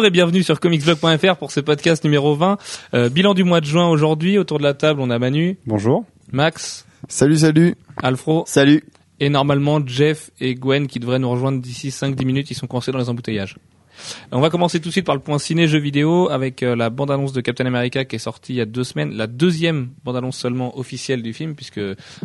Bonjour 0.00 0.06
et 0.08 0.12
bienvenue 0.12 0.42
sur 0.42 0.60
comicsblog.fr 0.60 1.36
pour 1.36 1.52
ce 1.52 1.60
podcast 1.60 2.04
numéro 2.04 2.34
20. 2.34 2.56
Euh, 2.94 3.10
bilan 3.10 3.34
du 3.34 3.44
mois 3.44 3.60
de 3.60 3.66
juin 3.66 3.86
aujourd'hui. 3.86 4.38
Autour 4.38 4.56
de 4.56 4.62
la 4.62 4.72
table, 4.72 4.98
on 5.02 5.10
a 5.10 5.18
Manu, 5.18 5.58
Bonjour. 5.66 6.06
Max, 6.32 6.86
Salut, 7.06 7.36
salut. 7.36 7.74
Alfro 7.98 8.44
Salut. 8.46 8.82
et 9.20 9.28
normalement 9.28 9.78
Jeff 9.86 10.30
et 10.40 10.54
Gwen 10.54 10.86
qui 10.86 11.00
devraient 11.00 11.18
nous 11.18 11.28
rejoindre 11.28 11.60
d'ici 11.60 11.90
5-10 11.90 12.24
minutes. 12.24 12.50
Ils 12.50 12.54
sont 12.54 12.66
coincés 12.66 12.92
dans 12.92 12.98
les 12.98 13.10
embouteillages. 13.10 13.58
On 14.32 14.40
va 14.40 14.48
commencer 14.48 14.80
tout 14.80 14.88
de 14.88 14.92
suite 14.92 15.04
par 15.04 15.16
le 15.16 15.20
point 15.20 15.38
ciné 15.38 15.68
jeux 15.68 15.78
vidéo 15.80 16.30
avec 16.30 16.62
euh, 16.62 16.74
la 16.74 16.88
bande-annonce 16.88 17.34
de 17.34 17.42
Captain 17.42 17.66
America 17.66 18.06
qui 18.06 18.16
est 18.16 18.20
sortie 18.20 18.54
il 18.54 18.56
y 18.56 18.62
a 18.62 18.64
deux 18.66 18.84
semaines. 18.84 19.12
La 19.12 19.26
deuxième 19.26 19.90
bande-annonce 20.02 20.38
seulement 20.38 20.78
officielle 20.78 21.20
du 21.22 21.34
film 21.34 21.54
puisque 21.54 21.76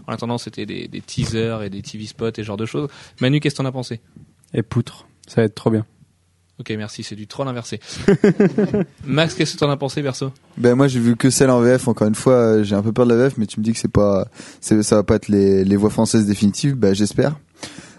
en 0.08 0.14
attendant 0.14 0.38
c'était 0.38 0.66
des, 0.66 0.88
des 0.88 1.02
teasers 1.02 1.62
et 1.62 1.70
des 1.70 1.82
TV 1.82 2.06
spots 2.06 2.30
et 2.30 2.34
ce 2.38 2.44
genre 2.44 2.56
de 2.56 2.66
choses. 2.66 2.88
Manu, 3.20 3.42
qu'est-ce 3.42 3.56
que 3.56 3.64
t'en 3.64 3.68
as 3.68 3.74
pensé? 3.74 4.00
Et 4.54 4.64
poutre. 4.64 5.08
Ça 5.28 5.42
va 5.42 5.46
être 5.48 5.56
trop 5.56 5.72
bien. 5.72 5.86
Ok, 6.60 6.74
merci, 6.78 7.04
c'est 7.04 7.16
du 7.16 7.28
troll 7.28 7.48
inversé. 7.50 7.82
Max, 9.06 9.34
qu'est-ce 9.34 9.56
que 9.56 9.60
t'en 9.60 9.70
as 9.70 9.76
pensé, 9.76 10.02
perso? 10.02 10.32
Ben 10.58 10.74
moi 10.76 10.88
j'ai 10.88 11.02
vu 11.02 11.18
que 11.18 11.30
celle 11.30 11.50
en 11.50 11.60
VF. 11.60 11.88
Encore 11.90 12.08
une 12.08 12.16
fois, 12.16 12.34
euh, 12.34 12.64
j'ai 12.64 12.76
un 12.76 12.82
peu 12.82 12.94
peur 12.94 13.06
de 13.06 13.14
la 13.14 13.26
VF, 13.28 13.38
mais 13.38 13.46
tu 13.46 13.60
me 13.60 13.66
dis 13.66 13.74
que 13.74 13.80
c'est 13.80 13.92
pas, 13.92 14.26
ça 14.62 14.96
va 14.96 15.04
pas 15.04 15.16
être 15.16 15.28
les, 15.28 15.66
les 15.66 15.76
voix 15.76 15.90
françaises 15.90 16.26
définitives. 16.26 16.76
Ben 16.76 16.96
j'espère. 16.96 17.36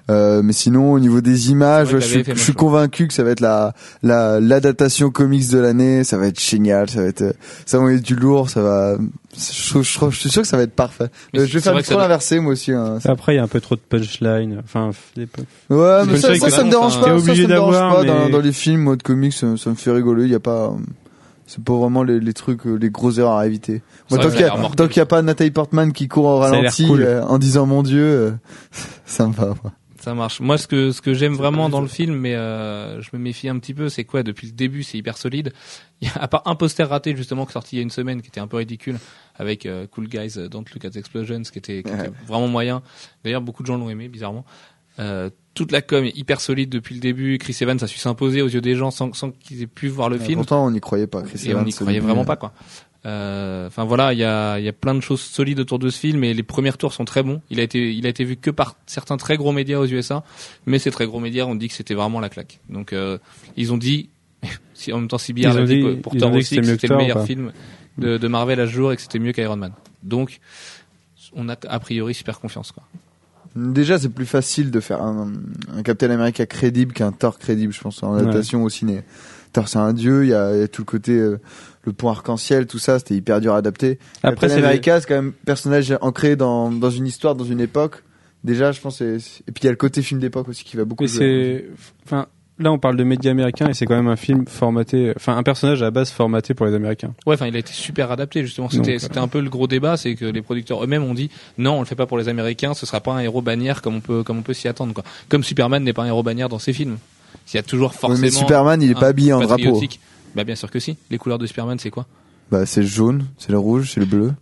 Euh, 0.09 0.41
mais 0.43 0.53
sinon, 0.53 0.93
au 0.93 1.01
niveau 1.01 1.21
des 1.21 1.51
images, 1.51 1.89
je, 1.91 1.99
suis, 1.99 2.23
je 2.25 2.35
suis 2.35 2.53
moche, 2.53 2.57
convaincu 2.57 3.09
que 3.09 3.13
ça 3.15 3.25
va 3.25 3.31
être 3.31 3.41
la 3.41 3.75
la 4.05 4.39
l'adaptation 4.41 5.11
comics 5.11 5.51
de 5.51 5.59
l'année. 5.59 6.05
Ça 6.05 6.17
va 6.17 6.29
être 6.29 6.41
génial. 6.41 6.89
Ça 6.89 7.01
va 7.03 7.09
être, 7.09 7.23
euh, 7.23 7.33
ça 7.65 7.79
va 7.81 7.93
être 7.93 8.03
du 8.03 8.15
lourd. 8.15 8.49
Ça 8.49 8.63
va. 8.63 8.97
Je, 9.37 9.69
trouve- 9.71 9.83
je, 9.83 9.95
trouve- 9.95 10.13
je 10.13 10.19
suis 10.21 10.31
sûr 10.31 10.43
que 10.43 10.49
ça 10.49 10.57
va 10.57 10.63
être 10.63 10.75
parfait. 10.77 11.05
Euh, 11.37 11.45
je 11.47 11.53
vais 11.55 11.61
faire 11.61 11.75
du 11.75 11.83
doit- 11.83 12.05
inversé 12.05 12.39
moi 12.39 12.53
aussi. 12.53 12.71
Hein. 12.73 12.99
Après, 13.05 13.35
il 13.35 13.37
y 13.37 13.39
a 13.41 13.43
un 13.43 13.49
peu 13.49 13.61
trop 13.61 13.75
de 13.75 13.81
punchline. 13.81 14.61
Enfin, 14.65 14.93
des- 15.17 15.27
Ouais, 15.71 16.05
mais 16.07 16.17
ça, 16.19 16.29
ça 16.29 16.39
ça, 16.39 16.47
que 16.47 16.53
ça 16.53 16.65
me 16.65 16.71
dérange 16.71 16.95
t'es 16.95 17.01
pas. 17.01 17.19
Ça, 17.19 17.33
me 17.33 17.47
dérange 17.47 17.75
pas 17.75 18.05
dans, 18.05 18.25
mais- 18.27 18.31
dans 18.31 18.41
les 18.41 18.53
films, 18.53 18.83
mode 18.83 19.03
comics, 19.03 19.33
ça, 19.33 19.57
ça 19.57 19.71
me 19.71 19.75
fait 19.75 19.91
rigoler. 19.91 20.25
Il 20.25 20.31
y 20.31 20.35
a 20.37 20.41
pas, 20.41 20.67
euh, 20.67 20.71
c'est 21.49 21.63
pas 21.65 21.75
vraiment 21.75 22.05
les, 22.05 22.21
les 22.21 22.33
trucs, 22.33 22.65
les 22.65 22.91
grosses 22.91 23.19
erreurs 23.19 23.37
à 23.39 23.47
éviter. 23.47 23.83
Moi, 24.11 24.21
tant 24.21 24.29
qu'il 24.31 24.39
y 24.41 24.43
a 24.45 24.47
l'air 24.47 24.55
a, 24.55 24.59
mortel. 24.59 24.77
tant 24.77 24.87
qu'il 24.87 24.99
y 24.99 25.01
a 25.01 25.07
pas 25.07 25.21
Nathalie 25.23 25.51
Portman 25.51 25.93
qui 25.93 26.07
court 26.09 26.27
au 26.27 26.39
ralenti 26.39 26.87
cool. 26.87 27.03
euh, 27.03 27.23
en 27.25 27.39
disant 27.39 27.67
mon 27.67 27.83
Dieu, 27.83 28.03
euh, 28.05 28.31
ça 29.05 29.27
me 29.27 29.33
va. 29.33 29.55
quoi. 29.61 29.73
Ça 30.07 30.15
marche. 30.15 30.39
Moi, 30.39 30.57
ce 30.57 30.69
que 30.69 30.93
ce 30.93 31.03
que 31.03 31.15
j'aime 31.15 31.35
vraiment 31.35 31.69
dans 31.69 31.81
le 31.81 31.89
film, 31.89 32.15
mais 32.15 32.37
euh, 32.37 33.03
je 33.03 33.11
me 33.13 33.19
méfie 33.19 33.49
un 33.49 33.59
petit 33.59 33.75
peu, 33.75 33.89
c'est 33.89 34.05
quoi 34.05 34.23
Depuis 34.23 34.47
le 34.47 34.53
début, 34.53 34.85
c'est 34.85 34.97
hyper 34.97 35.19
solide. 35.19 35.53
Il 36.01 36.07
y 36.07 36.11
a 36.13 36.23
à 36.23 36.29
part 36.29 36.43
un 36.45 36.55
poster 36.55 36.89
raté 36.89 37.17
justement 37.17 37.45
qui 37.45 37.51
est 37.51 37.53
sorti 37.55 37.75
il 37.75 37.79
y 37.79 37.81
a 37.81 37.83
une 37.83 37.91
semaine, 37.91 38.23
qui 38.23 38.29
était 38.29 38.39
un 38.39 38.47
peu 38.47 38.59
ridicule, 38.59 38.99
avec 39.35 39.67
euh, 39.67 39.89
Cool 39.89 40.07
Guys 40.07 40.35
euh, 40.37 40.47
Don't 40.47 40.65
Look 40.73 40.85
at 40.85 40.91
the 40.91 40.97
Explosions, 40.97 41.43
qui 41.43 41.59
était, 41.59 41.83
qui 41.83 41.91
était 41.91 42.13
vraiment 42.25 42.47
moyen. 42.47 42.83
D'ailleurs, 43.25 43.41
beaucoup 43.41 43.65
de 43.65 43.67
gens 43.67 43.79
l'ont 43.79 43.91
aimé, 43.91 44.07
bizarrement. 44.09 44.45
Euh, 45.01 45.29
toute 45.55 45.73
la 45.73 45.83
com 45.83 46.05
est 46.05 46.17
hyper 46.17 46.41
solide 46.41 46.71
depuis 46.71 46.95
le 46.95 47.01
début. 47.01 47.39
Chris 47.39 47.57
Evans 47.61 47.79
a 47.81 47.87
su 47.87 47.99
s'imposer 47.99 48.43
aux 48.43 48.49
yeux 48.49 48.61
des 48.61 48.77
gens 48.77 48.91
sans, 48.91 49.13
sans 49.13 49.31
qu'ils 49.31 49.63
aient 49.63 49.67
pu 49.67 49.89
voir 49.89 50.09
le 50.09 50.19
film. 50.19 50.37
Pourtant, 50.37 50.67
on 50.67 50.71
n'y 50.71 50.81
croyait 50.81 51.07
pas. 51.07 51.23
Chris 51.23 51.41
et 51.47 51.49
on 51.49 51.51
Evans, 51.53 51.65
n'y 51.65 51.73
au 51.73 51.77
croyait 51.77 52.01
vraiment 52.01 52.25
pas 52.25 52.37
quoi. 52.37 52.53
Euh, 53.07 53.67
Enfin 53.69 53.85
voilà, 53.85 54.13
il 54.13 54.19
y 54.19 54.25
a, 54.25 54.59
il 54.59 54.65
y 54.65 54.69
a 54.69 54.73
plein 54.73 54.95
de 54.95 55.01
choses 55.01 55.21
solides 55.21 55.61
autour 55.61 55.79
de 55.79 55.89
ce 55.91 55.99
film 55.99 56.25
et 56.25 56.35
les 56.35 56.43
premiers 56.43 56.73
tours 56.73 56.93
sont 56.93 57.05
très 57.05 57.23
bons. 57.23 57.41
Il 57.51 57.61
a 57.61 57.63
été, 57.63 57.93
il 57.95 58.05
a 58.07 58.09
été 58.09 58.25
vu 58.25 58.37
que 58.37 58.51
par 58.51 58.77
certains 58.87 59.17
très 59.17 59.37
gros 59.37 59.53
médias 59.53 59.79
aux 59.79 59.87
USA, 59.87 60.25
mais 60.67 60.79
ces 60.79 60.91
très 60.91 61.07
gros 61.07 61.21
médias 61.21 61.45
ont 61.45 61.55
dit 61.55 61.69
que 61.69 61.75
c'était 61.75 61.95
vraiment 61.95 62.21
la 62.21 62.29
claque. 62.29 62.61
Donc 62.69 62.93
euh, 62.93 63.19
ils 63.57 63.73
ont 63.73 63.77
dit, 63.79 64.09
si 64.75 64.93
en 64.93 64.99
même 64.99 65.09
temps 65.09 65.19
CBR 65.19 65.39
Ils 65.41 65.45
l'a 65.55 65.61
ont 65.63 65.65
dit, 65.65 65.83
dit- 65.83 65.97
pour 66.01 66.17
Thor 66.17 66.33
aussi 66.33 66.57
c'était 66.57 66.61
que 66.63 66.67
c'était 66.69 66.89
le 66.89 66.97
meilleur 66.97 67.25
film 67.25 67.53
de, 67.99 68.19
de 68.19 68.29
Marvel 68.29 68.61
à 68.61 68.67
ce 68.67 68.73
jour 68.73 68.93
et 68.93 68.97
que 68.97 69.03
c'était 69.03 69.19
mieux 69.19 69.33
qu'Iron 69.33 69.57
Man. 69.57 69.73
Donc 70.03 70.41
on 71.35 71.49
a 71.49 71.57
a 71.69 71.79
priori 71.81 72.15
super 72.15 72.41
confiance 72.41 72.73
quoi. 72.73 72.83
Déjà, 73.55 73.99
c'est 73.99 74.11
plus 74.11 74.27
facile 74.27 74.71
de 74.71 74.81
faire 74.81 75.01
un, 75.01 75.33
un 75.75 75.83
Captain 75.83 76.11
America 76.11 76.45
crédible 76.45 76.93
qu'un 76.93 77.11
Thor 77.11 77.39
crédible, 77.39 77.73
je 77.73 77.81
pense, 77.81 78.03
en 78.03 78.13
Ouais. 78.15 78.21
adaptation 78.21 78.63
au 78.63 78.69
ciné. 78.69 79.03
C'est 79.65 79.79
un 79.79 79.93
dieu, 79.93 80.25
il 80.25 80.31
y 80.31 80.35
a, 80.35 80.55
il 80.55 80.61
y 80.61 80.63
a 80.63 80.69
tout 80.69 80.83
le 80.83 80.87
côté, 80.87 81.13
euh, 81.13 81.41
le 81.85 81.93
pont 81.93 82.09
arc-en-ciel, 82.09 82.67
tout 82.67 82.79
ça, 82.79 82.99
c'était 82.99 83.15
hyper 83.15 83.41
dur 83.41 83.55
à 83.55 83.59
adapter. 83.59 83.99
Après, 84.23 84.49
Captain 84.49 84.49
c'est 84.49 84.65
America, 84.65 85.01
c'est 85.01 85.09
quand 85.09 85.15
même 85.15 85.29
un 85.29 85.45
personnage 85.45 85.97
ancré 86.01 86.37
dans, 86.37 86.71
dans 86.71 86.91
une 86.91 87.07
histoire, 87.07 87.35
dans 87.35 87.45
une 87.45 87.61
époque. 87.61 88.03
Déjà, 88.45 88.73
je 88.73 88.81
pense, 88.81 89.01
et 89.01 89.19
puis 89.47 89.63
il 89.63 89.65
y 89.65 89.69
a 89.69 89.73
le 89.73 89.77
côté 89.77 90.03
film 90.03 90.21
d'époque 90.21 90.49
aussi 90.49 90.65
qui 90.65 90.77
va 90.77 90.85
beaucoup 90.85 91.05
Mais 91.05 91.09
jouer. 91.09 91.65
c'est, 91.69 92.05
enfin, 92.05 92.27
là, 92.59 92.73
on 92.73 92.79
parle 92.79 92.97
de 92.97 93.05
médias 93.05 93.31
américains 93.31 93.69
et 93.69 93.75
c'est 93.75 93.87
quand 93.87 93.97
même 93.97 94.09
un 94.09 94.17
film 94.17 94.47
formaté, 94.47 95.13
enfin, 95.17 95.37
un 95.37 95.43
personnage 95.43 95.83
à 95.83 95.87
la 95.87 95.91
base 95.91 96.11
formaté 96.11 96.55
pour 96.55 96.67
les 96.67 96.75
Américains. 96.75 97.15
Ouais, 97.27 97.35
enfin, 97.35 97.47
il 97.47 97.57
a 97.57 97.59
été 97.59 97.73
super 97.73 98.11
adapté 98.11 98.43
justement. 98.43 98.69
C'était, 98.69 98.99
c'était 98.99 99.19
un 99.19 99.29
peu 99.29 99.41
le 99.41 99.51
gros 99.51 99.67
débat, 99.67 99.97
c'est 99.97 100.15
que 100.15 100.25
les 100.25 100.43
producteurs 100.43 100.83
eux-mêmes 100.83 101.05
ont 101.05 101.15
dit 101.15 101.31
non, 101.59 101.75
on 101.75 101.81
le 101.81 101.87
fait 101.87 101.95
pas 101.95 102.07
pour 102.07 102.19
les 102.19 102.29
Américains, 102.29 102.75
ce 102.75 102.87
sera 102.87 103.01
pas 103.01 103.13
un 103.15 103.21
héros 103.21 103.43
bannière 103.43 103.83
comme 103.83 103.97
on 103.97 104.01
peut, 104.01 104.23
comme 104.23 104.39
on 104.39 104.43
peut 104.43 104.55
s'y 104.55 104.69
attendre. 104.69 104.95
Quoi. 104.95 105.05
Comme 105.29 105.43
Superman 105.43 105.83
n'est 105.83 105.93
pas 105.93 106.03
un 106.03 106.07
héros 106.07 106.23
bannière 106.23 106.49
dans 106.49 106.59
ses 106.59 106.73
films. 106.73 106.99
Il 107.53 107.57
y 107.57 107.59
a 107.59 107.63
toujours 107.63 107.95
forcément. 107.95 108.21
mais 108.21 108.31
Superman, 108.31 108.83
il 108.83 108.91
est 108.91 108.95
pas 108.95 109.07
habillé 109.09 109.33
en 109.33 109.41
drapeau. 109.41 109.81
Bah 110.35 110.45
bien 110.45 110.55
sûr 110.57 110.71
que 110.71 110.79
si. 110.81 110.97
Les 111.11 111.19
couleurs 111.19 111.39
de 111.39 111.47
Superman, 111.47 111.79
c'est 111.79 111.91
quoi? 111.91 112.07
Bah, 112.51 112.67
c'est 112.67 112.81
le 112.83 112.87
jaune, 112.87 113.27
c'est 113.39 113.51
le 113.53 113.59
rouge, 113.59 113.93
c'est 113.93 114.01
le 114.01 114.07
bleu. 114.07 114.33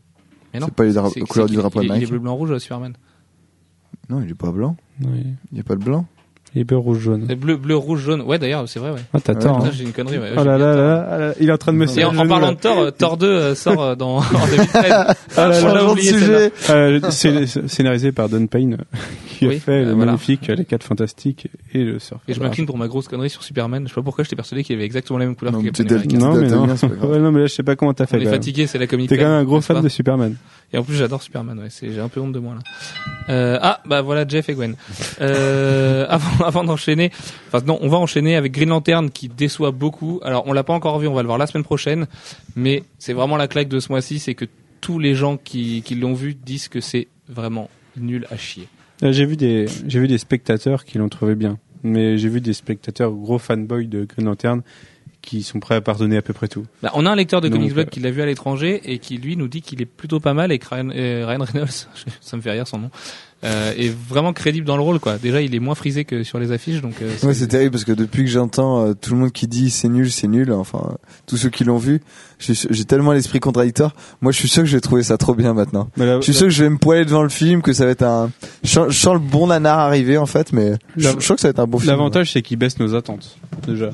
Mais 0.53 0.61
non. 0.61 0.67
C'est 0.67 0.75
pas 0.75 0.85
les 0.85 0.93
couleurs 1.27 1.47
du 1.49 1.57
drapeau 1.57 1.81
il, 1.83 1.91
est- 1.91 1.97
il 1.99 2.03
est 2.03 2.07
bleu, 2.07 2.19
blanc, 2.19 2.35
rouge, 2.35 2.59
Superman. 2.59 2.95
Non, 4.09 4.21
il 4.23 4.31
est 4.31 4.35
pas 4.35 4.51
blanc. 4.51 4.77
Oui. 5.01 5.25
Il 5.53 5.59
y 5.59 5.61
a 5.61 5.65
pas 5.65 5.77
de 5.77 5.85
blanc. 5.85 6.07
Il 6.55 6.61
est 6.61 6.65
bleu, 6.65 6.77
rouge, 6.77 7.01
jaune. 7.01 7.25
C'est 7.29 7.35
bleu, 7.35 7.57
bleu, 7.57 7.77
rouge, 7.77 8.01
jaune. 8.03 8.21
Ouais, 8.23 8.39
d'ailleurs, 8.39 8.69
c'est 8.69 8.79
vrai. 8.79 8.91
Ouais. 8.93 9.01
Ah, 9.13 9.19
t'as 9.21 9.35
tort. 9.35 9.65
Hein. 9.65 9.71
j'ai 9.73 9.83
une 9.83 9.93
connerie. 9.93 10.19
Ouais. 10.19 10.31
Oh 10.37 10.45
là 10.45 10.57
là, 10.57 10.77
là 10.77 10.77
là, 10.77 11.19
là, 11.19 11.35
il 11.41 11.49
est 11.49 11.53
en 11.53 11.59
train 11.59 11.73
de 11.73 11.79
me 11.79 11.99
Et 11.99 12.05
en, 12.05 12.13
parlant 12.15 12.39
là. 12.41 12.51
de 12.55 12.61
Thor, 12.61 12.79
euh, 12.79 12.91
Thor 12.93 13.17
2 13.17 13.27
euh, 13.27 13.55
sort 13.57 13.83
euh, 13.83 13.95
dans, 13.97 14.17
en 14.19 14.23
2013. 14.23 14.93
Ah 15.37 15.49
là 15.49 15.59
On 15.65 15.75
là, 15.75 15.85
oublié, 15.91 16.11
celle-là. 16.13 16.51
sujet. 16.51 17.51
Euh, 17.59 17.67
scénarisé 17.67 18.13
par 18.13 18.29
Don 18.29 18.47
Payne, 18.47 18.79
qui 19.29 19.49
Oui, 19.49 19.57
a 19.57 19.59
fait 19.59 19.73
euh, 19.73 19.85
le 19.87 19.91
voilà. 19.95 20.13
magnifique 20.13 20.47
Les 20.47 20.65
4 20.65 20.85
Fantastiques 20.85 21.49
et 21.73 21.83
le 21.83 21.99
Surf. 21.99 22.21
Et 22.29 22.35
je 22.35 22.41
m'incline 22.41 22.67
pour 22.67 22.79
ma 22.79 22.87
grosse 22.87 23.09
connerie 23.09 23.31
sur 23.31 23.43
Superman. 23.43 23.83
Je 23.85 23.89
sais 23.89 23.95
pas 23.97 24.03
pourquoi 24.03 24.23
j'étais 24.23 24.37
persuadé 24.37 24.63
qu'il 24.63 24.77
avait 24.77 24.85
exactement 24.85 25.19
la 25.19 25.25
même 25.27 25.35
couleur 25.35 25.55
Non, 25.55 25.61
que 25.61 25.67
Captain 25.71 25.87
America. 25.97 26.17
Non, 26.19 26.35
mais 26.37 26.47
non. 26.49 26.67
Ouais, 26.67 27.19
non, 27.19 27.33
mais 27.33 27.41
là, 27.41 27.47
je 27.47 27.53
sais 27.55 27.63
pas 27.65 27.75
comment 27.75 27.95
t'as 27.95 28.05
On 28.05 28.07
fait. 28.07 28.17
est 28.19 28.21
quand 28.21 28.25
même. 28.27 28.35
fatigué, 28.35 28.69
c'est 28.69 28.79
la 28.79 28.87
comique. 28.87 29.09
T'es 29.09 29.17
quand 29.19 29.25
même 29.25 29.33
un 29.33 29.45
gros 29.45 29.61
fan 29.61 29.83
de 29.83 29.89
Superman. 29.89 30.37
Et 30.73 30.79
en 30.79 30.85
plus, 30.85 30.95
j'adore 30.95 31.21
Superman. 31.23 31.59
Ouais, 31.59 31.67
c'est 31.69 31.91
j'ai 31.93 32.01
un 32.01 32.09
peu 32.09 32.21
honte 32.21 32.33
de 32.33 32.39
moi 32.39 32.55
là. 32.55 33.59
Ah, 33.61 33.81
bah 33.87 34.03
voilà 34.03 34.25
Jeff 34.27 34.49
et 34.49 34.55
Gwen. 34.55 34.77
Euh, 35.21 36.07
avant, 36.09 36.44
avant 36.47 36.65
d'enchaîner, 36.65 37.11
enfin 37.49 37.65
non, 37.67 37.79
on 37.81 37.89
va 37.89 37.99
enchaîner 37.99 38.37
avec 38.37 38.53
Green 38.53 38.69
Lantern 38.69 39.11
qui 39.11 39.29
déçoit 39.29 39.71
beaucoup. 39.71 40.21
Alors, 40.23 40.47
on 40.47 40.53
l'a 40.53 40.65
pas 40.65 40.75
encore 40.75 40.99
vu, 40.99 41.09
on 41.09 41.15
va 41.15 41.23
le 41.23 41.27
voir 41.27 41.39
la 41.39 41.47
semaine 41.47 41.65
prochaine, 41.65 42.07
mais 42.57 42.83
c'est 42.99 43.13
vraiment 43.13 43.37
la 43.37 43.49
claque 43.49 43.69
de 43.69 43.81
ce 43.81 43.91
mois-ci, 43.91 44.19
c'est 44.19 44.35
que 44.35 44.47
tous 44.81 44.99
les 44.99 45.15
gens 45.15 45.37
qui, 45.37 45.83
qui 45.83 45.95
l'ont 45.95 46.15
vu 46.15 46.35
disent 46.35 46.69
que 46.69 46.81
c'est 46.81 47.09
vraiment 47.29 47.71
nul 47.97 48.27
à 48.31 48.37
chier. 48.37 48.69
Euh, 49.03 49.13
J'ai 49.13 49.25
vu 49.25 49.37
des, 49.37 49.67
j'ai 49.87 50.01
vu 50.01 50.09
des 50.09 50.19
spectateurs 50.19 50.85
qui 50.85 50.99
l'ont 50.99 51.09
trouvé 51.09 51.35
bien, 51.35 51.59
mais 51.83 52.19
j'ai 52.19 52.29
vu 52.29 52.41
des 52.41 52.53
spectateurs 52.53 53.13
gros 53.13 53.39
fanboys 53.39 53.87
de 53.87 54.05
Green 54.05 54.27
Lantern 54.27 54.63
qui 55.25 55.43
sont 55.43 55.59
prêts 55.59 55.75
à 55.75 55.81
pardonner 55.81 56.19
à 56.19 56.23
peu 56.23 56.33
près 56.33 56.49
tout. 56.49 56.67
Bah, 56.83 56.91
on 56.95 57.07
a 57.07 57.11
un 57.11 57.17
lecteur 57.17 57.41
de 57.41 57.49
Comics 57.49 57.73
Blog 57.73 57.87
euh, 57.87 57.91
qui 57.91 58.01
l'a 58.01 58.11
vu 58.11 58.21
à 58.21 58.27
l'étranger 58.27 58.81
et 58.85 58.99
qui 58.99 59.17
lui 59.17 59.37
nous 59.37 59.49
dit 59.49 59.63
qu'il 59.63 59.81
est 59.81 59.87
plutôt 59.87 60.21
pas 60.21 60.35
mal 60.35 60.53
et 60.53 60.59
que 60.59 60.69
Ryan, 60.69 60.91
euh, 60.95 61.25
Ryan 61.27 61.45
Reynolds, 61.45 61.89
ça 62.21 62.37
me 62.37 62.43
fait 62.43 62.51
rire 62.51 62.69
son 62.69 62.79
nom, 62.79 62.91
euh, 63.45 63.73
est 63.77 63.93
vraiment 64.09 64.33
crédible 64.33 64.67
dans 64.67 64.77
le 64.77 64.83
rôle 64.83 64.99
quoi. 65.01 65.19
Déjà, 65.19 65.41
il 65.43 65.55
est 65.55 65.59
moins 65.61 65.75
frisé 65.75 66.05
que 66.05 66.23
sur 66.23 66.39
les 66.39 66.51
affiches, 66.53 66.81
donc. 66.81 66.95
euh, 67.03 67.11
Ouais, 67.27 67.35
c'est 67.35 67.47
terrible 67.49 67.73
parce 67.73 67.85
que 67.85 67.93
depuis 67.93 68.25
que 68.25 68.31
j'entends 68.31 68.87
euh, 68.87 68.95
tout 68.95 69.13
le 69.13 69.19
monde 69.21 69.33
qui 69.33 69.47
dit 69.47 69.71
c'est 69.71 69.89
nul, 69.89 70.11
c'est 70.11 70.29
nul, 70.29 70.53
enfin 70.53 70.97
tous 71.27 71.37
ceux 71.37 71.51
qui 71.51 71.65
l'ont 71.65 71.77
vu, 71.79 72.01
j'ai 72.39 72.55
j'ai 72.55 72.85
tellement 72.85 73.13
l'esprit 73.13 73.41
contradictoire. 73.41 73.95
Moi, 74.23 74.33
je 74.33 74.39
suis 74.39 74.49
sûr 74.49 74.63
que 74.63 74.69
je 74.69 74.77
vais 74.77 74.81
trouver 74.81 75.03
ça 75.03 75.17
trop 75.19 75.35
bien 75.35 75.53
maintenant. 75.55 75.89
Je 75.97 76.25
suis 76.25 76.35
sûr 76.35 76.47
que 76.47 76.53
je 76.53 76.65
vais 76.65 76.71
me 76.71 76.79
poiler 76.79 77.05
devant 77.05 77.23
le 77.23 77.29
film, 77.29 77.61
que 77.63 77.73
ça 77.73 77.85
va 77.85 77.91
être 77.91 78.03
un. 78.03 78.31
Je 78.63 78.69
sens, 78.71 78.89
je 78.91 78.99
sens 78.99 79.13
le 79.15 79.19
bon 79.21 79.47
nanar 79.49 79.79
arriver 79.79 80.17
en 80.19 80.27
fait, 80.27 80.53
mais 80.53 80.73
je, 80.97 81.09
je 81.11 81.21
sens 81.25 81.37
que 81.37 81.41
ça 81.41 81.49
va 81.49 81.51
être 81.51 81.61
un 81.61 81.67
bon 81.67 81.79
film. 81.79 81.91
L'avantage, 81.91 82.33
c'est 82.33 82.43
qu'il 82.43 82.57
baisse 82.59 82.79
nos 82.79 82.95
attentes. 82.95 83.37
Déjà. 83.67 83.91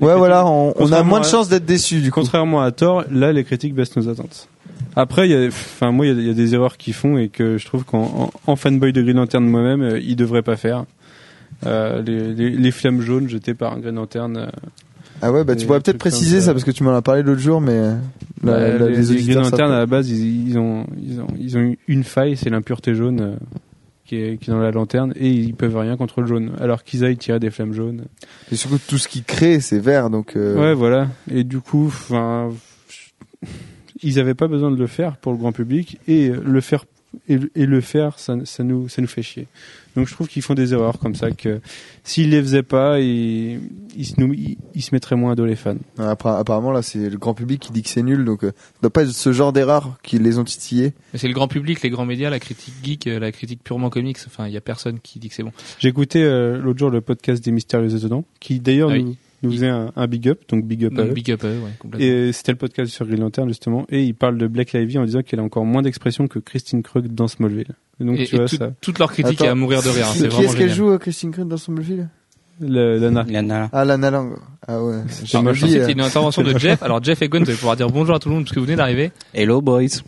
Ouais, 0.00 0.14
voilà, 0.16 0.46
on, 0.46 0.74
on 0.76 0.92
a 0.92 1.02
moins 1.02 1.20
de 1.20 1.24
chances 1.24 1.48
d'être 1.48 1.64
déçus 1.64 2.00
du 2.00 2.10
coup. 2.10 2.20
Contrairement 2.20 2.60
à 2.62 2.70
Thor, 2.72 3.04
là, 3.10 3.32
les 3.32 3.44
critiques 3.44 3.74
baissent 3.74 3.96
nos 3.96 4.08
attentes. 4.08 4.48
Après, 4.96 5.28
il 5.28 5.32
y 5.32 5.34
a, 5.44 5.46
enfin, 5.48 5.92
moi, 5.92 6.06
il 6.06 6.12
y 6.14 6.16
a- 6.16 6.20
il 6.22 6.26
y, 6.26 6.30
a 6.30 6.34
des 6.34 6.54
erreurs 6.54 6.76
qu'ils 6.78 6.94
font 6.94 7.18
et 7.18 7.28
que 7.28 7.58
je 7.58 7.66
trouve 7.66 7.84
qu'en 7.84 8.30
en, 8.46 8.52
en 8.52 8.56
fanboy 8.56 8.92
de 8.92 9.02
Green 9.02 9.16
Lantern 9.16 9.44
moi-même, 9.46 9.82
euh, 9.82 10.00
ils 10.00 10.16
devraient 10.16 10.42
pas 10.42 10.56
faire. 10.56 10.84
Euh, 11.66 12.02
les, 12.02 12.34
les, 12.34 12.50
les 12.50 12.70
flammes 12.70 13.00
jaunes 13.00 13.28
jetées 13.28 13.54
par 13.54 13.78
Green 13.80 13.94
Lantern. 13.94 14.36
euh, 14.36 14.46
Ah 15.22 15.32
ouais, 15.32 15.44
bah 15.44 15.54
tu 15.56 15.66
pourrais 15.66 15.80
peut-être 15.80 15.98
préciser 15.98 16.40
ça. 16.40 16.46
ça 16.46 16.52
parce 16.52 16.64
que 16.64 16.70
tu 16.70 16.82
m'en 16.82 16.94
as 16.94 17.02
parlé 17.02 17.22
l'autre 17.22 17.40
jour, 17.40 17.60
mais 17.60 17.72
euh, 17.72 17.94
la- 18.42 18.52
bah, 18.52 18.78
la- 18.78 18.88
les, 18.90 19.02
les 19.02 19.22
Green. 19.22 19.38
Lantern, 19.38 19.70
à 19.70 19.78
la 19.78 19.86
base, 19.86 20.10
ils, 20.10 20.48
ils 20.50 20.58
ont, 20.58 20.86
ils 21.02 21.20
ont, 21.20 21.26
ils 21.38 21.56
ont 21.58 21.74
une 21.88 22.04
faille, 22.04 22.36
c'est 22.36 22.50
l'impureté 22.50 22.94
jaune 22.94 23.20
euh, 23.20 23.36
qui, 24.06 24.16
est, 24.16 24.36
qui 24.38 24.50
est 24.50 24.52
dans 24.52 24.60
la 24.60 24.70
lanterne 24.70 25.12
et 25.16 25.30
ils 25.30 25.54
peuvent 25.54 25.76
rien 25.76 25.96
contre 25.96 26.20
le 26.22 26.26
jaune. 26.26 26.52
Alors 26.60 26.84
qu'ils 26.84 27.04
aillent 27.04 27.16
tirer 27.16 27.38
des 27.40 27.50
flammes 27.50 27.72
jaunes. 27.74 28.04
Et 28.52 28.56
surtout 28.56 28.78
tout 28.86 28.98
ce 28.98 29.08
qui 29.08 29.22
crée, 29.22 29.60
c'est 29.60 29.78
vert, 29.80 30.08
donc. 30.10 30.36
euh, 30.36 30.56
Ouais, 30.58 30.74
voilà. 30.74 31.08
Et 31.30 31.44
du 31.44 31.60
coup, 31.60 31.86
enfin, 31.86 32.50
ils 34.02 34.18
avaient 34.18 34.34
pas 34.34 34.48
besoin 34.48 34.70
de 34.70 34.76
le 34.76 34.86
faire 34.86 35.16
pour 35.16 35.32
le 35.32 35.38
grand 35.38 35.52
public 35.52 35.98
et 36.08 36.28
le 36.30 36.60
faire 36.60 36.84
et, 37.28 37.38
le- 37.38 37.50
et 37.54 37.64
le 37.64 37.80
faire, 37.80 38.18
ça, 38.18 38.36
ça 38.44 38.62
nous 38.62 38.88
ça 38.90 39.00
nous 39.00 39.08
fait 39.08 39.22
chier. 39.22 39.46
Donc 39.94 40.06
je 40.06 40.12
trouve 40.12 40.28
qu'ils 40.28 40.42
font 40.42 40.52
des 40.52 40.74
erreurs 40.74 40.98
comme 40.98 41.14
ça 41.14 41.30
que 41.30 41.60
s'ils 42.04 42.28
les 42.28 42.42
faisaient 42.42 42.62
pas, 42.62 43.00
ils, 43.00 43.58
ils, 43.96 44.04
se, 44.04 44.20
nous- 44.20 44.34
ils, 44.34 44.58
ils 44.74 44.82
se 44.82 44.94
mettraient 44.94 45.16
moins 45.16 45.32
à 45.32 45.34
dos 45.34 45.46
les 45.46 45.56
fans. 45.56 45.76
Apparemment 45.96 46.72
là, 46.72 46.82
c'est 46.82 47.08
le 47.08 47.16
grand 47.16 47.32
public 47.32 47.60
qui 47.60 47.72
dit 47.72 47.82
que 47.82 47.88
c'est 47.88 48.02
nul, 48.02 48.24
donc 48.26 48.44
euh, 48.44 48.48
ça 48.50 48.78
doit 48.82 48.90
pas 48.90 49.02
être 49.04 49.10
ce 49.12 49.32
genre 49.32 49.54
d'erreur 49.54 49.96
qui 50.02 50.18
les 50.18 50.38
ont 50.38 50.44
titillés. 50.44 50.92
Mais 51.14 51.18
c'est 51.18 51.28
le 51.28 51.32
grand 51.34 51.48
public, 51.48 51.80
les 51.82 51.88
grands 51.90 52.04
médias, 52.04 52.28
la 52.28 52.40
critique 52.40 52.74
geek, 52.82 53.06
euh, 53.06 53.18
la 53.18 53.32
critique 53.32 53.62
purement 53.64 53.88
comics. 53.88 54.18
Enfin, 54.26 54.46
il 54.48 54.52
y 54.52 54.56
a 54.58 54.60
personne 54.60 55.00
qui 55.00 55.18
dit 55.18 55.30
que 55.30 55.34
c'est 55.34 55.42
bon. 55.42 55.52
J'ai 55.78 55.88
écouté 55.88 56.22
euh, 56.22 56.58
l'autre 56.60 56.78
jour 56.78 56.90
le 56.90 57.00
podcast 57.00 57.42
des 57.42 57.50
Mystérieux 57.52 57.94
Étonnants, 57.96 58.24
qui 58.40 58.60
d'ailleurs 58.60 58.90
Ah 58.90 58.94
oui. 58.94 59.04
nous, 59.04 59.16
nous 59.46 59.52
faisait 59.52 59.68
un, 59.68 59.92
un 59.96 60.06
big 60.06 60.28
up, 60.28 60.40
donc 60.48 60.64
big 60.64 60.84
up 60.84 60.92
à 60.94 60.96
Donc, 61.02 61.10
eux. 61.10 61.14
big 61.14 61.30
up 61.30 61.44
à 61.44 61.48
eux, 61.48 61.58
ouais, 61.60 61.70
complètement. 61.78 62.06
Et 62.06 62.32
c'était 62.32 62.52
le 62.52 62.58
podcast 62.58 62.92
sur 62.92 63.06
Green 63.06 63.20
Lantern 63.20 63.48
justement, 63.48 63.86
et 63.88 64.02
il 64.04 64.14
parle 64.14 64.38
de 64.38 64.46
Black 64.46 64.72
Lively 64.72 64.98
en 64.98 65.04
disant 65.04 65.22
qu'elle 65.22 65.40
a 65.40 65.42
encore 65.42 65.64
moins 65.64 65.82
d'expression 65.82 66.28
que 66.28 66.38
Christine 66.38 66.82
Krug 66.82 67.08
dans 67.08 67.28
Smallville. 67.28 67.74
Et 68.00 68.04
donc 68.04 68.18
Et- 68.18 68.26
tu 68.26 68.34
et 68.34 68.38
vois 68.38 68.48
tout- 68.48 68.56
ça, 68.56 68.72
toute 68.80 68.98
leur 68.98 69.10
critique 69.12 69.40
Attends, 69.40 69.44
est 69.46 69.48
à 69.48 69.54
mourir 69.54 69.82
de 69.82 69.88
rire. 69.88 70.06
hein, 70.06 70.12
C'est 70.14 70.22
Qui 70.24 70.28
vraiment 70.28 70.42
est-ce 70.50 70.56
qu'elle 70.56 70.72
joue, 70.74 70.98
Christine 70.98 71.30
Krug, 71.30 71.48
dans 71.48 71.56
Smallville? 71.56 72.08
Le, 72.58 72.98
la 72.98 73.10
nar- 73.10 73.26
Lana. 73.28 73.68
Ah, 73.70 73.84
Lana 73.84 74.10
Lang. 74.10 74.32
Ah 74.66 74.82
ouais. 74.82 75.02
J'ai 75.24 75.40
mal 75.42 75.54
y 75.58 75.76
a 75.78 75.82
euh, 75.82 75.88
une 75.88 76.00
intervention 76.00 76.42
de 76.42 76.56
Jeff. 76.58 76.82
Alors 76.82 77.02
Jeff 77.04 77.20
et 77.20 77.28
Gwen, 77.28 77.42
vous 77.44 77.50
allez 77.50 77.58
pouvoir 77.58 77.76
dire 77.76 77.90
bonjour 77.90 78.14
à 78.14 78.18
tout 78.18 78.30
le 78.30 78.34
monde 78.34 78.44
parce 78.44 78.54
que 78.54 78.60
vous 78.60 78.64
venez 78.64 78.76
d'arriver. 78.76 79.10
Hello 79.34 79.60
boys 79.60 80.00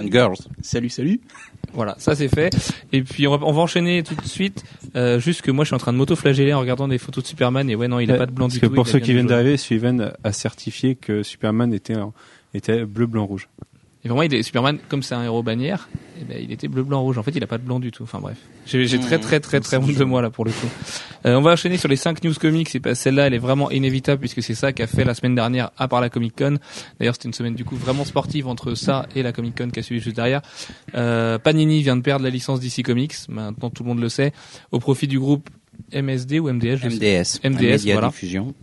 and 0.00 0.08
girls. 0.10 0.34
Salut, 0.62 0.88
salut. 0.88 1.20
Voilà, 1.76 1.94
ça 1.98 2.14
c'est 2.16 2.26
fait. 2.28 2.52
Et 2.92 3.02
puis 3.02 3.28
on 3.28 3.36
va, 3.36 3.46
on 3.46 3.52
va 3.52 3.60
enchaîner 3.62 4.02
tout 4.02 4.14
de 4.16 4.26
suite. 4.26 4.64
Euh, 4.96 5.20
juste 5.20 5.42
que 5.42 5.50
moi 5.52 5.64
je 5.64 5.68
suis 5.68 5.74
en 5.76 5.78
train 5.78 5.92
de 5.92 5.98
m'auto-flageller 5.98 6.52
en 6.54 6.58
regardant 6.60 6.88
des 6.88 6.98
photos 6.98 7.22
de 7.22 7.28
Superman 7.28 7.68
et 7.70 7.76
ouais 7.76 7.86
non 7.86 8.00
il 8.00 8.10
a 8.10 8.14
Ouais, 8.14 8.18
pas 8.18 8.26
de 8.26 8.32
blanc 8.32 8.46
Parce 8.46 8.54
du 8.54 8.60
que 8.60 8.66
tout. 8.66 8.74
pour 8.74 8.86
il 8.86 8.88
a 8.88 8.92
ceux 8.92 8.98
qui 8.98 9.12
viennent 9.12 9.26
d'arriver, 9.26 9.56
Steven 9.56 10.12
a 10.24 10.32
certifié 10.32 10.94
que 10.96 11.22
Superman 11.22 11.72
était 11.74 11.94
en- 11.96 12.12
était 12.54 12.84
bleu, 12.86 13.06
blanc, 13.06 13.26
rouge. 13.26 13.48
Et 14.06 14.08
vraiment 14.08 14.22
il 14.22 14.32
est 14.32 14.42
Superman 14.44 14.78
comme 14.88 15.02
c'est 15.02 15.16
un 15.16 15.24
héros 15.24 15.42
bannière. 15.42 15.88
Et 16.20 16.24
ben 16.24 16.38
il 16.40 16.52
était 16.52 16.68
bleu 16.68 16.84
blanc 16.84 17.02
rouge. 17.02 17.18
En 17.18 17.24
fait 17.24 17.32
il 17.34 17.42
a 17.42 17.48
pas 17.48 17.58
de 17.58 17.64
blanc 17.64 17.80
du 17.80 17.90
tout. 17.90 18.04
Enfin 18.04 18.20
bref, 18.20 18.36
j'ai 18.64 18.86
très 19.00 19.18
très 19.18 19.40
très 19.40 19.58
très 19.58 19.78
honte 19.78 19.96
de 19.96 20.04
moi 20.04 20.22
là 20.22 20.30
pour 20.30 20.44
le 20.44 20.52
coup. 20.52 20.68
Euh, 21.24 21.34
on 21.34 21.40
va 21.40 21.50
enchaîner 21.54 21.76
sur 21.76 21.88
les 21.88 21.96
5 21.96 22.22
news 22.22 22.32
comics. 22.34 22.72
Et 22.76 22.78
pas 22.78 22.94
celle-là 22.94 23.26
elle 23.26 23.34
est 23.34 23.38
vraiment 23.38 23.68
inévitable 23.68 24.20
puisque 24.20 24.44
c'est 24.44 24.54
ça 24.54 24.72
qu'a 24.72 24.86
fait 24.86 25.02
la 25.04 25.14
semaine 25.14 25.34
dernière 25.34 25.72
à 25.76 25.88
part 25.88 26.00
la 26.00 26.08
Comic 26.08 26.36
Con. 26.38 26.58
D'ailleurs 27.00 27.16
c'était 27.16 27.26
une 27.26 27.34
semaine 27.34 27.56
du 27.56 27.64
coup 27.64 27.74
vraiment 27.74 28.04
sportive 28.04 28.46
entre 28.46 28.74
ça 28.74 29.08
et 29.16 29.24
la 29.24 29.32
Comic 29.32 29.58
Con 29.58 29.70
qui 29.70 29.80
a 29.80 29.82
suivi 29.82 30.00
juste 30.00 30.14
derrière. 30.14 30.40
Euh, 30.94 31.38
Panini 31.38 31.82
vient 31.82 31.96
de 31.96 32.02
perdre 32.02 32.22
la 32.24 32.30
licence 32.30 32.60
DC 32.60 32.84
Comics. 32.84 33.16
Maintenant 33.28 33.70
tout 33.70 33.82
le 33.82 33.88
monde 33.88 34.00
le 34.00 34.08
sait 34.08 34.32
au 34.70 34.78
profit 34.78 35.08
du 35.08 35.18
groupe 35.18 35.50
MSD 35.92 36.38
ou 36.38 36.48
MDS. 36.52 36.76
je 36.76 36.88
sais 36.90 36.96
MDS. 36.96 37.40
MDS, 37.44 37.60
Media 37.60 37.92
voilà. 37.94 38.08
Diffusion. 38.08 38.54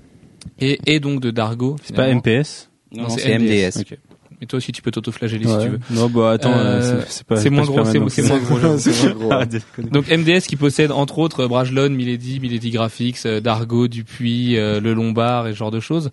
et, 0.57 0.79
et 0.85 1.01
donc 1.01 1.19
de 1.19 1.31
Dargo. 1.31 1.75
C'est 1.83 1.93
pas. 1.95 2.07
MPS 2.13 2.69
Non, 2.93 3.09
c'est 3.09 3.37
MDS. 3.37 3.79
MDS. 3.79 3.97
Mais 4.43 4.47
toi 4.47 4.57
aussi 4.57 4.73
tu 4.73 4.81
peux 4.81 4.91
t'auto-flageller 4.91 5.47
si 5.47 5.57
tu 5.57 5.69
veux. 5.69 5.79
Non, 5.91 6.09
bah 6.09 6.31
attends, 6.31 6.51
Euh, 6.51 6.81
euh, 6.81 7.01
c'est- 7.07 7.23
pas. 7.23 7.37
c'est 7.37 7.49
moins 7.49 7.63
gros, 7.63 7.85
c'est- 8.09 8.27
moins 8.27 8.39
gros. 8.39 9.29
Ah. 9.31 9.45
Donc 9.89 10.09
MDS 10.11 10.41
qui 10.45 10.57
possède 10.57 10.91
entre 10.91 11.19
autres 11.19 11.47
Brajlon, 11.47 11.89
Milady, 11.91 12.41
Milady 12.41 12.69
Graphics, 12.71 13.19
euh, 13.25 13.39
Dargo, 13.39 13.87
Dupuis, 13.87 14.57
euh, 14.57 14.81
Le 14.81 14.93
Lombard 14.93 15.47
et 15.47 15.53
ce 15.53 15.57
genre 15.57 15.71
de 15.71 15.79
choses, 15.79 16.11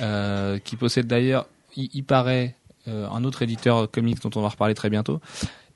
euh, 0.00 0.60
qui 0.62 0.76
possède 0.76 1.08
d'ailleurs, 1.08 1.46
il, 1.76 1.88
il 1.92 2.04
paraît, 2.04 2.54
euh, 2.86 3.08
un 3.12 3.24
autre 3.24 3.42
éditeur 3.42 3.90
comics 3.90 4.22
dont 4.22 4.30
on 4.36 4.42
va 4.42 4.50
reparler 4.50 4.74
très 4.74 4.88
bientôt, 4.88 5.18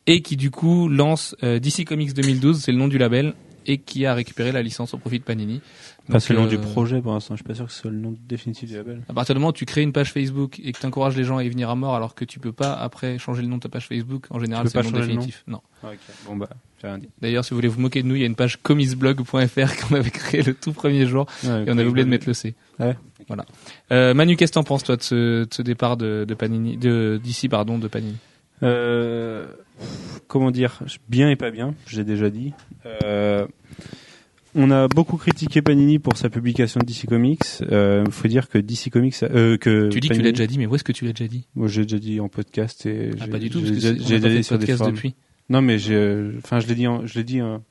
et 0.07 0.23
qui 0.23 0.37
du 0.37 0.53
coup 0.53 0.89
lance 0.89 1.35
euh, 1.43 1.59
DC 1.59 1.85
Comics 1.85 2.15
2012, 2.15 2.61
c'est 2.61 2.71
le 2.71 2.79
nom 2.79 2.87
du 2.87 2.99
label, 2.99 3.35
et 3.67 3.79
qui 3.79 4.07
a 4.07 4.15
récupéré 4.15 4.53
la 4.53 4.63
licence 4.63 4.95
au 4.95 4.99
profit 4.99 5.19
de 5.19 5.25
Panini. 5.25 5.61
Pas 6.09 6.19
nom 6.31 6.45
euh, 6.45 6.49
du 6.49 6.59
projet 6.59 7.01
pour 7.01 7.13
l'instant. 7.13 7.35
Je 7.35 7.39
suis 7.39 7.45
pas 7.45 7.55
sûr 7.55 7.67
que 7.67 7.73
ce 7.73 7.81
soit 7.81 7.91
le 7.91 7.99
nom 7.99 8.15
définitif 8.29 8.69
du 8.69 8.77
label. 8.77 9.03
À 9.09 9.13
partir 9.13 9.35
du 9.35 9.41
moment 9.41 9.51
où 9.51 9.53
tu 9.53 9.65
crées 9.65 9.83
une 9.83 9.93
page 9.93 10.13
Facebook 10.13 10.61
et 10.63 10.73
que 10.73 10.79
tu 10.79 10.87
encourages 10.87 11.17
les 11.17 11.25
gens 11.25 11.37
à 11.39 11.45
y 11.45 11.49
venir 11.49 11.69
à 11.69 11.75
mort 11.75 11.97
alors 11.97 12.15
que 12.15 12.25
tu 12.25 12.39
peux 12.39 12.53
pas 12.53 12.75
après 12.75 13.19
changer 13.19 13.43
le 13.43 13.49
nom 13.49 13.57
de 13.57 13.63
ta 13.63 13.69
page 13.69 13.89
Facebook, 13.89 14.27
en 14.31 14.39
général 14.39 14.69
c'est 14.69 14.79
le 14.79 14.85
nom 14.85 14.91
changer 14.91 15.01
le 15.03 15.07
nom 15.09 15.15
définitif. 15.15 15.45
Non. 15.49 15.61
Ah. 15.83 15.89
Bon 16.27 16.37
bah, 16.37 16.49
j'ai 16.81 16.87
rien 16.89 16.99
dit. 16.99 17.09
D'ailleurs, 17.21 17.45
si 17.45 17.51
vous 17.51 17.57
voulez 17.57 17.69
vous 17.69 17.81
moquer 17.81 18.03
de 18.03 18.09
nous, 18.09 18.15
il 18.15 18.21
y 18.21 18.25
a 18.25 18.27
une 18.27 18.37
page 18.37 18.59
comicsblog.fr 18.63 19.77
qu'on 19.89 19.95
avait 19.97 20.11
créée 20.11 20.43
le 20.43 20.55
tout 20.55 20.73
premier 20.73 21.07
jour 21.07 21.27
et 21.45 21.49
on 21.49 21.79
avait 21.79 21.89
oublié 21.89 22.05
de 22.05 22.11
mettre 22.11 22.29
le 22.29 22.35
C. 22.35 22.55
Ouais. 22.79 22.97
Voilà. 23.27 23.45
Euh, 23.91 24.15
Manu, 24.15 24.37
qu'est-ce 24.37 24.53
que 24.53 24.55
t'en 24.55 24.65
penses 24.65 24.85
toi 24.85 24.97
de 24.97 25.03
ce, 25.03 25.45
de 25.45 25.49
ce 25.51 25.63
départ 25.63 25.97
de, 25.97 26.25
de 26.27 26.35
Panini, 26.35 26.77
d'ici 27.19 27.49
pardon, 27.49 27.79
de 27.79 27.89
Panini? 27.89 28.17
Euh, 28.63 29.47
comment 30.29 30.51
dire 30.51 30.81
Bien 31.09 31.31
et 31.31 31.37
pas 31.37 31.51
bien, 31.51 31.75
j'ai 31.87 32.05
déjà 32.05 32.31
dit. 32.31 32.53
Euh, 33.05 33.47
on 34.55 34.71
a 34.71 34.89
beaucoup 34.89 35.19
critiqué 35.19 35.61
Panini 35.61 35.99
pour 35.99 36.17
sa 36.17 36.31
publication 36.31 36.81
de 36.81 36.87
DC 36.87 37.07
Comics. 37.07 37.43
Il 37.61 38.11
faut 38.11 38.29
dire 38.29 38.49
que 38.49 38.59
DC 38.59 38.91
Comics, 38.91 39.15
euh, 39.23 39.59
que 39.59 39.89
Tu 39.91 40.01
dis 40.01 40.09
que 40.09 40.15
tu 40.15 40.23
l'as 40.23 40.33
déjà 40.33 40.47
dit, 40.47 40.59
mais 40.59 40.67
où 40.67 40.75
est-ce 40.75 40.85
que 40.85 40.93
tu 40.93 41.05
l'as 41.05 41.13
déjà 41.13 41.29
dit? 41.29 41.47
Moi, 41.55 41.69
j'ai 41.69 41.83
déjà 41.83 41.99
dit 41.99 42.21
en 42.21 42.29
podcast 42.29 42.87
et 42.87 43.11
Ah, 43.21 43.29
pas 43.29 43.39
du 43.39 43.51
tout, 43.51 43.61
j'ai 43.61 43.73
parce 43.73 43.85
que 43.85 44.17
déjà- 44.17 44.29
dit 44.29 44.43
sur 44.45 44.57
des 44.59 44.65
podcast 44.65 44.79
forums. 44.79 44.95
depuis. 44.95 45.15
Non, 45.51 45.61
mais 45.61 45.79
j'ai, 45.79 46.31
enfin, 46.39 46.59
je 46.61 46.67
l'ai 46.69 46.75
dit, 46.75 46.87
en, 46.87 47.07
je 47.07 47.15
l'ai 47.19 47.25
dit 47.25 47.43
en, 47.43 47.63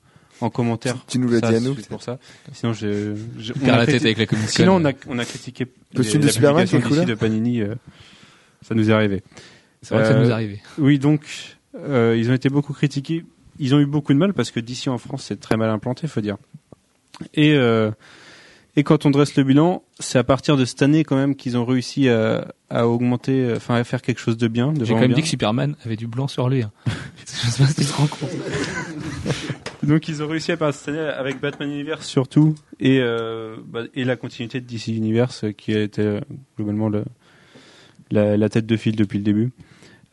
en 0.41 0.49
commentaire. 0.51 0.95
Tu 1.07 1.17
nous 1.17 1.27
l'as 1.27 1.41
dit 1.41 1.55
à 1.55 1.59
nous, 1.59 1.75
C'est 1.75 1.89
pour 1.89 2.03
ça. 2.03 2.19
Sinon, 2.53 2.73
j'ai- 2.73 3.13
Tu 3.41 3.53
on 3.63 3.67
a 3.67 3.77
la 3.77 3.85
tête 3.87 4.03
avec 4.03 4.17
la 4.19 4.25
Comic 4.27 4.45
Con. 4.45 4.51
Sinon, 4.51 4.75
on 4.75 4.85
a, 4.85 4.91
on 5.09 5.17
a 5.17 5.25
critiqué 5.25 5.65
Costume 5.95 6.19
les- 6.19 6.21
de 6.21 6.25
la 6.27 6.33
Superman, 6.33 6.67
publication 6.67 7.03
de 7.05 7.15
Panini. 7.15 7.61
euh, 7.61 7.73
ça 8.61 8.75
nous 8.75 8.89
est 8.91 8.93
arrivé. 8.93 9.23
C'est 9.81 9.93
vrai 9.95 10.03
que 10.03 10.09
ça 10.09 10.15
Euh, 10.15 10.23
nous 10.23 10.29
est 10.29 10.33
arrivé. 10.33 10.61
Oui, 10.77 10.99
donc 10.99 11.21
euh, 11.77 12.15
ils 12.17 12.29
ont 12.29 12.33
été 12.33 12.49
beaucoup 12.49 12.73
critiqués. 12.73 13.25
Ils 13.59 13.73
ont 13.75 13.79
eu 13.79 13.85
beaucoup 13.85 14.13
de 14.13 14.17
mal 14.19 14.33
parce 14.33 14.51
que 14.51 14.59
d'ici 14.59 14.89
en 14.89 14.97
France, 14.97 15.23
c'est 15.27 15.39
très 15.39 15.57
mal 15.57 15.69
implanté, 15.69 16.07
faut 16.07 16.21
dire. 16.21 16.37
Et 17.33 17.53
euh, 17.53 17.91
et 18.77 18.83
quand 18.83 19.05
on 19.05 19.09
dresse 19.09 19.35
le 19.37 19.43
bilan, 19.45 19.83
c'est 19.99 20.17
à 20.19 20.25
partir 20.25 20.57
de 20.57 20.65
cette 20.65 20.81
année 20.81 21.05
quand 21.05 21.15
même 21.15 21.35
qu'ils 21.37 21.55
ont 21.55 21.63
réussi 21.63 22.09
à, 22.09 22.53
à 22.69 22.87
augmenter, 22.89 23.53
enfin 23.55 23.75
à 23.75 23.83
faire 23.85 24.01
quelque 24.01 24.19
chose 24.19 24.35
de 24.35 24.49
bien. 24.49 24.73
de 24.73 24.83
J'ai 24.83 24.93
quand 24.93 24.99
même 24.99 25.07
bien. 25.09 25.15
dit 25.15 25.21
que 25.21 25.27
Superman 25.29 25.77
avait 25.85 25.95
du 25.95 26.07
blanc 26.07 26.27
sur 26.27 26.49
lui. 26.49 26.63
hein. 26.63 26.71
Je 27.25 27.31
sais 27.49 27.63
pas 27.63 27.69
si 27.69 27.75
tu 27.75 27.85
te 27.85 27.93
rends 27.93 28.07
compte. 28.07 28.29
Donc 29.83 30.07
ils 30.09 30.21
ont 30.23 30.27
réussi 30.27 30.51
à 30.51 30.57
partir 30.57 30.81
de 30.81 30.85
cette 30.85 30.95
année 30.95 31.13
avec 31.13 31.39
Batman 31.39 31.69
Universe 31.69 32.05
surtout 32.05 32.55
et 32.79 32.99
euh, 32.99 33.55
bah, 33.67 33.83
et 33.93 34.03
la 34.03 34.15
continuité 34.15 34.59
de 34.59 34.65
DC 34.65 34.87
Universe 34.87 35.45
qui 35.57 35.73
a 35.75 35.81
été 35.81 36.19
globalement 36.57 36.89
le, 36.89 37.03
la, 38.11 38.35
la 38.35 38.49
tête 38.49 38.65
de 38.65 38.75
file 38.77 38.95
depuis 38.95 39.19
le 39.19 39.23
début. 39.23 39.51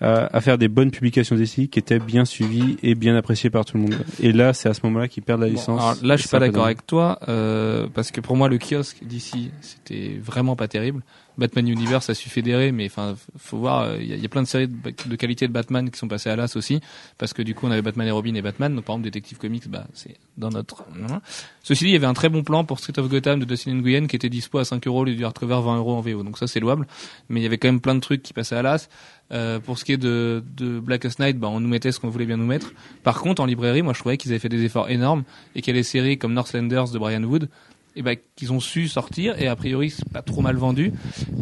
À, 0.05 0.37
à 0.37 0.41
faire 0.41 0.59
des 0.59 0.67
bonnes 0.67 0.91
publications 0.91 1.37
DC 1.37 1.69
qui 1.71 1.79
étaient 1.79 2.01
bien 2.01 2.25
suivies 2.25 2.77
et 2.83 2.97
bien 2.97 3.15
appréciées 3.17 3.51
par 3.51 3.65
tout 3.65 3.77
le 3.77 3.85
monde. 3.85 3.97
Et 4.21 4.33
là, 4.33 4.53
c'est 4.53 4.69
à 4.69 4.75
ce 4.75 4.81
moment-là 4.85 5.07
qu'ils 5.07 5.23
perdent 5.23 5.43
la 5.43 5.47
Bon, 5.47 5.53
licence. 5.53 5.81
alors 5.81 5.97
là, 6.03 6.17
je 6.17 6.23
suis 6.23 6.29
pas 6.29 6.41
d'accord 6.41 6.65
avec 6.65 6.85
toi 6.87 7.21
euh, 7.29 7.87
parce 7.95 8.11
que 8.11 8.21
pour 8.21 8.37
moi, 8.37 8.49
le 8.49 8.59
kiosque 8.59 8.99
d'ici, 9.05 9.53
c'était 9.61 10.19
vraiment 10.21 10.57
pas 10.57 10.67
terrible. 10.67 11.03
Batman 11.39 11.67
Universe 11.67 12.11
a 12.11 12.15
su 12.15 12.29
fédérer, 12.29 12.73
mais 12.73 12.87
enfin, 12.87 13.15
faut 13.37 13.59
voir, 13.59 13.83
euh, 13.83 13.97
il 14.01 14.13
il 14.13 14.21
y 14.23 14.27
a 14.27 14.29
plein 14.29 14.43
de 14.43 14.47
séries 14.47 14.69
de, 14.69 15.17
qualité 15.17 15.49
de 15.49 15.53
Batman 15.53 15.91
qui 15.91 15.99
sont 15.99 16.07
passées 16.07 16.31
à 16.31 16.37
l'as 16.37 16.55
aussi, 16.55 16.81
parce 17.19 17.33
que 17.33 17.43
du 17.43 17.55
coup, 17.55 17.67
on 17.67 17.71
avait 17.71 17.83
Batman 17.83 18.07
et 18.07 18.11
Robin 18.11 18.35
et 18.35 18.43
Batman. 18.43 18.75
Donc, 18.75 18.85
par 18.85 18.95
exemple, 18.95 19.07
Detective 19.07 19.39
Comics, 19.39 19.69
bah, 19.69 19.87
c'est 19.95 20.17
dans 20.37 20.51
notre. 20.51 20.85
hein. 21.11 21.21
Ceci 21.63 21.85
dit, 21.85 21.91
il 21.91 21.93
y 21.95 21.97
avait 21.97 22.07
un 22.07 22.15
très 22.15 22.29
bon 22.29 22.43
plan 22.45 22.65
pour 22.65 22.79
Street 22.79 22.99
of 22.99 23.09
Gotham 23.09 23.41
de 23.41 23.45
Dustin 23.45 23.75
Nguyen 23.75 24.07
qui 24.07 24.17
était 24.17 24.29
dispo 24.29 24.59
à 24.59 24.65
5 24.65 24.87
euros, 24.87 25.05
lieu 25.05 25.15
du 25.15 25.25
hardcover 25.25 25.61
20 25.65 25.77
euros 25.79 25.95
en 25.95 26.01
VO. 26.01 26.23
Donc 26.23 26.39
ça, 26.39 26.47
c'est 26.47 26.61
louable. 26.61 26.87
Mais 27.29 27.41
il 27.41 27.43
y 27.43 27.47
avait 27.47 27.59
quand 27.59 27.69
même 27.69 27.81
plein 27.81 27.95
de 27.95 28.01
trucs 28.01 28.23
qui 28.23 28.33
passaient 28.33 28.57
à 28.57 28.63
l'as. 28.63 28.89
Euh, 29.33 29.59
pour 29.61 29.79
ce 29.79 29.85
qui 29.85 29.93
est 29.93 29.97
de, 29.97 30.45
de 30.57 30.79
Blackest 30.79 31.19
Night, 31.19 31.39
bah, 31.39 31.49
on 31.49 31.61
nous 31.61 31.69
mettait 31.69 31.91
ce 31.91 31.99
qu'on 32.01 32.11
voulait 32.11 32.27
bien 32.27 32.37
nous 32.37 32.47
mettre. 32.47 32.73
Par 33.03 33.21
contre, 33.21 33.41
en 33.43 33.47
librairie, 33.47 33.83
moi, 33.83 33.95
je 33.95 33.99
trouvais 34.01 34.19
qu'ils 34.19 34.31
avaient 34.31 34.39
fait 34.39 34.49
des 34.51 34.63
efforts 34.65 34.91
énormes 34.91 35.25
et 35.55 35.63
qu'il 35.63 35.75
y 35.75 35.79
a 35.79 35.81
des 35.81 35.85
séries 35.85 36.19
comme 36.19 36.35
Northlanders 36.35 36.91
de 36.91 36.99
Brian 36.99 37.23
Wood, 37.23 37.49
et 37.97 38.03
bah, 38.03 38.13
qu'ils 38.37 38.53
ont 38.53 38.61
su 38.61 38.89
sortir 38.89 39.41
et 39.41 39.49
a 39.49 39.57
priori, 39.57 39.91
c'est 39.91 40.09
pas 40.09 40.23
trop 40.23 40.41
mal 40.43 40.57
vendu. 40.57 40.93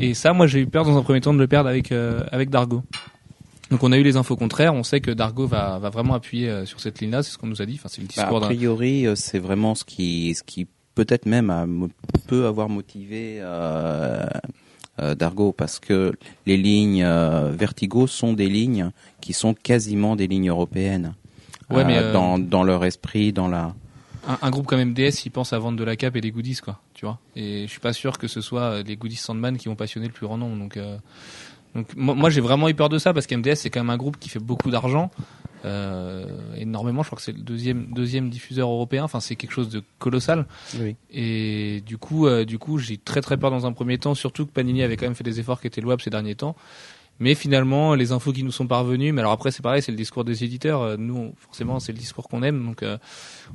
Et 0.00 0.14
ça, 0.14 0.32
moi, 0.32 0.46
j'ai 0.46 0.60
eu 0.60 0.66
peur 0.66 0.84
dans 0.84 0.96
un 0.96 1.02
premier 1.02 1.20
temps 1.20 1.34
de 1.34 1.38
le 1.38 1.46
perdre 1.46 1.68
avec 1.68 1.92
euh, 1.92 2.22
avec 2.32 2.50
Dargo. 2.50 2.82
Donc, 3.70 3.84
on 3.84 3.92
a 3.92 3.98
eu 3.98 4.02
les 4.02 4.16
infos 4.16 4.34
contraires. 4.36 4.74
On 4.74 4.82
sait 4.82 5.00
que 5.00 5.10
Dargo 5.12 5.46
va 5.46 5.78
va 5.78 5.90
vraiment 5.90 6.14
appuyer 6.14 6.48
euh, 6.48 6.66
sur 6.66 6.80
cette 6.80 7.00
ligne-là. 7.00 7.22
C'est 7.22 7.30
ce 7.32 7.38
qu'on 7.38 7.46
nous 7.46 7.62
a 7.62 7.66
dit. 7.66 7.74
Enfin, 7.78 7.88
c'est 7.88 8.00
le 8.00 8.08
Bah, 8.08 8.14
discours 8.14 8.36
a 8.38 8.40
d'un. 8.40 8.46
priori, 8.46 9.06
euh, 9.06 9.14
c'est 9.14 9.38
vraiment 9.38 9.74
ce 9.76 9.84
qui, 9.84 10.34
ce 10.34 10.42
qui 10.42 10.66
peut-être 10.96 11.26
même 11.26 11.50
a 11.50 11.66
peut 12.26 12.46
avoir 12.46 12.68
motivé 12.68 13.36
euh, 13.40 14.26
euh, 15.00 15.14
Dargo 15.14 15.52
parce 15.52 15.78
que 15.78 16.12
les 16.46 16.56
lignes 16.56 17.04
Vertigo 17.52 18.06
sont 18.08 18.32
des 18.32 18.48
lignes 18.48 18.90
qui 19.20 19.32
sont 19.32 19.54
quasiment 19.54 20.16
des 20.16 20.26
lignes 20.26 20.48
européennes. 20.50 21.14
Ouais, 21.70 21.84
mais, 21.84 22.12
dans 22.12 22.36
dans 22.40 22.64
leur 22.64 22.84
esprit, 22.84 23.32
dans 23.32 23.46
la 23.46 23.72
un, 24.26 24.38
un 24.42 24.50
groupe 24.50 24.66
comme 24.66 24.82
MDS, 24.82 25.24
il 25.24 25.30
pense 25.30 25.52
à 25.52 25.58
vendre 25.58 25.78
de 25.78 25.84
la 25.84 25.96
cape 25.96 26.16
et 26.16 26.20
des 26.20 26.30
goodies, 26.30 26.56
quoi. 26.56 26.80
Tu 26.94 27.04
vois. 27.04 27.18
Et 27.36 27.62
je 27.66 27.70
suis 27.70 27.80
pas 27.80 27.92
sûr 27.92 28.18
que 28.18 28.28
ce 28.28 28.40
soit 28.40 28.62
euh, 28.62 28.82
les 28.82 28.96
goodies 28.96 29.16
Sandman 29.16 29.56
qui 29.56 29.68
vont 29.68 29.76
passionner 29.76 30.06
le 30.06 30.12
plus 30.12 30.26
grand 30.26 30.38
nombre. 30.38 30.56
Donc, 30.58 30.76
euh, 30.76 30.96
donc 31.74 31.88
moi, 31.96 32.14
moi, 32.14 32.30
j'ai 32.30 32.40
vraiment 32.40 32.68
eu 32.68 32.74
peur 32.74 32.88
de 32.88 32.98
ça 32.98 33.12
parce 33.12 33.26
qu'MDS 33.26 33.54
c'est 33.54 33.70
quand 33.70 33.80
même 33.80 33.90
un 33.90 33.96
groupe 33.96 34.18
qui 34.18 34.28
fait 34.28 34.38
beaucoup 34.38 34.70
d'argent, 34.70 35.10
euh, 35.64 36.24
énormément. 36.56 37.02
Je 37.02 37.08
crois 37.08 37.16
que 37.16 37.22
c'est 37.22 37.32
le 37.32 37.42
deuxième 37.42 37.86
deuxième 37.92 38.30
diffuseur 38.30 38.68
européen. 38.68 39.04
Enfin, 39.04 39.20
c'est 39.20 39.36
quelque 39.36 39.52
chose 39.52 39.68
de 39.68 39.82
colossal. 39.98 40.46
Oui. 40.78 40.96
Et 41.10 41.82
du 41.86 41.98
coup, 41.98 42.26
euh, 42.26 42.44
du 42.44 42.58
coup, 42.58 42.78
j'ai 42.78 42.96
très 42.96 43.20
très 43.20 43.36
peur 43.36 43.50
dans 43.50 43.66
un 43.66 43.72
premier 43.72 43.98
temps, 43.98 44.14
surtout 44.14 44.46
que 44.46 44.52
Panini 44.52 44.82
avait 44.82 44.96
quand 44.96 45.06
même 45.06 45.14
fait 45.14 45.24
des 45.24 45.40
efforts 45.40 45.60
qui 45.60 45.66
étaient 45.66 45.80
louables 45.80 46.02
ces 46.02 46.10
derniers 46.10 46.34
temps. 46.34 46.56
Mais 47.20 47.34
finalement, 47.34 47.94
les 47.94 48.12
infos 48.12 48.32
qui 48.32 48.42
nous 48.42 48.50
sont 48.50 48.66
parvenues, 48.66 49.12
mais 49.12 49.20
alors 49.20 49.32
après 49.32 49.50
c'est 49.50 49.62
pareil, 49.62 49.82
c'est 49.82 49.92
le 49.92 49.98
discours 49.98 50.24
des 50.24 50.42
éditeurs. 50.42 50.80
Euh, 50.80 50.96
Nous, 50.98 51.34
forcément, 51.36 51.78
c'est 51.78 51.92
le 51.92 51.98
discours 51.98 52.28
qu'on 52.28 52.42
aime, 52.42 52.64
donc 52.64 52.82
euh, 52.82 52.96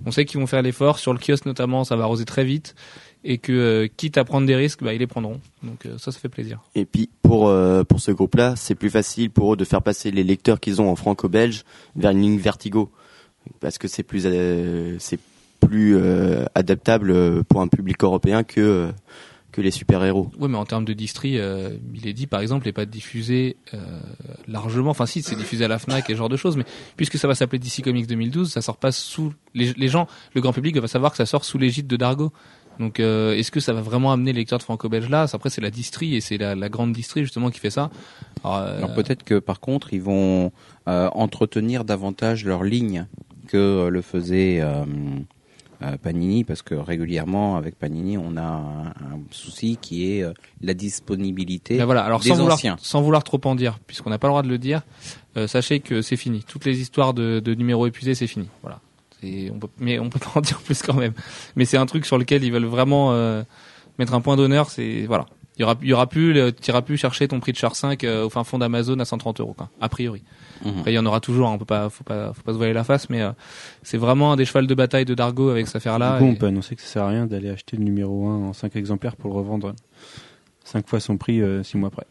on 0.05 0.12
sait 0.12 0.24
qu'ils 0.24 0.39
vont 0.39 0.45
faire 0.45 0.62
l'effort. 0.62 1.00
Sur 1.00 1.13
le 1.13 1.19
kiosque 1.19 1.48
notamment, 1.48 1.84
ça 1.84 1.95
va 1.95 2.03
arroser 2.03 2.25
très 2.25 2.45
vite, 2.45 2.75
et 3.24 3.39
que 3.39 3.51
euh, 3.51 3.88
quitte 3.88 4.19
à 4.19 4.24
prendre 4.24 4.45
des 4.45 4.55
risques, 4.55 4.84
bah, 4.84 4.93
ils 4.93 5.00
les 5.00 5.07
prendront. 5.07 5.41
Donc 5.63 5.88
ça, 5.98 6.12
ça 6.12 6.19
fait 6.19 6.29
plaisir. 6.29 6.62
Et 6.75 6.86
puis 6.86 7.10
pour 7.24 7.51
pour 7.89 8.00
ce 8.00 8.12
groupe-là, 8.12 8.55
c'est 8.55 8.75
plus 8.75 8.91
facile 8.91 9.31
pour 9.31 9.53
eux 9.53 9.57
de 9.57 9.65
faire 9.65 9.81
passer 9.81 10.12
les 10.12 10.24
lecteurs 10.24 10.60
qu'ils 10.60 10.79
ont 10.79 10.91
en 10.91 10.95
franco-belge 10.95 11.63
vers 11.95 12.12
une 12.12 12.22
ligne 12.22 12.38
Vertigo, 12.38 12.91
parce 13.62 13.79
que 13.79 13.88
c'est 13.88 14.03
plus 14.03 14.27
c'est 15.00 15.19
plus 15.60 15.98
adaptable 16.53 17.43
pour 17.45 17.62
un 17.62 17.67
public 17.67 18.03
européen 18.03 18.43
que 18.43 18.91
que 19.56 19.62
les 19.62 19.72
super-héros. 19.72 20.30
Oui, 20.38 20.50
mais 20.50 20.58
en 20.58 20.66
termes 20.66 20.84
de 20.84 20.92
distri, 20.92 21.40
euh, 21.40 21.70
il 21.94 22.08
est 22.08 22.14
dit 22.14 22.28
par 22.28 22.42
exemple, 22.42 22.66
n'est 22.66 22.74
pas 22.74 22.86
diffusé 22.86 23.56
euh, 23.74 23.78
largement. 24.48 24.90
Enfin, 24.92 25.06
si, 25.06 25.22
c'est 25.22 25.38
diffusé 25.38 25.64
à 25.64 25.70
la 25.70 25.80
Fnac 25.80 26.10
et 26.10 26.14
ce 26.14 26.18
genre 26.18 26.28
de 26.28 26.36
choses, 26.36 26.58
mais 26.58 26.66
puisque 26.98 27.18
ça 27.18 27.28
va 27.30 27.36
s'appeler 27.36 27.60
DC 27.60 27.82
Comics 27.82 28.06
2012, 28.06 28.52
ça 28.52 28.62
sort 28.62 28.76
pas 28.76 28.92
sous 28.92 29.34
les, 29.54 29.72
les 29.74 29.88
gens, 29.88 30.08
le 30.34 30.42
grand 30.42 30.52
public 30.52 30.76
va 30.78 30.88
savoir 30.90 31.12
que 31.12 31.18
ça 31.18 31.26
sort 31.26 31.46
sous 31.46 31.58
l'égide 31.58 31.88
de 31.88 31.96
Dargo. 31.96 32.34
Donc, 32.80 33.00
euh, 33.00 33.34
est-ce 33.34 33.52
que 33.52 33.62
ça 33.62 33.72
va 33.72 33.80
vraiment 33.80 34.12
amener 34.12 34.34
les 34.34 34.40
lecteurs 34.40 34.60
de 34.60 34.64
franco-belge 34.64 35.10
là? 35.10 35.26
Après, 35.32 35.50
c'est 35.50 35.62
la 35.62 35.72
distrie 35.72 36.16
et 36.16 36.20
c'est 36.20 36.38
la, 36.38 36.56
la 36.56 36.68
grande 36.68 36.92
distrie 36.92 37.22
justement 37.22 37.50
qui 37.50 37.62
fait 37.62 37.70
ça. 37.70 37.90
Alors, 38.44 38.58
euh, 38.58 38.78
Alors 38.78 38.94
peut-être 38.94 39.24
que 39.24 39.40
par 39.40 39.62
contre 39.62 39.94
ils 39.94 40.02
vont 40.02 40.52
euh, 40.90 41.10
entretenir 41.14 41.86
davantage 41.86 42.44
leur 42.44 42.66
ligne 42.66 43.08
que 43.48 43.88
le 43.88 44.02
faisait 44.02 44.62
Panini 46.01 46.44
parce 46.44 46.62
que 46.62 46.75
régulièrement 46.75 47.58
avec 47.58 47.77
Panini 47.77 48.17
on 48.17 48.38
a 48.38 48.41
un, 48.41 48.88
un 48.88 49.20
souci 49.32 49.77
qui 49.82 50.12
est 50.12 50.24
euh, 50.24 50.34
la 50.62 50.74
disponibilité 50.74 51.77
Ben 51.77 51.86
voilà. 51.86 52.03
Alors 52.03 52.20
des 52.20 52.29
sans 52.29 52.36
vouloir, 52.36 52.53
anciens. 52.55 52.77
sans 52.79 53.01
vouloir 53.01 53.24
trop 53.24 53.41
en 53.46 53.55
dire, 53.55 53.79
puisqu'on 53.86 54.10
n'a 54.10 54.17
pas 54.17 54.27
le 54.27 54.32
droit 54.32 54.44
de 54.44 54.48
le 54.48 54.58
dire, 54.58 54.82
euh, 55.38 55.48
sachez 55.48 55.79
que 55.79 56.01
c'est 56.01 56.17
fini. 56.17 56.44
Toutes 56.48 56.65
les 56.65 56.79
histoires 56.79 57.13
de, 57.13 57.39
de 57.39 57.53
numéros 57.53 57.88
épuisés, 57.88 58.15
c'est 58.15 58.27
fini. 58.27 58.48
Voilà. 58.62 58.79
On 59.24 59.58
peut, 59.58 59.67
mais 59.79 59.98
on 59.98 60.10
peut 60.10 60.20
pas 60.20 60.32
en 60.36 60.41
dire 60.41 60.60
plus 60.60 60.82
quand 60.84 60.94
même. 60.94 61.13
Mais 61.55 61.65
c'est 61.65 61.77
un 61.77 61.86
truc 61.88 62.05
sur 62.05 62.17
lequel 62.17 62.44
ils 62.44 62.51
veulent 62.51 62.65
vraiment 62.65 63.13
euh, 63.13 63.44
mettre 63.98 64.13
un 64.13 64.22
point 64.22 64.36
d'honneur. 64.36 64.70
C'est 64.70 65.05
voilà. 65.08 65.25
Il 65.58 65.62
y 65.62 65.64
aura, 65.64 65.76
il 65.82 65.88
y 65.88 65.94
aura 65.94 66.08
plus, 66.08 66.36
iras 66.68 66.82
plus 66.82 66.98
chercher 66.98 67.28
ton 67.30 67.40
prix 67.40 67.52
de 67.54 67.58
char 67.58 67.76
5 67.76 68.04
euh, 68.04 68.26
au 68.26 68.30
fin 68.30 68.44
fond 68.44 68.58
d'Amazon 68.58 69.00
à 69.00 69.06
130 69.06 69.40
euros, 69.40 69.54
quoi. 69.54 69.70
A 69.80 69.88
priori. 69.90 70.22
Mhm. 70.66 70.74
Après, 70.80 70.92
il 70.92 70.96
y 70.96 71.00
en 71.00 71.06
aura 71.06 71.20
toujours. 71.22 71.48
hein, 71.48 71.54
on 71.54 71.58
peut 71.58 71.64
pas, 71.66 71.90
faut 71.90 72.04
pas, 72.04 72.34
faut 72.34 72.42
pas 72.44 72.52
se 72.52 72.58
voiler 72.58 72.74
la 72.74 72.84
face, 72.84 73.10
mais 73.10 73.22
euh, 73.22 73.32
c'est 73.84 73.98
vraiment 73.98 74.34
un 74.34 74.36
des 74.36 74.44
chevals 74.46 74.68
de 74.68 74.76
bataille 74.76 75.06
de 75.06 75.14
Dargo 75.14 75.50
avec 75.50 75.68
cette 75.68 75.78
affaire-là. 75.78 76.14
Du 76.14 76.20
coup, 76.20 76.26
et- 76.26 76.32
on 76.32 76.36
peut 76.36 76.48
annoncer 76.48 76.76
que 76.76 76.82
ça 76.82 76.88
sert 76.88 77.04
à 77.04 77.10
rien 77.10 77.26
d'aller 77.26 77.50
acheter 77.50 77.78
le 77.78 77.84
numéro 77.84 78.28
1 78.28 78.36
en 78.50 78.54
5 78.54 78.76
exemplaires 78.76 79.16
pour 79.16 79.30
le 79.32 79.38
revendre 79.38 79.74
5 80.66 80.88
fois 80.88 81.00
son 81.00 81.16
prix 81.18 81.42
6 81.64 81.78
mois 81.78 81.88
après. 81.88 82.06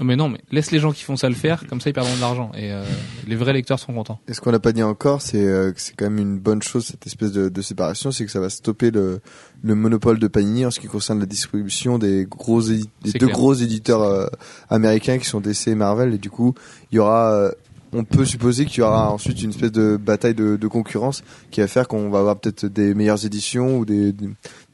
Mais 0.00 0.16
non, 0.16 0.28
mais 0.28 0.40
laisse 0.50 0.70
les 0.70 0.78
gens 0.78 0.92
qui 0.92 1.02
font 1.02 1.16
ça 1.16 1.28
le 1.28 1.34
faire, 1.34 1.66
comme 1.66 1.80
ça 1.80 1.90
ils 1.90 1.92
perdront 1.92 2.14
de 2.16 2.20
l'argent 2.20 2.50
et 2.56 2.72
euh, 2.72 2.82
les 3.26 3.36
vrais 3.36 3.52
lecteurs 3.52 3.78
seront 3.78 3.92
contents. 3.92 4.20
Et 4.26 4.32
ce 4.32 4.40
qu'on 4.40 4.50
n'a 4.50 4.58
pas 4.58 4.72
dit 4.72 4.82
encore, 4.82 5.20
c'est 5.20 5.44
euh, 5.44 5.70
que 5.72 5.80
c'est 5.80 5.94
quand 5.94 6.06
même 6.06 6.18
une 6.18 6.38
bonne 6.38 6.62
chose 6.62 6.86
cette 6.86 7.06
espèce 7.06 7.32
de, 7.32 7.50
de 7.50 7.62
séparation, 7.62 8.10
c'est 8.10 8.24
que 8.24 8.30
ça 8.30 8.40
va 8.40 8.48
stopper 8.48 8.90
le, 8.90 9.20
le 9.62 9.74
monopole 9.74 10.18
de 10.18 10.28
Panini 10.28 10.66
en 10.66 10.70
ce 10.70 10.80
qui 10.80 10.86
concerne 10.86 11.20
la 11.20 11.26
distribution 11.26 11.98
des 11.98 12.26
gros 12.28 12.62
des 12.62 12.80
deux 13.04 13.12
clair. 13.12 13.30
gros 13.30 13.54
éditeurs 13.54 14.02
euh, 14.02 14.26
américains 14.70 15.18
qui 15.18 15.26
sont 15.26 15.40
DC 15.40 15.68
et 15.68 15.74
Marvel 15.74 16.14
et 16.14 16.18
du 16.18 16.30
coup 16.30 16.54
il 16.90 16.96
y 16.96 16.98
aura 16.98 17.32
euh, 17.32 17.52
on 17.92 18.04
peut 18.04 18.24
supposer 18.24 18.64
qu'il 18.64 18.78
y 18.78 18.82
aura 18.82 19.10
ensuite 19.12 19.42
une 19.42 19.50
espèce 19.50 19.72
de 19.72 19.96
bataille 19.96 20.34
de, 20.34 20.56
de 20.56 20.68
concurrence 20.68 21.22
qui 21.50 21.60
va 21.60 21.66
faire 21.66 21.88
qu'on 21.88 22.08
va 22.10 22.20
avoir 22.20 22.36
peut-être 22.38 22.66
des 22.66 22.94
meilleures 22.94 23.24
éditions 23.26 23.78
ou 23.78 23.84
des, 23.84 24.14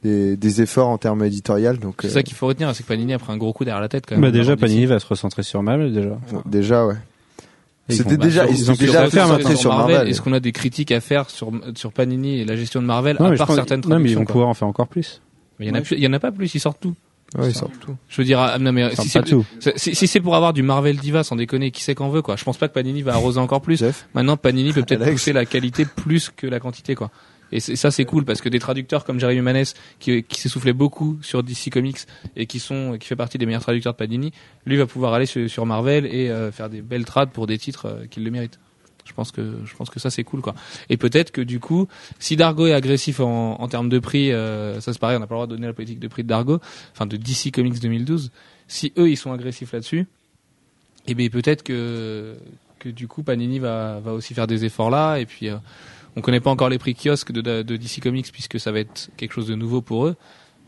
des, 0.03 0.37
des 0.37 0.61
efforts 0.61 0.87
en 0.87 0.97
termes 0.97 1.23
éditorial. 1.23 1.77
Donc 1.79 1.95
C'est 2.01 2.07
euh, 2.07 2.11
ça 2.11 2.23
qu'il 2.23 2.35
faut 2.35 2.47
retenir, 2.47 2.73
c'est 2.73 2.83
que 2.83 2.87
Panini 2.87 3.13
a 3.13 3.19
pris 3.19 3.31
un 3.33 3.37
gros 3.37 3.51
coup 3.53 3.65
derrière 3.65 3.81
la 3.81 3.89
tête 3.89 4.05
quand 4.07 4.15
même. 4.15 4.21
Bah 4.21 4.31
déjà, 4.31 4.55
Panini 4.55 4.85
va 4.85 4.99
se 4.99 5.05
recentrer 5.07 5.43
sur 5.43 5.61
Marvel 5.63 5.93
déjà. 5.93 6.17
déjà 6.45 6.85
ouais. 6.85 6.95
C'était 7.89 8.17
déjà 8.17 8.45
ils 8.47 8.69
ont 8.69 8.75
sont 8.75 8.79
déjà 8.83 9.01
à 9.01 9.09
faire 9.09 9.23
concentrés 9.23 9.43
maintenant. 9.45 9.59
sur 9.59 9.75
Marvel. 9.75 10.07
Est-ce 10.09 10.21
qu'on 10.21 10.33
a 10.33 10.39
des 10.39 10.51
critiques 10.51 10.91
à 10.91 11.01
faire 11.01 11.29
sur 11.29 11.51
sur 11.75 11.91
Panini 11.91 12.39
et 12.39 12.45
la 12.45 12.55
gestion 12.55 12.81
de 12.81 12.85
Marvel 12.87 13.17
Non, 13.19 13.31
à 13.31 13.35
part 13.35 13.51
certaines 13.53 13.81
non, 13.87 13.99
mais 13.99 14.11
ils 14.11 14.15
vont 14.15 14.25
quoi. 14.25 14.31
pouvoir 14.33 14.49
en 14.49 14.53
faire 14.53 14.67
encore 14.67 14.87
plus. 14.87 15.21
Il 15.59 15.67
y 15.67 15.71
en 15.71 15.73
a 15.73 15.77
Ouais, 15.79 15.83
plus, 15.83 15.95
il 15.97 16.03
y 16.03 16.07
en 16.07 16.13
a 16.13 16.19
pas 16.19 16.31
plus, 16.31 16.53
ils 16.53 16.59
sortent 16.59 16.79
tout. 16.79 16.93
Tout. 17.33 17.95
Je 18.07 18.21
veux 18.21 18.25
dire, 18.25 18.39
ah, 18.39 18.57
non 18.57 18.71
mais 18.71 18.95
si 18.95 19.07
c'est 19.07 19.23
tout. 19.23 19.45
si, 19.75 19.93
si 19.93 20.07
c'est 20.07 20.19
pour 20.19 20.35
avoir 20.35 20.53
du 20.53 20.63
Marvel 20.63 20.97
Diva, 20.97 21.23
sans 21.23 21.35
déconner, 21.35 21.71
qui 21.71 21.83
sait 21.83 21.95
qu'en 21.95 22.09
veut 22.09 22.21
quoi. 22.21 22.35
Je 22.35 22.43
pense 22.43 22.57
pas 22.57 22.67
que 22.67 22.73
Panini 22.73 23.01
va 23.01 23.13
arroser 23.13 23.39
encore 23.39 23.61
plus. 23.61 23.77
Jeff 23.77 24.07
Maintenant, 24.13 24.37
Panini 24.37 24.73
peut 24.73 24.83
peut-être 24.83 25.11
pousser 25.11 25.33
la 25.33 25.45
qualité 25.45 25.85
plus 25.85 26.29
que 26.29 26.47
la 26.47 26.59
quantité, 26.59 26.95
quoi. 26.95 27.11
Et 27.51 27.59
ça, 27.59 27.89
c'est 27.91 28.05
cool 28.05 28.25
parce 28.25 28.41
que 28.41 28.49
des 28.49 28.59
traducteurs 28.59 29.03
comme 29.03 29.19
Jeremy 29.19 29.41
Maness, 29.41 29.73
qui, 29.99 30.23
soufflé 30.31 30.73
beaucoup 30.73 31.17
sur 31.21 31.43
DC 31.43 31.69
Comics 31.71 31.99
et 32.35 32.45
qui 32.45 32.59
sont, 32.59 32.97
qui 32.99 33.07
fait 33.07 33.15
partie 33.15 33.37
des 33.37 33.45
meilleurs 33.45 33.63
traducteurs 33.63 33.93
de 33.93 33.97
Panini, 33.97 34.31
lui 34.65 34.77
va 34.77 34.85
pouvoir 34.85 35.13
aller 35.13 35.25
sur, 35.25 35.49
sur 35.49 35.65
Marvel 35.65 36.05
et 36.05 36.29
euh, 36.29 36.51
faire 36.51 36.69
des 36.69 36.81
belles 36.81 37.05
trades 37.05 37.31
pour 37.31 37.47
des 37.47 37.57
titres 37.57 37.87
euh, 37.87 38.05
qui 38.09 38.19
le 38.19 38.29
méritent. 38.29 38.59
Je 39.09 39.13
pense 39.15 39.31
que, 39.31 39.57
je 39.65 39.75
pense 39.75 39.89
que 39.89 39.99
ça 39.99 40.11
c'est 40.11 40.23
cool, 40.23 40.41
quoi. 40.41 40.53
Et 40.89 40.95
peut-être 40.95 41.31
que 41.31 41.41
du 41.41 41.59
coup, 41.59 41.87
si 42.19 42.35
Dargo 42.35 42.67
est 42.67 42.73
agressif 42.73 43.19
en, 43.19 43.67
termes 43.67 43.89
de 43.89 43.97
prix, 43.97 44.31
euh, 44.31 44.79
ça 44.79 44.93
c'est 44.93 44.99
pareil, 44.99 45.17
on 45.17 45.19
n'a 45.19 45.27
pas 45.27 45.33
le 45.33 45.39
droit 45.39 45.47
de 45.47 45.55
donner 45.55 45.67
la 45.67 45.73
politique 45.73 45.99
de 45.99 46.07
prix 46.07 46.23
de 46.23 46.27
Dargo, 46.27 46.59
enfin 46.93 47.07
de 47.07 47.17
DC 47.17 47.51
Comics 47.51 47.79
2012. 47.81 48.31
Si 48.67 48.93
eux 48.97 49.09
ils 49.09 49.17
sont 49.17 49.31
agressifs 49.31 49.73
là-dessus, 49.73 50.05
et 51.07 51.15
bien 51.15 51.29
peut-être 51.29 51.63
que 51.63 52.35
que 52.77 52.89
du 52.89 53.07
coup 53.07 53.23
Panini 53.23 53.57
va 53.57 53.99
va 53.99 54.13
aussi 54.13 54.33
faire 54.33 54.47
des 54.47 54.63
efforts 54.63 54.91
là 54.91 55.17
et 55.17 55.25
puis 55.25 55.49
euh, 55.49 55.57
on 56.15 56.21
connaît 56.21 56.39
pas 56.39 56.51
encore 56.51 56.69
les 56.69 56.77
prix 56.77 56.95
kiosques 56.95 57.31
de, 57.31 57.61
DC 57.63 57.99
Comics 58.01 58.31
puisque 58.31 58.59
ça 58.59 58.71
va 58.71 58.79
être 58.79 59.09
quelque 59.17 59.33
chose 59.33 59.47
de 59.47 59.55
nouveau 59.55 59.81
pour 59.81 60.05
eux 60.05 60.15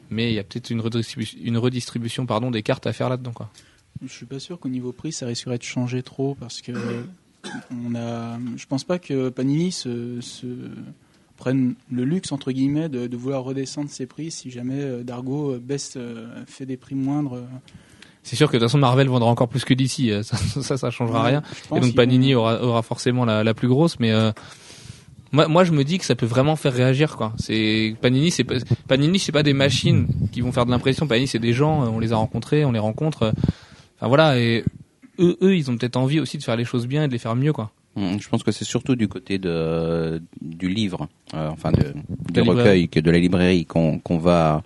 mais 0.09 0.31
il 0.31 0.33
y 0.33 0.39
a 0.39 0.43
peut-être 0.43 0.71
une 0.71 0.81
redistribution 0.81 1.37
une 1.41 1.57
redistribution 1.57 2.25
pardon 2.25 2.49
des 2.49 2.63
cartes 2.63 2.87
à 2.87 2.93
faire 2.93 3.07
là-dedans 3.07 3.33
quoi. 3.33 3.51
Je 4.01 4.11
suis 4.11 4.25
pas 4.25 4.39
sûr 4.39 4.59
qu'au 4.59 4.69
niveau 4.69 4.91
prix, 4.91 5.11
ça 5.11 5.27
risquerait 5.27 5.59
de 5.59 5.63
changer 5.63 6.01
trop 6.01 6.35
parce 6.35 6.61
que 6.61 6.71
on 7.71 7.95
a. 7.95 8.37
Je 8.57 8.65
pense 8.65 8.83
pas 8.83 8.99
que 8.99 9.29
Panini 9.29 9.71
se, 9.71 10.21
se 10.21 10.45
prenne 11.37 11.75
le 11.91 12.03
luxe 12.03 12.31
entre 12.31 12.51
guillemets 12.51 12.89
de, 12.89 13.07
de 13.07 13.17
vouloir 13.17 13.43
redescendre 13.43 13.89
ses 13.89 14.05
prix 14.05 14.29
si 14.31 14.51
jamais 14.51 14.79
euh, 14.79 15.03
Dargo 15.03 15.53
euh, 15.53 15.59
baisse, 15.59 15.93
euh, 15.97 16.27
fait 16.45 16.65
des 16.65 16.77
prix 16.77 16.95
moindres. 16.95 17.37
C'est 18.23 18.35
sûr 18.35 18.47
que 18.49 18.57
de 18.57 18.59
toute 18.59 18.67
façon 18.69 18.77
Marvel 18.77 19.07
vendra 19.07 19.29
encore 19.29 19.47
plus 19.47 19.65
que 19.65 19.73
DC 19.73 20.23
ça 20.23 20.37
ça, 20.37 20.77
ça 20.77 20.91
changera 20.91 21.23
rien 21.23 21.41
et 21.75 21.79
donc 21.79 21.95
Panini 21.95 22.33
vont- 22.33 22.41
aura 22.41 22.63
aura 22.63 22.81
forcément 22.83 23.25
la, 23.25 23.43
la 23.43 23.53
plus 23.55 23.67
grosse 23.67 23.99
mais 23.99 24.11
euh, 24.11 24.31
moi, 25.33 25.47
moi, 25.47 25.63
je 25.63 25.71
me 25.71 25.85
dis 25.85 25.97
que 25.97 26.03
ça 26.03 26.13
peut 26.13 26.25
vraiment 26.25 26.57
faire 26.57 26.73
réagir, 26.73 27.15
quoi. 27.15 27.31
C'est 27.37 27.95
Panini, 28.01 28.31
c'est 28.31 28.43
pas 28.43 28.55
Panini, 28.89 29.17
c'est 29.17 29.31
pas 29.31 29.43
des 29.43 29.53
machines 29.53 30.07
qui 30.33 30.41
vont 30.41 30.51
faire 30.51 30.65
de 30.65 30.71
l'impression. 30.71 31.07
Panini, 31.07 31.25
c'est 31.25 31.39
des 31.39 31.53
gens. 31.53 31.83
On 31.87 31.99
les 31.99 32.11
a 32.11 32.17
rencontrés, 32.17 32.65
on 32.65 32.73
les 32.73 32.79
rencontre. 32.79 33.31
Enfin 33.95 34.09
voilà, 34.09 34.37
et 34.37 34.65
eux, 35.19 35.37
eux, 35.41 35.55
ils 35.55 35.69
ont 35.69 35.77
peut-être 35.77 35.97
envie 35.97 36.19
aussi 36.19 36.37
de 36.37 36.43
faire 36.43 36.55
les 36.55 36.65
choses 36.65 36.87
bien 36.87 37.03
et 37.03 37.07
de 37.07 37.13
les 37.13 37.19
faire 37.19 37.35
mieux, 37.35 37.53
quoi. 37.53 37.71
Mm, 37.95 38.19
Je 38.19 38.29
pense 38.29 38.43
que 38.43 38.51
c'est 38.51 38.65
surtout 38.65 38.95
du 38.95 39.07
côté 39.07 39.37
de 39.37 40.21
du 40.41 40.69
livre, 40.69 41.09
euh, 41.33 41.49
enfin 41.49 41.71
de, 41.71 41.93
du 42.31 42.41
recueil, 42.41 42.87
que 42.89 42.99
de 42.99 43.11
la 43.11 43.19
librairie, 43.19 43.65
qu'on 43.65 43.99
qu'on 43.99 44.17
va 44.17 44.63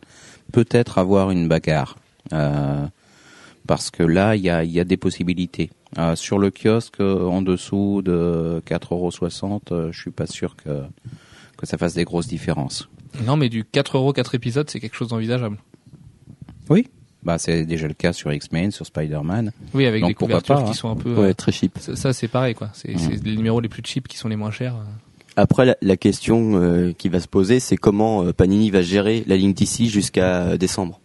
peut-être 0.51 0.97
avoir 0.97 1.31
une 1.31 1.47
bagarre. 1.47 1.97
Euh, 2.33 2.85
parce 3.67 3.89
que 3.89 4.03
là, 4.03 4.35
il 4.35 4.43
y 4.43 4.49
a, 4.49 4.63
il 4.63 4.71
y 4.71 4.79
a 4.79 4.83
des 4.83 4.97
possibilités. 4.97 5.71
Euh, 5.97 6.15
sur 6.15 6.37
le 6.37 6.51
kiosque, 6.51 6.99
en 6.99 7.41
dessous 7.41 8.01
de 8.03 8.61
4,60 8.67 8.91
euros, 8.91 9.91
je 9.91 9.99
suis 9.99 10.11
pas 10.11 10.27
sûr 10.27 10.55
que, 10.55 10.83
que 11.57 11.65
ça 11.65 11.77
fasse 11.77 11.95
des 11.95 12.03
grosses 12.03 12.27
différences. 12.27 12.89
Non, 13.25 13.37
mais 13.37 13.49
du 13.49 13.63
4 13.63 13.97
euros 13.97 14.13
4 14.13 14.35
épisodes, 14.35 14.69
c'est 14.69 14.79
quelque 14.79 14.95
chose 14.95 15.07
d'envisageable. 15.07 15.57
Bah, 17.25 17.37
c'est 17.39 17.65
déjà 17.65 17.87
le 17.87 17.93
cas 17.95 18.13
sur 18.13 18.31
X-Men, 18.31 18.71
sur 18.71 18.85
Spider-Man. 18.85 19.51
Oui, 19.73 19.85
avec 19.87 20.01
Donc, 20.01 20.09
des 20.11 20.13
couvertures 20.13 20.55
pas, 20.57 20.63
qui 20.63 20.69
hein. 20.69 20.73
sont 20.73 20.89
un 20.91 20.95
peu. 20.95 21.13
Ouais, 21.15 21.29
euh, 21.29 21.33
très 21.33 21.51
cheap. 21.51 21.77
ça, 21.79 21.95
ça, 21.95 22.13
c'est 22.13 22.27
pareil, 22.27 22.53
quoi. 22.53 22.69
C'est 22.73 22.93
les 23.23 23.35
numéros 23.35 23.59
les 23.59 23.67
plus 23.69 23.81
cheap 23.83 24.07
qui 24.07 24.17
sont 24.17 24.29
les 24.29 24.35
moins 24.35 24.51
chers. 24.51 24.75
euh. 24.75 24.83
Après, 25.35 25.65
la, 25.65 25.75
la 25.81 25.97
question 25.97 26.51
euh, 26.61 26.93
qui 26.97 27.09
va 27.09 27.19
se 27.19 27.27
poser, 27.27 27.59
c'est 27.59 27.77
comment 27.77 28.23
euh, 28.23 28.31
Panini 28.31 28.69
va 28.69 28.81
gérer 28.81 29.23
la 29.27 29.35
ligne 29.35 29.53
d'ici 29.53 29.89
jusqu'à 29.89 30.43
euh, 30.43 30.57
décembre? 30.57 30.99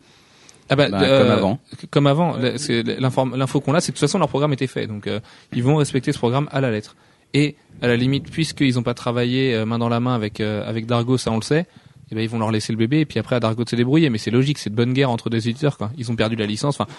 Ah 0.68 0.76
bah, 0.76 0.88
Bah, 0.88 1.02
euh, 1.02 1.22
comme 1.22 1.30
avant. 1.32 1.58
Comme 1.90 2.06
avant. 2.06 2.36
L'info 2.36 3.60
qu'on 3.60 3.74
a, 3.74 3.80
c'est 3.80 3.90
que 3.92 3.96
de 3.96 3.98
toute 4.00 4.08
façon 4.08 4.18
leur 4.18 4.28
programme 4.28 4.52
était 4.52 4.66
fait, 4.68 4.86
donc 4.86 5.06
euh, 5.06 5.18
ils 5.52 5.64
vont 5.64 5.76
respecter 5.76 6.12
ce 6.12 6.18
programme 6.18 6.48
à 6.52 6.60
la 6.60 6.70
lettre. 6.70 6.94
Et 7.32 7.56
à 7.82 7.86
la 7.88 7.96
limite, 7.96 8.30
puisqu'ils 8.30 8.74
n'ont 8.74 8.82
pas 8.82 8.94
travaillé 8.94 9.54
euh, 9.54 9.64
main 9.64 9.78
dans 9.78 9.88
la 9.88 10.00
main 10.00 10.14
avec 10.14 10.40
euh, 10.40 10.68
avec 10.68 10.86
Dargo, 10.86 11.16
ça 11.16 11.30
on 11.32 11.36
le 11.36 11.42
sait. 11.42 11.66
Et 12.10 12.14
ben 12.16 12.22
ils 12.22 12.28
vont 12.28 12.38
leur 12.38 12.50
laisser 12.50 12.72
le 12.72 12.78
bébé 12.78 13.00
et 13.00 13.06
puis 13.06 13.18
après 13.18 13.36
à 13.36 13.40
Dargo 13.40 13.62
de 13.64 13.68
se 13.68 13.76
débrouiller. 13.76 14.10
Mais 14.10 14.18
c'est 14.18 14.30
logique, 14.30 14.58
c'est 14.58 14.70
de 14.70 14.74
bonne 14.74 14.92
guerre 14.92 15.10
entre 15.10 15.30
deux 15.30 15.48
éditeurs. 15.48 15.76
Quoi. 15.78 15.90
Ils 15.96 16.10
ont 16.10 16.16
perdu 16.16 16.34
la 16.36 16.46
licence. 16.46 16.80
Enfin, 16.80 16.90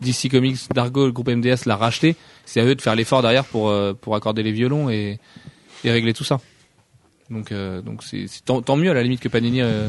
DC 0.00 0.30
Comics, 0.30 0.58
Dargo, 0.74 1.06
le 1.06 1.12
groupe 1.12 1.28
MDS 1.28 1.66
l'a 1.66 1.76
racheté. 1.76 2.16
C'est 2.46 2.60
à 2.60 2.64
eux 2.64 2.74
de 2.74 2.80
faire 2.80 2.94
l'effort 2.96 3.20
derrière 3.22 3.44
pour 3.44 3.68
euh, 3.68 3.92
pour 3.92 4.14
accorder 4.16 4.42
les 4.42 4.52
violons 4.52 4.88
et 4.90 5.18
et 5.84 5.90
régler 5.90 6.14
tout 6.14 6.24
ça. 6.24 6.38
Donc 7.30 7.52
euh, 7.52 7.82
donc 7.82 8.02
c'est 8.02 8.26
c'est 8.26 8.44
tant, 8.44 8.62
tant 8.62 8.76
mieux 8.76 8.90
à 8.90 8.94
la 8.94 9.02
limite 9.02 9.20
que 9.20 9.28
Panini 9.28 9.60
euh, 9.60 9.88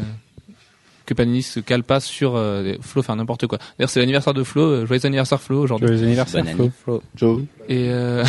que 1.05 1.13
Panini 1.13 1.41
se 1.41 1.59
cale 1.61 1.83
pas 1.83 1.99
sur 2.01 2.35
euh, 2.35 2.73
Flo 2.81 3.01
faire 3.01 3.15
n'importe 3.15 3.47
quoi. 3.47 3.57
D'ailleurs 3.77 3.89
c'est 3.89 3.99
l'anniversaire 4.01 4.33
de 4.33 4.43
Flo, 4.43 4.61
euh, 4.61 4.85
joyeux 4.85 5.05
anniversaire 5.05 5.41
Flo 5.41 5.61
aujourd'hui. 5.61 5.87
Joyeux 5.87 6.03
anniversaire, 6.03 6.45
Flo. 6.45 6.69
Flo. 6.83 7.03
Joe 7.15 7.43
Et, 7.69 7.87
euh, 7.89 8.25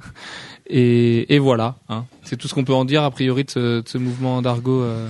et 0.66 1.34
et 1.34 1.38
voilà, 1.38 1.76
hein. 1.88 2.04
c'est 2.22 2.36
tout 2.36 2.48
ce 2.48 2.54
qu'on 2.54 2.64
peut 2.64 2.74
en 2.74 2.84
dire 2.84 3.02
a 3.02 3.10
priori 3.10 3.44
de 3.44 3.50
ce, 3.50 3.80
de 3.82 3.88
ce 3.88 3.98
mouvement 3.98 4.40
d'argot. 4.42 4.80
euh. 4.82 5.08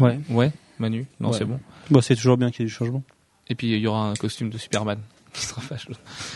Ouais. 0.00 0.18
Ouais, 0.30 0.52
Manu, 0.78 1.06
non 1.20 1.30
Ouais. 1.30 1.38
c'est 1.38 1.44
bon. 1.44 1.58
Bon, 1.90 2.00
c'est 2.00 2.16
toujours 2.16 2.36
bien 2.36 2.50
qu'il 2.50 2.60
y 2.60 2.62
ait 2.64 2.68
du 2.68 2.72
changement. 2.74 3.02
Et 3.48 3.54
puis 3.54 3.68
il 3.72 3.78
y 3.78 3.86
aura 3.86 4.10
un 4.10 4.14
costume 4.14 4.50
de 4.50 4.58
Superman 4.58 4.98
qui 5.32 5.42
sera 5.46 5.60
fâcheux. 5.60 5.94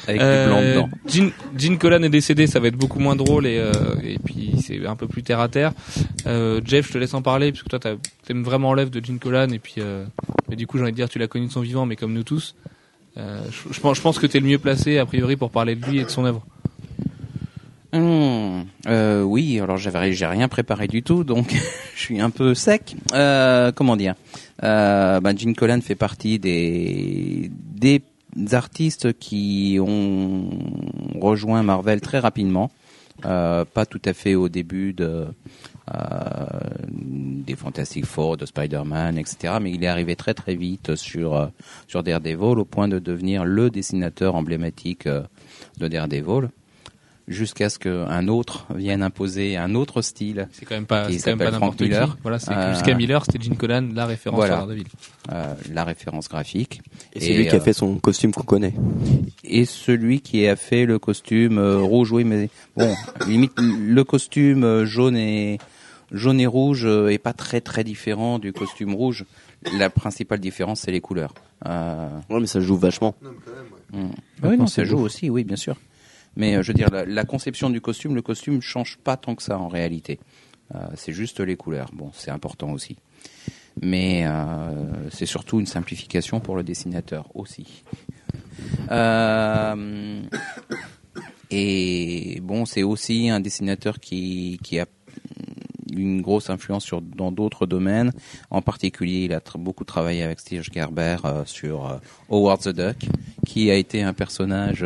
Avec 0.09 0.21
du 0.21 0.27
blanc 0.27 0.59
Euh, 0.59 0.75
dedans. 0.75 0.91
Gene, 1.07 1.31
Gene 1.57 1.79
Colan 1.79 2.03
est 2.03 2.09
décédé, 2.09 2.47
ça 2.47 2.59
va 2.61 2.69
être 2.69 2.77
beaucoup 2.77 2.99
moins 3.01 3.17
drôle 3.17 3.47
et, 3.47 3.59
euh, 3.59 3.73
et 4.03 4.19
puis 4.19 4.53
c'est 4.63 4.87
un 4.87 4.97
peu 4.97 5.07
plus 5.09 5.23
terre 5.23 5.41
à 5.41 5.49
terre. 5.49 5.73
Euh, 6.27 6.61
Jeff, 6.65 6.89
je 6.89 6.93
te 6.93 6.99
laisse 6.99 7.15
en 7.15 7.23
parler 7.23 7.53
parce 7.53 7.63
que 7.65 7.69
toi 7.69 7.79
t'aimes 8.25 8.43
vraiment 8.45 8.73
l'œuvre 8.75 8.91
de 8.91 9.05
Gene 9.05 9.19
Colan 9.19 9.49
et 9.51 9.59
puis 9.59 9.75
euh, 9.79 10.05
mais 10.49 10.57
du 10.57 10.67
coup 10.67 10.77
j'ai 10.79 10.85
envie 10.85 10.93
de 10.93 10.97
dire 10.97 11.09
tu 11.09 11.19
l'as 11.19 11.29
connu 11.29 11.47
de 11.47 11.53
son 11.53 11.61
vivant 11.61 11.85
mais 11.87 11.97
comme 11.97 12.13
nous 12.15 12.23
tous. 12.25 12.55
Euh, 13.19 13.43
je, 13.51 13.75
je 13.75 13.81
pense, 13.81 13.99
je 13.99 14.03
pense 14.03 14.19
que 14.19 14.27
t'es 14.27 14.41
le 14.41 14.47
mieux 14.47 14.59
placé 14.59 14.97
a 14.97 15.05
priori 15.05 15.37
pour 15.37 15.51
parler 15.51 15.75
de 15.77 15.85
lui 15.85 15.99
et 15.99 16.05
de 16.05 16.09
son 16.09 16.25
œuvre. 16.25 16.47
Hum, 17.95 18.65
euh, 18.87 19.23
oui, 19.23 19.61
alors 19.61 19.77
j'avais, 19.77 20.13
j'ai 20.15 20.25
rien 20.25 20.49
préparé 20.49 20.89
du 20.89 21.03
tout, 21.03 21.25
donc 21.25 21.53
je 21.95 22.01
suis 22.01 22.21
un 22.21 22.31
peu 22.31 22.55
sec. 22.55 22.97
Euh, 23.13 23.71
comment 23.73 23.97
dire? 23.97 24.15
Euh, 24.63 25.21
bah, 25.21 25.35
Gene 25.37 25.55
Colan 25.55 25.81
fait 25.83 25.95
partie 25.95 26.39
des 26.39 27.51
des 27.53 28.03
artistes 28.53 29.19
qui 29.19 29.79
ont 29.81 30.49
rejoint 31.21 31.63
Marvel 31.63 32.01
très 32.01 32.19
rapidement. 32.19 32.71
Euh, 33.27 33.65
pas 33.65 33.85
tout 33.85 34.01
à 34.07 34.15
fait 34.15 34.35
au 34.35 34.49
début 34.49 34.97
euh, 34.99 35.27
des 36.89 37.55
Fantastic 37.57 38.07
Four, 38.07 38.37
de 38.37 38.47
Spider-Man, 38.47 39.19
etc. 39.19 39.55
Mais 39.61 39.71
il 39.71 39.85
est 39.85 39.89
arrivé 39.89 40.17
très 40.17 40.35
très 40.35 40.55
vite 40.55 40.95
sur 40.97 41.37
euh, 41.37 41.47
sur 41.89 42.03
Daredevil 42.03 42.59
au 42.59 42.65
point 42.65 42.89
de 42.89 42.99
devenir 42.99 43.45
le 43.45 43.69
dessinateur 43.69 44.35
emblématique 44.35 45.07
euh, 45.07 45.23
de 45.79 45.89
Daredevil 45.89 46.49
jusqu'à 47.29 47.71
ce 47.71 47.79
qu'un 47.79 48.29
autre 48.29 48.67
vienne 48.75 49.03
imposer 49.03 49.57
un 49.57 49.75
autre 49.75 50.03
style, 50.03 50.49
C'est 50.53 50.65
quand 50.67 50.75
même 50.75 50.87
pas, 50.87 51.07
Qui 51.07 51.19
c'est 51.21 51.31
quand 51.33 51.37
même 51.37 51.51
pas 51.51 51.57
Frank 51.57 51.77
qui. 51.77 51.85
Miller. 51.85 52.17
Voilà, 52.23 52.39
c'est 52.39 52.53
Euh, 52.53 52.73
jusqu'à 52.75 52.95
Miller, 52.95 53.25
c'était 53.25 53.43
Gene 53.43 53.57
Colan, 53.57 53.89
la 53.95 54.07
référence 54.07 54.37
voilà. 54.39 54.55
sur 54.57 54.67
Daredevil. 54.67 54.87
euh, 55.33 55.55
la 55.73 55.85
référence 55.85 56.29
graphique. 56.29 56.83
Et 57.15 57.21
c'est 57.21 57.35
lui 57.35 57.45
qui 57.47 57.55
a 57.55 57.59
euh, 57.59 57.61
fait 57.61 57.73
son 57.73 57.97
costume 57.97 58.33
qu'on 58.33 58.43
connaît. 58.43 58.75
et 59.45 59.65
celui 59.65 60.21
qui 60.21 60.47
a 60.47 60.57
fait 60.57 60.85
le 60.87 60.99
costume 60.99 61.59
euh, 61.59 61.79
rouge, 61.79 62.11
oui, 62.13 62.25
mais 62.25 62.49
bon, 62.77 62.95
limite 63.27 63.53
le 63.59 64.03
costume 64.05 64.85
jaune 64.85 65.17
et 65.17 65.59
jaune 66.11 66.41
et 66.41 66.47
rouge 66.47 66.85
euh, 66.85 67.09
est 67.09 67.19
pas 67.19 67.33
très 67.33 67.61
très 67.61 67.85
différent 67.85 68.39
du 68.39 68.53
costume 68.53 68.95
rouge. 68.95 69.25
La 69.79 69.89
principale 69.91 70.41
différence, 70.41 70.81
c'est 70.81 70.91
les 70.93 71.01
couleurs. 71.01 71.33
Euh, 71.67 72.09
Ouais, 72.29 72.41
mais 72.41 72.47
ça 72.49 72.61
joue 72.61 72.77
vachement. 72.77 73.15
hmm. 73.93 74.09
Ah 74.43 74.49
oui, 74.51 74.57
non, 74.59 74.67
ça 74.67 74.85
joue 74.85 74.99
aussi, 74.99 75.31
oui, 75.31 75.45
bien 75.45 75.57
sûr. 75.57 75.77
Mais 76.37 76.57
euh, 76.57 76.63
je 76.63 76.69
veux 76.69 76.75
dire, 76.75 76.89
la, 76.91 77.25
conception 77.25 77.71
du 77.71 77.81
costume, 77.81 78.15
le 78.15 78.23
costume 78.23 78.61
change 78.61 78.99
pas 78.99 79.17
tant 79.17 79.35
que 79.35 79.43
ça 79.43 79.59
en 79.59 79.69
réalité. 79.69 80.19
Euh, 80.75 80.79
c'est 80.95 81.13
juste 81.13 81.41
les 81.41 81.57
couleurs. 81.57 81.91
Bon, 81.93 82.11
c'est 82.15 82.31
important 82.31 82.71
aussi. 82.73 82.97
Mais 83.81 84.25
euh, 84.27 85.11
c'est 85.11 85.27
surtout 85.27 85.61
une 85.61 85.67
simplification 85.67 86.41
pour 86.41 86.57
le 86.57 86.63
dessinateur 86.63 87.29
aussi. 87.35 87.85
Et 91.51 92.41
bon, 92.43 92.65
c'est 92.65 92.83
aussi 92.83 93.29
un 93.29 93.41
dessinateur 93.41 94.01
qui, 94.01 94.59
qui 94.63 94.79
a 94.79 94.87
une 95.93 96.23
grosse 96.23 96.51
influence 96.51 96.85
sur, 96.85 97.01
dans 97.03 97.33
d'autres 97.33 97.67
domaines. 97.67 98.13
En 98.51 98.63
particulier, 98.63 99.25
il 99.25 99.33
a 99.33 99.41
beaucoup 99.59 99.85
travaillé 99.85 100.23
avec 100.23 100.41
Steve 100.41 100.63
Gerber 100.63 101.17
sur 101.45 101.87
euh, 101.87 101.99
Howard 102.31 102.63
the 102.63 102.69
Duck, 102.71 102.97
qui 103.47 103.71
a 103.71 103.75
été 103.75 104.03
un 104.03 104.13
personnage, 104.13 104.85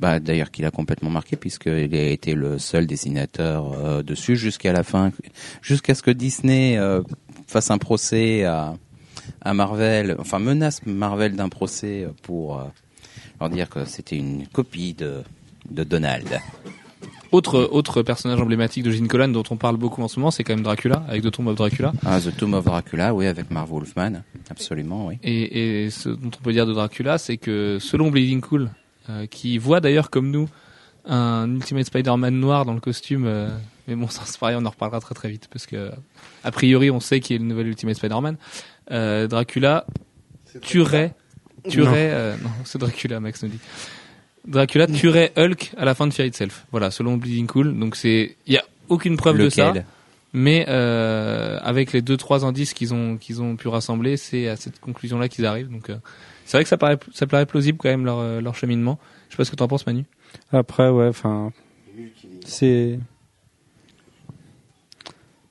bah, 0.00 0.20
d'ailleurs, 0.20 0.50
qu'il 0.50 0.64
a 0.64 0.70
complètement 0.70 1.10
marqué, 1.10 1.36
puisqu'il 1.36 1.94
a 1.94 2.08
été 2.08 2.34
le 2.34 2.58
seul 2.58 2.86
dessinateur 2.86 3.72
euh, 3.72 4.02
dessus 4.02 4.36
jusqu'à 4.36 4.72
la 4.72 4.82
fin, 4.82 5.10
jusqu'à 5.62 5.94
ce 5.94 6.02
que 6.02 6.10
Disney 6.10 6.76
euh, 6.78 7.02
fasse 7.46 7.70
un 7.70 7.78
procès 7.78 8.44
à, 8.44 8.74
à 9.42 9.54
Marvel, 9.54 10.16
enfin 10.18 10.38
menace 10.38 10.84
Marvel 10.86 11.36
d'un 11.36 11.48
procès 11.48 12.06
pour 12.22 12.58
euh, 12.58 12.64
leur 13.40 13.50
dire 13.50 13.68
que 13.68 13.84
c'était 13.84 14.16
une 14.16 14.46
copie 14.46 14.94
de, 14.94 15.22
de 15.70 15.84
Donald. 15.84 16.40
Autre, 17.32 17.68
autre 17.72 18.02
personnage 18.02 18.40
emblématique 18.40 18.84
de 18.84 18.90
Gene 18.92 19.08
Colan 19.08 19.28
dont 19.28 19.42
on 19.50 19.56
parle 19.56 19.76
beaucoup 19.76 20.00
en 20.00 20.08
ce 20.08 20.20
moment, 20.20 20.30
c'est 20.30 20.44
quand 20.44 20.54
même 20.54 20.62
Dracula, 20.62 21.04
avec 21.08 21.22
The 21.22 21.30
Tomb 21.32 21.48
of 21.48 21.56
Dracula. 21.56 21.92
Ah, 22.04 22.20
The 22.20 22.34
Tomb 22.36 22.54
of 22.54 22.64
Dracula, 22.64 23.14
oui, 23.14 23.26
avec 23.26 23.50
Marv 23.50 23.70
Wolfman, 23.70 24.22
absolument, 24.48 25.08
oui. 25.08 25.18
Et, 25.24 25.84
et 25.84 25.90
ce 25.90 26.08
dont 26.08 26.30
on 26.38 26.42
peut 26.42 26.52
dire 26.52 26.66
de 26.66 26.72
Dracula, 26.72 27.18
c'est 27.18 27.36
que 27.36 27.78
selon 27.80 28.10
Bleeding 28.10 28.40
Cool, 28.40 28.70
qui 29.30 29.58
voit 29.58 29.80
d'ailleurs 29.80 30.10
comme 30.10 30.30
nous 30.30 30.48
un 31.06 31.54
Ultimate 31.54 31.86
Spider-Man 31.86 32.34
noir 32.34 32.64
dans 32.64 32.74
le 32.74 32.80
costume, 32.80 33.24
euh, 33.26 33.48
mais 33.86 33.94
bon, 33.94 34.08
ça 34.08 34.22
c'est 34.24 34.38
pareil, 34.38 34.56
on 34.58 34.64
en 34.64 34.70
reparlera 34.70 35.00
très 35.00 35.14
très 35.14 35.28
vite 35.28 35.48
parce 35.50 35.66
que 35.66 35.90
a 36.44 36.50
priori 36.50 36.90
on 36.90 37.00
sait 37.00 37.20
qu'il 37.20 37.36
y 37.36 37.38
a 37.38 37.42
le 37.42 37.48
nouvel 37.48 37.68
Ultimate 37.68 37.96
Spider-Man. 37.96 38.36
Euh, 38.90 39.26
Dracula 39.26 39.86
tuerait, 40.62 41.14
tuerait, 41.68 42.10
euh, 42.12 42.36
non, 42.42 42.50
c'est 42.64 42.78
Dracula, 42.78 43.20
Max 43.20 43.42
nous 43.42 43.48
dit. 43.50 43.58
Dracula 44.46 44.86
tuerait 44.86 45.32
Hulk 45.36 45.72
à 45.76 45.84
la 45.84 45.94
fin 45.94 46.06
de 46.06 46.12
Fear 46.12 46.28
Itself. 46.28 46.66
Voilà, 46.70 46.92
selon 46.92 47.16
Bleeding 47.16 47.48
Cool. 47.48 47.76
Donc 47.76 47.96
c'est, 47.96 48.36
il 48.46 48.54
y 48.54 48.56
a 48.56 48.64
aucune 48.88 49.16
preuve 49.16 49.38
de 49.38 49.48
ça. 49.48 49.72
Mais 50.32 50.66
euh, 50.68 51.58
avec 51.62 51.92
les 51.92 52.02
deux 52.02 52.16
trois 52.16 52.44
indices 52.44 52.74
qu'ils 52.74 52.92
ont 52.92 53.16
qu'ils 53.16 53.40
ont 53.42 53.56
pu 53.56 53.68
rassembler, 53.68 54.16
c'est 54.16 54.48
à 54.48 54.56
cette 54.56 54.80
conclusion 54.80 55.18
là 55.18 55.28
qu'ils 55.28 55.46
arrivent. 55.46 55.70
Donc 55.70 55.88
euh, 55.88 55.96
c'est 56.46 56.56
vrai 56.56 56.62
que 56.64 56.68
ça 56.70 56.78
paraît 56.78 56.98
ça 57.12 57.26
paraît 57.26 57.44
plausible 57.44 57.76
quand 57.76 57.90
même 57.90 58.04
leur 58.06 58.18
euh, 58.20 58.40
leur 58.40 58.54
cheminement. 58.54 58.98
Je 59.28 59.34
sais 59.34 59.36
pas 59.36 59.44
ce 59.44 59.50
que 59.50 59.56
t'en 59.56 59.68
penses 59.68 59.86
Manu. 59.86 60.04
Après, 60.52 60.88
ouais, 60.88 61.08
enfin, 61.08 61.52
c'est, 62.46 62.98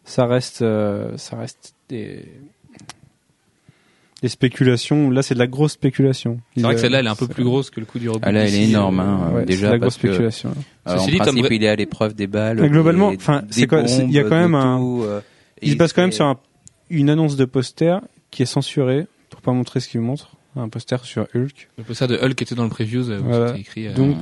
ça 0.03 0.25
reste, 0.27 0.61
euh, 0.61 1.17
ça 1.17 1.37
reste 1.37 1.73
des, 1.89 2.25
des 4.21 4.29
spéculations. 4.29 5.09
Là, 5.09 5.23
c'est 5.23 5.33
de 5.33 5.39
la 5.39 5.47
grosse 5.47 5.73
spéculation. 5.73 6.39
C'est 6.55 6.61
vrai 6.63 6.75
que 6.75 6.81
celle-là 6.81 6.97
euh, 6.97 6.99
elle 7.01 7.07
est 7.07 7.09
un 7.09 7.15
peu 7.15 7.25
c'est- 7.27 7.33
plus 7.33 7.43
grosse 7.43 7.69
que 7.69 7.79
le 7.79 7.85
coup 7.85 7.99
du 7.99 8.07
robot. 8.09 8.21
Ah 8.23 8.31
là, 8.31 8.45
elle 8.45 8.53
est 8.55 8.63
énorme, 8.69 8.99
euh, 8.99 9.03
hein, 9.03 9.31
Ouais, 9.33 9.39
c'est 9.41 9.45
déjà 9.47 9.67
de 9.67 9.71
la 9.73 9.77
grosse 9.79 9.95
parce 9.95 10.01
que 10.01 10.07
spéculation. 10.09 10.49
euh, 10.51 10.91
Ceci 10.93 11.03
en 11.03 11.05
dit, 11.07 11.17
principe, 11.17 11.47
il 11.51 11.63
est 11.63 11.67
à 11.67 11.75
l'épreuve 11.75 12.13
des 12.13 12.27
balles. 12.27 12.61
Mais 12.61 12.69
globalement, 12.69 13.07
enfin, 13.09 13.43
c'est 13.49 13.67
quoi- 13.67 13.87
c'est- 13.87 14.05
il 14.05 14.11
y 14.11 14.19
a 14.19 14.23
quand 14.23 14.29
même 14.39 14.55
un- 14.55 14.77
tout, 14.77 15.01
euh, 15.03 15.21
Il 15.61 15.71
se 15.71 15.77
base 15.77 15.93
quand 15.93 16.01
même 16.01 16.11
c'est- 16.11 16.17
sur 16.17 16.25
un- 16.25 16.39
une 16.89 17.09
annonce 17.09 17.35
de 17.35 17.45
poster 17.45 17.99
qui 18.29 18.43
est 18.43 18.47
censurée 18.47 19.07
pour 19.29 19.41
pas 19.41 19.51
montrer 19.51 19.79
ce 19.79 19.89
qu'il 19.89 20.01
montre. 20.01 20.34
Un 20.57 20.69
poster 20.69 21.03
sur 21.03 21.27
Hulk. 21.35 21.67
Le 21.77 21.83
poster 21.83 22.07
de 22.07 22.15
Hulk 22.17 22.41
était 22.41 22.55
dans 22.55 22.63
le 22.63 22.69
previews 22.69 23.09
euh, 23.09 23.19
où 23.19 23.23
Voilà. 23.25 23.47
c'était 23.49 23.59
écrit. 23.59 23.87
euh, 23.87 23.93
Donc, 23.93 24.15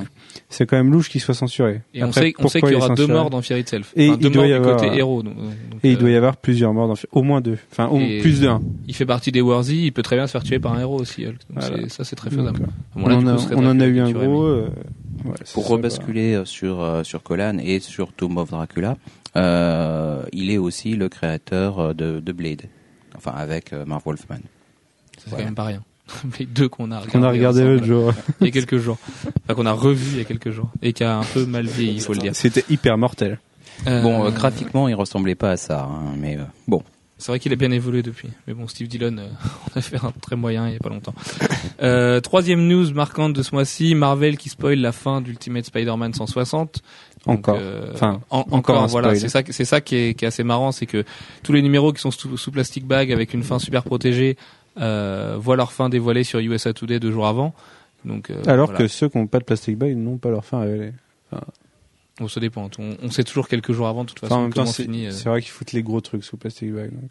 c'est 0.49 0.65
quand 0.65 0.77
même 0.77 0.91
louche 0.91 1.09
qu'il 1.09 1.21
soit 1.21 1.35
censuré. 1.35 1.81
et 1.93 2.03
on 2.03 2.07
Après, 2.07 2.21
sait 2.21 2.33
on 2.39 2.47
sait 2.47 2.59
pourquoi 2.59 2.69
qu'il 2.71 2.79
y 2.79 2.81
aura 2.83 2.95
deux 2.95 3.05
morts 3.05 3.29
dans 3.29 3.41
Fear 3.43 3.59
Itself. 3.59 3.93
Et 3.95 4.09
Enfin, 4.09 4.17
il 4.19 4.23
deux 4.23 4.29
doit 4.31 4.41
morts 4.41 4.45
y 4.45 4.49
du 4.49 4.55
avoir, 4.55 4.77
côté 4.77 4.97
héros. 4.97 5.21
donc, 5.21 5.35
donc, 5.37 5.51
Et 5.83 5.91
il 5.91 5.95
euh, 5.95 5.99
doit 5.99 6.09
y 6.09 6.15
avoir 6.15 6.37
plusieurs 6.37 6.73
morts 6.73 6.87
dans 6.87 6.95
au 7.11 7.21
moins 7.21 7.39
deux. 7.39 7.59
Enfin, 7.71 7.87
au 7.87 7.97
plus 7.97 8.41
d'un. 8.41 8.61
il 8.87 8.95
fait 8.95 9.05
partie 9.05 9.31
des 9.31 9.41
Worthy, 9.41 9.85
il 9.85 9.91
peut 9.91 10.01
très 10.01 10.15
bien 10.15 10.25
se 10.25 10.31
faire 10.31 10.43
tuer 10.43 10.57
par 10.59 10.73
un 10.73 10.79
héros 10.79 10.99
aussi 10.99 11.23
Hulk. 11.25 11.37
Donc 11.49 11.59
Voilà. 11.59 11.77
c'est- 11.83 11.89
ça 11.89 12.03
c'est 12.03 12.15
très 12.15 12.31
faisable. 12.31 12.61
Bon, 12.95 13.03
on, 13.05 13.07
là, 13.09 13.15
en 13.17 13.27
a, 13.27 13.33
coup, 13.33 13.37
ce 13.37 13.43
serait 13.45 13.55
on 13.55 13.59
en 13.59 13.65
a 13.65 13.73
Dracula 13.75 13.87
eu 13.87 13.99
un 13.99 14.11
gros. 14.11 14.43
euh, 14.43 14.69
ouais, 15.25 15.31
Pour 15.53 15.63
ça, 15.67 15.69
rebasculer 15.73 16.41
sur 16.45 16.81
euh, 16.81 17.03
sur 17.03 17.21
Colan 17.21 17.59
et 17.59 17.79
sur 17.79 18.11
Tomb 18.11 18.37
of 18.37 18.49
Dracula, 18.49 18.97
euh, 19.35 20.23
il 20.31 20.49
est 20.49 20.57
aussi 20.57 20.95
le 20.95 21.09
créateur 21.09 21.93
de, 21.93 22.19
de 22.19 22.31
Blade, 22.31 22.63
enfin 23.15 23.31
avec 23.35 23.71
euh, 23.73 23.85
Marv 23.85 24.01
Wolfman. 24.05 24.37
C'est 25.17 25.29
quand 25.29 25.37
même 25.37 25.53
pas 25.55 25.65
rien. 25.65 25.83
Les 26.39 26.45
deux 26.45 26.67
qu'on 26.69 26.91
a 26.91 26.99
quoi. 27.01 27.07
Qu'on 27.11 27.23
a 27.23 27.31
regardé 27.31 27.61
ensemble, 27.61 27.73
l'autre 27.75 27.85
jour. 27.85 28.13
il 28.41 28.47
y 28.47 28.49
a 28.49 28.51
quelques 28.51 28.77
jours. 28.77 28.97
Enfin, 29.43 29.55
qu'on 29.55 29.65
a 29.65 29.71
revu 29.71 30.05
il 30.13 30.17
y 30.17 30.21
a 30.21 30.25
quelques 30.25 30.51
jours. 30.51 30.69
Et 30.81 30.93
qui 30.93 31.03
a 31.03 31.17
un 31.17 31.23
peu 31.23 31.45
mal 31.45 31.65
vieilli, 31.65 31.95
il 31.95 32.01
faut 32.01 32.13
le 32.13 32.19
dire. 32.19 32.35
C'était 32.35 32.65
hyper 32.69 32.97
mortel. 32.97 33.39
Bon, 33.85 33.91
Euh, 34.23 34.27
euh, 34.27 34.31
graphiquement, 34.31 34.87
il 34.87 34.95
ressemblait 34.95 35.35
pas 35.35 35.51
à 35.51 35.57
ça, 35.57 35.83
hein, 35.83 36.13
mais 36.17 36.37
euh, 36.37 36.43
bon. 36.67 36.83
C'est 37.17 37.31
vrai 37.31 37.39
qu'il 37.39 37.53
a 37.53 37.55
bien 37.55 37.71
évolué 37.71 38.01
depuis. 38.01 38.27
Mais 38.47 38.53
bon, 38.53 38.67
Steve 38.67 38.87
Dillon, 38.87 39.17
euh, 39.17 39.27
on 39.75 39.79
a 39.79 39.81
fait 39.81 39.97
un 40.03 40.11
très 40.21 40.35
moyen 40.35 40.67
il 40.67 40.73
y 40.73 40.75
a 40.75 40.79
pas 40.79 40.89
longtemps. 40.89 41.13
Euh, 41.81 42.19
troisième 42.19 42.67
news 42.67 42.91
marquante 42.93 43.33
de 43.33 43.41
ce 43.43 43.53
mois-ci, 43.55 43.95
Marvel 43.95 44.37
qui 44.37 44.49
spoil 44.49 44.79
la 44.79 44.91
fin 44.91 45.21
d'Ultimate 45.21 45.65
Spider-Man 45.65 46.13
160. 46.13 46.81
Donc, 47.25 47.37
Encore. 47.39 47.57
euh, 47.59 47.91
Enfin, 47.93 48.19
en- 48.29 48.39
encore 48.39 48.53
encore, 48.55 48.81
un 48.83 48.87
voilà, 48.87 49.15
c'est 49.15 49.29
ça, 49.29 49.41
c'est 49.49 49.65
ça 49.65 49.79
qui 49.79 49.95
est, 49.95 50.13
qui 50.15 50.25
est 50.25 50.27
assez 50.27 50.43
marrant, 50.43 50.71
c'est 50.73 50.85
que 50.85 51.05
tous 51.43 51.53
les 51.53 51.61
numéros 51.61 51.93
qui 51.93 52.01
sont 52.01 52.11
sous, 52.11 52.35
sous 52.37 52.51
plastic 52.51 52.85
bag 52.85 53.11
avec 53.11 53.33
une 53.33 53.43
fin 53.43 53.59
super 53.59 53.83
protégée 53.83 54.35
euh, 54.79 55.35
voient 55.39 55.55
leur 55.55 55.71
fin 55.71 55.89
dévoilée 55.89 56.23
sur 56.23 56.39
USA 56.39 56.73
Today 56.73 56.99
deux 56.99 57.11
jours 57.11 57.27
avant. 57.27 57.53
Donc, 58.05 58.29
euh, 58.29 58.41
Alors 58.47 58.67
voilà. 58.67 58.79
que 58.79 58.87
ceux 58.87 59.07
qui 59.09 59.17
n'ont 59.17 59.27
pas 59.27 59.39
de 59.39 59.45
plastic 59.45 59.77
bag 59.77 59.95
n'ont 59.95 60.17
pas 60.17 60.29
leur 60.29 60.43
fin 60.45 60.59
révélée. 60.61 60.93
Bon, 62.19 62.27
ça 62.27 62.39
dépend. 62.39 62.69
On, 62.77 62.95
on 63.01 63.09
sait 63.09 63.23
toujours 63.23 63.47
quelques 63.47 63.71
jours 63.71 63.87
avant, 63.87 64.03
de 64.03 64.09
toute 64.09 64.19
façon, 64.19 64.33
Enfin, 64.33 64.41
en 64.41 64.43
même 64.43 64.53
temps, 64.53 64.65
c'est 64.67 64.87
euh, 64.87 65.11
c'est 65.11 65.29
vrai 65.29 65.41
qu'ils 65.41 65.49
foutent 65.51 65.71
les 65.71 65.81
gros 65.81 65.99
trucs 66.01 66.23
sous 66.23 66.37
plastic 66.37 66.71
bag. 66.71 66.91
donc. 66.91 67.09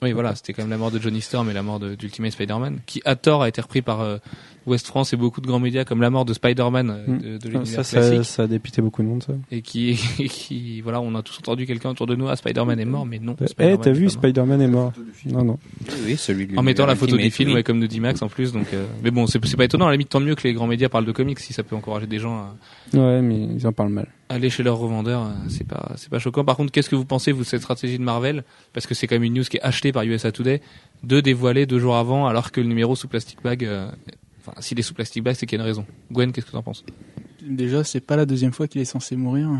Oui, 0.00 0.12
voilà, 0.12 0.36
c'était 0.36 0.52
quand 0.52 0.62
même 0.62 0.70
la 0.70 0.78
mort 0.78 0.92
de 0.92 1.00
Johnny 1.00 1.20
Storm 1.20 1.50
et 1.50 1.52
la 1.52 1.64
mort 1.64 1.80
d'Ultimate 1.80 2.30
Spider-Man, 2.30 2.78
qui 2.86 3.02
à 3.04 3.16
tort 3.16 3.42
a 3.42 3.48
été 3.48 3.60
repris 3.60 3.82
par 3.82 4.00
euh, 4.00 4.18
West 4.64 4.86
France 4.86 5.12
et 5.12 5.16
beaucoup 5.16 5.40
de 5.40 5.46
grands 5.48 5.58
médias, 5.58 5.84
comme 5.84 6.00
la 6.00 6.08
mort 6.10 6.24
de 6.24 6.32
Spider-Man 6.34 6.90
euh, 6.90 7.04
Mm. 7.08 7.18
de, 7.18 7.36
de 7.38 7.42
Ça, 7.42 7.48
l'univers 7.48 7.84
ça, 7.84 7.98
classique, 8.00 8.24
ça 8.24 8.42
a 8.44 8.46
dépité 8.46 8.80
beaucoup 8.80 9.02
de 9.02 9.08
monde, 9.08 9.24
ça. 9.24 9.32
et 9.50 9.60
qui, 9.60 9.98
et 10.20 10.28
qui, 10.28 10.80
voilà, 10.82 11.00
on 11.00 11.16
a 11.16 11.22
tous 11.22 11.36
entendu 11.38 11.66
quelqu'un 11.66 11.90
autour 11.90 12.06
de 12.06 12.14
nous, 12.14 12.28
ah, 12.28 12.36
Spider-Man 12.36 12.78
est 12.78 12.84
mort, 12.84 13.06
mais 13.06 13.18
non. 13.18 13.34
Eh, 13.58 13.76
t'as 13.76 13.90
vu. 13.90 14.08
Spider-Man 14.08 14.62
est 14.62 14.68
mort. 14.68 14.92
Non, 15.26 15.42
non. 15.44 15.58
Oui, 16.06 16.16
celui 16.16 16.46
de 16.46 16.56
En 16.56 16.62
mettant 16.62 16.86
la 16.86 16.94
photo 16.94 17.16
du 17.16 17.30
film, 17.32 17.48
oui. 17.50 17.54
ouais, 17.56 17.62
comme 17.64 17.80
nous 17.80 17.88
dit 17.88 17.98
Max 17.98 18.22
en 18.22 18.28
plus, 18.28 18.52
donc. 18.52 18.66
euh, 18.74 18.86
mais 19.02 19.10
bon, 19.10 19.26
c'est 19.26 19.44
c'est 19.46 19.56
pas 19.56 19.64
étonnant. 19.64 19.86
À 19.86 19.88
la 19.88 19.94
limite, 19.94 20.10
tant 20.10 20.20
mieux 20.20 20.36
que 20.36 20.44
les 20.46 20.52
grands 20.54 20.68
médias 20.68 20.88
parlent 20.88 21.06
de 21.06 21.12
comics, 21.12 21.40
si 21.40 21.52
ça 21.52 21.64
peut 21.64 21.74
encourager 21.74 22.06
des 22.06 22.20
gens 22.20 22.36
à 22.38 22.54
Ouais, 22.96 23.20
mais 23.20 23.48
ils 23.56 23.66
en 23.66 23.72
parlent 23.72 23.88
mal. 23.90 24.06
Aller 24.28 24.50
chez 24.50 24.62
leurs 24.62 24.78
revendeurs. 24.78 25.22
euh, 25.22 25.30
C'est 25.48 25.66
pas, 25.66 25.92
c'est 25.96 26.08
pas 26.10 26.18
choquant. 26.18 26.44
Par 26.44 26.56
contre, 26.56 26.70
qu'est-ce 26.72 26.90
que 26.90 26.96
vous 26.96 27.04
pensez 27.04 27.32
vous 27.32 27.40
de 27.42 27.46
cette 27.46 27.62
stratégie 27.62 27.98
de 27.98 28.02
Marvel? 28.04 28.44
Parce 28.72 28.86
que 28.86 28.94
c'est 28.94 29.06
quand 29.06 29.16
même 29.16 29.24
une 29.24 29.34
news 29.34 29.44
qui 29.44 29.56
est 29.58 29.62
achetée 29.62 29.92
par 29.92 30.02
USA 30.04 30.32
Today, 30.32 30.60
de 31.02 31.20
dévoiler 31.20 31.66
deux 31.66 31.78
jours 31.78 31.96
avant, 31.96 32.26
alors 32.26 32.50
que 32.52 32.60
le 32.60 32.66
numéro 32.66 32.94
sous 32.96 33.08
plastic 33.08 33.42
bag. 33.42 33.64
euh, 33.64 33.90
Enfin, 34.46 34.60
s'il 34.60 34.78
est 34.78 34.82
sous 34.82 34.94
plastic 34.94 35.22
bag, 35.22 35.34
c'est 35.36 35.44
qu'il 35.46 35.58
y 35.58 35.60
a 35.60 35.64
une 35.64 35.68
raison. 35.68 35.84
Gwen, 36.10 36.32
qu'est-ce 36.32 36.46
que 36.46 36.52
t'en 36.52 36.62
penses? 36.62 36.84
Déjà, 37.42 37.84
c'est 37.84 38.00
pas 38.00 38.16
la 38.16 38.24
deuxième 38.24 38.52
fois 38.52 38.66
qu'il 38.68 38.80
est 38.80 38.86
censé 38.86 39.14
mourir. 39.16 39.50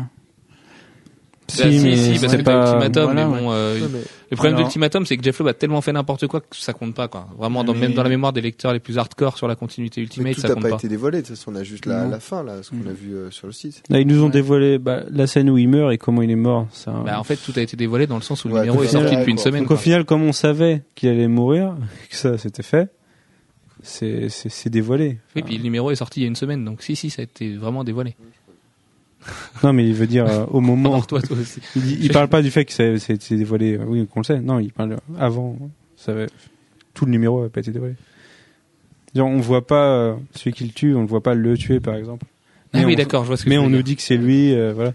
Si, 1.49 1.61
Bah, 1.61 1.67
mais 1.69 1.95
si, 1.97 2.19
parce 2.19 2.31
c'est 2.31 2.37
que 2.37 2.43
pas- 2.43 2.51
t'as 2.65 2.73
Ultimatum, 2.75 3.03
Voilà, 3.05 3.27
mais 3.27 3.39
bon, 3.41 3.51
euh, 3.51 3.73
Ouais, 3.81 3.87
mais 3.91 3.99
le 4.31 4.35
problème 4.37 4.55
Alors- 4.55 4.67
d'Ultimatum, 4.67 5.05
c'est 5.05 5.17
que 5.17 5.23
Jeff 5.23 5.39
Loeb 5.39 5.47
a 5.49 5.53
tellement 5.53 5.81
fait 5.81 5.91
n'importe 5.91 6.27
quoi 6.27 6.39
que 6.41 6.45
ça 6.55 6.73
compte 6.73 6.93
pas, 6.95 7.07
quoi. 7.07 7.27
Vraiment, 7.37 7.63
dans, 7.63 7.73
Mais- 7.73 7.79
même 7.81 7.93
dans 7.93 8.03
la 8.03 8.09
mémoire 8.09 8.31
des 8.33 8.41
lecteurs 8.41 8.71
les 8.73 8.79
plus 8.79 8.97
hardcore 8.97 9.37
sur 9.37 9.47
la 9.47 9.55
continuité 9.55 9.99
mais 10.01 10.05
Ultimate, 10.05 10.35
tout 10.35 10.41
ça 10.41 10.47
n'a 10.49 10.53
compte 10.53 10.63
pas, 10.63 10.69
pas. 10.69 10.75
été 10.75 10.87
dévoilé. 10.87 11.21
De 11.21 11.27
toute 11.27 11.35
façon, 11.35 11.51
on 11.51 11.55
a 11.55 11.63
juste 11.63 11.85
la, 11.85 12.19
fin, 12.19 12.43
là, 12.43 12.61
ce 12.63 12.69
qu'on 12.69 12.77
Mm. 12.77 12.87
a 12.87 12.93
vu 12.93 13.13
euh, 13.15 13.31
sur 13.31 13.47
le 13.47 13.53
site. 13.53 13.81
Là, 13.89 13.99
ils 13.99 14.07
nous 14.07 14.21
ont 14.21 14.27
Ouais. 14.27 14.31
dévoilé 14.31 14.77
bah, 14.77 15.03
la 15.11 15.27
scène 15.27 15.49
où 15.49 15.57
il 15.57 15.67
meurt 15.67 15.91
et 15.91 15.97
comment 15.97 16.21
il 16.21 16.29
est 16.31 16.35
mort. 16.35 16.67
Ça... 16.71 16.91
Bah, 17.05 17.19
en 17.19 17.23
fait, 17.23 17.35
tout 17.37 17.53
a 17.55 17.61
été 17.61 17.75
dévoilé 17.75 18.05
dans 18.07 18.15
le 18.17 18.21
sens 18.21 18.45
où 18.45 18.49
le 18.49 18.53
numéro 18.55 18.83
est 18.83 18.87
final, 18.87 19.01
sorti 19.03 19.15
depuis 19.17 19.31
une 19.31 19.37
semaine. 19.39 19.63
Donc 19.63 19.71
au 19.71 19.77
final, 19.77 20.05
comme 20.05 20.23
on 20.23 20.31
savait 20.33 20.83
qu'il 20.95 21.09
allait 21.09 21.27
mourir, 21.27 21.75
que 22.09 22.15
ça 22.15 22.37
c'était 22.37 22.63
fait, 22.63 22.89
c'est 23.81 24.69
dévoilé. 24.69 25.17
Oui, 25.35 25.41
puis 25.41 25.57
le 25.57 25.63
numéro 25.63 25.89
est 25.91 25.95
sorti 25.95 26.19
il 26.19 26.23
y 26.23 26.25
a 26.25 26.29
une 26.29 26.35
semaine, 26.35 26.65
donc 26.65 26.81
si, 26.83 26.95
si, 26.95 27.09
ça 27.09 27.21
a 27.21 27.23
été 27.23 27.55
vraiment 27.55 27.83
dévoilé. 27.83 28.15
Non, 29.63 29.73
mais 29.73 29.87
il 29.87 29.93
veut 29.93 30.07
dire 30.07 30.25
euh, 30.27 30.45
au 30.51 30.61
moment. 30.61 30.89
Alors 30.93 31.07
toi, 31.07 31.21
toi 31.21 31.37
aussi. 31.37 31.59
Il, 31.75 32.03
il 32.05 32.11
parle 32.11 32.27
pas 32.29 32.41
du 32.41 32.51
fait 32.51 32.65
que 32.65 32.71
c'est 32.71 33.35
dévoilé. 33.35 33.77
euh, 33.77 33.83
Oui, 33.87 34.07
qu'on 34.07 34.21
le 34.21 34.25
sait. 34.25 34.39
Non, 34.39 34.59
il 34.59 34.71
parle 34.71 34.97
avant. 35.17 35.57
Ça 35.97 36.13
avait, 36.13 36.27
tout 36.93 37.05
le 37.05 37.11
numéro 37.11 37.39
avait 37.41 37.49
pas 37.49 37.59
été 37.59 37.71
dévoilé. 37.71 37.95
Genre, 39.15 39.27
on 39.27 39.39
voit 39.39 39.65
pas 39.65 39.87
euh, 39.95 40.15
celui 40.35 40.53
qui 40.53 40.63
le 40.65 40.71
tue, 40.71 40.93
on 40.95 41.01
le 41.01 41.07
voit 41.07 41.21
pas 41.23 41.33
le 41.33 41.57
tuer, 41.57 41.79
par 41.79 41.95
exemple. 41.95 42.25
Ah 42.73 42.79
Mais 42.79 42.85
oui, 42.85 42.93
on- 42.93 42.97
d'accord, 42.97 43.23
je 43.23 43.27
vois 43.27 43.37
ce 43.37 43.43
que 43.43 43.49
Mais 43.49 43.55
tu 43.55 43.61
veux 43.61 43.67
on 43.67 43.69
nous 43.69 43.81
dit 43.81 43.95
que 43.95 44.01
c'est 44.01 44.17
lui. 44.17 44.53
euh, 44.53 44.71
voilà. 44.73 44.93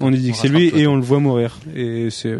On 0.00 0.10
nous 0.10 0.16
dit 0.16 0.32
que 0.32 0.36
c'est 0.36 0.48
lui 0.48 0.70
toi, 0.70 0.78
et 0.80 0.86
on 0.86 0.96
le 0.96 1.02
voit 1.02 1.20
mourir. 1.20 1.58
Et 1.74 2.08
c'est. 2.10 2.38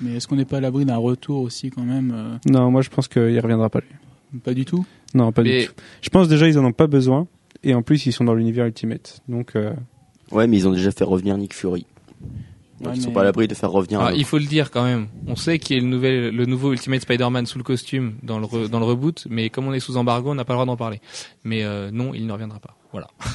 Mais 0.00 0.16
est-ce 0.16 0.26
qu'on 0.28 0.36
n'est 0.36 0.44
pas 0.44 0.58
à 0.58 0.60
l'abri 0.60 0.84
d'un 0.84 0.96
retour 0.96 1.42
aussi 1.42 1.70
quand 1.70 1.82
même 1.82 2.12
euh, 2.14 2.36
Non, 2.50 2.70
moi 2.70 2.82
je 2.82 2.88
pense 2.90 3.08
qu'il 3.08 3.38
reviendra 3.40 3.68
pas 3.70 3.80
lui. 3.80 4.40
Pas 4.40 4.54
du 4.54 4.64
tout? 4.64 4.84
Non, 5.14 5.32
pas 5.32 5.42
Mais- 5.42 5.60
du 5.62 5.66
tout. 5.66 5.72
Je 6.00 6.08
pense 6.10 6.28
déjà 6.28 6.48
ils 6.48 6.58
en 6.58 6.64
ont 6.64 6.72
pas 6.72 6.86
besoin. 6.86 7.26
Et 7.64 7.74
en 7.74 7.82
plus 7.82 8.06
ils 8.06 8.12
sont 8.12 8.24
dans 8.24 8.34
l'univers 8.34 8.66
Ultimate. 8.66 9.20
Donc 9.28 9.54
euh, 9.56 9.72
Ouais, 10.32 10.46
mais 10.46 10.56
ils 10.56 10.66
ont 10.68 10.72
déjà 10.72 10.90
fait 10.90 11.04
revenir 11.04 11.36
Nick 11.38 11.54
Fury. 11.54 11.86
Donc 12.80 12.88
Ouais, 12.90 12.96
ils 12.96 13.00
sont 13.02 13.08
mais- 13.08 13.14
pas 13.14 13.20
à 13.20 13.24
l'abri 13.24 13.46
de 13.46 13.54
faire 13.54 13.70
revenir. 13.70 14.00
Ah, 14.00 14.12
il 14.12 14.24
faut 14.24 14.38
le 14.38 14.44
dire 14.46 14.70
quand 14.72 14.82
même. 14.84 15.06
On 15.28 15.36
sait 15.36 15.58
qu'il 15.60 15.76
y 15.76 15.78
a 15.78 15.82
le, 15.82 15.88
nouvel, 15.88 16.34
le 16.34 16.46
nouveau 16.46 16.72
Ultimate 16.72 17.02
Spider-Man 17.02 17.46
sous 17.46 17.58
le 17.58 17.64
costume 17.64 18.14
dans 18.24 18.38
le, 18.40 18.46
re- 18.46 18.68
dans 18.68 18.80
le 18.80 18.84
reboot, 18.86 19.26
mais 19.30 19.50
comme 19.50 19.68
on 19.68 19.72
est 19.72 19.78
sous 19.80 19.96
embargo, 19.96 20.30
on 20.30 20.34
n'a 20.34 20.44
pas 20.44 20.54
le 20.54 20.56
droit 20.56 20.66
d'en 20.66 20.76
parler. 20.76 21.00
Mais 21.44 21.62
euh, 21.62 21.90
non, 21.92 22.12
il 22.14 22.26
ne 22.26 22.32
reviendra 22.32 22.58
pas. 22.58 22.76
Voilà. 22.92 23.08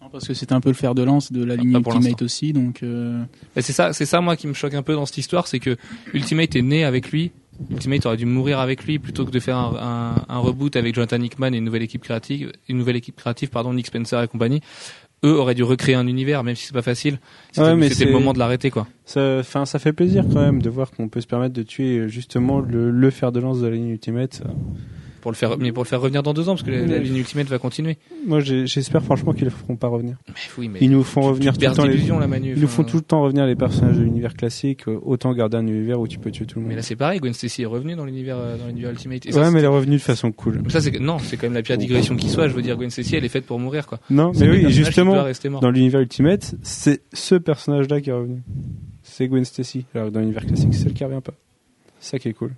Non, 0.00 0.08
parce 0.10 0.26
que 0.26 0.34
c'est 0.34 0.50
un 0.50 0.60
peu 0.60 0.68
le 0.68 0.74
fer 0.74 0.96
de 0.96 1.04
lance 1.04 1.30
de 1.30 1.44
la 1.44 1.54
Ah, 1.54 1.56
ligne 1.58 1.76
Ultimate 1.76 2.22
aussi, 2.22 2.52
donc 2.52 2.82
euh, 2.82 3.22
c'est 3.60 3.72
ça, 3.72 3.92
c'est 3.92 4.04
ça 4.04 4.20
moi 4.20 4.34
qui 4.34 4.48
me 4.48 4.52
choque 4.52 4.74
un 4.74 4.82
peu 4.82 4.94
dans 4.94 5.06
cette 5.06 5.18
histoire, 5.18 5.46
c'est 5.46 5.60
que 5.60 5.76
Ultimate 6.12 6.56
est 6.56 6.62
né 6.62 6.82
avec 6.82 7.12
lui. 7.12 7.30
Ultimate 7.70 8.04
aurait 8.06 8.16
dû 8.16 8.26
mourir 8.26 8.58
avec 8.58 8.82
lui 8.84 8.98
plutôt 8.98 9.24
que 9.24 9.30
de 9.30 9.38
faire 9.38 9.56
un, 9.58 10.16
un, 10.28 10.34
un 10.34 10.38
reboot 10.40 10.74
avec 10.74 10.96
Jonathan 10.96 11.20
Hickman 11.22 11.52
et 11.52 11.58
une 11.58 11.64
nouvelle 11.64 11.84
équipe 11.84 12.02
créative, 12.02 12.50
une 12.68 12.78
nouvelle 12.78 12.96
équipe 12.96 13.14
créative, 13.14 13.50
pardon, 13.50 13.72
Nick 13.74 13.86
Spencer 13.86 14.20
et 14.20 14.26
compagnie. 14.26 14.60
Eux 15.24 15.38
auraient 15.38 15.54
dû 15.54 15.62
recréer 15.62 15.94
un 15.94 16.06
univers, 16.06 16.42
même 16.42 16.56
si 16.56 16.66
c'est 16.66 16.72
pas 16.74 16.82
facile. 16.82 17.18
C'était 17.52 17.66
Ouais, 17.66 17.74
le 18.06 18.10
moment 18.12 18.32
de 18.32 18.38
l'arrêter, 18.40 18.70
quoi. 18.70 18.88
ça, 19.04 19.42
ça 19.44 19.78
fait 19.78 19.92
plaisir 19.92 20.24
quand 20.32 20.40
même 20.40 20.60
de 20.60 20.68
voir 20.68 20.90
qu'on 20.90 21.08
peut 21.08 21.20
se 21.20 21.26
permettre 21.28 21.54
de 21.54 21.62
tuer 21.62 22.08
justement 22.08 22.58
le, 22.60 22.90
le 22.90 23.10
fer 23.10 23.30
de 23.32 23.38
lance 23.40 23.60
de 23.60 23.66
la 23.68 23.74
ligne 23.76 23.88
Ultimate. 23.90 24.42
Pour 25.22 25.30
le 25.30 25.36
faire, 25.36 25.56
mais 25.56 25.72
pour 25.72 25.84
le 25.84 25.88
faire 25.88 26.00
revenir 26.00 26.22
dans 26.22 26.34
deux 26.34 26.48
ans, 26.48 26.52
parce 26.56 26.64
que 26.64 26.70
la, 26.72 26.98
ligne 26.98 27.16
Ultimate 27.16 27.46
va 27.46 27.58
continuer. 27.58 27.96
Moi 28.26 28.40
j'espère 28.40 29.02
franchement 29.02 29.32
qu'ils 29.32 29.44
ne 29.46 29.50
feront 29.50 29.76
pas 29.76 29.86
revenir. 29.88 30.16
Mais 30.28 30.34
oui, 30.58 30.68
mais 30.68 30.78
Ils 30.82 30.90
nous 30.90 31.04
font 31.04 31.20
revenir 31.22 31.52
tu 31.56 31.60
tout 31.64 31.70
le 31.70 31.76
temps. 31.76 31.84
Les... 31.84 31.92
d'illusions, 31.92 32.18
la 32.18 32.26
Manu. 32.26 32.52
Ils 32.56 32.60
nous 32.60 32.66
font 32.68 32.82
tout 32.82 32.96
le 32.96 33.02
temps 33.02 33.22
revenir 33.22 33.46
les 33.46 33.54
personnages 33.54 33.96
de 33.96 34.02
l'univers 34.02 34.34
classique. 34.34 34.88
euh, 34.88 34.98
Autant 35.02 35.32
garder 35.32 35.56
un 35.56 35.66
univers 35.66 36.00
où 36.00 36.08
tu 36.08 36.18
peux 36.18 36.30
tuer 36.32 36.44
tout 36.44 36.58
le 36.58 36.62
Mais 36.64 36.70
monde. 36.70 36.76
là, 36.76 36.82
c'est 36.82 36.96
pareil. 36.96 37.20
Gwen 37.20 37.32
Stacy 37.32 37.62
est 37.62 37.66
revenue 37.66 37.94
dans 37.94 38.04
l'univers, 38.04 38.36
euh, 38.36 38.58
dans 38.58 38.66
l'univers 38.66 38.90
Ultimate. 38.90 39.24
Et 39.26 39.28
Ouais, 39.32 39.44
ça, 39.44 39.50
mais 39.52 39.60
elle 39.60 39.64
est 39.66 39.68
revenue 39.68 39.96
de 39.96 40.02
façon 40.02 40.32
cool. 40.32 40.60
ça, 40.68 40.80
c'est 40.80 40.98
non, 40.98 41.18
c'est 41.20 41.36
quand 41.36 41.46
même 41.46 41.54
la 41.54 41.62
pire 41.62 41.78
digression 41.78 42.16
qui 42.16 42.28
soit. 42.28 42.48
Je 42.48 42.54
veux 42.54 42.62
dire, 42.62 42.76
Gwen 42.76 42.90
Stacy, 42.90 43.14
elle 43.14 43.24
est 43.24 43.28
faite 43.28 43.46
pour 43.46 43.60
mourir, 43.60 43.86
quoi. 43.86 44.00
Non, 44.10 44.32
mais 44.38 44.46
le 44.46 44.52
oui, 44.54 44.70
justement, 44.72 45.24
dans 45.60 45.70
l'univers 45.70 46.00
Ultimate, 46.00 46.56
c'est 46.62 47.02
ce 47.12 47.36
personnage-là 47.36 48.00
qui 48.00 48.10
est 48.10 48.14
revenu. 48.14 48.42
C'est 49.04 49.28
Gwen 49.28 49.44
Stacy. 49.44 49.84
Alors 49.94 50.10
dans 50.10 50.18
l'univers 50.20 50.44
classique, 50.44 50.72
c'est 50.74 50.82
celle 50.84 50.94
qui 50.94 51.04
revient 51.04 51.20
pas. 51.22 51.34
C'est 52.00 52.10
ça 52.12 52.18
qui 52.18 52.28
est 52.28 52.32
cool. 52.32 52.50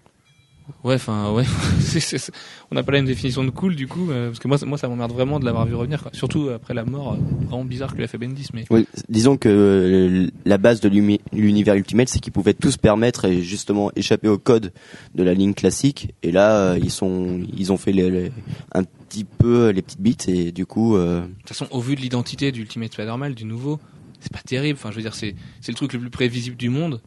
Ouais, 0.82 0.94
enfin, 0.94 1.30
ouais. 1.32 1.44
on 2.70 2.74
n'a 2.74 2.82
pas 2.82 2.92
la 2.92 2.98
même 2.98 3.06
définition 3.06 3.44
de 3.44 3.50
cool, 3.50 3.76
du 3.76 3.86
coup, 3.86 4.10
euh, 4.10 4.28
parce 4.28 4.38
que 4.38 4.48
moi, 4.48 4.56
ça- 4.56 4.64
moi, 4.66 4.78
ça 4.78 4.88
m'emmerde 4.88 5.12
vraiment 5.12 5.38
de 5.38 5.44
l'avoir 5.44 5.66
vu 5.66 5.74
revenir, 5.74 6.02
quoi. 6.02 6.10
Surtout 6.14 6.48
après 6.48 6.72
la 6.72 6.84
mort, 6.84 7.12
euh, 7.12 7.16
vraiment 7.46 7.64
bizarre 7.64 7.92
que 7.92 7.96
lui 7.98 8.04
a 8.04 8.08
fait 8.08 8.16
Bendis, 8.18 8.48
mais. 8.54 8.64
Oui, 8.70 8.86
disons 9.10 9.36
que 9.36 9.48
euh, 9.50 10.30
la 10.46 10.56
base 10.58 10.80
de 10.80 10.88
l'univers 10.88 11.74
Ultimate, 11.74 12.08
c'est 12.08 12.18
qu'ils 12.18 12.32
pouvaient 12.32 12.54
tous 12.54 12.76
permettre 12.78 13.26
et 13.26 13.42
justement 13.42 13.90
échapper 13.94 14.28
au 14.28 14.38
code 14.38 14.72
de 15.14 15.22
la 15.22 15.34
ligne 15.34 15.52
classique. 15.54 16.14
Et 16.22 16.32
là, 16.32 16.76
ils 16.76 16.90
sont, 16.90 17.42
ils 17.54 17.70
ont 17.72 17.76
fait 17.76 17.92
les, 17.92 18.10
les- 18.10 18.32
un 18.72 18.84
petit 18.84 19.24
peu 19.24 19.68
les 19.68 19.82
petites 19.82 20.00
bites 20.00 20.28
et 20.28 20.50
du 20.50 20.64
coup, 20.66 20.96
De 20.96 21.22
toute 21.40 21.48
façon, 21.48 21.66
au 21.72 21.80
vu 21.80 21.94
de 21.94 22.00
l'identité 22.00 22.52
du 22.52 22.62
Ultimate 22.62 22.92
Spider-Man, 22.92 23.34
du 23.34 23.44
nouveau, 23.44 23.80
c'est 24.20 24.32
pas 24.32 24.40
terrible. 24.40 24.78
Enfin, 24.80 24.90
je 24.90 24.96
veux 24.96 25.02
dire, 25.02 25.14
c'est 25.14 25.34
c'est 25.60 25.72
le 25.72 25.76
truc 25.76 25.92
le 25.92 25.98
plus 26.00 26.10
prévisible 26.10 26.56
du 26.56 26.70
monde. 26.70 27.00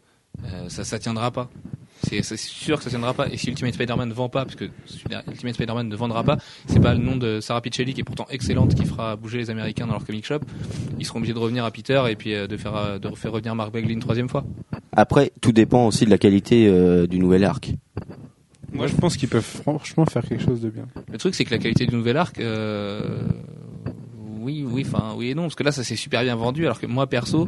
Ça, 0.68 0.84
ça 0.84 0.98
tiendra 1.00 1.32
pas. 1.32 1.50
C'est 2.02 2.22
sûr 2.36 2.78
que 2.78 2.84
ça 2.84 2.90
tiendra 2.90 3.14
pas. 3.14 3.28
Et 3.28 3.36
si 3.36 3.48
Ultimate 3.48 3.74
Spider-Man 3.74 4.08
ne 4.08 4.14
vend 4.14 4.28
pas, 4.28 4.44
parce 4.44 4.56
que 4.56 4.64
Ultimate 5.28 5.54
Spider-Man 5.54 5.88
ne 5.88 5.96
vendra 5.96 6.24
pas, 6.24 6.38
c'est 6.66 6.80
pas 6.80 6.94
le 6.94 7.00
nom 7.00 7.16
de 7.16 7.40
Sarah 7.40 7.60
Pichelli 7.60 7.94
qui 7.94 8.00
est 8.00 8.04
pourtant 8.04 8.26
excellente, 8.30 8.74
qui 8.74 8.84
fera 8.84 9.16
bouger 9.16 9.38
les 9.38 9.50
Américains 9.50 9.86
dans 9.86 9.92
leur 9.92 10.04
comic 10.04 10.24
shop. 10.24 10.40
Ils 10.98 11.06
seront 11.06 11.18
obligés 11.18 11.34
de 11.34 11.38
revenir 11.38 11.64
à 11.64 11.70
Peter 11.70 12.02
et 12.08 12.16
puis 12.16 12.34
euh, 12.34 12.46
de 12.46 12.56
faire 12.56 12.76
euh, 12.76 12.98
de 12.98 13.08
faire 13.14 13.32
revenir 13.32 13.54
Mark 13.54 13.72
Bagley 13.72 13.92
une 13.92 14.00
troisième 14.00 14.28
fois. 14.28 14.44
après, 14.92 15.32
tout 15.40 15.52
dépend 15.52 15.86
aussi 15.86 16.04
de 16.04 16.10
la 16.10 16.18
qualité 16.18 16.68
euh, 16.68 17.06
du 17.06 17.18
nouvel 17.18 17.44
arc. 17.44 17.72
Moi, 18.72 18.86
je 18.86 18.94
pense 18.94 19.16
qu'ils 19.16 19.28
peuvent 19.28 19.42
franchement 19.42 20.04
faire 20.04 20.22
quelque 20.22 20.44
chose 20.44 20.60
de 20.60 20.68
bien. 20.68 20.86
Le 21.10 21.18
truc, 21.18 21.34
c'est 21.34 21.44
que 21.44 21.50
la 21.50 21.58
qualité 21.58 21.86
du 21.86 21.94
nouvel 21.94 22.16
arc, 22.16 22.38
euh, 22.38 23.22
oui, 24.40 24.64
oui, 24.68 24.84
enfin, 24.86 25.14
oui 25.16 25.30
et 25.30 25.34
non, 25.34 25.42
parce 25.42 25.54
que 25.54 25.62
là, 25.62 25.72
ça 25.72 25.84
s'est 25.84 25.96
super 25.96 26.22
bien 26.22 26.36
vendu, 26.36 26.64
alors 26.64 26.78
que 26.78 26.86
moi, 26.86 27.06
perso, 27.06 27.46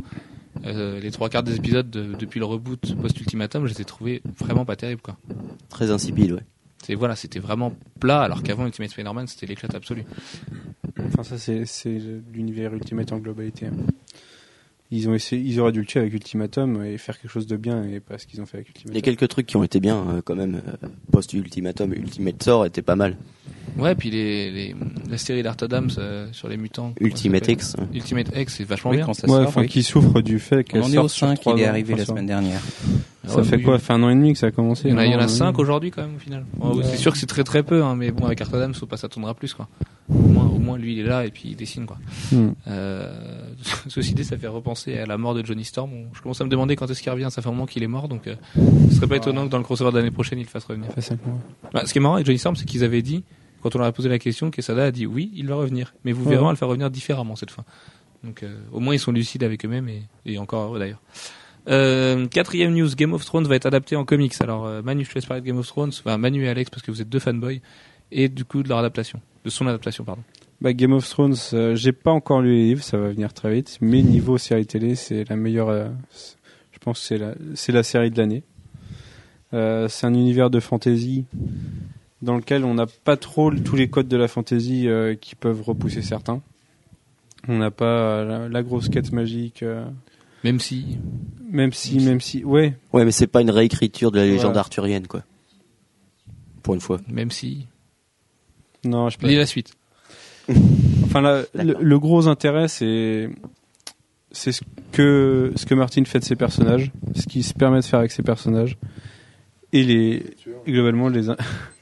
euh, 0.66 1.01
les 1.01 1.11
trois 1.11 1.29
quarts 1.29 1.42
des 1.42 1.57
épisodes 1.57 1.88
de- 1.90 2.14
depuis 2.18 2.38
le 2.40 2.46
reboot 2.46 2.94
post-ultimatum, 3.01 3.66
je 3.66 3.75
les 3.75 3.81
ai 3.81 3.85
trouvés 3.85 4.23
vraiment 4.38 4.64
pas 4.64 4.77
terribles, 4.77 5.03
quoi. 5.03 5.16
Très 5.68 5.90
insipide, 5.90 6.33
ouais. 6.33 6.42
C'est 6.83 6.94
voilà, 6.94 7.14
c'était 7.16 7.38
vraiment 7.40 7.75
plat, 7.99 8.23
alors 8.23 8.42
qu'avant 8.42 8.64
Ultimate 8.66 8.90
Spider-Man, 8.90 9.27
c'était 9.27 9.46
l'éclat 9.46 9.68
absolu. 9.75 10.05
Enfin, 11.07 11.23
ça, 11.23 11.38
c'est 11.38 11.64
c'est 11.66 11.99
l'univers 12.33 12.73
Ultimate 12.75 13.12
en 13.12 13.18
globalité. 13.18 13.66
hein. 13.66 13.73
Ils 14.92 15.09
ont 15.09 15.14
essayé, 15.14 15.40
ils 15.40 15.61
auraient 15.61 15.70
dû 15.73 15.81
le 15.81 15.87
tuer 15.87 16.01
avec 16.01 16.12
Ultimatum 16.14 16.83
et 16.85 16.99
faire 16.99 17.16
quelque 17.20 17.31
chose 17.31 17.46
de 17.46 17.57
bien 17.57 17.85
et 17.85 18.01
pas 18.01 18.18
ce 18.18 18.27
qu'ils 18.27 18.40
ont 18.40 18.46
fait 18.46 18.57
avec 18.57 18.68
Il 18.70 18.70
y 18.70 18.79
a 18.79 18.81
Ultimatum. 18.81 19.03
quelques 19.03 19.29
trucs 19.31 19.46
qui 19.46 19.57
ont 19.57 19.62
été 19.62 19.79
bien 19.79 19.96
euh, 20.09 20.23
quand 20.25 20.35
même. 20.35 20.57
euh, 20.83 20.88
Post 21.12 21.33
Ultimatum, 21.33 21.92
Ultimate 21.92 22.38
Thor 22.38 22.66
était 22.66 22.83
pas 22.83 22.96
mal. 22.96 23.16
Ouais, 23.81 23.95
puis 23.95 24.11
les, 24.11 24.51
les 24.51 24.77
la 25.11 25.19
série 25.19 25.43
d'Art 25.43 25.57
Adams 25.62 25.90
euh, 25.99 26.29
sur 26.33 26.49
les 26.49 26.57
mutants. 26.57 26.93
Ultimate 27.01 27.45
ça 27.47 27.53
X. 27.53 27.77
Ultimate 27.93 28.29
X, 28.37 28.55
c'est 28.59 28.64
vachement 28.64 28.90
Oui, 28.90 28.99
bien. 28.99 29.07
quand 29.07 29.14
ça 29.14 29.27
Ouais, 29.27 29.38
sort, 29.38 29.49
enfin, 29.49 29.62
oui. 29.62 29.69
qui 29.69 29.83
souffre 29.83 30.21
du 30.21 30.38
fait 30.38 30.59
On 30.59 30.62
qu'elle 30.62 30.83
en 30.83 30.93
est 30.93 30.99
au 30.99 31.09
sur 31.09 31.27
5, 31.29 31.40
trois 31.40 31.55
il 31.57 31.62
est 31.62 31.66
arrivé 31.66 31.95
la 31.95 32.05
semaine 32.05 32.27
dernière. 32.27 32.61
Ça 33.27 33.37
Ouais, 33.38 33.45
fait 33.45 33.57
oui. 33.57 33.62
quoi 33.62 33.79
Ça 33.79 33.85
fait 33.87 33.93
un 33.93 34.03
an 34.03 34.11
et 34.11 34.14
demi 34.14 34.33
que 34.33 34.38
ça 34.38 34.47
a 34.47 34.51
commencé 34.51 34.88
Il 34.88 34.90
y 34.93 34.95
en 34.95 34.99
a, 34.99 35.07
il 35.07 35.11
y 35.12 35.14
en 35.14 35.19
non, 35.19 35.23
a 35.23 35.27
euh, 35.27 35.29
5 35.29 35.59
aujourd'hui 35.59 35.90
quand 35.90 36.03
même 36.03 36.16
au 36.16 36.19
final. 36.19 36.45
Ouais. 36.59 36.83
C'est 36.85 36.97
sûr 36.97 37.12
que 37.12 37.19
c'est 37.19 37.27
très 37.27 37.45
très 37.45 37.62
peu, 37.62 37.83
hein, 37.85 37.95
mais 37.97 38.11
bon 38.12 38.25
avec 38.27 38.40
Art 38.40 38.53
Adams, 38.55 38.75
faut 38.75 38.87
pas 38.87 38.97
s'attendre 38.97 39.29
à 39.29 39.35
plus 39.35 39.55
quoi. 39.55 39.69
Au 40.09 40.14
moins, 40.14 40.47
au 40.47 40.59
moins 40.59 40.77
lui 40.79 40.95
il 40.95 40.99
est 41.01 41.05
là 41.09 41.25
et 41.25 41.31
puis 41.31 41.51
il 41.51 41.57
dessine 41.57 41.87
quoi. 41.87 41.99
hmm. 42.33 42.49
Euh, 42.69 43.12
ceci 43.88 44.14
dit, 44.14 44.25
ça 44.25 44.37
fait 44.37 44.47
repenser 44.49 44.99
à 44.99 45.07
la 45.07 45.16
mort 45.19 45.35
de 45.35 45.45
Johnny 45.45 45.64
Storm. 45.64 45.90
Je 46.12 46.21
commence 46.23 46.40
à 46.40 46.45
me 46.45 46.51
demander 46.51 46.77
quand 46.77 46.90
est-ce 46.90 47.03
qu'il 47.03 47.12
revient. 47.12 47.29
Ça 47.31 47.40
fait 47.43 47.49
un 47.49 47.53
moment 47.53 47.66
qu'il 47.66 47.83
est 47.83 47.87
mort, 47.88 48.09
donc 48.09 48.27
euh, 48.27 48.35
ce 48.88 48.97
serait 48.97 49.07
pas 49.07 49.16
étonnant 49.16 49.45
que 49.47 49.51
dans 49.51 49.59
le 49.59 49.64
crossover 49.64 49.93
de 49.93 49.97
l'année 49.99 50.11
prochaine 50.11 50.38
il 50.38 50.45
le 50.45 50.49
fasse 50.49 50.64
revenir. 50.64 50.88
Ça. 50.99 51.14
Bah, 51.73 51.83
ce 51.87 51.93
qui 51.93 51.99
est 51.99 52.03
marrant 52.03 52.14
avec 52.14 52.27
Johnny 52.27 52.38
Storm, 52.38 52.57
c'est 52.57 52.64
qu'ils 52.64 52.85
avaient 52.85 53.03
dit 53.03 53.23
quand 53.62 53.75
on 53.75 53.79
leur 53.79 53.87
a 53.88 53.92
posé 53.92 54.09
la 54.09 54.18
question, 54.18 54.51
Quesada 54.51 54.85
a 54.85 54.90
dit 54.90 55.07
oui, 55.07 55.31
il 55.35 55.46
va 55.49 55.55
revenir, 55.57 55.94
mais 56.05 56.12
vous 56.12 56.25
Ouais. 56.25 56.31
verrez, 56.31 56.42
on 56.42 56.46
va 56.46 56.53
le 56.53 56.57
faire 56.57 56.68
revenir 56.68 56.90
différemment 56.90 57.37
cette 57.37 57.51
fois. 57.51 57.64
Donc 58.25 58.42
euh, 58.42 58.55
au 58.73 58.81
moins 58.81 58.94
ils 58.94 58.99
sont 58.99 59.12
lucides 59.12 59.42
avec 59.44 59.64
eux-mêmes 59.64 59.88
et, 59.88 60.03
et 60.27 60.38
encore 60.38 60.64
heureux 60.64 60.79
d'ailleurs. 60.79 61.01
Euh, 61.68 62.27
quatrième 62.27 62.75
news, 62.75 62.88
Game 62.96 63.12
of 63.12 63.25
Thrones 63.25 63.46
va 63.46 63.55
être 63.57 63.66
adapté 63.66 63.94
en 63.96 64.05
comics. 64.05 64.35
Alors 64.40 64.66
euh, 64.66 64.83
Manu, 64.83 65.05
je 65.05 65.11
te 65.11 65.14
laisse 65.14 65.27
parler 65.27 65.40
de 65.42 65.46
Game 65.46 65.59
of 65.59 65.66
Thrones, 65.66 65.90
enfin 65.90 66.16
Manu 66.18 66.44
et 66.44 66.49
Alex 66.49 66.70
parce 66.70 66.83
que 66.83 66.90
vous 66.90 67.01
êtes 67.03 67.09
deux 67.09 67.18
fanboys 67.18 67.61
et 68.12 68.29
du 68.29 68.44
coup 68.44 68.62
de 68.62 68.68
leur 68.68 68.79
adaptation, 68.79 69.20
de 69.44 69.51
son 69.51 69.66
adaptation 69.66 70.05
pardon. 70.05 70.23
Bah, 70.61 70.73
Game 70.75 70.92
of 70.92 71.09
Thrones, 71.09 71.37
euh, 71.55 71.75
j'ai 71.77 71.92
pas 71.92 72.11
encore 72.11 72.42
lu 72.42 72.53
les 72.55 72.64
livres, 72.64 72.83
ça 72.83 72.99
va 72.99 73.09
venir 73.11 73.33
très 73.33 73.55
vite. 73.55 73.79
Mais 73.81 74.03
niveau 74.03 74.37
série 74.37 74.66
télé, 74.66 74.94
c'est 74.94 75.27
la 75.29 75.37
meilleure. 75.37 75.70
je 76.73 76.79
pense 76.81 77.01
que 77.01 77.07
c'est 77.07 77.16
la, 77.18 77.35
c'est 77.55 77.73
la 77.73 77.83
série 77.83 78.11
de 78.11 78.18
l'année. 78.18 78.42
C'est 79.53 80.07
un 80.07 80.12
univers 80.14 80.51
de 80.51 80.61
fantasy 80.61 81.25
dans 82.22 82.37
lequel 82.37 82.64
on 82.64 82.74
n'a 82.74 82.87
pas 82.87 83.16
trop 83.16 83.50
tous 83.50 83.76
les 83.76 83.88
codes 83.88 84.09
de 84.09 84.16
la 84.16 84.28
fantasy 84.28 84.88
euh, 84.88 85.14
qui 85.14 85.35
peuvent 85.35 85.62
repousser 85.62 86.02
certains. 86.02 86.40
On 87.48 87.59
n'a 87.59 87.70
pas 87.70 87.85
euh, 87.85 88.24
la, 88.24 88.48
la 88.48 88.62
grosse 88.62 88.88
quête 88.88 89.12
magique, 89.12 89.62
euh, 89.62 89.85
Même 90.44 90.61
si 90.61 90.98
même 91.50 91.72
si, 91.72 91.98
même 91.98 92.20
si, 92.20 92.44
ouais, 92.44 92.76
Ouais, 92.92 93.04
mais 93.04 93.11
c'est 93.11 93.26
pas 93.26 93.40
une 93.40 93.50
réécriture 93.50 94.12
de 94.12 94.18
la 94.18 94.24
légende 94.24 94.42
Voilà. 94.52 94.61
arthurienne, 94.61 95.06
quoi. 95.09 95.24
Pour 96.62 96.74
une 96.74 96.80
fois. 96.80 97.00
même 97.09 97.30
si 97.30 97.66
non, 98.85 99.09
je 99.11 99.18
peux 99.18 99.26
lis 99.26 99.37
la 99.37 99.46
suite. 99.46 99.74
Enfin, 101.04 101.20
là, 101.22 101.42
le, 101.54 101.98
gros 101.98 102.28
intérêt, 102.28 102.68
c'est 102.68 103.28
c'est 104.30 104.52
ce 104.52 104.62
que 104.92 105.52
ce 105.56 105.66
que 105.66 105.74
Martin 105.74 106.04
fait 106.04 106.20
de 106.20 106.24
ses 106.24 106.37
personnages, 106.37 106.92
ce 107.16 107.26
qu'il 107.26 107.42
se 107.42 107.52
permet 107.52 107.80
de 107.80 107.85
faire 107.85 107.98
avec 107.98 108.12
ses 108.12 108.22
personnages, 108.22 108.78
et 109.72 109.83
les 109.83 110.24
et 110.66 110.72
globalement 110.72 111.09
les 111.09 111.26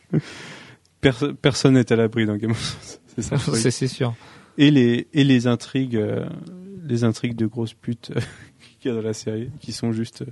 personne 1.40 1.74
n'est 1.74 1.90
à 1.92 1.96
l'abri 1.96 2.26
dans 2.26 2.36
Game 2.36 2.50
of 2.52 2.60
Thrones, 2.60 3.00
c'est 3.16 3.22
ça. 3.22 3.70
C'est 3.70 3.88
sûr. 3.88 4.14
Et 4.56 4.70
les 4.70 5.06
et 5.12 5.24
les 5.24 5.46
intrigues, 5.46 5.96
euh, 5.96 6.24
les 6.86 7.04
intrigues 7.04 7.36
de 7.36 7.46
grosses 7.46 7.74
putes 7.74 8.12
euh, 8.16 8.20
qu'il 8.80 8.90
y 8.90 8.94
a 8.94 8.96
dans 8.96 9.06
la 9.06 9.14
série, 9.14 9.50
qui 9.60 9.72
sont 9.72 9.92
juste 9.92 10.22
euh, 10.22 10.26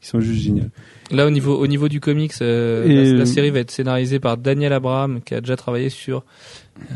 qui 0.00 0.08
sont 0.08 0.20
juste 0.20 0.40
géniales. 0.42 0.70
Là, 1.10 1.26
au 1.26 1.30
niveau, 1.30 1.56
au 1.58 1.66
niveau 1.66 1.88
du 1.88 2.00
comics, 2.00 2.32
euh, 2.40 2.86
Et- 2.86 3.12
la, 3.12 3.18
la 3.20 3.26
série 3.26 3.50
va 3.50 3.58
être 3.60 3.70
scénarisée 3.70 4.18
par 4.20 4.36
Daniel 4.38 4.72
Abraham, 4.72 5.20
qui 5.22 5.34
a 5.34 5.40
déjà 5.40 5.56
travaillé 5.56 5.90
sur 5.90 6.24
euh, 6.78 6.94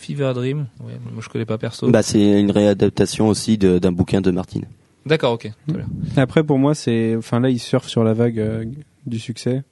Fever 0.00 0.32
Dream. 0.34 0.66
Ouais, 0.80 0.92
moi, 1.12 1.22
je 1.22 1.28
connais 1.30 1.46
pas 1.46 1.56
perso. 1.56 1.90
Bah, 1.90 2.02
c'est 2.02 2.38
une 2.40 2.50
réadaptation 2.50 3.28
aussi 3.28 3.56
d'un 3.56 3.92
bouquin 3.92 4.20
de 4.20 4.30
Martine. 4.30 4.66
D'accord, 5.06 5.32
ok. 5.32 5.50
Très 5.68 5.76
bien. 5.78 5.86
Après, 6.16 6.42
pour 6.44 6.58
moi, 6.58 6.74
c'est 6.74 7.16
enfin 7.16 7.40
là, 7.40 7.48
ils 7.50 7.58
surfent 7.58 7.88
sur 7.88 8.04
la 8.04 8.12
vague 8.14 8.38
euh, 8.38 8.64
du 9.06 9.18
succès. 9.18 9.62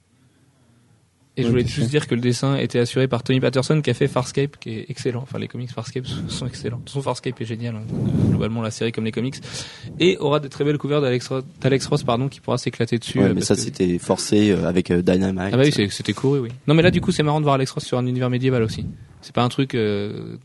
Et 1.35 1.41
je 1.41 1.47
voulais 1.47 1.65
juste 1.65 1.89
dire 1.89 2.05
que 2.07 2.13
le 2.13 2.21
dessin 2.21 2.57
était 2.57 2.77
assuré 2.77 3.07
par 3.07 3.23
Tony 3.23 3.39
Patterson 3.39 3.81
qui 3.81 3.89
a 3.89 3.95
fait 3.95 4.07
Farscape, 4.07 4.57
qui 4.59 4.69
est 4.69 4.85
excellent. 4.89 5.21
Enfin, 5.23 5.39
les 5.39 5.47
comics 5.47 5.71
Farscape 5.71 6.05
sont 6.27 6.45
excellents. 6.45 6.79
Façon, 6.85 7.01
Farscape 7.01 7.41
est 7.41 7.45
génial. 7.45 7.75
hein. 7.75 7.81
Euh, 7.91 8.29
Globalement, 8.29 8.61
la 8.61 8.69
série 8.69 8.91
comme 8.91 9.05
les 9.05 9.11
comics. 9.11 9.37
Et 9.99 10.15
aura 10.19 10.39
de 10.39 10.47
très 10.47 10.63
belles 10.63 10.77
couvertures 10.77 11.43
d'Alex 11.59 11.87
Ross, 11.87 12.03
pardon, 12.03 12.27
qui 12.29 12.39
pourra 12.39 12.59
s'éclater 12.59 12.99
dessus. 12.99 13.17
Ouais, 13.17 13.25
euh, 13.25 13.33
mais 13.33 13.41
ça 13.41 13.55
que- 13.55 13.61
c'était 13.61 13.97
forcé 13.97 14.51
euh, 14.51 14.67
avec 14.67 14.91
Dynamite. 14.91 15.49
Ah 15.53 15.57
bah 15.57 15.63
oui, 15.65 15.71
c'était 15.89 16.13
couru, 16.13 16.37
oui. 16.39 16.49
Non, 16.67 16.75
mais 16.75 16.83
là, 16.83 16.91
du 16.91 17.01
coup, 17.01 17.11
c'est 17.11 17.23
marrant 17.23 17.39
de 17.39 17.45
voir 17.45 17.55
Alex 17.55 17.71
Ross 17.71 17.83
sur 17.83 17.97
un 17.97 18.05
univers 18.05 18.29
médiéval 18.29 18.61
aussi. 18.61 18.85
C'est 19.21 19.33
pas 19.33 19.41
un 19.43 19.49
truc 19.49 19.73
euh, 19.73 20.37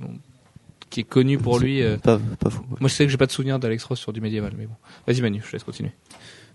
qui 0.88 1.00
est 1.00 1.04
connu 1.04 1.36
pour 1.36 1.58
lui. 1.58 1.82
euh. 1.82 1.98
pas, 1.98 2.18
pas 2.40 2.48
fou. 2.48 2.62
ouais. 2.70 2.76
Moi, 2.80 2.88
je 2.88 2.94
sais 2.94 3.04
que 3.04 3.10
j'ai 3.10 3.18
pas 3.18 3.26
de 3.26 3.32
souvenir 3.32 3.58
d'Alex 3.58 3.84
Ross 3.84 3.98
sur 4.00 4.14
du 4.14 4.22
médiéval, 4.22 4.54
mais 4.56 4.64
bon. 4.64 4.74
Vas-y, 5.06 5.20
Manu, 5.20 5.42
je 5.44 5.48
te 5.48 5.52
laisse 5.52 5.64
continuer. 5.64 5.92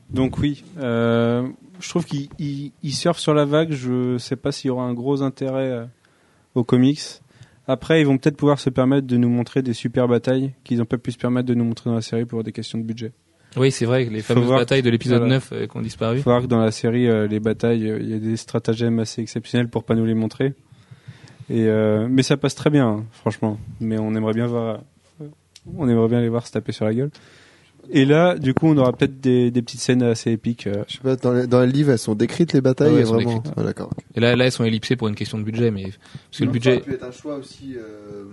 Donc 0.10 0.38
oui, 0.38 0.64
euh, 0.78 1.48
je 1.80 1.90
trouve 1.90 2.06
qu'il 2.06 2.30
il, 2.40 2.72
il 2.84 2.94
surfe 2.94 3.20
sur 3.20 3.34
la 3.34 3.46
vague. 3.46 3.72
Je 3.72 4.18
sais 4.18 4.36
pas 4.36 4.52
s'il 4.52 4.70
y 4.70 4.72
aura 4.72 4.84
un 4.84 4.94
gros 4.94 5.22
intérêt 5.22 5.72
euh, 5.72 5.86
aux 6.56 6.64
comics. 6.64 7.02
Après, 7.68 8.02
ils 8.02 8.06
vont 8.06 8.18
peut-être 8.18 8.38
pouvoir 8.38 8.60
se 8.60 8.70
permettre 8.70 9.08
de 9.08 9.18
nous 9.18 9.30
montrer 9.30 9.62
des 9.62 9.74
super 9.74 10.08
batailles 10.08 10.54
qu'ils 10.64 10.80
n'ont 10.80 10.86
pas 10.86 10.98
pu 10.98 11.12
se 11.12 11.18
permettre 11.18 11.48
de 11.48 11.54
nous 11.54 11.64
montrer 11.64 11.90
dans 11.90 11.96
la 11.96 12.02
série 12.02 12.26
pour 12.26 12.44
des 12.44 12.52
questions 12.52 12.78
de 12.78 12.84
budget. 12.84 13.14
Oui, 13.56 13.72
c'est 13.72 13.86
vrai, 13.86 14.06
les 14.06 14.22
fameuses 14.22 14.50
batailles 14.50 14.82
de 14.82 14.90
l'épisode 14.90 15.20
voilà. 15.20 15.36
9 15.36 15.50
euh, 15.54 15.68
qui 15.68 15.78
ont 15.78 15.82
disparu. 15.82 16.18
Il 16.18 16.24
faut 16.24 16.30
voir 16.30 16.42
que 16.42 16.48
dans 16.48 16.60
la 16.60 16.72
série, 16.72 17.08
les 17.28 17.40
batailles, 17.40 17.82
il 17.82 18.10
y 18.10 18.14
a 18.14 18.20
des 18.20 18.38
stratagèmes 18.38 19.00
assez 19.00 19.22
exceptionnels 19.22 19.70
pour 19.70 19.84
pas 19.84 19.96
nous 19.96 20.06
les 20.06 20.16
montrer. 20.16 20.54
Et 21.50 21.68
mais 22.10 22.24
ça 22.24 22.36
passe 22.36 22.56
très 22.56 22.70
bien, 22.70 22.88
hein, 22.88 23.06
franchement. 23.12 23.60
Mais 23.80 23.98
on 24.00 24.14
aimerait 24.16 24.34
bien 24.34 24.48
voir, 24.48 24.82
on 25.78 25.88
aimerait 25.88 26.08
bien 26.08 26.22
les 26.22 26.30
voir 26.30 26.48
se 26.48 26.52
taper 26.52 26.72
sur 26.72 26.86
la 26.86 26.94
gueule. 26.94 27.12
Et 27.92 28.06
là, 28.06 28.38
du 28.38 28.54
coup, 28.54 28.68
on 28.68 28.78
aura 28.78 28.94
peut-être 28.94 29.20
des, 29.20 29.52
des 29.52 29.62
petites 29.62 29.80
scènes 29.82 30.02
assez 30.04 30.32
épiques. 30.32 30.68
euh, 30.68 30.84
Je 30.88 30.94
sais 30.94 31.00
pas, 31.00 31.16
dans 31.16 31.34
les, 31.34 31.48
dans 31.48 31.62
les 31.62 31.72
livres, 31.72 31.92
elles 31.92 32.00
sont 32.00 32.16
décrites 32.16 32.54
les 32.54 32.62
batailles, 32.62 32.88
Ah 32.90 32.94
ouais, 32.94 32.98
et 32.98 33.02
elles 33.02 33.08
sont 33.08 33.14
vraiment. 33.14 33.36
décrites. 33.38 33.54
Ah, 33.58 33.64
d'accord. 33.64 33.90
Et 34.16 34.20
là, 34.20 34.36
là, 34.36 34.46
elles 34.46 34.52
sont 34.52 34.64
ellipsées 34.64 34.96
pour 34.96 35.08
une 35.10 35.16
question 35.16 35.38
de 35.38 35.44
budget, 35.44 35.70
mais 35.70 35.84
parce 35.84 35.96
que 36.40 36.44
le 36.44 36.50
Ça 36.50 36.52
budget. 36.54 36.72
aurait 36.74 36.82
pu 36.82 36.94
être 36.94 37.04
un 37.04 37.12
choix 37.12 37.36
aussi, 37.36 37.76
euh, 37.76 38.24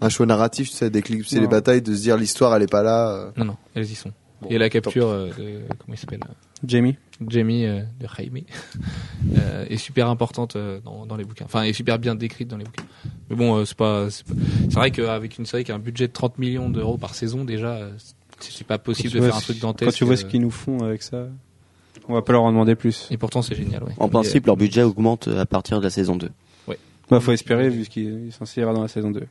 un 0.00 0.08
choix 0.08 0.26
narratif, 0.26 0.70
tu 0.70 0.76
sais, 0.76 0.90
d'éclipser 0.90 1.36
Non. 1.36 1.42
les 1.42 1.48
batailles, 1.48 1.82
de 1.82 1.94
se 1.94 2.02
dire 2.02 2.16
l'histoire 2.16 2.54
elle 2.54 2.62
est 2.62 2.70
pas 2.70 2.82
là. 2.82 3.10
euh. 3.10 3.30
Non, 3.36 3.44
non, 3.46 3.56
elles 3.74 3.90
y 3.90 3.94
sont. 3.94 4.12
Bon, 4.42 4.48
Et 4.48 4.56
la 4.58 4.68
tant 4.70 4.80
capture 4.80 5.08
euh, 5.08 5.26
de 5.28 5.60
comment 5.78 5.92
il 5.94 5.98
s'appelle 5.98 6.20
Jamie. 6.66 6.96
Jamie 7.28 7.66
euh, 7.66 7.80
de 8.00 8.06
Jaime 8.16 8.40
euh, 9.38 9.66
est 9.68 9.76
super 9.76 10.08
importante 10.08 10.56
euh, 10.56 10.80
dans, 10.84 11.04
dans 11.04 11.16
les 11.16 11.24
bouquins. 11.24 11.44
Enfin, 11.44 11.62
est 11.64 11.72
super 11.74 11.98
bien 11.98 12.14
décrite 12.14 12.48
dans 12.48 12.56
les 12.56 12.64
bouquins. 12.64 12.84
Mais 13.28 13.36
bon, 13.36 13.56
euh, 13.56 13.64
c'est 13.66 13.76
pas. 13.76 14.08
C'est 14.10 14.26
pas- 14.26 14.34
c'est 14.68 14.74
vrai 14.74 14.90
qu'avec 14.90 15.36
une 15.38 15.44
série 15.46 15.64
qui 15.64 15.72
a 15.72 15.74
un 15.74 15.78
budget 15.78 16.06
de 16.08 16.12
30 16.12 16.38
millions 16.38 16.70
d'euros 16.70 16.96
par 16.96 17.14
saison, 17.14 17.44
déjà, 17.44 17.72
euh, 17.74 17.90
c'est 17.98 18.14
c'est 18.42 18.66
pas 18.66 18.78
possible 18.78 19.12
de 19.14 19.20
faire 19.20 19.36
un 19.36 19.40
ce- 19.40 19.44
truc 19.46 19.58
dantesque. 19.60 19.90
Quand 19.92 19.96
tu 19.96 20.04
vois 20.04 20.16
ce 20.16 20.24
euh, 20.24 20.28
qu'ils 20.28 20.40
nous 20.40 20.50
font 20.50 20.82
avec 20.82 21.02
ça, 21.02 21.26
on 22.08 22.14
va 22.14 22.22
pas 22.22 22.32
leur 22.32 22.42
en 22.42 22.50
demander 22.50 22.74
plus. 22.74 23.08
Et 23.10 23.16
pourtant, 23.16 23.42
c'est 23.42 23.54
génial. 23.54 23.82
Ouais. 23.84 23.92
En 23.98 24.08
principe, 24.08 24.46
leur 24.46 24.56
budget 24.56 24.82
augmente 24.82 25.28
à 25.28 25.46
partir 25.46 25.78
de 25.78 25.84
la 25.84 25.90
saison 25.90 26.16
2. 26.16 26.30
Bah, 27.10 27.18
faut 27.18 27.32
espérer 27.32 27.68
vu 27.70 27.84
qu'il 27.86 28.28
est 28.28 28.30
censé 28.30 28.60
y 28.60 28.62
avoir 28.62 28.76
dans 28.76 28.82
la 28.82 28.88
saison 28.88 29.10
2. 29.10 29.26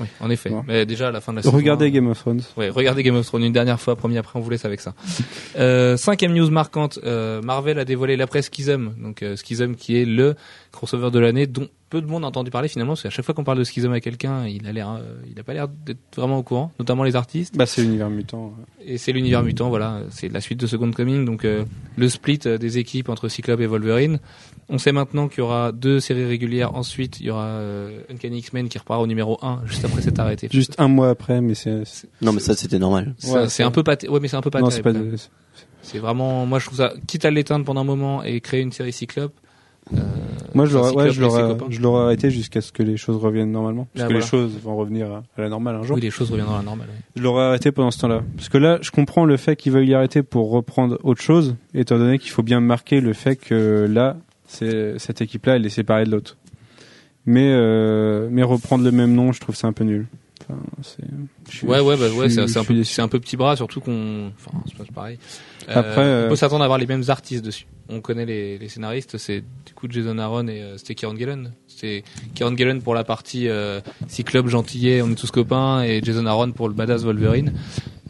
Oui, 0.00 0.06
en 0.20 0.30
effet. 0.30 0.50
Bon. 0.50 0.64
Mais 0.66 0.86
déjà, 0.86 1.08
à 1.08 1.10
la 1.10 1.20
fin 1.20 1.32
de 1.32 1.38
la 1.38 1.42
saison. 1.42 1.54
Regardez 1.56 1.90
Game 1.90 2.08
of 2.08 2.18
Thrones. 2.18 2.42
Ouais, 2.56 2.68
regardez 2.70 3.02
Game 3.02 3.16
of 3.16 3.26
Thrones 3.26 3.44
une 3.44 3.52
dernière 3.52 3.80
fois, 3.80 3.96
promis 3.96 4.18
après 4.18 4.38
on 4.38 4.42
vous 4.42 4.50
laisse 4.50 4.64
avec 4.64 4.80
ça. 4.80 4.94
Euh, 5.58 5.96
cinquième 5.96 6.32
news 6.32 6.50
marquante, 6.50 6.98
euh, 7.04 7.42
Marvel 7.42 7.78
a 7.78 7.84
dévoilé 7.84 8.16
l'après 8.16 8.42
Schism, 8.42 8.94
donc 8.96 9.22
euh, 9.22 9.36
Schism 9.36 9.74
qui 9.74 9.96
est 9.98 10.04
le 10.04 10.34
crossover 10.70 11.10
de 11.10 11.18
l'année 11.18 11.46
dont 11.46 11.68
peu 11.90 12.00
de 12.00 12.06
monde 12.06 12.24
a 12.24 12.28
entendu 12.28 12.50
parler 12.50 12.68
finalement, 12.68 12.92
parce 12.92 13.02
qu'à 13.02 13.10
chaque 13.10 13.24
fois 13.24 13.34
qu'on 13.34 13.44
parle 13.44 13.58
de 13.58 13.64
Schism 13.64 13.92
à 13.92 14.00
quelqu'un, 14.00 14.46
il 14.46 14.66
a 14.66 14.72
l'air, 14.72 14.90
euh, 14.90 15.14
il 15.30 15.38
a 15.38 15.42
pas 15.42 15.52
l'air 15.52 15.68
d'être 15.68 15.98
vraiment 16.16 16.38
au 16.38 16.42
courant, 16.42 16.72
notamment 16.78 17.04
les 17.04 17.16
artistes. 17.16 17.54
Bah, 17.56 17.66
c'est 17.66 17.82
l'univers 17.82 18.08
mutant. 18.08 18.54
Et 18.84 18.96
c'est 18.96 19.12
l'univers 19.12 19.42
mutant, 19.42 19.68
voilà, 19.68 20.00
c'est 20.10 20.30
la 20.30 20.40
suite 20.40 20.58
de 20.58 20.66
Second 20.66 20.90
Coming, 20.90 21.26
donc 21.26 21.44
le 21.44 22.08
split 22.08 22.38
des 22.38 22.78
équipes 22.78 23.10
entre 23.10 23.28
Cyclope 23.28 23.60
et 23.60 23.66
Wolverine. 23.66 24.20
On 24.68 24.78
sait 24.78 24.92
maintenant 24.92 25.28
qu'il 25.28 25.38
y 25.38 25.42
aura 25.42 25.72
deux 25.72 26.00
séries 26.00 26.24
régulières, 26.24 26.74
ensuite 26.74 27.20
il 27.20 27.26
y 27.26 27.30
aura 27.30 27.44
euh, 27.46 28.00
Uncanny 28.10 28.38
X-Men 28.38 28.68
qui 28.68 28.78
repart 28.78 29.02
au 29.02 29.06
numéro 29.06 29.38
1, 29.42 29.62
juste 29.66 29.84
après 29.84 30.00
s'être 30.02 30.18
arrêté. 30.20 30.48
Juste 30.50 30.76
un 30.78 30.88
mois 30.88 31.10
après, 31.10 31.40
mais 31.40 31.54
c'est. 31.54 31.82
Non, 32.22 32.32
mais 32.32 32.40
ça 32.40 32.54
c'était 32.54 32.78
normal. 32.78 33.14
Ouais, 33.28 33.48
c'est 33.48 33.62
un 33.64 33.70
peu 33.70 33.82
pas, 33.82 33.96
ouais, 34.08 34.20
mais 34.20 34.28
c'est 34.28 34.36
un 34.36 34.40
peu 34.40 34.50
pas 34.50 34.60
Non, 34.60 34.70
c'est 34.70 34.82
pas. 34.82 34.92
de- 34.92 35.14
C'est 35.82 35.98
vraiment, 35.98 36.46
moi 36.46 36.58
je 36.58 36.66
trouve 36.66 36.78
ça, 36.78 36.92
quitte 37.06 37.24
à 37.24 37.30
l'éteindre 37.30 37.64
pendant 37.64 37.80
un 37.80 37.84
moment 37.84 38.22
et 38.22 38.40
créer 38.40 38.60
une 38.62 38.72
série 38.72 38.92
Cyclope. 38.92 39.34
euh, 39.94 39.98
Moi, 40.54 40.66
je 40.66 40.74
l'aurais, 40.78 40.92
ouais, 40.94 41.10
je 41.10 41.86
arrêté 41.86 42.30
jusqu'à 42.30 42.60
ce 42.60 42.70
que 42.70 42.82
les 42.84 42.96
choses 42.96 43.16
reviennent 43.16 43.50
normalement. 43.50 43.88
Parce 43.92 44.04
Ah, 44.04 44.08
que 44.08 44.12
voilà. 44.12 44.24
les 44.24 44.30
choses 44.30 44.52
vont 44.62 44.76
revenir 44.76 45.10
à 45.10 45.22
à 45.36 45.40
la 45.42 45.48
normale 45.48 45.74
un 45.74 45.82
jour. 45.82 45.96
Oui, 45.96 46.02
les 46.02 46.10
choses 46.10 46.30
reviendront 46.30 46.54
à 46.54 46.58
la 46.58 46.62
normale. 46.64 46.86
ouais. 46.88 46.94
Je 47.16 47.22
l'aurais 47.22 47.44
arrêté 47.44 47.72
pendant 47.72 47.90
ce 47.90 47.98
temps-là. 47.98 48.22
Parce 48.36 48.48
que 48.48 48.58
là, 48.58 48.78
je 48.80 48.90
comprends 48.92 49.24
le 49.24 49.36
fait 49.36 49.56
qu'ils 49.56 49.72
veuillent 49.72 49.88
y 49.90 49.94
arrêter 49.94 50.22
pour 50.22 50.50
reprendre 50.52 50.98
autre 51.02 51.20
chose, 51.20 51.56
étant 51.74 51.98
donné 51.98 52.18
qu'il 52.20 52.30
faut 52.30 52.44
bien 52.44 52.60
marquer 52.60 53.00
le 53.00 53.12
fait 53.12 53.34
que 53.34 53.86
là, 53.90 54.16
cette 54.98 55.20
équipe-là, 55.20 55.56
elle 55.56 55.66
est 55.66 55.70
séparée 55.70 56.04
de 56.04 56.10
l'autre. 56.10 56.36
Mais, 57.24 57.52
euh, 57.52 58.28
mais 58.30 58.42
reprendre 58.42 58.84
le 58.84 58.90
même 58.92 59.14
nom, 59.14 59.32
je 59.32 59.40
trouve 59.40 59.54
ça 59.54 59.68
un 59.68 59.72
peu 59.72 59.84
nul. 59.84 60.06
Enfin, 60.48 60.58
suis- 61.48 61.66
Ouais, 61.68 61.78
ouais, 61.78 61.96
bah, 61.96 62.10
ouais, 62.10 62.28
c'est 62.28 62.40
un 62.40 62.64
peu, 62.64 62.74
un 62.98 63.08
peu 63.08 63.20
petit 63.20 63.36
bras, 63.36 63.54
surtout 63.54 63.80
qu'on, 63.80 64.32
enfin, 64.36 64.58
c'est 64.66 64.76
pas 64.76 64.84
pareil. 64.92 65.18
Euh, 65.68 65.72
Après, 65.76 66.02
euh, 66.02 66.26
on 66.26 66.30
peut 66.30 66.36
s'attendre 66.36 66.62
à 66.62 66.64
avoir 66.64 66.78
les 66.80 66.86
mêmes 66.88 67.04
artistes 67.06 67.44
dessus. 67.44 67.66
On 67.88 68.00
connaît 68.00 68.26
les, 68.26 68.58
les 68.58 68.68
scénaristes, 68.68 69.18
c'est 69.18 69.40
du 69.40 69.72
coup 69.74 69.86
Jason 69.88 70.18
Aaron 70.18 70.48
et 70.48 70.62
euh, 70.62 70.76
c'était 70.78 70.96
Kieran 70.96 71.14
Gillen. 71.14 71.52
C'était 71.68 72.02
Kieran 72.34 72.56
Gillen 72.56 72.82
pour 72.82 72.94
la 72.94 73.04
partie 73.04 73.46
Cyclope 74.08 74.48
gentillet, 74.48 75.00
on 75.00 75.10
est 75.10 75.14
tous 75.14 75.30
copains, 75.30 75.84
et 75.84 76.00
Jason 76.02 76.26
Aaron 76.26 76.50
pour 76.50 76.66
le 76.68 76.74
badass 76.74 77.04
Wolverine. 77.04 77.52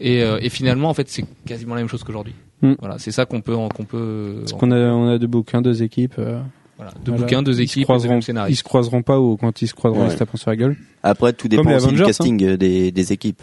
Et, 0.01 0.19
et 0.21 0.49
finalement, 0.49 0.89
en 0.89 0.93
fait, 0.95 1.07
c'est 1.09 1.25
quasiment 1.45 1.75
la 1.75 1.81
même 1.81 1.87
chose 1.89 2.03
qu'aujourd'hui. 2.03 2.33
Hmm. 2.63 2.73
Voilà, 2.79 2.97
c'est 2.97 3.11
ça 3.11 3.25
qu'on 3.25 3.41
peut, 3.41 3.55
qu'on 3.75 3.83
peut. 3.83 4.37
Parce 4.39 4.53
qu'on 4.53 4.71
a, 4.71 4.77
on 4.77 5.09
a 5.09 5.17
deux 5.19 5.27
bouquins, 5.27 5.61
deux 5.61 5.83
équipes. 5.83 6.15
euh, 6.17 6.39
Voilà, 6.77 6.91
deux 7.03 7.11
voilà. 7.11 7.25
bouquins, 7.25 7.43
deux 7.43 7.51
Ils 7.59 7.67
se 7.67 7.73
équipes, 7.73 7.83
croiseront, 7.83 8.19
ils 8.19 8.55
se 8.55 8.63
croiseront 8.63 9.01
pas 9.03 9.19
ou 9.19 9.37
quand 9.37 9.61
ils 9.61 9.67
se 9.67 9.73
croiseront, 9.73 10.01
Ouais. 10.01 10.07
ils 10.07 10.11
se 10.13 10.17
taperont 10.17 10.37
sur 10.37 10.49
la 10.49 10.55
gueule. 10.55 10.77
Après, 11.03 11.33
tout 11.33 11.47
dépend 11.47 11.75
aussi 11.75 11.87
du 11.89 12.01
casting 12.03 12.43
euh, 12.43 12.57
des, 12.57 12.91
des 12.91 13.13
équipes. 13.13 13.41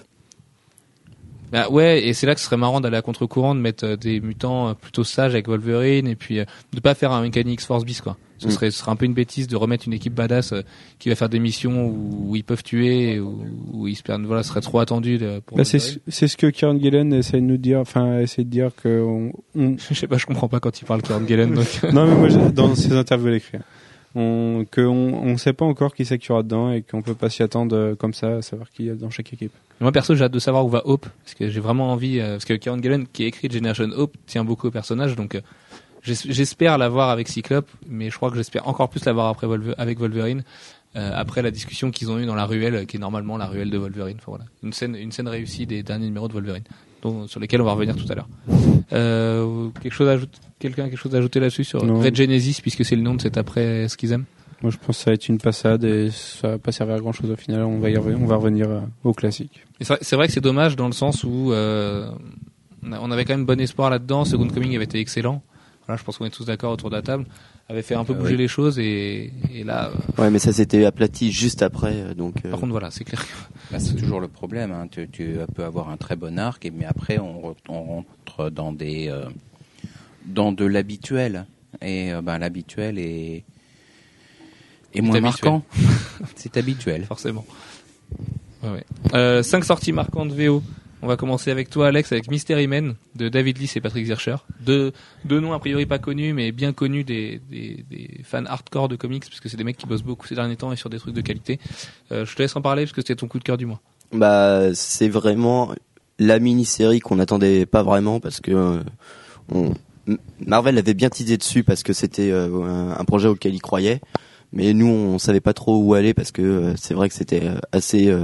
Bah 1.53 1.69
ouais, 1.69 2.07
et 2.07 2.13
c'est 2.15 2.27
là 2.27 2.35
que 2.35 2.41
ce 2.41 2.47
serait 2.47 2.57
marrant 2.57 2.81
d'aller 2.81 2.97
à 2.97 3.03
contre-courant, 3.03 3.55
de 3.55 3.61
mettre 3.61 3.85
euh, 3.85 3.97
des 3.97 4.21
mutants 4.21 4.69
euh, 4.69 4.75
plutôt 4.75 5.03
sages 5.05 5.33
avec 5.35 5.49
Wolverine, 5.49 6.07
et 6.07 6.15
puis 6.17 6.39
euh, 6.39 6.45
de 6.73 6.81
pas 6.81 6.95
faire 6.95 7.11
un 7.13 7.23
Uncanny 7.23 7.55
X-Force 7.55 7.85
bis 7.85 8.01
quoi. 8.01 8.17
Ce 8.39 8.47
Mm. 8.47 8.51
serait, 8.53 8.71
ce 8.71 8.79
serait 8.79 8.91
un 8.91 8.97
peu 8.97 9.05
une 9.05 9.13
bêtise 9.13 9.49
de 9.49 9.57
remettre 9.57 9.85
une 9.87 9.93
équipe 9.93 10.15
badass 10.15 10.53
euh, 10.53 10.63
qui 10.99 11.09
va 11.11 11.15
faire 11.15 11.29
des 11.29 11.39
missions 11.41 11.89
où, 11.89 12.29
où 12.31 12.37
ils 12.37 12.45
peuvent 12.45 12.63
tuer, 12.63 13.19
où, 13.21 13.45
où 13.73 13.87
ils 13.89 13.97
se 13.97 14.03
perdent. 14.03 14.25
Voilà, 14.25 14.43
ce 14.43 14.49
serait 14.51 14.63
trop 14.63 14.79
attendu 14.79 15.19
de- 15.19 15.41
pour. 15.45 15.59
Bah, 15.59 15.65
c'est, 15.65 15.79
ce 15.81 16.37
que 16.39 16.47
Kieran 16.47 16.79
Gillen 16.79 17.13
essaie 17.13 17.37
de 17.37 17.45
nous 17.45 17.59
dire, 17.59 17.81
enfin, 17.81 18.21
essaie 18.21 18.45
de 18.45 18.49
dire 18.49 18.71
que 18.83 19.03
on, 19.03 19.33
on- 19.57 19.77
Je 19.91 19.95
sais 19.95 20.07
pas, 20.07 20.17
je 20.17 20.25
comprends 20.27 20.49
pas 20.49 20.59
quand 20.61 20.81
il 20.81 20.85
parle 20.87 21.03
Kieran 21.03 21.27
Gillen. 21.27 21.53
Donc... 21.53 21.67
non, 21.93 22.07
mais 22.07 22.15
moi, 22.15 22.49
dans 22.51 22.75
ses 22.75 22.93
interviews 22.93 23.27
à 23.29 23.31
l'écrit, 23.33 23.59
on, 24.15 24.65
que 24.71 24.81
on, 24.81 25.23
on 25.23 25.37
sait 25.37 25.53
pas 25.53 25.65
encore 25.65 25.95
qui 25.95 26.05
c'est 26.05 26.19
qu'il 26.19 26.33
aura 26.33 26.43
dedans 26.43 26.73
et 26.73 26.83
qu'on 26.83 27.03
peut 27.03 27.15
pas 27.15 27.31
s'y 27.31 27.43
attendre 27.43 27.77
euh, 27.77 27.95
comme 27.95 28.13
ça, 28.15 28.37
à 28.37 28.43
savoir 28.43 28.69
qui 28.71 28.85
y 28.85 28.91
a 28.91 28.95
dans 28.95 29.11
chaque 29.11 29.33
équipe. 29.33 29.53
Moi 29.81 29.93
perso, 29.93 30.15
j'ai 30.15 30.25
hâte 30.25 30.33
de 30.33 30.39
savoir 30.39 30.65
où 30.67 30.69
va 30.69 30.83
Hope, 30.85 31.07
parce 31.25 31.35
que 31.35 31.49
j'ai 31.49 31.61
vraiment 31.61 31.93
envie, 31.93 32.21
euh, 32.21 32.33
parce 32.33 32.45
que 32.45 32.55
Kieran 32.55 32.79
Gillen 32.83 33.07
qui 33.07 33.25
a 33.25 33.27
écrit 33.27 33.49
Generation 33.51 33.89
Hope 33.97 34.15
tient 34.27 34.45
beaucoup 34.45 34.67
au 34.67 34.71
personnage, 34.71 35.17
donc 35.17 35.35
euh, 35.37 35.41
j'es- 36.03 36.31
j'espère 36.33 36.77
l'avoir 36.79 37.11
avec 37.11 37.29
Cyclope, 37.29 37.69
mais 37.89 38.11
je 38.11 38.17
crois 38.17 38.31
que 38.31 38.37
j'espère 38.37 38.67
encore 38.69 38.89
plus 38.91 39.05
l'avoir 39.05 39.29
après 39.29 39.47
avec 39.79 39.99
Wolverine. 39.99 40.43
après 40.95 41.41
la 41.41 41.53
discussion 41.53 41.93
qu'ils 41.93 42.11
ont 42.11 42.19
eue 42.19 42.27
dans 42.27 42.35
la 42.35 42.47
ruelle, 42.47 42.85
qui 42.87 42.97
est 42.97 43.01
normalement 43.01 43.37
la 43.37 43.47
ruelle 43.47 43.71
de 43.71 43.79
Wolverine. 43.79 44.19
Une 44.65 44.73
scène 44.73 45.29
réussie 45.29 45.65
des 45.65 45.85
derniers 45.85 46.07
numéros 46.07 46.27
de 46.27 46.33
Wolverine, 46.33 46.65
dont, 47.03 47.27
sur 47.27 47.41
lesquels 47.41 47.61
on 47.61 47.65
va 47.65 47.73
revenir 47.73 47.97
tout 47.97 48.11
à 48.11 48.15
l'heure. 48.15 48.29
Euh, 48.93 49.69
quelque 49.83 49.93
chose 49.93 50.09
à 50.09 50.13
ajouter, 50.13 50.39
quelqu'un 50.59 50.85
a 50.85 50.89
quelque 50.89 50.99
chose 50.99 51.15
à 51.15 51.19
ajouter 51.19 51.41
là-dessus 51.41 51.65
sur 51.65 51.85
Non. 51.85 52.01
Red 52.01 52.17
Genesis, 52.17 52.61
puisque 52.61 52.85
c'est 52.85 52.97
le 52.97 53.03
nom 53.03 53.15
de 53.15 53.21
cet 53.21 53.37
après 53.37 53.87
Schism. 53.89 54.25
Moi, 54.63 54.71
je 54.71 54.77
pense 54.77 54.99
que 54.99 55.05
ça 55.05 55.11
va 55.11 55.15
être 55.15 55.29
une 55.29 55.39
passade 55.39 55.85
et 55.85 56.11
ça 56.11 56.49
va 56.49 56.59
pas 56.59 56.71
servir 56.71 56.97
à 56.97 56.99
grand 56.99 57.13
chose 57.13 57.31
au 57.31 57.37
final. 57.37 57.63
On 57.63 57.79
va 57.79 57.89
y 57.89 57.97
revenir, 57.97 58.21
on 58.21 58.27
va 58.27 58.37
revenir 58.37 58.69
euh, 58.69 58.81
au 59.05 59.15
classique. 59.15 59.65
C'est 59.81 60.17
vrai, 60.17 60.27
que 60.27 60.33
c'est 60.33 60.43
dommage 60.43 60.77
dans 60.77 60.87
le 60.87 60.93
sens 60.93 61.25
où 61.25 61.53
euh, 61.53 62.11
on 62.83 63.11
avait 63.11 63.25
quand 63.25 63.35
même 63.35 63.47
bon 63.47 63.59
espoir 63.59 63.89
là-dedans. 63.89 64.27
Second 64.27 64.49
Coming 64.49 64.75
avait 64.77 64.85
été 64.85 64.99
excellent. 64.99 65.43
Voilà, 65.87 65.99
je 65.99 66.05
pense 66.05 66.19
qu'on 66.19 66.25
est 66.27 66.31
tous 66.31 66.45
d'accord 66.45 66.73
autour 66.73 66.91
de 66.91 66.97
la 66.97 67.03
table. 67.03 67.27
Avait 67.69 67.83
fait 67.83 67.95
un 67.95 68.05
peu 68.05 68.15
Ah 68.17 68.21
bouger 68.21 68.33
oui. 68.33 68.39
les 68.39 68.49
choses 68.49 68.79
et, 68.81 69.33
et 69.55 69.63
là, 69.65 69.91
euh, 70.19 70.23
Ouais, 70.23 70.31
mais 70.31 70.39
ça 70.41 70.53
s'était 70.53 70.85
aplati 70.85 71.31
juste 71.31 71.63
après, 71.63 71.93
euh, 71.95 72.15
donc. 72.15 72.35
euh, 72.45 72.51
par 72.51 72.59
contre, 72.61 72.73
voilà, 72.73 72.91
c'est 72.91 73.05
clair. 73.05 73.21
que- 73.25 73.73
Bah, 73.73 73.79
c'est 73.79 73.95
toujours 73.95 74.21
le 74.21 74.27
problème. 74.29 74.73
Hein. 74.73 74.89
Tu, 74.91 75.09
tu 75.09 75.37
peux 75.55 75.65
avoir 75.65 75.89
un 75.89 75.97
très 75.97 76.17
bon 76.17 76.39
arc, 76.39 76.65
et, 76.65 76.71
mais 76.73 76.85
après 76.85 77.19
on, 77.19 77.51
re- 77.53 77.57
on 77.69 77.83
rentre 77.83 78.51
dans 78.51 78.73
des 78.73 79.09
euh, 79.09 79.27
dans 80.27 80.51
de 80.53 80.65
l'habituel. 80.65 81.47
Et 81.81 82.13
euh, 82.13 82.21
ben, 82.23 82.39
l'habituel 82.39 82.99
est 82.99 83.45
est 84.93 85.01
moins 85.01 85.15
habituel. 85.17 85.53
marquant. 85.53 85.63
c'est 86.35 86.57
habituel. 86.57 87.05
forcément. 87.05 87.47
Ouais, 88.65 88.71
ouais. 88.71 88.85
Euh, 89.15 89.43
cinq 89.45 89.65
sorties 89.65 89.93
marquantes 89.93 90.33
VO. 90.33 90.63
On 91.03 91.07
va 91.07 91.17
commencer 91.17 91.51
avec 91.51 91.71
toi, 91.71 91.89
Alex, 91.89 92.13
avec 92.13 92.31
Mystery 92.31 92.67
Men 92.67 92.95
de 93.17 93.31
David 93.31 93.59
Lee 93.59 93.73
et 93.75 93.81
Patrick 93.81 94.05
Zircher. 94.05 94.37
Deux, 94.61 94.93
deux 95.25 95.41
noms 95.41 95.55
a 95.55 95.59
priori 95.59 95.87
pas 95.87 95.99
connus, 95.99 96.35
mais 96.35 96.53
bien 96.53 96.75
connus 96.75 97.05
des, 97.05 97.41
des, 97.51 97.85
fans 98.23 98.45
hardcore 98.45 98.89
de 98.89 98.97
comics, 98.97 99.25
parce 99.25 99.41
que 99.41 99.49
c'est 99.49 99.57
des 99.57 99.65
mecs 99.65 99.79
qui 99.79 99.87
bossent 99.87 100.03
beaucoup 100.03 100.27
ces 100.27 100.35
derniers 100.35 100.57
temps 100.57 100.73
et 100.73 100.77
sur 100.77 100.91
des 100.91 100.99
trucs 100.99 101.15
de 101.15 101.23
qualité. 101.23 101.59
Euh, 102.13 102.27
je 102.27 102.37
te 102.37 102.43
laisse 102.43 102.55
en 102.55 102.61
parler, 102.61 102.83
parce 102.83 102.93
que 102.93 103.01
c'était 103.01 103.17
ton 103.17 103.29
coup 103.29 103.39
de 103.39 103.45
cœur 103.45 103.57
du 103.57 103.65
mois. 103.65 103.81
Bah, 104.13 104.75
c'est 104.75 105.09
vraiment 105.09 105.75
la 106.19 106.39
mini-série 106.39 107.01
qu'on 107.01 107.17
n'attendait 107.17 107.65
pas 107.65 107.83
vraiment 107.83 108.21
parce 108.21 108.41
que 108.41 108.83
euh, 109.55 109.71
Marvel 110.45 110.77
avait 110.77 110.93
bien 110.93 111.09
teasé 111.09 111.39
dessus 111.39 111.65
parce 111.65 111.83
que 111.83 111.95
c'était 111.95 112.31
euh, 112.31 112.93
un, 112.95 113.05
projet 113.07 113.29
auquel 113.29 113.55
il 113.55 113.63
croyait, 113.63 114.03
mais 114.53 114.75
nous 114.75 114.89
on 114.89 115.19
savait 115.19 115.41
pas 115.41 115.55
trop 115.55 115.79
où 115.79 115.95
aller 115.95 116.13
parce 116.13 116.31
que 116.31 116.75
c'est 116.77 116.93
vrai 116.93 117.09
que 117.09 117.15
c'était 117.15 117.49
assez 117.73 118.15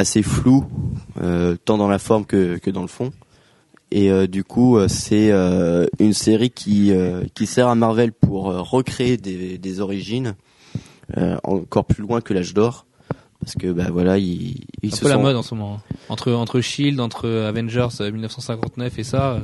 assez 0.00 0.22
flou, 0.22 0.64
euh, 1.22 1.56
tant 1.64 1.78
dans 1.78 1.88
la 1.88 1.98
forme 1.98 2.24
que, 2.26 2.58
que 2.58 2.70
dans 2.70 2.82
le 2.82 2.88
fond. 2.88 3.12
Et 3.92 4.10
euh, 4.10 4.26
du 4.26 4.44
coup, 4.44 4.76
euh, 4.76 4.86
c'est 4.88 5.30
euh, 5.32 5.86
une 5.98 6.12
série 6.12 6.50
qui 6.50 6.92
qui 7.34 7.46
sert 7.46 7.68
à 7.68 7.74
Marvel 7.74 8.12
pour 8.12 8.44
recréer 8.70 9.16
des, 9.16 9.58
des 9.58 9.80
origines 9.80 10.34
encore 11.42 11.84
plus 11.86 12.02
loin 12.02 12.20
que 12.20 12.32
l'âge 12.32 12.54
d'or, 12.54 12.86
parce 13.40 13.54
que 13.56 13.72
bah 13.72 13.88
voilà, 13.90 14.16
ils, 14.18 14.64
ils 14.82 14.90
C'est 14.90 14.94
un 14.94 14.96
se 14.98 15.02
peu 15.02 15.08
la 15.08 15.18
mode 15.18 15.34
en 15.36 15.42
ce 15.42 15.54
moment. 15.56 15.80
hein. 15.90 15.94
Entre 16.08 16.32
entre 16.32 16.60
Shield, 16.60 17.00
entre 17.00 17.28
Avengers 17.28 17.88
euh, 18.00 18.12
1959 18.12 18.96
et 18.98 19.02
ça. 19.02 19.40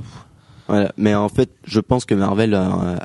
Voilà. 0.69 0.93
Mais 0.97 1.15
en 1.17 1.29
fait, 1.29 1.51
je 1.65 1.81
pense 1.81 2.05
que 2.05 2.15
Marvel 2.15 2.55
a, 2.55 3.05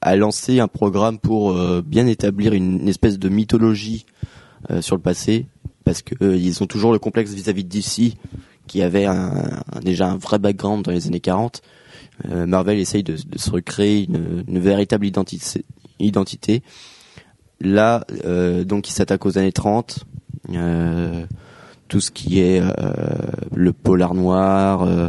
a 0.00 0.16
lancé 0.16 0.58
un 0.58 0.66
programme 0.68 1.18
pour 1.20 1.54
bien 1.82 2.06
établir 2.08 2.52
une, 2.52 2.80
une 2.80 2.88
espèce 2.88 3.18
de 3.18 3.28
mythologie 3.28 4.06
sur 4.80 4.96
le 4.96 5.02
passé, 5.02 5.46
parce 5.84 6.02
que 6.02 6.14
euh, 6.22 6.36
ils 6.36 6.62
ont 6.62 6.66
toujours 6.66 6.92
le 6.92 6.98
complexe 6.98 7.32
vis-à-vis 7.32 7.64
de 7.64 7.68
DC, 7.68 8.14
qui 8.66 8.82
avait 8.82 9.04
un, 9.04 9.62
un- 9.72 9.80
déjà 9.80 10.08
un 10.10 10.16
vrai 10.16 10.38
background 10.38 10.84
dans 10.84 10.92
les 10.92 11.06
années 11.06 11.20
40. 11.20 11.60
Euh, 12.30 12.46
Marvel 12.46 12.78
essaye 12.78 13.02
de, 13.02 13.14
de 13.16 13.38
se 13.38 13.50
recréer 13.50 14.04
une, 14.08 14.44
une 14.48 14.58
véritable 14.60 15.04
identité. 15.06 15.64
identité. 15.98 16.62
Là, 17.60 18.04
euh, 18.24 18.64
donc, 18.64 18.88
il 18.88 18.92
s'attaque 18.92 19.26
aux 19.26 19.38
années 19.38 19.52
30. 19.52 20.04
Euh, 20.54 21.24
tout 21.88 22.00
ce 22.00 22.10
qui 22.10 22.40
est 22.40 22.60
euh, 22.60 22.70
le 23.54 23.72
polar 23.72 24.14
noir, 24.14 24.82
euh, 24.82 25.08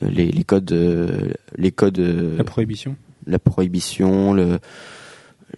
les, 0.00 0.30
les 0.30 0.44
codes, 0.44 0.72
euh, 0.72 1.32
les 1.56 1.70
codes, 1.70 1.98
euh, 1.98 2.36
La 2.36 2.44
prohibition. 2.44 2.96
la 3.26 3.38
prohibition, 3.38 4.32
le, 4.32 4.58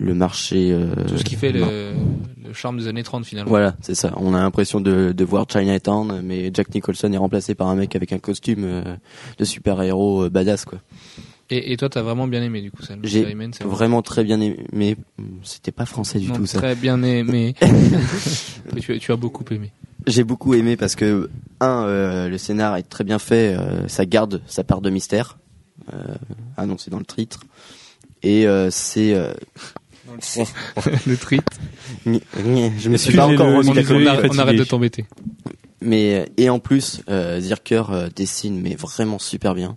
le 0.01 0.15
marché. 0.15 0.71
euh, 0.73 0.95
tout 1.07 1.19
ce 1.19 1.25
qui 1.25 1.37
fait 1.37 1.53
le, 1.53 1.93
le 2.45 2.53
charme 2.53 2.79
des 2.79 2.89
années 2.89 3.03
30 3.03 3.25
finalement. 3.25 3.49
Voilà, 3.49 3.77
c'est 3.81 3.95
ça. 3.95 4.13
On 4.17 4.35
a 4.35 4.39
l'impression 4.41 4.81
de, 4.81 5.13
de 5.13 5.25
voir 5.25 5.47
Chinatown, 5.51 6.21
mais 6.23 6.51
Jack 6.53 6.75
Nicholson 6.75 7.13
est 7.13 7.17
remplacé 7.17 7.55
par 7.55 7.69
un 7.69 7.77
mec 7.77 7.95
avec 7.97 8.13
un 8.13 8.19
costume 8.19 8.65
euh, 8.65 8.83
de 9.39 9.45
super-héros 9.45 10.25
euh, 10.25 10.31
badass, 10.31 10.65
quoi. 10.65 10.79
Et, 11.51 11.73
et 11.73 11.77
toi, 11.77 11.89
t'as 11.91 12.01
vraiment 12.03 12.27
bien 12.27 12.43
aimé 12.43 12.63
du 12.63 12.71
coup 12.71 12.83
ça. 12.83 12.95
J'ai 13.03 13.37
Vraiment 13.63 14.01
très 14.01 14.25
bien 14.25 14.41
aimé, 14.41 14.97
c'était 15.43 15.73
pas 15.73 15.85
français 15.85 16.19
du 16.19 16.29
Non, 16.29 16.37
tout, 16.37 16.47
ça. 16.47 16.59
Très 16.59 16.75
bien 16.75 17.03
aimé. 17.03 17.55
Tu, 18.81 18.93
as- 18.95 18.99
tu 18.99 19.13
as 19.13 19.17
beaucoup 19.17 19.45
aimé. 19.53 19.71
J'ai 20.07 20.25
beaucoup 20.25 20.55
aimé 20.55 20.77
parce 20.77 20.95
que 20.97 21.29
un, 21.61 21.87
le 22.29 22.39
scénar 22.39 22.77
est 22.77 22.83
très 22.83 23.05
bien 23.05 23.19
fait, 23.19 23.57
ça 23.89 24.05
garde 24.07 24.41
sa 24.47 24.65
part 24.65 24.81
de 24.81 24.89
mystère, 24.91 25.39
annoncé 26.57 26.91
dans 26.91 26.99
le 26.99 27.05
titre, 27.05 27.41
et 28.23 28.47
c'est. 28.71 29.15
Euh, 30.39 30.45
le 31.07 31.17
treat. 31.17 31.43
je 32.07 32.89
me 32.89 32.97
suis 32.97 33.15
pas 33.17 33.27
encore 33.27 33.63
désolé. 33.75 34.07
on, 34.07 34.11
arrête- 34.11 34.31
on 34.35 34.39
arrête 34.39 34.57
de 34.57 34.65
t'embêter. 34.65 35.05
Mais 35.81 36.27
et 36.37 36.49
en 36.51 36.59
plus, 36.59 37.03
euh, 37.11 37.41
Zirker 37.41 37.85
euh, 37.91 38.09
dessine 38.15 38.61
mais 38.61 38.75
vraiment 38.75 39.19
super 39.19 39.55
bien. 39.55 39.77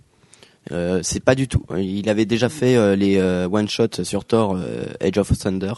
Euh, 0.70 1.00
c'est 1.02 1.20
pas 1.20 1.34
du 1.34 1.48
tout. 1.48 1.64
Il 1.78 2.08
avait 2.10 2.26
déjà 2.26 2.48
fait 2.50 2.76
euh, 2.76 2.94
les 2.94 3.18
one 3.50 3.68
shot 3.68 4.02
sur 4.04 4.24
Thor, 4.26 4.54
euh, 4.56 4.84
Age 5.00 5.16
of 5.18 5.36
Thunder. 5.38 5.72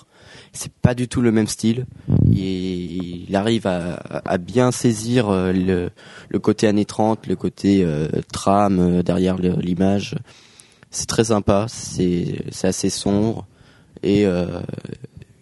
C'est 0.53 0.73
pas 0.73 0.95
du 0.95 1.07
tout 1.07 1.21
le 1.21 1.31
même 1.31 1.47
style. 1.47 1.87
Il, 2.33 3.27
il 3.29 3.37
arrive 3.37 3.69
à, 3.69 3.95
à 4.25 4.37
bien 4.39 4.73
saisir 4.73 5.29
euh, 5.31 5.53
le, 5.53 5.91
le 6.29 6.39
côté 6.41 6.67
années 6.67 6.85
30, 6.85 7.29
le 7.29 7.37
côté 7.37 7.85
euh, 7.85 8.09
trame 8.33 8.81
euh, 8.81 9.03
derrière 9.05 9.37
le- 9.37 9.55
l'image. 9.61 10.17
C'est 10.91 11.07
très 11.07 11.25
sympa. 11.25 11.67
C'est 11.69 12.43
c'est 12.51 12.67
assez 12.67 12.91
sombre 12.91 13.47
et 14.03 14.27
euh, 14.27 14.61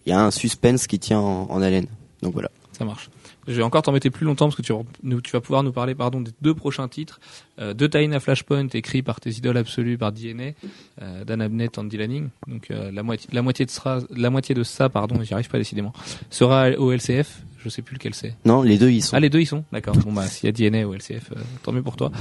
il 0.05 0.09
y 0.09 0.13
a 0.13 0.21
un 0.21 0.31
suspense 0.31 0.87
qui 0.87 0.99
tient 0.99 1.19
en, 1.19 1.47
en 1.49 1.61
haleine. 1.61 1.87
Donc 2.21 2.33
voilà. 2.33 2.49
Ça 2.77 2.85
marche. 2.85 3.09
Je 3.49 3.55
vais 3.55 3.63
encore 3.63 3.81
t'embêter 3.81 4.09
plus 4.11 4.25
longtemps 4.25 4.45
parce 4.45 4.55
que 4.55 4.61
tu, 4.61 4.71
vas- 4.71 4.83
nous- 5.03 5.19
tu 5.21 5.31
vas 5.31 5.41
pouvoir 5.41 5.63
nous 5.63 5.71
parler 5.71 5.95
pardon 5.95 6.21
des 6.21 6.31
deux 6.41 6.53
prochains 6.53 6.87
titres. 6.87 7.19
Euh, 7.59 7.73
tie 7.73 7.97
à 8.13 8.19
Flashpoint 8.19 8.67
écrits 8.73 9.01
par 9.01 9.19
tes 9.19 9.31
idoles 9.31 9.57
absolues 9.57 9.97
par 9.97 10.11
DNA, 10.11 10.51
euh, 11.01 11.25
Dan 11.25 11.41
Abnett, 11.41 11.77
Andy 11.77 11.97
Lanning. 11.97 12.29
Donc 12.47 12.69
euh, 12.71 12.91
la 12.91 13.03
moitié 13.03 13.27
la 13.33 13.41
moitié 13.41 13.65
de 13.65 13.71
ça 13.71 13.99
la 14.15 14.29
moitié 14.29 14.55
de 14.55 14.63
ça 14.63 14.87
pardon, 14.87 15.21
j'y 15.23 15.33
arrive 15.33 15.49
pas 15.49 15.57
décidément. 15.57 15.91
Sera 16.29 16.69
au 16.77 16.91
LCF, 16.91 17.41
je 17.57 17.69
sais 17.69 17.81
plus 17.81 17.95
lequel 17.95 18.13
c'est. 18.13 18.35
Non, 18.45 18.61
les 18.61 18.77
deux 18.77 18.91
ils 18.91 19.01
sont. 19.01 19.15
Ah 19.15 19.19
les 19.19 19.29
deux 19.29 19.39
ils 19.41 19.45
sont? 19.47 19.65
D'accord. 19.73 19.95
Bon 19.97 20.13
bah 20.13 20.27
s'il 20.27 20.45
y 20.45 20.49
a 20.49 20.69
DNA 20.69 20.87
au 20.87 20.93
LCF, 20.93 21.31
euh, 21.35 21.39
tant 21.63 21.71
mieux 21.71 21.81
pour 21.83 21.95
toi. 21.95 22.11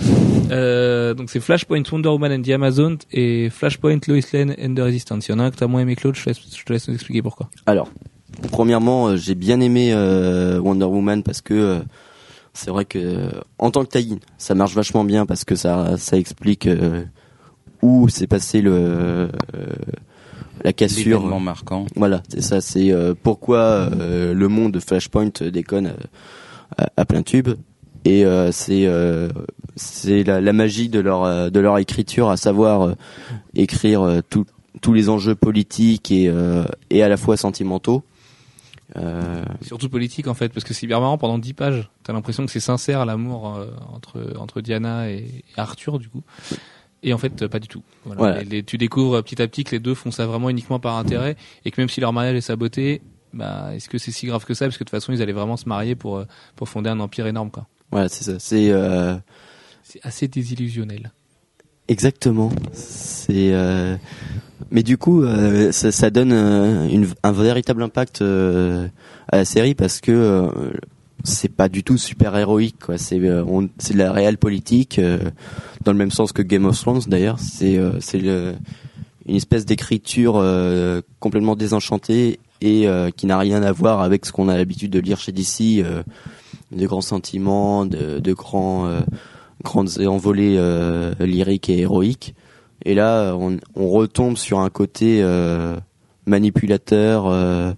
Euh, 0.51 1.15
donc 1.15 1.31
c'est 1.31 1.41
Flashpoint 1.41 1.83
Wonder 1.93 2.09
Woman 2.09 2.33
and 2.33 2.43
the 2.43 2.49
Amazon 2.51 2.97
et 3.13 3.51
Flashpoint 3.51 3.99
Lois 4.09 4.21
Lane 4.33 4.55
and 4.61 4.75
the 4.75 4.81
Resistance. 4.81 5.29
Il 5.29 5.33
y 5.33 5.35
en 5.35 5.39
a 5.41 5.45
un 5.45 5.51
que 5.51 5.57
t'as 5.57 5.67
moins 5.67 5.83
aimé 5.83 5.95
l'autre, 6.03 6.17
je 6.19 6.25
te 6.25 6.31
laisse, 6.31 6.41
je 6.57 6.65
te 6.65 6.73
laisse 6.73 6.89
nous 6.89 6.95
expliquer 6.95 7.23
pourquoi. 7.23 7.51
Alors, 7.67 7.89
premièrement, 8.53 9.09
euh, 9.09 9.17
j'ai 9.17 9.35
bien 9.35 9.61
aimé 9.61 9.91
euh, 9.93 10.59
Wonder 10.61 10.85
Woman 10.87 11.23
parce 11.23 11.41
que 11.41 11.55
euh, 11.55 11.79
c'est 12.53 12.71
vrai 12.71 12.85
que 12.85 13.31
en 13.59 13.71
tant 13.71 13.85
que 13.85 13.97
tie 13.99 14.19
ça 14.39 14.55
marche 14.55 14.75
vachement 14.75 15.05
bien 15.05 15.27
parce 15.27 15.45
que 15.45 15.55
ça 15.55 15.97
ça 15.97 16.17
explique 16.17 16.69
où 17.83 18.09
s'est 18.09 18.27
passé 18.27 18.61
le 18.61 19.29
la 20.65 20.73
cassure. 20.73 21.21
Marquant. 21.41 21.87
Voilà, 21.95 22.23
c'est 22.29 22.43
ça. 22.43 22.61
C'est 22.61 22.93
pourquoi 23.23 23.91
le 23.99 24.49
monde 24.49 24.73
de 24.73 24.81
Flashpoint 24.81 25.31
déconne 25.53 25.93
à, 26.77 26.89
à 26.97 27.05
plein 27.05 27.23
tube. 27.23 27.49
Et 28.05 28.25
euh, 28.25 28.51
c'est 28.53 28.87
euh, 28.87 29.29
c'est 29.77 30.25
la, 30.25 30.41
la 30.41 30.53
magie 30.53 30.89
de 30.89 30.99
leur 31.01 31.51
de 31.51 31.61
leur 31.61 31.79
écriture, 31.79 32.29
à 32.31 32.37
savoir 32.37 32.83
euh, 32.83 32.95
écrire 33.55 34.21
tout- 34.31 34.47
tous 34.81 34.93
les 34.93 35.09
enjeux 35.09 35.35
politiques 35.35 36.11
et 36.11 36.33
et 36.91 37.03
à 37.03 37.09
la 37.09 37.17
fois 37.17 37.37
sentimentaux. 37.37 38.03
Euh, 38.97 39.45
Surtout 39.63 39.89
politique 39.91 40.29
en 40.29 40.35
fait, 40.35 40.49
parce 40.51 40.65
que 40.65 40.73
c'est 40.73 40.87
hyper 40.87 41.01
marrant 41.01 41.19
pendant 41.19 41.39
10 41.39 41.53
pages. 41.53 41.91
T'as 42.05 42.13
l'impression 42.13 42.47
que 42.47 42.51
c'est 42.53 42.61
sincère 42.61 43.05
l'amour 43.05 43.55
euh, 43.57 43.67
entre 43.93 44.35
entre 44.39 44.61
Diana 44.63 45.11
et, 45.11 45.17
et 45.17 45.45
Arthur 45.59 45.99
du 45.99 46.09
coup. 46.09 46.23
Et 47.03 47.13
en 47.13 47.19
fait, 47.19 47.43
euh, 47.43 47.49
pas 47.49 47.59
du 47.61 47.69
tout. 47.69 47.83
Voilà. 48.05 48.19
Voilà. 48.21 48.39
Les- 48.43 48.49
les- 48.49 48.63
tu 48.65 48.79
découvres 48.79 49.23
petit 49.23 49.41
à 49.43 49.47
petit 49.47 49.63
que 49.65 49.73
les 49.73 49.79
deux 49.81 49.95
font 49.95 50.11
ça 50.11 50.27
vraiment 50.27 50.49
uniquement 50.51 50.81
par 50.81 50.97
intérêt 50.97 51.37
et 51.65 51.71
que 51.71 51.81
même 51.81 51.89
si 51.89 52.01
leur 52.01 52.13
mariage 52.13 52.37
est 52.37 52.41
saboté, 52.41 53.03
bah 53.35 53.75
est-ce 53.75 53.89
que 53.91 53.99
c'est 53.99 54.11
si 54.11 54.27
grave 54.27 54.45
que 54.47 54.55
ça? 54.55 54.65
Parce 54.67 54.79
que 54.79 54.85
de 54.85 54.89
toute 54.89 54.99
façon, 54.99 55.13
ils 55.13 55.21
allaient 55.23 55.33
vraiment 55.33 55.57
se 55.59 55.69
marier 55.69 55.95
pour 55.95 56.17
euh, 56.17 56.25
pour 56.57 56.69
fonder 56.69 56.89
un 56.91 56.99
empire 57.01 57.27
énorme 57.27 57.51
quoi. 57.51 57.67
voilà, 57.91 58.09
c'est 58.09 58.25
ça. 58.25 58.39
C'est 58.39 58.71
euh, 58.71 59.17
C'est 59.83 60.01
assez 60.03 60.29
désillusionnel. 60.29 61.13
Exactement. 61.89 62.51
C'est 62.75 63.53
euh, 63.53 63.97
mais 64.71 64.83
du 64.83 64.99
coup 64.99 65.23
euh, 65.23 65.73
ça, 65.73 65.91
ça 65.93 66.11
donne 66.11 66.33
euh, 66.33 66.89
une, 66.89 67.07
un 67.23 67.33
véritable 67.33 67.83
impact 67.83 68.23
euh, 68.23 68.87
à 69.29 69.39
la 69.39 69.45
série 69.45 69.75
parce 69.75 70.01
que 70.01 70.13
euh, 70.13 70.49
c'est 71.25 71.49
pas 71.49 71.69
du 71.69 71.83
tout 71.83 71.97
super 71.97 72.37
héroïque 72.37 72.79
quoi. 72.85 72.99
C'est 72.99 73.21
c'est 73.79 73.95
de 73.95 73.99
la 73.99 74.13
réelle 74.13 74.39
politique 74.39 75.01
dans 75.85 75.93
le 75.93 75.99
même 75.99 76.11
sens 76.11 76.33
que 76.33 76.43
Game 76.43 76.65
of 76.65 76.79
Thrones 76.79 77.03
d'ailleurs. 77.09 77.39
C'est 77.41 77.79
c'est 78.01 78.19
une 78.21 79.35
espèce 79.35 79.67
d'écriture 79.67 80.43
complètement 81.19 81.57
désenchantée 81.57 82.39
et 82.61 82.87
qui 83.17 83.27
n'a 83.27 83.37
rien 83.37 83.65
à 83.65 83.73
voir 83.73 84.01
avec 84.01 84.27
ce 84.27 84.33
qu'on 84.33 84.49
a 84.49 84.57
l'habitude 84.57 84.93
de 84.93 85.01
lire 85.01 85.19
chez 85.19 85.33
DC, 85.33 85.85
de 86.71 86.87
grands 86.87 87.01
sentiments, 87.01 87.85
de, 87.85 88.21
de 88.21 88.33
grands 88.33 88.89
grandes 89.63 90.01
envolées 90.07 90.57
euh, 90.59 91.15
lyriques 91.21 91.69
et 91.71 91.79
héroïques. 91.79 92.35
Et 92.85 92.95
là, 92.95 93.35
on, 93.35 93.57
on 93.75 93.89
retombe 93.89 94.37
sur 94.37 94.61
un 94.61 94.71
côté 94.71 95.21
euh, 95.23 95.77
manipulateur 96.27 97.27
euh, 97.27 97.73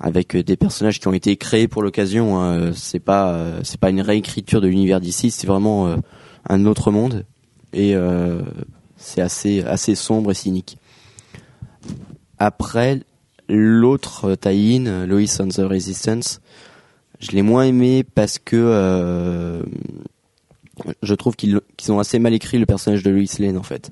avec 0.00 0.36
des 0.36 0.56
personnages 0.56 1.00
qui 1.00 1.08
ont 1.08 1.12
été 1.12 1.36
créés 1.36 1.68
pour 1.68 1.82
l'occasion. 1.82 2.40
hein. 2.40 2.72
C'est 2.74 3.00
pas 3.00 3.32
euh, 3.32 3.60
c'est 3.64 3.80
pas 3.80 3.90
une 3.90 4.00
réécriture 4.00 4.60
de 4.60 4.68
l'univers 4.68 5.00
d'ici, 5.00 5.30
c'est 5.30 5.46
vraiment 5.46 5.88
euh, 5.88 5.96
un 6.48 6.64
autre 6.66 6.90
monde 6.90 7.26
et 7.74 7.94
c'est 8.96 9.20
assez 9.20 9.62
assez 9.62 9.94
sombre 9.94 10.30
et 10.30 10.34
cynique. 10.34 10.78
Après, 12.38 13.00
l'autre 13.48 14.34
tie-in, 14.36 15.04
Lois 15.06 15.40
on 15.40 15.48
the 15.48 15.58
Resistance, 15.58 16.40
je 17.20 17.32
l'ai 17.32 17.42
moins 17.42 17.64
aimé 17.64 18.04
parce 18.04 18.38
que 18.38 18.56
euh, 18.56 19.62
je 21.02 21.14
trouve 21.14 21.36
qu'ils 21.36 21.60
ont 21.88 21.98
assez 21.98 22.18
mal 22.18 22.34
écrit 22.34 22.58
le 22.58 22.66
personnage 22.66 23.02
de 23.02 23.10
Lois 23.10 23.24
Lane 23.38 23.56
en 23.56 23.62
fait. 23.62 23.90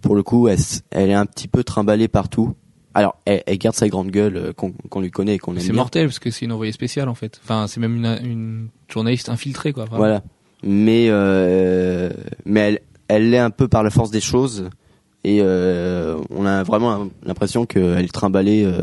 Pour 0.00 0.14
le 0.14 0.22
coup, 0.22 0.48
elle, 0.48 0.58
est 0.92 1.14
un 1.14 1.26
petit 1.26 1.48
peu 1.48 1.64
trimballée 1.64 2.08
partout. 2.08 2.54
Alors, 2.92 3.16
elle, 3.24 3.42
elle 3.46 3.58
garde 3.58 3.74
sa 3.74 3.88
grande 3.88 4.10
gueule 4.10 4.36
euh, 4.36 4.52
qu'on 4.52 5.00
lui 5.00 5.10
connaît 5.10 5.34
et 5.34 5.38
qu'on 5.38 5.54
aime 5.54 5.60
C'est 5.60 5.72
mortel 5.72 6.06
parce 6.06 6.20
que 6.20 6.30
c'est 6.30 6.44
une 6.44 6.52
envoyée 6.52 6.72
spéciale 6.72 7.08
en 7.08 7.14
fait. 7.14 7.40
Enfin, 7.42 7.66
c'est 7.66 7.80
même 7.80 7.96
une, 7.96 8.18
une 8.22 8.68
journaliste 8.88 9.28
infiltrée 9.28 9.72
quoi. 9.72 9.84
vraiment. 9.84 9.98
Voilà. 9.98 10.22
Mais 10.62 11.06
euh, 11.08 12.10
mais 12.44 12.60
elle 12.60 12.80
elle 13.08 13.30
l'est 13.30 13.38
un 13.38 13.50
peu 13.50 13.68
par 13.68 13.82
la 13.82 13.90
force 13.90 14.10
des 14.10 14.20
choses 14.20 14.70
et 15.24 15.38
euh, 15.40 16.16
on 16.30 16.46
a 16.46 16.62
vraiment 16.62 17.08
l'impression 17.24 17.66
qu'elle 17.66 18.04
est 18.04 18.12
trimballée 18.12 18.64
euh, 18.64 18.82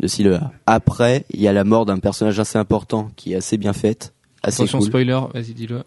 de 0.00 0.28
là. 0.28 0.52
Après, 0.66 1.24
il 1.30 1.40
y 1.40 1.48
a 1.48 1.52
la 1.52 1.64
mort 1.64 1.84
d'un 1.84 1.98
personnage 1.98 2.38
assez 2.38 2.58
important 2.58 3.10
qui 3.16 3.32
est 3.32 3.36
assez 3.36 3.56
bien 3.56 3.72
faite, 3.72 4.14
assez 4.42 4.62
Attention 4.62 4.78
cool. 4.78 4.88
spoiler, 4.88 5.20
vas-y 5.32 5.52
dis-le. 5.52 5.82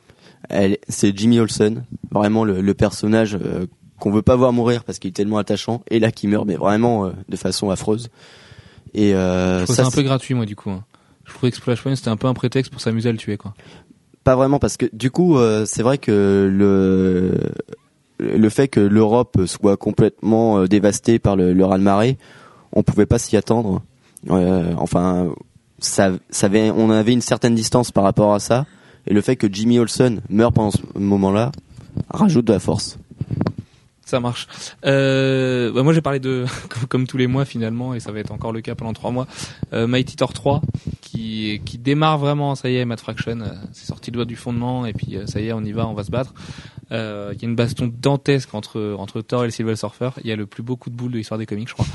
C'est 0.89 1.17
Jimmy 1.17 1.39
Olsen, 1.39 1.83
vraiment 2.11 2.43
le, 2.43 2.61
le 2.61 2.73
personnage 2.73 3.35
euh, 3.41 3.65
qu'on 3.99 4.11
veut 4.11 4.21
pas 4.21 4.35
voir 4.35 4.53
mourir 4.53 4.83
parce 4.83 4.99
qu'il 4.99 5.09
est 5.09 5.13
tellement 5.13 5.38
attachant, 5.39 5.81
et 5.89 5.99
là 5.99 6.11
qui 6.11 6.27
meurt 6.27 6.45
mais 6.45 6.55
vraiment 6.55 7.05
euh, 7.05 7.11
de 7.29 7.35
façon 7.35 7.69
affreuse. 7.69 8.09
Et 8.93 9.13
euh, 9.13 9.63
un 9.63 9.65
c'est- 9.65 9.95
peu 9.95 10.01
gratuit, 10.03 10.33
moi, 10.33 10.45
du 10.45 10.55
coup. 10.55 10.69
hein. 10.69 10.83
Je 11.25 11.33
trouvais 11.33 11.51
que 11.51 11.57
Flashpoint, 11.57 11.95
c'était 11.95 12.09
un 12.09 12.15
peu 12.15 12.27
un 12.27 12.33
prétexte 12.33 12.71
pour 12.71 12.79
s'amuser 12.81 13.09
à 13.09 13.11
le 13.11 13.17
tuer, 13.17 13.35
quoi. 13.38 13.53
Pas 14.23 14.35
vraiment 14.35 14.59
parce 14.59 14.75
que 14.77 14.85
du 14.93 15.09
coup 15.09 15.38
euh, 15.38 15.65
c'est 15.65 15.83
vrai 15.83 15.97
que 15.97 16.49
le 16.51 17.38
le 18.19 18.49
fait 18.49 18.67
que 18.67 18.79
l'Europe 18.79 19.38
soit 19.45 19.77
complètement 19.77 20.65
dévastée 20.65 21.17
par 21.19 21.35
le, 21.35 21.53
le 21.53 21.65
raz-de-marée, 21.65 22.17
on 22.73 22.83
pouvait 22.83 23.05
pas 23.05 23.19
s'y 23.19 23.38
attendre. 23.38 23.81
Enfin, 24.29 25.29
ça, 25.79 26.11
ça 26.29 26.47
avait, 26.47 26.71
on 26.71 26.89
avait 26.89 27.13
une 27.13 27.21
certaine 27.21 27.55
distance 27.55 27.91
par 27.91 28.03
rapport 28.03 28.33
à 28.33 28.39
ça, 28.39 28.65
et 29.07 29.13
le 29.13 29.21
fait 29.21 29.35
que 29.35 29.47
Jimmy 29.51 29.79
Olsen 29.79 30.21
meure 30.29 30.51
pendant 30.51 30.71
ce 30.71 30.79
moment-là 30.95 31.51
rajoute 32.09 32.45
de 32.45 32.53
la 32.53 32.59
force. 32.59 32.97
Ça 34.05 34.21
marche. 34.21 34.47
Euh, 34.85 35.69
bah 35.73 35.83
moi 35.83 35.91
j'ai 35.91 36.01
parlé 36.01 36.19
de 36.19 36.45
comme, 36.89 37.07
tous 37.07 37.17
les 37.17 37.27
mois 37.27 37.43
finalement 37.43 37.93
et 37.93 37.99
ça 37.99 38.13
va 38.13 38.19
être 38.19 38.31
encore 38.31 38.53
le 38.53 38.61
cas 38.61 38.73
pendant 38.73 38.93
trois 38.93 39.11
mois. 39.11 39.27
Euh, 39.73 39.85
Mighty 39.85 40.15
Thor 40.15 40.31
3 40.31 40.61
qui 41.01 41.61
qui 41.65 41.77
démarre 41.77 42.17
vraiment. 42.17 42.55
Ça 42.55 42.69
y 42.69 42.77
est, 42.77 42.85
Matt 42.85 43.01
Fraction, 43.01 43.41
euh, 43.41 43.49
c'est 43.73 43.85
sorti 43.85 44.11
le 44.11 44.15
doigt 44.15 44.25
du 44.25 44.37
fondement 44.37 44.85
et 44.85 44.93
puis 44.93 45.17
euh, 45.17 45.25
ça 45.25 45.41
y 45.41 45.47
est, 45.47 45.53
on 45.53 45.61
y 45.61 45.73
va, 45.73 45.87
on 45.87 45.93
va 45.93 46.05
se 46.05 46.11
battre. 46.11 46.33
Il 46.89 46.95
y 46.95 46.95
a 46.97 47.35
une 47.41 47.57
baston 47.57 47.91
dantesque 47.93 48.53
entre 48.53 48.95
entre 48.97 49.21
Thor 49.21 49.43
et 49.43 49.47
le 49.47 49.51
Silver 49.51 49.75
Surfer. 49.75 50.11
Il 50.23 50.29
y 50.29 50.31
a 50.31 50.37
le 50.37 50.45
plus 50.45 50.63
beau 50.63 50.77
coup 50.77 50.89
de 50.89 50.95
boule 50.95 51.11
de 51.11 51.17
l'histoire 51.17 51.37
des 51.37 51.45
comics, 51.45 51.67
je 51.67 51.73
crois. 51.73 51.85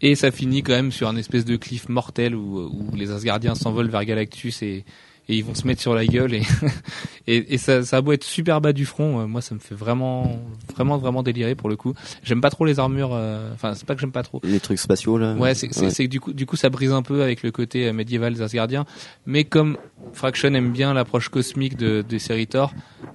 Et 0.00 0.14
ça 0.14 0.30
finit 0.30 0.62
quand 0.62 0.74
même 0.74 0.92
sur 0.92 1.08
un 1.08 1.16
espèce 1.16 1.44
de 1.44 1.56
cliff 1.56 1.88
mortel 1.88 2.36
où, 2.36 2.60
où 2.60 2.94
les 2.94 3.10
Asgardiens 3.10 3.56
s'envolent 3.56 3.90
vers 3.90 4.04
Galactus 4.04 4.62
et 4.62 4.84
et 5.28 5.36
ils 5.36 5.44
vont 5.44 5.54
se 5.54 5.66
mettre 5.66 5.80
sur 5.80 5.94
la 5.94 6.06
gueule 6.06 6.34
et 6.34 6.42
et, 7.26 7.54
et 7.54 7.58
ça, 7.58 7.82
ça 7.82 7.98
a 7.98 8.00
beau 8.00 8.12
être 8.12 8.24
super 8.24 8.60
bas 8.60 8.72
du 8.72 8.86
front, 8.86 9.20
euh, 9.20 9.26
moi 9.26 9.40
ça 9.40 9.54
me 9.54 9.60
fait 9.60 9.74
vraiment 9.74 10.40
vraiment 10.74 10.96
vraiment 10.96 11.22
délirer 11.22 11.54
pour 11.54 11.68
le 11.68 11.76
coup. 11.76 11.94
J'aime 12.22 12.40
pas 12.40 12.50
trop 12.50 12.64
les 12.64 12.78
armures, 12.78 13.10
euh, 13.12 13.52
enfin 13.52 13.74
c'est 13.74 13.86
pas 13.86 13.94
que 13.94 14.00
j'aime 14.00 14.12
pas 14.12 14.22
trop. 14.22 14.40
Les 14.44 14.60
trucs 14.60 14.78
spatiaux 14.78 15.18
là. 15.18 15.34
Ouais, 15.34 15.54
c'est 15.54 15.72
c'est 15.72 15.90
c'est 15.90 16.04
que 16.04 16.10
du 16.10 16.20
coup 16.20 16.32
du 16.32 16.46
coup 16.46 16.56
ça 16.56 16.70
brise 16.70 16.92
un 16.92 17.02
peu 17.02 17.22
avec 17.22 17.42
le 17.42 17.50
côté 17.50 17.86
euh, 17.86 17.92
médiéval 17.92 18.34
des 18.34 18.42
Asgardiens, 18.42 18.86
mais 19.26 19.44
comme 19.44 19.76
Fraction 20.12 20.54
aime 20.54 20.72
bien 20.72 20.94
l'approche 20.94 21.28
cosmique 21.28 21.76
de 21.76 22.02
des 22.02 22.18
séries 22.18 22.46
Thor, 22.46 22.72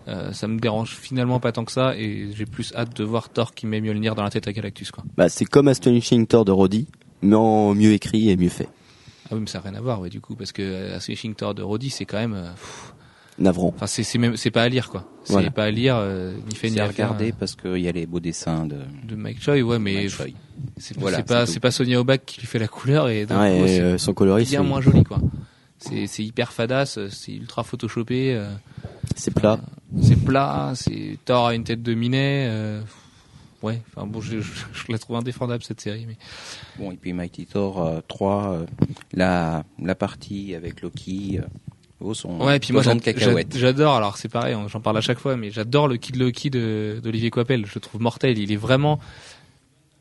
euh, 0.07 0.32
ça 0.32 0.47
me 0.47 0.59
dérange 0.59 0.95
finalement 0.95 1.39
pas 1.39 1.51
tant 1.51 1.66
que 1.66 1.72
ça 1.72 1.95
et 1.97 2.30
j'ai 2.36 2.45
plus 2.45 2.74
hâte 2.76 2.95
de 2.95 3.03
voir 3.03 3.30
Thor 3.30 3.53
qui 3.53 3.66
met 3.66 3.82
Mjolnir 3.82 4.16
dans 4.16 4.24
la 4.24 4.30
tête 4.30 4.47
à 4.47 4.53
Galactus 4.53 4.91
quoi. 4.91 5.03
Bah, 5.18 5.30
c'est 5.30 5.45
comme 5.45 5.68
Astonishing 5.68 6.28
Thor 6.28 6.45
de 6.45 6.51
Roddy, 6.51 6.88
mais 7.22 7.36
en 7.36 7.74
mieux 7.74 7.93
écrit 7.93 8.30
et 8.30 8.38
mieux 8.38 8.49
fait. 8.49 8.70
Ah 9.34 9.36
oui, 9.36 9.41
mais 9.41 9.47
ça 9.47 9.57
n'a 9.59 9.69
rien 9.69 9.75
à 9.77 9.81
voir 9.81 9.99
ouais 9.99 10.09
du 10.09 10.21
coup 10.21 10.36
parce 10.36 10.51
que 10.51 10.61
euh, 10.61 10.95
Astonishing 10.97 11.34
Thor 11.34 11.55
de 11.55 11.63
Roddy 11.63 11.89
c'est 11.89 12.05
quand 12.05 12.19
même 12.19 12.36
euh, 12.36 12.51
pff, 12.51 12.93
Navrant. 13.39 13.73
enfin 13.75 13.88
c'est 13.88 14.03
c'est 14.03 14.19
même 14.19 14.38
c'est 14.38 14.51
pas 14.51 14.61
à 14.61 14.69
lire 14.69 14.89
quoi. 14.89 15.09
C'est 15.23 15.34
Voilà. 15.34 15.49
pas 15.49 15.63
à 15.63 15.71
lire 15.71 15.95
euh, 15.97 16.34
ni 16.47 16.55
fait 16.55 16.67
ni 16.69 16.75
C'est 16.75 16.81
à 16.81 16.88
regarder 16.88 17.31
parce 17.31 17.55
qu'il 17.55 17.77
y 17.79 17.88
a 17.88 17.91
les 17.91 18.05
beaux 18.05 18.19
dessins 18.19 18.65
de. 18.67 18.75
euh, 18.75 18.84
de 19.05 19.15
Mike 19.15 19.41
Choi 19.41 19.59
ouais 19.61 19.79
mais 19.79 20.07
c'est 20.77 20.95
Voilà, 20.97 21.17
c'est 21.17 21.23
pas 21.27 21.45
c'est 21.47 21.59
pas 21.59 21.71
Sonia 21.71 21.99
Obak 21.99 22.25
qui 22.25 22.39
lui 22.41 22.47
fait 22.47 22.59
la 22.59 22.67
couleur 22.67 23.09
et 23.09 23.25
Ouais, 23.25 23.27
coup, 23.27 23.65
et, 23.65 23.67
c'est- 23.67 23.81
euh, 23.81 23.97
son 23.97 24.13
coloris, 24.13 24.45
bien 24.45 24.61
moins 24.63 24.81
joli 24.81 25.03
quoi. 25.03 25.19
C'est 25.79 26.05
c'est 26.07 26.23
hyper 26.23 26.53
fadasse, 26.53 26.99
c'est 27.09 27.34
ultra 27.34 27.63
photoshopé, 27.63 28.36
euh, 28.36 28.49
c'est 29.15 29.34
plat. 29.34 29.59
c'est 30.01 30.15
plat, 30.23 30.71
c'est 30.75 31.17
Thor 31.25 31.47
a 31.47 31.55
une 31.55 31.63
tête 31.65 31.81
de 31.84 31.93
minet. 31.93 32.45
Euh, 33.64 33.68
ouais, 33.68 33.82
enfin 33.95 34.05
bon, 34.07 34.22
je, 34.22 34.39
je, 34.39 34.51
je 34.74 34.91
la 34.91 34.97
trouve 34.97 35.16
indéfendable 35.16 35.64
cette 35.64 35.82
série, 35.82 36.05
mais 36.07 36.18
Bon, 36.78 36.91
et 36.91 36.95
puis 36.95 37.14
Mighty 37.14 37.45
Thor 37.45 37.86
euh, 37.86 37.99
3, 38.07 38.51
euh, 38.53 38.66
la, 39.14 39.64
la 39.82 39.95
partie 39.95 40.55
avec 40.55 40.82
Loki, 40.82 41.39
euh, 41.39 41.45
oh, 42.01 42.14
sont 42.14 42.39
ouais, 42.41 42.57
et 42.57 42.59
puis 42.59 42.74
moi 42.74 42.82
j'adore. 43.55 43.95
Alors 43.95 44.18
c'est 44.18 44.30
pareil, 44.30 44.55
on- 44.55 44.68
j'en 44.68 44.80
parle 44.82 44.97
à 44.97 45.01
chaque 45.01 45.20
fois, 45.20 45.36
mais 45.38 45.49
j'adore 45.51 45.88
le 45.88 45.97
Kid 45.97 46.16
Loki 46.18 46.49
de 46.49 46.99
d'Olivier 47.03 47.30
Coipel. 47.32 47.66
Je 47.66 47.72
le 47.76 47.82
trouve 47.82 48.01
mortel. 48.01 48.38
Il 48.38 48.51
est 48.51 48.55
vraiment, 48.57 48.99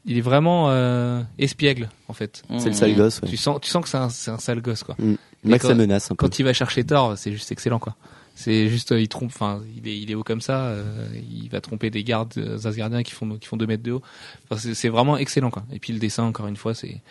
il 0.05 0.17
est 0.19 0.23
vraiment 0.23 0.71
euh, 0.71 1.23
espiègle 1.39 1.89
en 2.09 2.13
fait. 2.13 2.43
C'est 2.59 2.65
le 2.67 2.71
Mmh. 2.71 2.75
sale 2.75 2.95
gosse. 2.97 3.21
ouais. 3.23 3.29
Tu 3.29 3.37
sens, 3.37 3.59
tu 3.61 3.71
sens 3.71 3.83
que 3.83 3.89
c'est 3.89 3.99
un, 3.99 4.09
c'est 4.09 4.31
un 4.31 4.39
sale 4.39 4.61
gosse 4.61 4.83
quoi. 4.83 4.97
Max 5.45 5.63
quand- 5.63 5.69
la 5.71 5.75
menace 5.75 6.07
un 6.11 6.15
peu. 6.15 6.27
quand 6.27 6.39
il 6.39 6.45
va 6.45 6.53
chercher 6.53 6.85
Thor, 6.85 7.17
c'est 7.17 7.33
juste 7.33 7.51
excellent 7.53 7.79
quoi. 7.79 7.97
C'est 8.35 8.69
juste, 8.69 8.93
euh, 8.93 9.01
il 9.01 9.09
trompe, 9.09 9.31
enfin, 9.35 9.61
il 9.77 9.87
est, 9.87 9.99
il 9.99 10.11
est 10.11 10.15
haut 10.15 10.23
comme 10.25 10.41
ça, 10.41 10.67
euh, 10.69 11.07
il 11.31 11.49
va 11.51 11.61
tromper 11.61 11.91
des 11.91 12.03
gardes 12.03 12.33
euh, 12.39 12.59
Asgardiens 12.67 13.03
qui 13.03 13.13
font, 13.13 13.37
qui 13.37 13.47
font 13.47 13.57
deux 13.59 13.67
mètres 13.67 13.83
de 13.83 13.93
haut. 13.93 14.03
Enfin, 14.51 14.73
c'est- 14.75 14.89
vraiment 14.89 15.17
excellent 15.19 15.51
quoi. 15.51 15.65
Et 15.73 15.79
puis 15.79 15.93
le 15.93 15.99
dessin, 15.99 16.25
encore 16.25 16.47
une 16.47 16.57
fois, 16.57 16.75
c'est, 16.75 17.03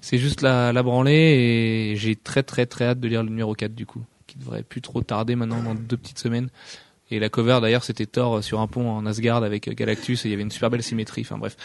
c'est 0.00 0.18
juste 0.18 0.40
la, 0.40 0.72
la 0.72 0.82
branlée 0.82 1.12
et 1.92 1.96
j'ai 1.96 2.14
très 2.16 2.42
très 2.42 2.64
très 2.66 2.86
hâte 2.86 3.00
de 3.00 3.08
lire 3.08 3.22
le 3.22 3.28
numéro 3.28 3.54
4 3.54 3.74
du 3.74 3.86
coup, 3.86 4.02
qui 4.26 4.38
devrait 4.38 4.62
plus 4.62 4.80
trop 4.80 5.02
tarder 5.02 5.34
maintenant 5.34 5.62
dans 5.62 5.74
deux 5.74 5.96
petites 5.96 6.18
semaines. 6.20 6.48
Et 7.10 7.18
la 7.18 7.28
cover 7.28 7.58
d'ailleurs, 7.60 7.84
c'était 7.84 8.06
Thor 8.06 8.44
sur 8.44 8.60
un 8.60 8.66
pont 8.66 8.88
en 8.90 9.04
Asgard 9.06 9.42
avec 9.42 9.66
euh, 9.68 9.72
Galactus 9.74 10.24
et 10.24 10.28
il 10.28 10.30
y 10.30 10.34
avait 10.34 10.42
une 10.42 10.50
super 10.50 10.70
belle 10.70 10.82
symétrie. 10.82 11.22
Enfin 11.22 11.38
bref. 11.38 11.56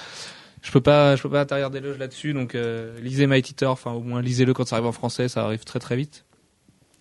Je 0.63 0.71
peux 0.71 0.79
pas, 0.81 1.17
je 1.17 1.21
peux 1.21 1.29
pas 1.29 1.43
des 1.69 1.81
loges 1.81 1.97
là-dessus, 1.97 2.31
donc 2.33 2.55
euh, 2.55 2.97
lisez 3.01 3.27
Mighty 3.27 3.53
Thor, 3.53 3.71
enfin 3.73 3.91
au 3.91 3.99
moins 4.01 4.21
lisez-le 4.21 4.53
quand 4.53 4.65
ça 4.65 4.77
arrive 4.77 4.87
en 4.87 4.91
français, 4.93 5.27
ça 5.27 5.43
arrive 5.43 5.65
très 5.65 5.79
très 5.79 5.97
vite. 5.97 6.23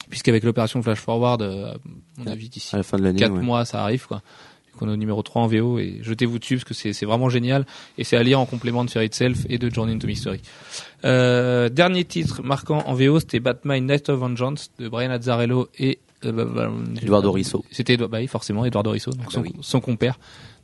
Puisqu'avec 0.09 0.44
l'opération 0.44 0.82
Flash 0.82 0.98
Forward, 0.98 1.42
euh, 1.42 1.72
à 1.72 1.76
mon 2.18 2.26
avis 2.26 2.48
d'ici 2.48 2.74
À 2.74 2.78
la 2.78 2.82
fin 2.82 2.98
de 2.98 3.03
l'année. 3.05 3.18
4 3.18 3.32
ouais. 3.32 3.40
mois 3.40 3.64
ça 3.64 3.82
arrive 3.82 4.07
quoi. 4.07 4.22
Du 4.66 4.78
coup, 4.78 4.84
on 4.86 4.88
est 4.88 4.92
au 4.92 4.96
numéro 4.96 5.22
3 5.22 5.42
en 5.42 5.46
VO 5.46 5.78
et 5.78 5.98
jetez-vous 6.03 6.38
dessus 6.38 6.57
parce 6.57 6.64
que 6.64 6.74
c'est 6.74 7.07
vraiment 7.07 7.28
génial 7.28 7.66
et 7.98 8.05
c'est 8.05 8.16
à 8.16 8.22
lire 8.22 8.40
en 8.40 8.46
complément 8.46 8.84
de 8.84 8.90
Fairy 8.90 9.07
Itself 9.07 9.44
et 9.48 9.59
de 9.59 9.68
Journey 9.68 9.92
into 9.92 10.07
Mystery. 10.07 10.40
Euh, 11.05 11.68
dernier 11.68 12.05
titre 12.05 12.42
marquant 12.42 12.82
en 12.86 12.94
VO, 12.94 13.20
c'était 13.20 13.40
Batman 13.40 13.86
Night 13.86 14.09
of 14.09 14.18
Vengeance 14.18 14.70
de 14.78 14.88
Brian 14.88 15.11
Azzarello 15.11 15.68
et 15.78 15.98
euh, 16.24 16.32
bah, 16.32 16.44
bah, 16.44 16.70
Eduardo 17.03 17.32
Risso. 17.32 17.64
C'était 17.70 17.96
bah 17.96 18.26
forcément 18.28 18.64
Eduardo 18.64 18.90
Risso, 18.90 19.11
donc 19.11 19.24
Ah 19.24 19.26
bah 19.26 19.32
son, 19.34 19.40
oui. 19.42 19.53
son 19.61 19.80
compère 19.80 20.18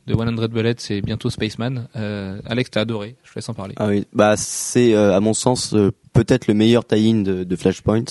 de 0.07 0.13
100 0.13 0.49
Bullets, 0.49 0.75
c'est 0.77 1.01
bientôt 1.01 1.29
Spaceman. 1.29 1.87
Euh, 1.95 2.39
Alex, 2.45 2.71
t'as 2.71 2.81
adoré, 2.81 3.15
je 3.23 3.31
te 3.31 3.35
laisse 3.35 3.49
en 3.49 3.53
parler. 3.53 3.75
Ah 3.77 3.87
oui, 3.87 4.05
bah 4.13 4.35
c'est 4.37 4.93
euh, 4.95 5.15
à 5.15 5.19
mon 5.19 5.33
sens 5.33 5.73
euh, 5.73 5.91
peut-être 6.13 6.47
le 6.47 6.53
meilleur 6.53 6.85
tie-in 6.85 7.21
de, 7.21 7.43
de 7.43 7.55
Flashpoint 7.55 8.05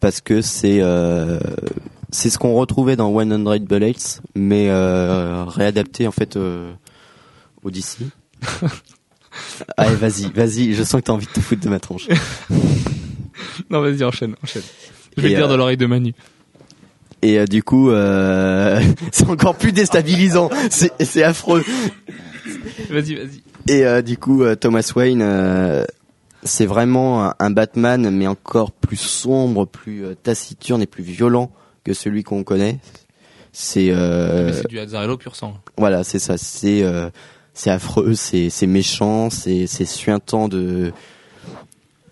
parce 0.00 0.20
que 0.20 0.40
c'est 0.40 0.78
euh, 0.80 1.38
c'est 2.10 2.30
ce 2.30 2.38
qu'on 2.38 2.54
retrouvait 2.54 2.96
dans 2.96 3.12
100 3.12 3.60
Bullets 3.66 4.20
mais 4.34 4.68
euh, 4.68 5.44
réadapté 5.44 6.06
en 6.06 6.12
fait 6.12 6.36
euh, 6.36 6.72
au 7.62 7.70
DC. 7.70 7.98
Allez, 9.76 9.94
vas-y, 9.94 10.30
vas-y, 10.32 10.74
je 10.74 10.82
sens 10.82 11.00
que 11.00 11.06
t'as 11.06 11.12
envie 11.12 11.26
de 11.26 11.32
te 11.32 11.40
foutre 11.40 11.62
de 11.62 11.68
ma 11.68 11.80
tronche. 11.80 12.08
Non, 13.70 13.80
vas-y, 13.80 14.04
enchaîne, 14.04 14.34
enchaîne. 14.42 14.62
Je 15.16 15.22
vais 15.22 15.28
Et, 15.28 15.30
le 15.32 15.36
dire 15.36 15.46
euh, 15.46 15.50
dans 15.50 15.56
l'oreille 15.56 15.76
de 15.76 15.86
Manu. 15.86 16.14
Et 17.22 17.38
euh, 17.38 17.46
du 17.46 17.62
coup, 17.62 17.90
euh, 17.90 18.80
c'est 19.12 19.28
encore 19.28 19.56
plus 19.56 19.72
déstabilisant. 19.72 20.50
C'est 20.70 21.22
affreux. 21.22 21.64
Vas-y, 22.90 23.14
vas-y. 23.14 23.42
Et 23.68 23.84
euh, 23.84 24.02
du 24.02 24.16
coup, 24.16 24.42
Thomas 24.56 24.90
Wayne, 24.96 25.22
euh, 25.22 25.84
c'est 26.42 26.66
vraiment 26.66 27.32
un, 27.38 27.50
Batman, 27.50 28.10
mais 28.10 28.26
encore 28.26 28.72
plus 28.72 28.96
sombre, 28.96 29.66
plus 29.66 30.04
euh, 30.04 30.14
taciturne 30.14 30.82
et 30.82 30.86
plus 30.86 31.02
violent 31.04 31.50
que 31.84 31.92
celui 31.92 32.22
qu'on 32.22 32.44
connaît. 32.44 32.78
C'est 33.52 33.90
euh, 33.90 34.52
c'est 34.52 34.68
du 34.68 34.78
Azzarello 34.78 35.16
pur 35.16 35.34
sang. 35.36 35.54
voilà, 35.76 36.04
c'est 36.04 36.18
ça. 36.20 36.38
C'est 36.38 36.82
euh, 36.82 37.10
c'est 37.52 37.70
affreux, 37.70 38.14
c'est 38.14 38.48
c'est 38.48 38.66
méchant, 38.68 39.28
c'est 39.28 39.66
c'est 39.66 39.84
suintant 39.86 40.48
de 40.48 40.92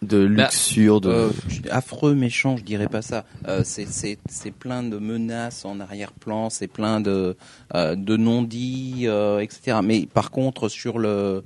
de 0.03 0.27
Bah, 0.29 0.45
luxure, 0.45 1.01
de 1.01 1.09
Euh, 1.11 1.31
je- 1.49 1.69
affreux, 1.71 2.15
méchant, 2.15 2.57
je 2.57 2.63
dirais 2.65 2.87
pas 2.89 3.03
ça. 3.03 3.25
Euh, 3.49 3.63
c'est 3.65 3.87
c'est 3.87 4.19
c'est 4.29 4.51
plein 4.53 4.83
de 4.85 4.99
menaces 4.99 5.65
en 5.65 5.81
arrière-plan, 5.81 6.51
c'est 6.51 6.69
plein 6.69 7.01
de 7.01 7.37
euh, 7.75 7.95
de 7.97 8.17
non-dits, 8.17 9.05
euh, 9.07 9.39
etc. 9.41 9.79
Mais 9.83 10.07
par 10.13 10.31
contre, 10.31 10.69
sur 10.69 10.99
le 10.99 11.45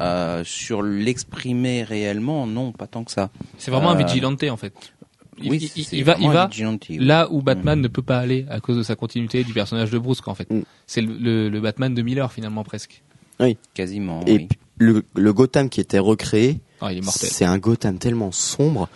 euh, 0.00 0.42
sur 0.44 0.82
l'exprimer 0.82 1.82
réellement, 1.82 2.46
non, 2.46 2.72
pas 2.72 2.86
tant 2.86 3.04
que 3.04 3.10
ça. 3.10 3.30
C'est 3.58 3.70
vraiment 3.70 3.90
un 3.90 4.00
Euh, 4.00 4.04
vigilante 4.04 4.42
en 4.44 4.56
fait. 4.56 4.72
Il, 5.40 5.50
oui, 5.52 5.70
il- 5.92 6.02
va, 6.04 6.16
il 6.18 6.28
va 6.30 6.48
oui. 6.52 6.98
là 6.98 7.28
où 7.30 7.42
Batman 7.42 7.80
ne 7.80 7.86
peut 7.86 8.02
pas 8.02 8.18
aller 8.18 8.44
à 8.50 8.58
cause 8.58 8.76
de 8.76 8.82
sa 8.82 8.96
continuité 8.96 9.44
du 9.44 9.52
personnage 9.52 9.90
de 9.90 9.98
Bruce, 9.98 10.20
quoi, 10.20 10.32
en 10.32 10.34
fait. 10.36 10.50
Mm. 10.50 10.62
C'est 10.86 11.00
le, 11.00 11.14
le, 11.16 11.48
le 11.48 11.60
Batman 11.60 11.94
de 11.94 12.02
Miller 12.02 12.32
finalement 12.32 12.64
presque. 12.64 13.02
quasiment. 13.74 14.22
et 14.26 14.32
oui. 14.34 14.48
le 14.78 15.04
le 15.14 15.32
Gotham 15.32 15.68
qui 15.68 15.80
était 15.80 16.00
recréé, 16.00 16.58
Ah, 16.80 16.90
c'est 17.04 17.44
un 17.44 17.58
Gotham 17.58 17.98
tellement 17.98 18.32
sombre. 18.32 18.88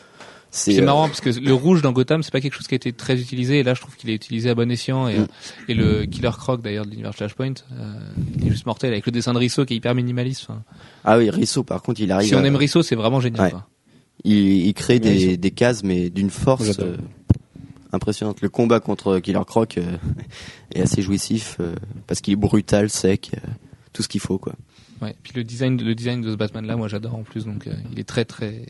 C'est 0.55 0.79
euh, 0.81 0.85
marrant 0.85 1.09
parce 1.09 1.23
que 1.23 1.31
le 1.31 1.55
rouge 1.55 1.81
dans 1.81 1.93
Gotham, 1.93 2.23
c'est 2.23 2.31
pas 2.31 2.43
quelque 2.43 2.53
chose 2.55 2.67
qui 2.67 2.75
a 2.75 2.77
été 2.77 2.93
très 2.93 3.19
utilisé. 3.19 3.61
Et 3.61 3.63
là, 3.63 3.73
je 3.73 3.81
trouve 3.81 3.97
qu'il 3.97 4.11
est 4.11 4.15
utilisé 4.15 4.51
à 4.51 4.55
bon 4.55 4.71
escient. 4.71 5.09
Et, 5.09 5.19
Mm. 5.19 5.27
et 5.69 5.75
le 5.75 6.05
Killer 6.05 6.31
Croc 6.37 6.61
d'ailleurs 6.61 6.85
de 6.85 6.91
l'univers 6.91 7.15
Flashpoint, 7.15 7.55
euh, 7.73 7.95
il 8.39 8.47
est 8.47 8.51
juste 8.51 8.67
mortel 8.67 8.93
avec 8.93 9.07
le 9.07 9.13
dessin 9.13 9.33
de 9.33 9.39
Risso 9.39 9.65
qui 9.65 9.73
est 9.73 9.77
hyper 9.79 9.95
minimaliste. 9.95 10.43
Enfin, 10.49 10.63
Ah 11.05 11.17
oui, 11.19 11.31
Risso 11.31 11.63
par 11.65 11.81
contre, 11.83 12.01
il 12.03 12.13
arrive. 12.13 12.29
si 12.29 12.35
on 12.35 12.45
aime 12.45 12.57
Risso, 12.57 12.83
c'est 12.83 12.97
vraiment 12.97 13.21
génial. 13.21 13.45
Ouais. 13.47 13.51
quoi. 13.51 13.67
Il, 14.25 14.67
il 14.67 14.75
crée 14.75 15.01
des, 15.01 15.37
des 15.39 15.51
cases, 15.53 15.83
mais 15.83 16.11
d'une 16.11 16.31
force 16.31 16.79
euh, 16.81 16.97
impressionnante. 17.93 18.41
Le 18.43 18.49
combat 18.49 18.79
contre 18.81 19.19
Killer 19.21 19.41
Croc 19.47 19.79
euh, 19.79 19.97
est 20.75 20.83
assez 20.83 21.03
jouissif 21.03 21.57
euh, 21.61 21.75
parce 22.07 22.21
qu'il 22.21 22.35
est 22.35 22.37
brutal, 22.37 22.91
sec, 22.91 23.31
euh, 23.35 23.49
tout 23.93 24.03
ce 24.03 24.09
qu'il 24.09 24.21
faut 24.21 24.39
quoi. 24.39 24.55
Ouais. 25.03 25.15
Puis 25.23 25.33
le 25.35 25.45
design, 25.45 25.77
le 25.83 25.95
design 25.95 26.23
de 26.23 26.31
ce 26.31 26.37
Batman 26.37 26.65
là, 26.67 26.77
moi 26.77 26.89
j'adore 26.89 27.15
en 27.17 27.23
plus. 27.25 27.45
Donc 27.45 27.67
euh, 27.67 27.73
il 27.93 27.99
est 27.99 28.05
très 28.09 28.25
très 28.25 28.65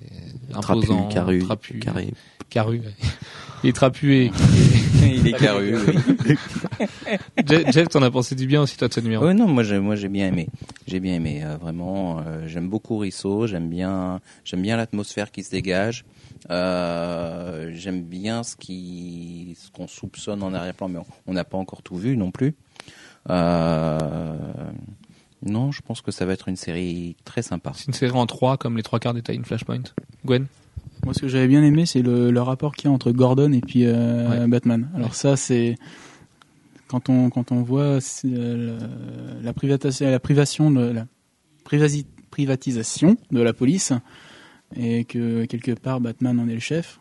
Trapu, 0.50 0.78
imposant, 0.78 1.08
carré, 1.08 1.38
trapu, 1.38 1.78
carré. 1.78 2.08
carré, 2.50 2.78
ouais. 2.80 2.94
Il 3.62 3.68
est 3.70 3.72
trapu 3.74 4.14
et, 4.14 4.30
Il 5.02 5.26
est 5.28 5.32
carré, 5.38 5.74
oui. 5.74 6.36
Jeff, 7.46 7.70
Jeff, 7.72 7.88
t'en 7.88 8.02
as 8.02 8.10
pensé 8.10 8.34
du 8.34 8.46
bien 8.46 8.62
aussi 8.62 8.76
toi 8.76 8.88
de 8.88 8.94
ce 8.94 9.00
numéro. 9.00 9.24
Ouais, 9.26 9.34
non, 9.34 9.46
moi 9.46 9.62
j'ai 9.62 9.78
moi 9.78 9.94
j'ai 9.94 10.08
bien 10.08 10.26
aimé. 10.28 10.48
J'ai 10.86 11.00
bien 11.00 11.14
aimé 11.14 11.42
euh, 11.44 11.56
vraiment. 11.58 12.20
euh, 12.20 12.46
j'aime 12.48 12.68
beaucoup 12.68 12.96
Risso. 12.98 13.46
J'aime 13.46 13.68
bien 13.68 14.20
j'aime 14.44 14.62
bien 14.62 14.76
l'atmosphère 14.76 15.30
qui 15.30 15.42
se 15.42 15.50
dégage. 15.50 16.04
Euh, 16.50 17.70
j'aime 17.74 18.02
bien 18.02 18.42
ce 18.42 18.56
qui 18.56 19.56
ce 19.60 19.70
qu'on 19.70 19.86
soupçonne 19.86 20.42
en 20.42 20.54
arrière-plan, 20.54 20.88
mais 20.88 20.98
on- 20.98 21.06
on 21.26 21.32
n'a 21.34 21.44
pas 21.44 21.58
encore 21.58 21.82
tout 21.82 21.96
vu 21.96 22.16
non 22.16 22.30
plus. 22.30 22.54
Euh, 23.30 24.36
non, 25.44 25.72
je 25.72 25.80
pense 25.82 26.00
que 26.02 26.10
ça 26.12 26.24
va 26.26 26.32
être 26.34 26.48
une 26.48 26.56
série 26.56 27.16
très 27.24 27.42
sympa. 27.42 27.72
C'est 27.74 27.86
une 27.88 27.94
série 27.94 28.12
en 28.12 28.26
trois 28.26 28.56
comme 28.56 28.76
les 28.76 28.82
trois 28.82 28.98
quarts 29.00 29.14
des 29.14 29.22
Titan 29.22 29.42
Flashpoint. 29.44 29.82
Gwen. 30.24 30.46
Moi, 31.04 31.14
ce 31.14 31.20
que 31.20 31.28
j'avais 31.28 31.48
bien 31.48 31.62
aimé, 31.64 31.84
c'est 31.84 32.02
le, 32.02 32.30
le 32.30 32.42
rapport 32.42 32.74
qu'il 32.76 32.88
y 32.88 32.90
a 32.90 32.94
entre 32.94 33.10
Gordon 33.10 33.52
et 33.52 33.60
puis 33.60 33.84
euh, 33.86 34.42
Ouais. 34.42 34.46
Batman. 34.46 34.88
Alors 34.94 35.08
Ouais. 35.10 35.14
ça, 35.16 35.36
c'est 35.36 35.76
quand 36.88 37.08
on 37.08 37.28
quand 37.30 37.50
on 37.52 37.62
voit 37.62 37.98
euh, 38.24 38.78
la 39.42 39.52
privatisation, 39.52 40.10
la 40.10 40.20
privation 40.20 40.70
de 40.70 40.80
la 40.92 41.06
privasi- 41.68 42.06
privatisation 42.30 43.16
de 43.30 43.40
la 43.40 43.52
police 43.52 43.92
et 44.76 45.04
que 45.04 45.44
quelque 45.46 45.72
part 45.72 46.00
Batman 46.00 46.38
en 46.38 46.48
est 46.48 46.54
le 46.54 46.60
chef. 46.60 47.00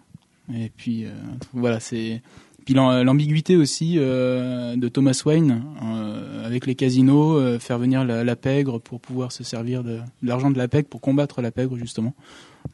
Et 0.53 0.71
puis 0.75 1.05
euh, 1.05 1.11
voilà, 1.53 1.79
c'est 1.79 2.21
puis 2.65 2.73
l'am- 2.73 3.03
l'ambiguïté 3.03 3.55
aussi 3.57 3.95
euh, 3.97 4.75
de 4.75 4.87
Thomas 4.87 5.21
Wayne 5.25 5.63
euh, 5.83 6.45
avec 6.45 6.65
les 6.65 6.75
casinos, 6.75 7.37
euh, 7.37 7.59
faire 7.59 7.77
venir 7.79 8.03
la, 8.03 8.23
la 8.23 8.35
pègre 8.35 8.79
pour 8.79 8.99
pouvoir 8.99 9.31
se 9.31 9.43
servir 9.43 9.83
de, 9.83 9.97
de 9.97 10.27
l'argent 10.27 10.51
de 10.51 10.57
la 10.57 10.67
pègre 10.67 10.87
pour 10.89 11.01
combattre 11.01 11.41
la 11.41 11.51
pègre 11.51 11.77
justement. 11.77 12.13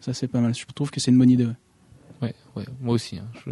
Ça 0.02 0.14
c'est 0.14 0.28
pas 0.28 0.40
mal. 0.42 0.54
Je 0.56 0.66
trouve 0.76 0.92
que 0.92 1.00
c'est 1.00 1.12
une 1.12 1.18
bonne 1.18 1.30
idée. 1.32 1.46
ouais. 1.46 1.54
Ouais, 2.20 2.34
ouais, 2.56 2.64
moi 2.82 2.96
aussi. 2.96 3.18
Hein. 3.20 3.28
Je... 3.46 3.52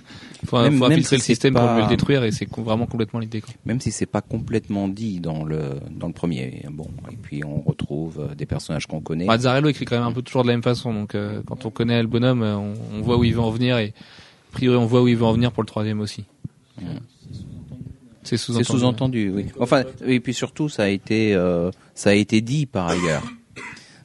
faut 0.46 0.58
Même- 0.62 0.78
faut 0.78 0.86
infiltrer 0.86 1.02
si 1.02 1.14
le 1.16 1.20
système 1.20 1.52
pour 1.52 1.62
pas- 1.64 1.76
mieux 1.76 1.82
le 1.82 1.88
détruire 1.88 2.24
et 2.24 2.32
c'est 2.32 2.48
vraiment 2.58 2.86
complètement 2.86 3.20
l'idée. 3.20 3.42
Même 3.66 3.78
si 3.78 3.90
c'est 3.92 4.06
pas 4.06 4.22
complètement 4.22 4.88
dit 4.88 5.20
dans 5.20 5.44
le 5.44 5.74
dans 5.90 6.06
le 6.06 6.14
premier. 6.14 6.64
Bon, 6.70 6.86
et 7.12 7.16
puis 7.16 7.44
on 7.44 7.60
retrouve 7.60 8.30
des 8.34 8.46
personnages 8.46 8.86
qu'on 8.86 9.02
connaît. 9.02 9.26
Mazzarello 9.26 9.68
écrit 9.68 9.84
quand 9.84 9.96
même 9.98 10.06
un 10.08 10.12
peu 10.12 10.22
toujours 10.22 10.44
de 10.44 10.48
la 10.48 10.54
même 10.54 10.62
façon, 10.62 10.94
donc 10.94 11.14
euh, 11.14 11.42
quand 11.46 11.66
on 11.66 11.70
connaît 11.70 12.00
le 12.00 12.08
bonhomme, 12.08 12.40
on, 12.42 12.72
on 12.94 13.02
voit 13.02 13.18
où 13.18 13.24
il 13.24 13.34
veut 13.34 13.40
en 13.42 13.50
venir 13.50 13.76
et 13.76 13.92
priori 14.56 14.76
on 14.76 14.86
voit 14.86 15.02
où 15.02 15.08
il 15.08 15.16
veut 15.16 15.24
en 15.24 15.32
venir 15.32 15.52
pour 15.52 15.62
le 15.62 15.66
troisième 15.68 16.00
aussi. 16.00 16.24
C'est 18.22 18.36
sous-entendu. 18.36 18.64
C'est 18.64 18.72
sous-entendu, 18.72 19.30
oui. 19.34 19.46
Enfin, 19.60 19.84
et 20.04 20.18
puis 20.20 20.34
surtout, 20.34 20.68
ça 20.68 20.84
a 20.84 20.88
été, 20.88 21.34
euh, 21.34 21.70
ça 21.94 22.10
a 22.10 22.14
été 22.14 22.40
dit 22.40 22.66
par 22.66 22.88
ailleurs, 22.88 23.22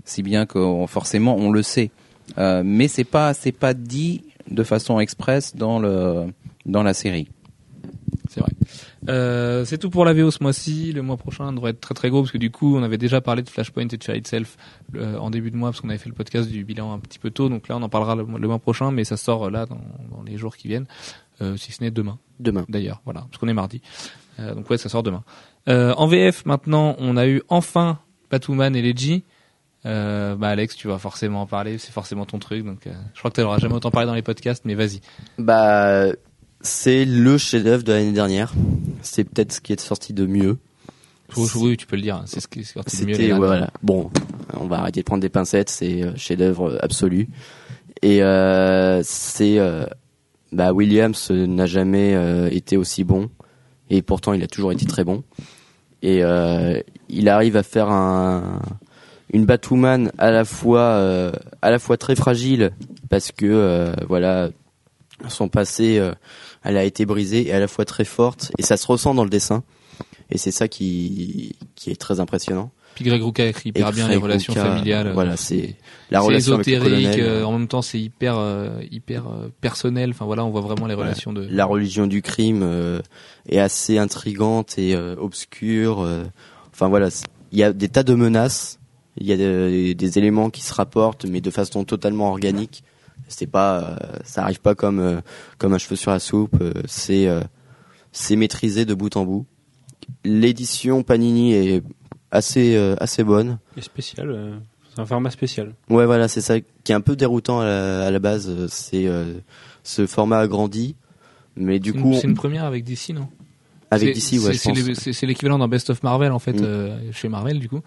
si 0.05 0.21
bien 0.21 0.45
que 0.45 0.59
on- 0.59 0.85
forcément 0.87 1.35
on 1.37 1.51
le 1.51 1.63
sait, 1.63 1.91
Euh, 2.37 2.61
mais 2.63 2.87
c'est 2.87 3.03
pas, 3.03 3.33
c'est 3.33 3.51
pas 3.51 3.73
dit 3.73 4.23
de 4.49 4.63
façon 4.63 5.01
express 5.01 5.53
dans 5.55 5.79
le, 5.79 6.27
dans 6.65 6.81
la 6.83 6.93
série. 6.93 7.27
C'est 8.29 8.39
vrai. 8.39 8.51
Euh, 9.09 9.65
c'est 9.65 9.77
tout 9.79 9.89
pour 9.89 10.05
la 10.05 10.13
VO 10.13 10.29
ce 10.31 10.43
mois-ci. 10.43 10.91
Le 10.93 11.01
mois 11.01 11.17
prochain 11.17 11.51
devrait 11.53 11.71
être 11.71 11.79
très 11.81 11.93
très 11.95 12.09
gros 12.09 12.21
parce 12.21 12.31
que 12.31 12.37
du 12.37 12.51
coup 12.51 12.77
on 12.77 12.83
avait 12.83 12.97
déjà 12.99 13.19
parlé 13.21 13.41
de 13.41 13.49
Flashpoint 13.49 13.83
et 13.83 13.97
de 13.97 14.01
Child 14.01 14.27
Self 14.27 14.57
euh, 14.95 15.17
en 15.17 15.29
début 15.31 15.49
de 15.51 15.57
mois 15.57 15.69
parce 15.71 15.81
qu'on 15.81 15.89
avait 15.89 15.97
fait 15.97 16.09
le 16.09 16.15
podcast 16.15 16.49
du 16.49 16.63
bilan 16.63 16.93
un 16.93 16.99
petit 16.99 17.17
peu 17.19 17.31
tôt. 17.31 17.49
Donc 17.49 17.67
là 17.67 17.77
on 17.77 17.81
en 17.81 17.89
parlera 17.89 18.15
le, 18.15 18.25
mois- 18.25 18.39
le 18.39 18.47
mois 18.47 18.59
prochain, 18.59 18.91
mais 18.91 19.03
ça 19.03 19.17
sort 19.17 19.45
euh, 19.47 19.49
là 19.49 19.65
dans, 19.65 19.81
dans 20.15 20.23
les 20.23 20.37
jours 20.37 20.55
qui 20.55 20.67
viennent, 20.67 20.85
euh, 21.41 21.57
si 21.57 21.71
ce 21.71 21.83
n'est 21.83 21.91
demain. 21.91 22.19
Demain. 22.39 22.65
d'ailleurs, 22.69 23.01
voilà, 23.05 23.21
parce 23.21 23.37
qu'on 23.37 23.47
est 23.47 23.53
mardi. 23.53 23.81
Euh, 24.39 24.53
donc 24.55 24.69
ouais, 24.69 24.77
ça 24.77 24.89
sort 24.89 25.03
demain. 25.03 25.23
Euh, 25.67 25.93
en 25.95 26.07
VF 26.07 26.45
maintenant, 26.45 26.95
on 26.99 27.17
a 27.17 27.27
eu 27.27 27.41
enfin 27.49 27.99
Batwoman 28.29 28.75
et 28.75 28.81
Leggy. 28.81 29.23
Euh, 29.87 30.35
bah 30.35 30.49
Alex, 30.49 30.75
tu 30.75 30.87
vas 30.87 30.99
forcément 30.99 31.41
en 31.41 31.47
parler, 31.47 31.79
c'est 31.79 31.91
forcément 31.91 32.25
ton 32.27 32.37
truc, 32.37 32.63
donc 32.63 32.85
euh, 32.85 32.91
je 33.15 33.19
crois 33.19 33.31
que 33.31 33.35
tu 33.35 33.41
n'auras 33.41 33.57
jamais 33.57 33.73
autant 33.73 33.89
parlé 33.89 34.05
dans 34.05 34.13
les 34.13 34.21
podcasts, 34.21 34.63
mais 34.63 34.75
vas-y. 34.75 35.01
Bah, 35.39 36.11
c'est 36.63 37.05
le 37.05 37.37
chef-d'œuvre 37.37 37.83
de 37.83 37.91
l'année 37.91 38.11
dernière. 38.11 38.53
C'est 39.01 39.23
peut-être 39.23 39.51
ce 39.53 39.61
qui 39.61 39.73
est 39.73 39.79
sorti 39.79 40.13
de 40.13 40.25
mieux. 40.25 40.57
Oui, 41.37 41.47
Oui, 41.55 41.77
tu 41.77 41.85
peux 41.87 41.95
le 41.95 42.01
dire, 42.01 42.21
c'est 42.25 42.39
ce 42.41 42.47
qui 42.47 42.59
est 42.59 42.63
sorti 42.63 43.01
de 43.01 43.05
mieux. 43.05 43.15
Derniers. 43.17 43.33
voilà. 43.33 43.69
Bon, 43.81 44.09
on 44.59 44.67
va 44.67 44.79
arrêter 44.79 44.99
de 45.01 45.05
prendre 45.05 45.21
des 45.21 45.29
pincettes. 45.29 45.69
C'est 45.69 46.03
euh, 46.03 46.11
chef-d'œuvre 46.15 46.77
absolu. 46.81 47.29
Et 48.01 48.21
euh, 48.21 49.01
c'est 49.03 49.59
euh, 49.59 49.85
bah 50.51 50.73
Williams 50.73 51.31
n'a 51.31 51.65
jamais 51.67 52.13
euh, 52.15 52.49
été 52.51 52.75
aussi 52.77 53.03
bon. 53.03 53.29
Et 53.89 54.01
pourtant, 54.01 54.33
il 54.33 54.43
a 54.43 54.47
toujours 54.47 54.71
été 54.71 54.85
très 54.85 55.03
bon. 55.03 55.23
Et 56.01 56.23
euh, 56.23 56.81
il 57.09 57.29
arrive 57.29 57.55
à 57.57 57.63
faire 57.63 57.89
un 57.89 58.61
une 59.33 59.45
Batwoman 59.45 60.11
à 60.17 60.31
la 60.31 60.43
fois 60.43 60.81
euh, 60.81 61.31
à 61.61 61.71
la 61.71 61.79
fois 61.79 61.95
très 61.97 62.15
fragile 62.15 62.71
parce 63.09 63.31
que 63.31 63.45
euh, 63.45 63.93
voilà 64.09 64.49
son 65.29 65.47
passé 65.47 65.99
euh, 65.99 66.13
elle 66.63 66.77
a 66.77 66.83
été 66.83 67.05
brisée 67.05 67.47
et 67.47 67.53
à 67.53 67.59
la 67.59 67.67
fois 67.67 67.85
très 67.85 68.05
forte 68.05 68.51
et 68.57 68.61
ça 68.63 68.77
se 68.77 68.87
ressent 68.87 69.13
dans 69.13 69.23
le 69.23 69.29
dessin 69.29 69.63
et 70.29 70.37
c'est 70.37 70.51
ça 70.51 70.67
qui 70.67 71.55
qui 71.75 71.89
est 71.91 71.95
très 71.99 72.19
impressionnant 72.19 72.71
Puis 72.95 73.05
Greg 73.05 73.21
Rucka 73.21 73.45
écrit 73.45 73.69
hyper 73.69 73.91
bien 73.91 74.07
les 74.07 74.15
relations 74.17 74.53
familiales. 74.53 75.11
voilà 75.13 75.33
Euh, 75.33 75.37
c'est 75.37 75.75
la 76.09 76.19
relation 76.21 76.55
avec 76.55 76.67
le 76.67 76.73
ésotérique, 76.73 77.09
colonel 77.11 77.29
euh, 77.29 77.45
en 77.45 77.51
même 77.53 77.67
temps 77.67 77.81
c'est 77.81 77.99
hyper 77.99 78.37
euh, 78.37 78.81
hyper 78.91 79.27
euh, 79.27 79.49
personnel. 79.61 80.09
Enfin 80.11 80.25
voilà, 80.25 80.43
on 80.45 80.49
voit 80.49 80.61
vraiment 80.61 80.87
les 80.87 80.95
Voilà. 80.95 81.11
relations 81.11 81.31
de. 81.33 81.47
la 81.49 81.65
religion 81.65 82.05
du 82.07 82.21
crime 82.21 82.63
est 83.47 83.59
assez 83.59 83.97
intrigante 83.97 84.77
et 84.77 84.95
obscure. 84.95 86.07
enfin 86.73 86.87
voilà, 86.89 87.09
il 87.51 87.59
y 87.59 87.63
a 87.63 87.73
des 87.73 87.89
tas 87.89 88.03
de 88.03 88.13
menaces, 88.13 88.79
il 89.17 89.27
y 89.27 89.33
a 89.33 89.37
des 89.37 90.17
éléments 90.17 90.49
qui 90.49 90.61
se 90.61 90.73
rapportent, 90.73 91.25
mais 91.25 91.41
de 91.41 91.49
façon 91.51 91.83
totalement 91.83 92.29
organique. 92.29 92.83
C'est 93.31 93.47
pas, 93.47 93.79
euh, 93.83 93.95
ça 94.23 94.43
arrive 94.43 94.61
pas 94.61 94.75
comme 94.75 94.99
euh, 94.99 95.21
comme 95.57 95.73
un 95.73 95.77
cheveu 95.77 95.95
sur 95.95 96.11
la 96.11 96.19
soupe. 96.19 96.55
euh, 96.61 96.73
c'est 96.85 97.27
c'est 98.11 98.35
maîtrisé 98.35 98.85
de 98.85 98.93
bout 98.93 99.15
en 99.15 99.25
bout. 99.25 99.45
L'édition 100.23 101.03
Panini 101.03 101.53
est 101.53 101.83
assez 102.31 102.75
assez 102.99 103.23
bonne. 103.23 103.59
Et 103.77 103.81
spécial, 103.81 104.29
euh, 104.29 104.55
c'est 104.93 105.01
un 105.01 105.05
format 105.05 105.29
spécial. 105.31 105.73
Ouais, 105.89 106.05
voilà, 106.05 106.27
c'est 106.27 106.41
ça 106.41 106.59
qui 106.59 106.91
est 106.91 106.95
un 106.95 107.01
peu 107.01 107.15
déroutant 107.15 107.61
à 107.61 107.65
la, 107.65 108.05
à 108.07 108.11
la 108.11 108.19
base. 108.19 108.67
C'est 108.67 109.07
euh, 109.07 109.35
ce 109.83 110.05
format 110.05 110.39
agrandi, 110.39 110.95
mais 111.55 111.79
du 111.79 111.93
coup, 111.93 112.13
c'est 112.13 112.27
une 112.27 112.35
première 112.35 112.65
avec 112.65 112.83
DC, 112.83 113.09
non? 113.13 113.27
Avec 113.91 114.15
C'est- 114.15 114.37
DC, 114.37 114.43
ouais, 114.47 114.93
c'est- 115.13 115.25
l'équivalent 115.27 115.59
d'un 115.59 115.67
Best 115.67 115.89
of 115.89 116.01
Marvel 116.01 116.31
en 116.31 116.39
fait 116.39 116.53
Mm. 116.53 116.63
euh, 116.63 117.11
chez 117.11 117.27
Marvel 117.29 117.59
du 117.59 117.69
coup, 117.69 117.81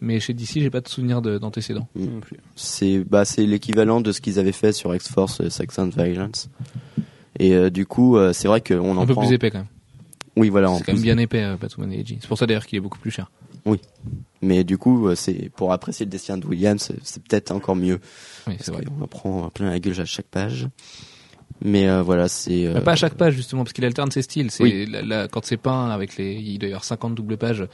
mais 0.00 0.20
chez 0.20 0.34
DC 0.34 0.60
j'ai 0.60 0.70
pas 0.70 0.80
de 0.82 0.88
souvenir 0.88 1.22
de- 1.22 1.38
d'antécédents. 1.38 1.88
Mm. 1.96 2.06
C'est 2.54 2.98
bah 3.04 3.24
c'est 3.24 3.44
l'équivalent 3.46 4.00
de 4.00 4.12
ce 4.12 4.20
qu'ils 4.20 4.38
avaient 4.38 4.52
fait 4.52 4.72
sur 4.72 4.94
X-Force 4.94 5.40
euh, 5.40 5.50
Sex 5.50 5.78
and 5.78 5.90
Violence. 5.96 6.48
Et 7.38 7.54
euh, 7.54 7.70
du 7.70 7.84
coup, 7.86 8.16
euh, 8.16 8.32
c'est 8.32 8.48
vrai 8.48 8.60
qu'on 8.60 8.96
en 8.96 9.02
Un 9.02 9.06
peu 9.06 9.12
prend. 9.14 9.22
plus 9.26 9.32
épais 9.34 9.50
quand 9.50 9.58
même. 9.58 9.66
Oui, 10.36 10.50
voilà. 10.50 10.74
C'est 10.76 10.84
quand 10.84 10.92
même 10.92 11.02
bien 11.02 11.16
épais 11.18 11.42
euh, 11.42 11.56
Batwoman 11.56 11.92
et. 11.92 12.04
C'est 12.06 12.28
pour 12.28 12.36
ça 12.38 12.46
d'ailleurs 12.46 12.66
qu'il 12.66 12.76
est 12.76 12.80
beaucoup 12.80 12.98
plus 12.98 13.10
cher. 13.10 13.30
Mais 14.42 14.62
du 14.64 14.78
coup, 14.78 15.12
c'est 15.16 15.50
pour 15.56 15.72
apprécier 15.72 16.04
le 16.06 16.10
dessin 16.10 16.36
de 16.38 16.46
Williams, 16.46 16.92
c'est- 17.02 17.22
peut-être 17.22 17.50
encore 17.50 17.74
mieux. 17.74 17.98
Oui, 18.46 18.54
c'est 18.60 18.70
vrai. 18.70 18.84
qu'on 18.84 19.02
en 19.02 19.06
prend 19.08 19.48
plein 19.50 19.70
la 19.70 19.80
gueule 19.80 19.98
à 20.00 20.04
chaque 20.04 20.26
page. 20.26 20.68
Mais 21.64 21.88
euh, 21.88 22.02
voilà, 22.02 22.28
c'est. 22.28 22.66
euh, 22.66 22.80
pas 22.80 22.92
à 22.92 22.96
chaque 22.96 23.14
page 23.14 23.34
justement 23.34 23.62
parce 23.64 23.72
qu'il 23.72 23.84
alterne 23.84 24.10
ses 24.10 24.22
styles. 24.22 24.50
C'est 24.50 24.62
Oui. 24.62 24.86
la- 24.90 25.02
la- 25.02 25.28
quand 25.28 25.44
c'est 25.44 25.56
peint 25.56 25.90
avec 25.90 26.16
les, 26.16 26.34
il 26.34 26.58
doit 26.58 26.68
y 26.68 26.72
avoir 26.72 26.84
50 26.84 27.14
doubles 27.14 27.36
pages 27.36 27.64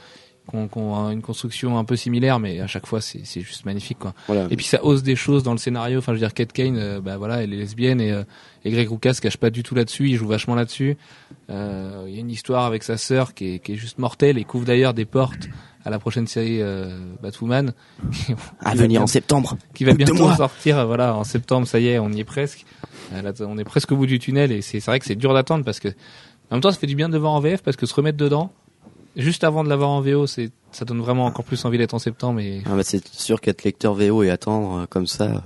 qu'on 0.47 0.67
ont 0.75 1.09
une 1.11 1.21
construction 1.21 1.77
un 1.77 1.85
peu 1.85 1.95
similaire, 1.95 2.39
mais 2.39 2.59
à 2.59 2.67
chaque 2.67 2.85
fois 2.85 2.99
c'est 3.01 3.21
c'est 3.25 3.41
juste 3.41 3.65
magnifique 3.65 3.97
quoi. 3.99 4.13
voilà. 4.27 4.47
Et 4.51 4.55
puis 4.57 4.65
ça 4.65 4.83
ose 4.83 5.01
des 5.03 5.15
choses 5.15 5.41
dans 5.43 5.53
le 5.53 5.57
scénario. 5.57 5.99
Enfin, 5.99 6.11
je 6.11 6.17
veux 6.17 6.19
dire, 6.25 6.33
Kate 6.33 6.51
Kane, 6.51 6.77
euh, 6.77 6.99
bah 7.01 7.17
voilà, 7.17 7.41
elle 7.43 7.53
est 7.53 7.57
lesbienne 7.57 8.01
et, 8.01 8.11
euh, 8.11 8.23
et 8.65 8.71
Greg 8.71 8.89
Rucka 8.89 9.13
se 9.13 9.21
cache 9.21 9.37
pas 9.37 9.49
du 9.49 9.63
tout 9.63 9.73
là-dessus. 9.75 10.09
Il 10.09 10.15
joue 10.17 10.27
vachement 10.27 10.55
là-dessus. 10.55 10.97
Euh, 11.49 12.03
Il 12.07 12.13
y 12.13 12.17
a 12.17 12.19
une 12.19 12.29
histoire 12.31 12.65
avec 12.65 12.83
sa 12.83 12.97
sœur 12.97 13.33
qui 13.33 13.55
est, 13.55 13.59
qui 13.59 13.73
est 13.73 13.75
juste 13.77 13.97
mortelle 13.99 14.37
et 14.37 14.43
couvre 14.43 14.65
d'ailleurs 14.65 14.93
des 14.93 15.05
portes 15.05 15.47
à 15.85 15.89
la 15.89 15.99
prochaine 15.99 16.27
série 16.27 16.61
euh, 16.61 16.97
Batwoman. 17.21 17.73
à 18.61 18.71
qui 18.71 18.77
venir 18.77 19.01
en 19.01 19.07
septembre. 19.07 19.57
qui 19.73 19.83
va 19.85 19.93
bientôt 19.93 20.31
sortir. 20.35 20.77
euh, 20.79 20.85
Voilà, 20.85 21.15
en 21.15 21.23
septembre, 21.23 21.67
ça 21.67 21.79
y 21.79 21.87
est, 21.87 21.99
on 21.99 22.09
y 22.11 22.19
est 22.19 22.23
presque. 22.25 22.65
Là, 23.11 23.31
on 23.41 23.57
est 23.57 23.63
presque 23.65 23.91
au 23.91 23.95
bout 23.97 24.05
du 24.07 24.17
tunnel 24.19 24.51
et 24.51 24.61
c'est 24.61 24.79
c'est 24.79 24.89
vrai 24.91 24.99
que 24.99 25.05
c'est 25.05 25.15
dur 25.15 25.33
d'attendre 25.33 25.63
parce 25.65 25.79
que 25.79 25.89
en 26.49 26.55
même 26.55 26.61
temps, 26.61 26.71
ça 26.71 26.77
fait 26.79 26.87
du 26.87 26.95
bien 26.95 27.09
de 27.09 27.17
voir 27.17 27.33
en 27.33 27.39
VF 27.39 27.61
parce 27.63 27.77
que 27.77 27.85
se 27.85 27.93
remettre 27.93 28.17
dedans 28.17 28.51
juste 29.15 29.43
avant 29.43 29.63
de 29.63 29.69
l'avoir 29.69 29.89
en 29.89 30.01
VO, 30.01 30.27
c'est 30.27 30.51
ça 30.71 30.85
donne 30.85 30.99
vraiment 30.99 31.25
encore 31.25 31.45
plus 31.45 31.63
envie 31.65 31.77
d'être 31.77 31.93
en 31.93 31.99
septembre 31.99 32.39
et 32.39 32.63
Ah 32.65 32.75
bah, 32.75 32.81
c'est 32.83 33.07
sûr 33.09 33.39
qu'être 33.41 33.63
lecteur 33.63 33.93
VO 33.93 34.23
et 34.23 34.31
attendre 34.31 34.79
euh, 34.79 34.85
comme 34.89 35.05
ça, 35.07 35.43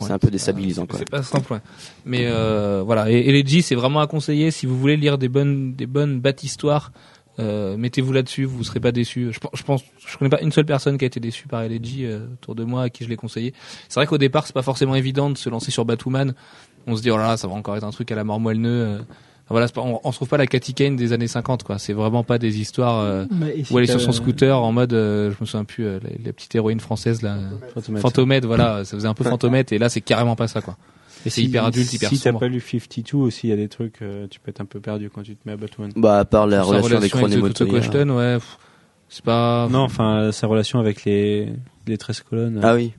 c'est 0.00 0.06
Ouais. 0.06 0.10
un 0.12 0.18
peu 0.18 0.30
déstabilisant. 0.30 0.86
C'est- 0.92 1.08
pas 1.08 1.22
simple. 1.22 1.52
ouais. 1.52 1.60
Mais 2.04 2.22
euh, 2.26 2.82
voilà, 2.84 3.08
et, 3.10 3.14
et 3.18 3.30
les 3.32 3.46
G, 3.46 3.62
c'est 3.62 3.76
vraiment 3.76 4.00
à 4.00 4.06
conseiller 4.08 4.50
si 4.50 4.66
vous 4.66 4.76
voulez 4.78 4.96
lire 4.96 5.16
des 5.18 5.28
bonnes, 5.28 5.74
des 5.74 5.86
bonnes 5.86 6.20
bat-histoires. 6.20 6.90
Euh, 7.40 7.76
mettez-vous 7.76 8.12
là-dessus, 8.12 8.44
vous 8.44 8.62
serez 8.64 8.78
pas 8.80 8.90
déçus. 8.92 9.32
Je, 9.32 9.38
je 9.54 9.62
pense, 9.62 9.82
je 10.06 10.16
connais 10.18 10.28
pas 10.28 10.40
une 10.40 10.52
seule 10.52 10.66
personne 10.66 10.98
qui 10.98 11.04
a 11.04 11.06
été 11.08 11.18
déçue 11.20 11.46
par 11.48 11.62
LG 11.64 12.02
euh, 12.02 12.26
autour 12.34 12.54
de 12.56 12.64
moi 12.64 12.82
à 12.82 12.90
qui 12.90 13.04
je 13.04 13.08
l'ai 13.08 13.16
conseillé. 13.16 13.52
C'est 13.88 13.94
vrai 14.00 14.06
qu'au 14.06 14.18
départ, 14.18 14.46
c'est 14.46 14.52
pas 14.52 14.62
forcément 14.62 14.94
évident 14.96 15.30
de 15.30 15.38
se 15.38 15.48
lancer 15.50 15.70
sur 15.72 15.84
Batwoman. 15.84 16.34
On 16.86 16.94
se 16.96 17.02
dit 17.02 17.10
oh 17.10 17.16
là 17.16 17.28
là, 17.28 17.36
ça 17.36 17.46
va 17.48 17.54
encore 17.54 17.76
être 17.76 17.84
un 17.84 17.90
truc 17.90 18.10
à 18.12 18.14
la 18.16 18.24
mort 18.24 18.38
moelle-neu. 18.40 19.00
Euh. 19.44 19.50
Voilà, 19.50 19.66
on, 19.76 20.00
on 20.02 20.10
se 20.12 20.16
trouve 20.16 20.28
pas 20.28 20.36
la 20.38 20.46
Cathy 20.46 20.72
Kane 20.74 20.96
des 20.96 21.12
années 21.12 21.28
50 21.28 21.62
quoi. 21.64 21.78
C'est 21.78 21.92
vraiment 21.92 22.24
pas 22.24 22.38
des 22.38 22.60
histoires 22.60 23.00
euh, 23.00 23.24
où 23.70 23.78
elle 23.78 23.84
est 23.84 23.88
sur 23.90 24.00
son 24.00 24.12
scooter 24.12 24.58
en 24.60 24.72
mode, 24.72 24.92
euh, 24.94 25.30
je 25.32 25.36
me 25.40 25.46
souviens 25.46 25.64
plus, 25.64 25.84
euh, 25.84 25.98
la, 26.02 26.10
la 26.24 26.32
petite 26.32 26.54
héroïne 26.54 26.80
française 26.80 27.22
là. 27.22 27.36
Fantomètre, 28.00 28.46
voilà, 28.46 28.84
ça 28.84 28.96
faisait 28.96 29.08
un 29.08 29.14
peu 29.14 29.24
fantomètre 29.24 29.72
et 29.72 29.78
là 29.78 29.88
c'est 29.88 30.00
carrément 30.00 30.36
pas 30.36 30.48
ça 30.48 30.60
quoi. 30.60 30.76
Et 31.26 31.30
c'est 31.30 31.42
hyper 31.42 31.64
adulte, 31.64 31.90
hyper 31.92 32.10
Si 32.10 32.20
t'as 32.20 32.32
pas 32.34 32.48
lu 32.48 32.60
52 32.60 33.16
aussi, 33.16 33.46
il 33.46 33.50
y 33.50 33.52
a 33.52 33.56
des 33.56 33.68
trucs, 33.68 34.02
euh, 34.02 34.26
tu 34.28 34.40
peux 34.40 34.50
être 34.50 34.60
un 34.60 34.66
peu 34.66 34.80
perdu 34.80 35.08
quand 35.08 35.22
tu 35.22 35.34
te 35.36 35.40
mets 35.46 35.52
à 35.52 35.56
Batman. 35.56 35.90
Bah, 35.96 36.18
à 36.18 36.24
part 36.26 36.46
la 36.46 36.58
Sa 36.58 36.64
relation, 36.64 36.96
avec 36.98 37.14
Montoya. 37.14 37.80
Question, 37.80 38.16
ouais, 38.16 38.34
pff, 38.34 38.58
c'est 39.08 39.24
pas. 39.24 39.66
Non, 39.70 39.80
enfin, 39.80 40.32
sa 40.32 40.46
relation 40.46 40.80
avec 40.80 41.04
les, 41.06 41.48
les 41.86 41.96
13 41.96 42.20
colonnes. 42.28 42.60
Ah 42.62 42.74
oui. 42.74 42.92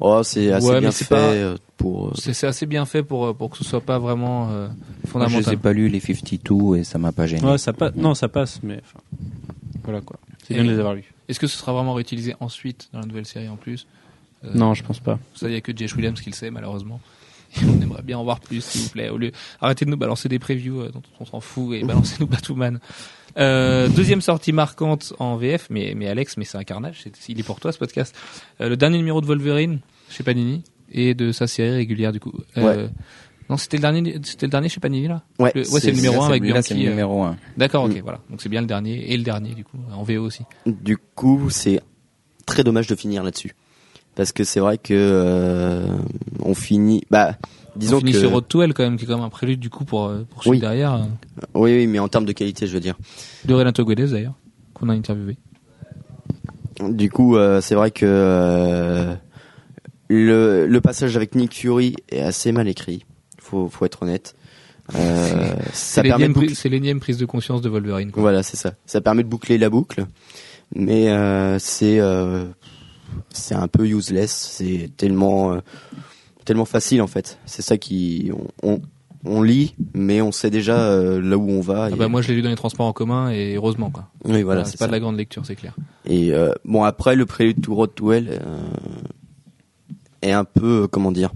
Oh, 0.00 0.22
c'est 0.22 0.50
assez 0.50 0.66
Ouais, 0.66 0.74
mais 0.76 0.80
bien 0.80 0.90
c'est 0.92 1.04
fait 1.04 1.14
pas- 1.14 1.20
euh, 1.32 1.56
pour. 1.82 2.08
euh, 2.08 2.12
C'est 2.14 2.46
assez 2.46 2.66
bien 2.66 2.84
fait 2.86 3.02
pour 3.02 3.26
euh, 3.26 3.32
pour 3.34 3.50
que 3.50 3.58
ce 3.58 3.64
soit 3.64 3.80
pas 3.80 3.98
vraiment 3.98 4.48
euh, 4.50 4.68
Moi, 4.68 4.74
je 4.74 5.02
les 5.04 5.08
fondamental. 5.10 5.54
ai 5.54 5.56
pas 5.56 5.72
lus 5.72 5.88
les 5.88 6.00
52 6.00 6.76
et 6.78 6.84
ça 6.84 6.98
m'a 6.98 7.12
pas 7.12 7.26
gêné. 7.26 7.44
Ouais, 7.46 7.58
ça 7.58 7.72
passe. 7.72 7.94
Non, 7.96 8.14
ça 8.14 8.28
passe, 8.28 8.60
mais 8.62 8.80
enfin, 8.84 9.00
voilà 9.84 10.00
quoi. 10.00 10.18
C'est 10.46 10.54
bien 10.54 10.64
de 10.64 10.70
les 10.70 10.78
avoir 10.78 10.94
lus. 10.94 11.12
Est-ce 11.28 11.38
que 11.40 11.46
ce 11.46 11.56
sera 11.56 11.72
vraiment 11.72 11.94
réutilisé 11.94 12.34
ensuite 12.40 12.88
dans 12.92 13.00
la 13.00 13.06
nouvelle 13.06 13.26
série 13.26 13.48
en 13.48 13.56
plus? 13.56 13.86
Euh, 14.44 14.50
Non, 14.54 14.74
je 14.74 14.82
pense 14.82 14.98
pas. 15.00 15.18
Ça, 15.34 15.48
il 15.48 15.52
y 15.54 15.56
a 15.56 15.60
que 15.60 15.76
Jess 15.76 15.94
Williams 15.94 16.20
qui 16.20 16.30
le 16.30 16.34
sait 16.34 16.50
malheureusement. 16.50 17.00
Et 17.56 17.64
on 17.68 17.80
aimerait 17.82 18.02
bien 18.02 18.18
en 18.18 18.24
voir 18.24 18.40
plus, 18.40 18.64
s'il 18.64 18.80
vous 18.82 18.88
plaît. 18.90 19.08
Au 19.10 19.18
lieu, 19.18 19.30
arrêtez 19.60 19.84
de 19.84 19.90
nous 19.90 19.96
balancer 19.98 20.28
des 20.28 20.38
previews 20.38 20.80
euh, 20.80 20.88
dont 20.90 21.02
on 21.20 21.26
s'en 21.26 21.40
fout 21.40 21.74
et 21.76 21.84
balancez-nous 21.84 22.26
Batwoman. 22.26 22.80
Euh, 23.38 23.88
deuxième 23.88 24.20
sortie 24.20 24.52
marquante 24.52 25.14
en 25.18 25.36
VF, 25.36 25.68
mais 25.70 25.94
mais 25.96 26.06
Alex, 26.08 26.36
mais 26.36 26.44
c'est 26.44 26.58
un 26.58 26.64
carnage. 26.64 27.04
il 27.28 27.38
est 27.40 27.42
pour 27.42 27.60
toi 27.60 27.72
ce 27.72 27.78
podcast. 27.78 28.14
Euh, 28.60 28.68
le 28.68 28.76
dernier 28.76 28.98
numéro 28.98 29.20
de 29.20 29.26
Wolverine 29.26 29.78
chez 30.10 30.22
Panini 30.22 30.62
et 30.92 31.14
de 31.14 31.32
sa 31.32 31.46
série 31.46 31.70
régulière 31.76 32.12
du 32.12 32.20
coup. 32.20 32.32
Euh, 32.58 32.88
Non, 33.50 33.56
c'était 33.56 33.76
le 33.76 33.82
dernier, 33.82 34.18
c'était 34.22 34.46
le 34.46 34.50
dernier 34.50 34.68
chez 34.68 34.80
Panini 34.80 35.08
là. 35.08 35.22
Ouais, 35.38 35.52
ouais, 35.54 35.64
c'est 35.64 35.90
le 35.90 35.96
numéro 35.96 36.14
Là, 36.16 36.22
un 36.22 36.28
avec 36.30 36.42
celui-là, 36.42 36.62
c'est 36.62 36.74
le 36.74 36.80
Bianchi, 36.80 36.86
euh. 36.88 36.90
numéro 36.90 37.22
1. 37.24 37.36
D'accord, 37.56 37.84
ok, 37.84 37.96
Mm. 37.96 38.00
voilà. 38.02 38.20
Donc 38.30 38.40
c'est 38.40 38.48
bien 38.48 38.60
le 38.60 38.66
dernier 38.66 39.12
et 39.12 39.16
le 39.16 39.22
dernier 39.24 39.54
du 39.54 39.64
coup 39.64 39.76
en 39.92 40.02
VO 40.04 40.22
aussi. 40.24 40.42
Du 40.66 40.96
coup, 40.96 41.50
c'est 41.50 41.80
très 42.46 42.62
dommage 42.64 42.86
de 42.86 42.94
finir 42.94 43.22
là-dessus. 43.22 43.54
Parce 44.14 44.32
que 44.32 44.44
c'est 44.44 44.60
vrai 44.60 44.78
que 44.78 44.92
euh, 44.94 45.86
on 46.40 46.54
finit. 46.54 47.02
Bah, 47.10 47.36
disons 47.76 47.96
on 47.96 48.00
finit 48.00 48.12
que. 48.12 48.18
sur 48.20 48.30
Road 48.30 48.44
to 48.48 48.62
Hell 48.62 48.74
quand 48.74 48.82
même, 48.84 48.96
qui 48.96 49.04
est 49.04 49.06
quand 49.08 49.16
même 49.16 49.24
un 49.24 49.30
prélude 49.30 49.58
du 49.60 49.70
coup 49.70 49.84
pour 49.84 50.12
pour 50.30 50.42
celui 50.44 50.56
Oui. 50.56 50.60
derrière. 50.60 50.94
euh, 50.94 51.02
Oui, 51.54 51.74
oui, 51.76 51.86
mais 51.86 51.98
en 51.98 52.08
termes 52.08 52.26
de 52.26 52.32
qualité, 52.32 52.66
je 52.66 52.72
veux 52.74 52.80
dire. 52.80 52.96
de 53.44 53.54
Renato 53.54 53.84
Guedes 53.84 54.10
d'ailleurs, 54.10 54.34
qu'on 54.74 54.88
a 54.90 54.92
interviewé. 54.94 55.36
Du 56.90 57.10
coup, 57.10 57.36
euh, 57.36 57.60
c'est 57.60 57.74
vrai 57.74 57.90
que 57.90 59.14
le, 60.12 60.66
le 60.66 60.80
passage 60.80 61.16
avec 61.16 61.34
Nick 61.34 61.54
Fury 61.54 61.94
est 62.10 62.20
assez 62.20 62.52
mal 62.52 62.68
écrit. 62.68 63.04
Faut, 63.38 63.68
faut 63.68 63.84
être 63.84 64.02
honnête. 64.02 64.34
Euh, 64.96 65.54
C'est 65.72 66.02
l'énième, 66.02 66.32
boucler- 66.32 66.98
prise 67.00 67.16
de 67.16 67.24
conscience 67.24 67.62
de 67.62 67.68
Wolverine. 67.68 68.10
Quoi. 68.10 68.20
Voilà, 68.20 68.42
c'est 68.42 68.56
ça. 68.56 68.74
Ça 68.84 69.00
permet 69.00 69.22
de 69.22 69.28
boucler 69.28 69.56
la 69.56 69.70
boucle, 69.70 70.06
mais 70.74 71.08
euh, 71.10 71.58
c'est 71.58 72.00
euh, 72.00 72.44
c'est 73.30 73.54
un 73.54 73.68
peu 73.68 73.86
useless. 73.86 74.32
C'est 74.32 74.90
tellement 74.96 75.56
tellement 76.44 76.64
facile 76.64 77.00
en 77.00 77.06
fait. 77.06 77.38
C'est 77.46 77.62
ça 77.62 77.78
qui 77.78 78.32
on, 78.62 78.74
on, 78.74 78.80
on 79.24 79.40
lit, 79.42 79.76
mais 79.94 80.20
on 80.20 80.32
sait 80.32 80.50
déjà 80.50 80.96
là 80.96 81.38
où 81.38 81.48
on 81.48 81.60
va. 81.60 81.88
Ah 81.92 81.96
bah 81.96 82.08
moi 82.08 82.20
je 82.20 82.28
l'ai 82.28 82.34
lu 82.34 82.42
dans 82.42 82.50
les 82.50 82.56
transports 82.56 82.86
en 82.86 82.92
commun 82.92 83.30
et 83.30 83.54
heureusement 83.54 83.90
quoi. 83.90 84.08
oui, 84.24 84.42
voilà, 84.42 84.64
c'est 84.64 84.72
c'est 84.72 84.78
pas 84.78 84.86
ça. 84.86 84.88
de 84.88 84.92
la 84.92 85.00
grande 85.00 85.16
lecture, 85.16 85.46
c'est 85.46 85.56
clair. 85.56 85.74
Et 86.08 86.32
bon, 86.64 86.82
après 86.82 87.14
le 87.14 87.24
prélude 87.24 87.62
to 87.62 87.74
Road 87.74 87.94
to 87.94 88.12
Hell 88.12 88.40
est 90.22 90.32
un 90.32 90.44
peu 90.44 90.84
euh, 90.84 90.86
comment 90.88 91.12
dire 91.12 91.30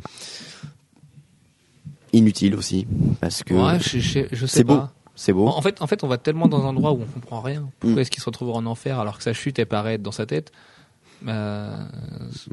inutile 2.12 2.54
aussi 2.54 2.86
parce 3.20 3.42
que 3.42 3.54
Ouais, 3.54 3.78
je, 3.80 3.98
je, 3.98 4.20
je 4.32 4.46
sais 4.46 4.58
c'est 4.58 4.64
beau, 4.64 4.80
c'est 5.14 5.32
beau. 5.32 5.48
En 5.48 5.60
fait, 5.60 5.82
en 5.82 5.86
fait, 5.86 6.02
on 6.04 6.08
va 6.08 6.18
tellement 6.18 6.48
dans 6.48 6.62
un 6.64 6.68
endroit 6.68 6.92
où 6.92 7.00
on 7.02 7.06
comprend 7.06 7.40
rien. 7.40 7.68
Pourquoi 7.80 7.96
Mm. 7.96 7.98
est-ce 8.00 8.10
qu'il 8.10 8.20
se 8.22 8.26
retrouve 8.26 8.50
en 8.50 8.64
enfer 8.66 8.98
alors 9.00 9.18
que 9.18 9.22
sa 9.24 9.32
chute 9.32 9.58
elle 9.58 9.66
paraît 9.66 9.94
être 9.94 10.02
dans 10.02 10.12
sa 10.12 10.26
tête? 10.26 10.52
Euh, 11.26 11.74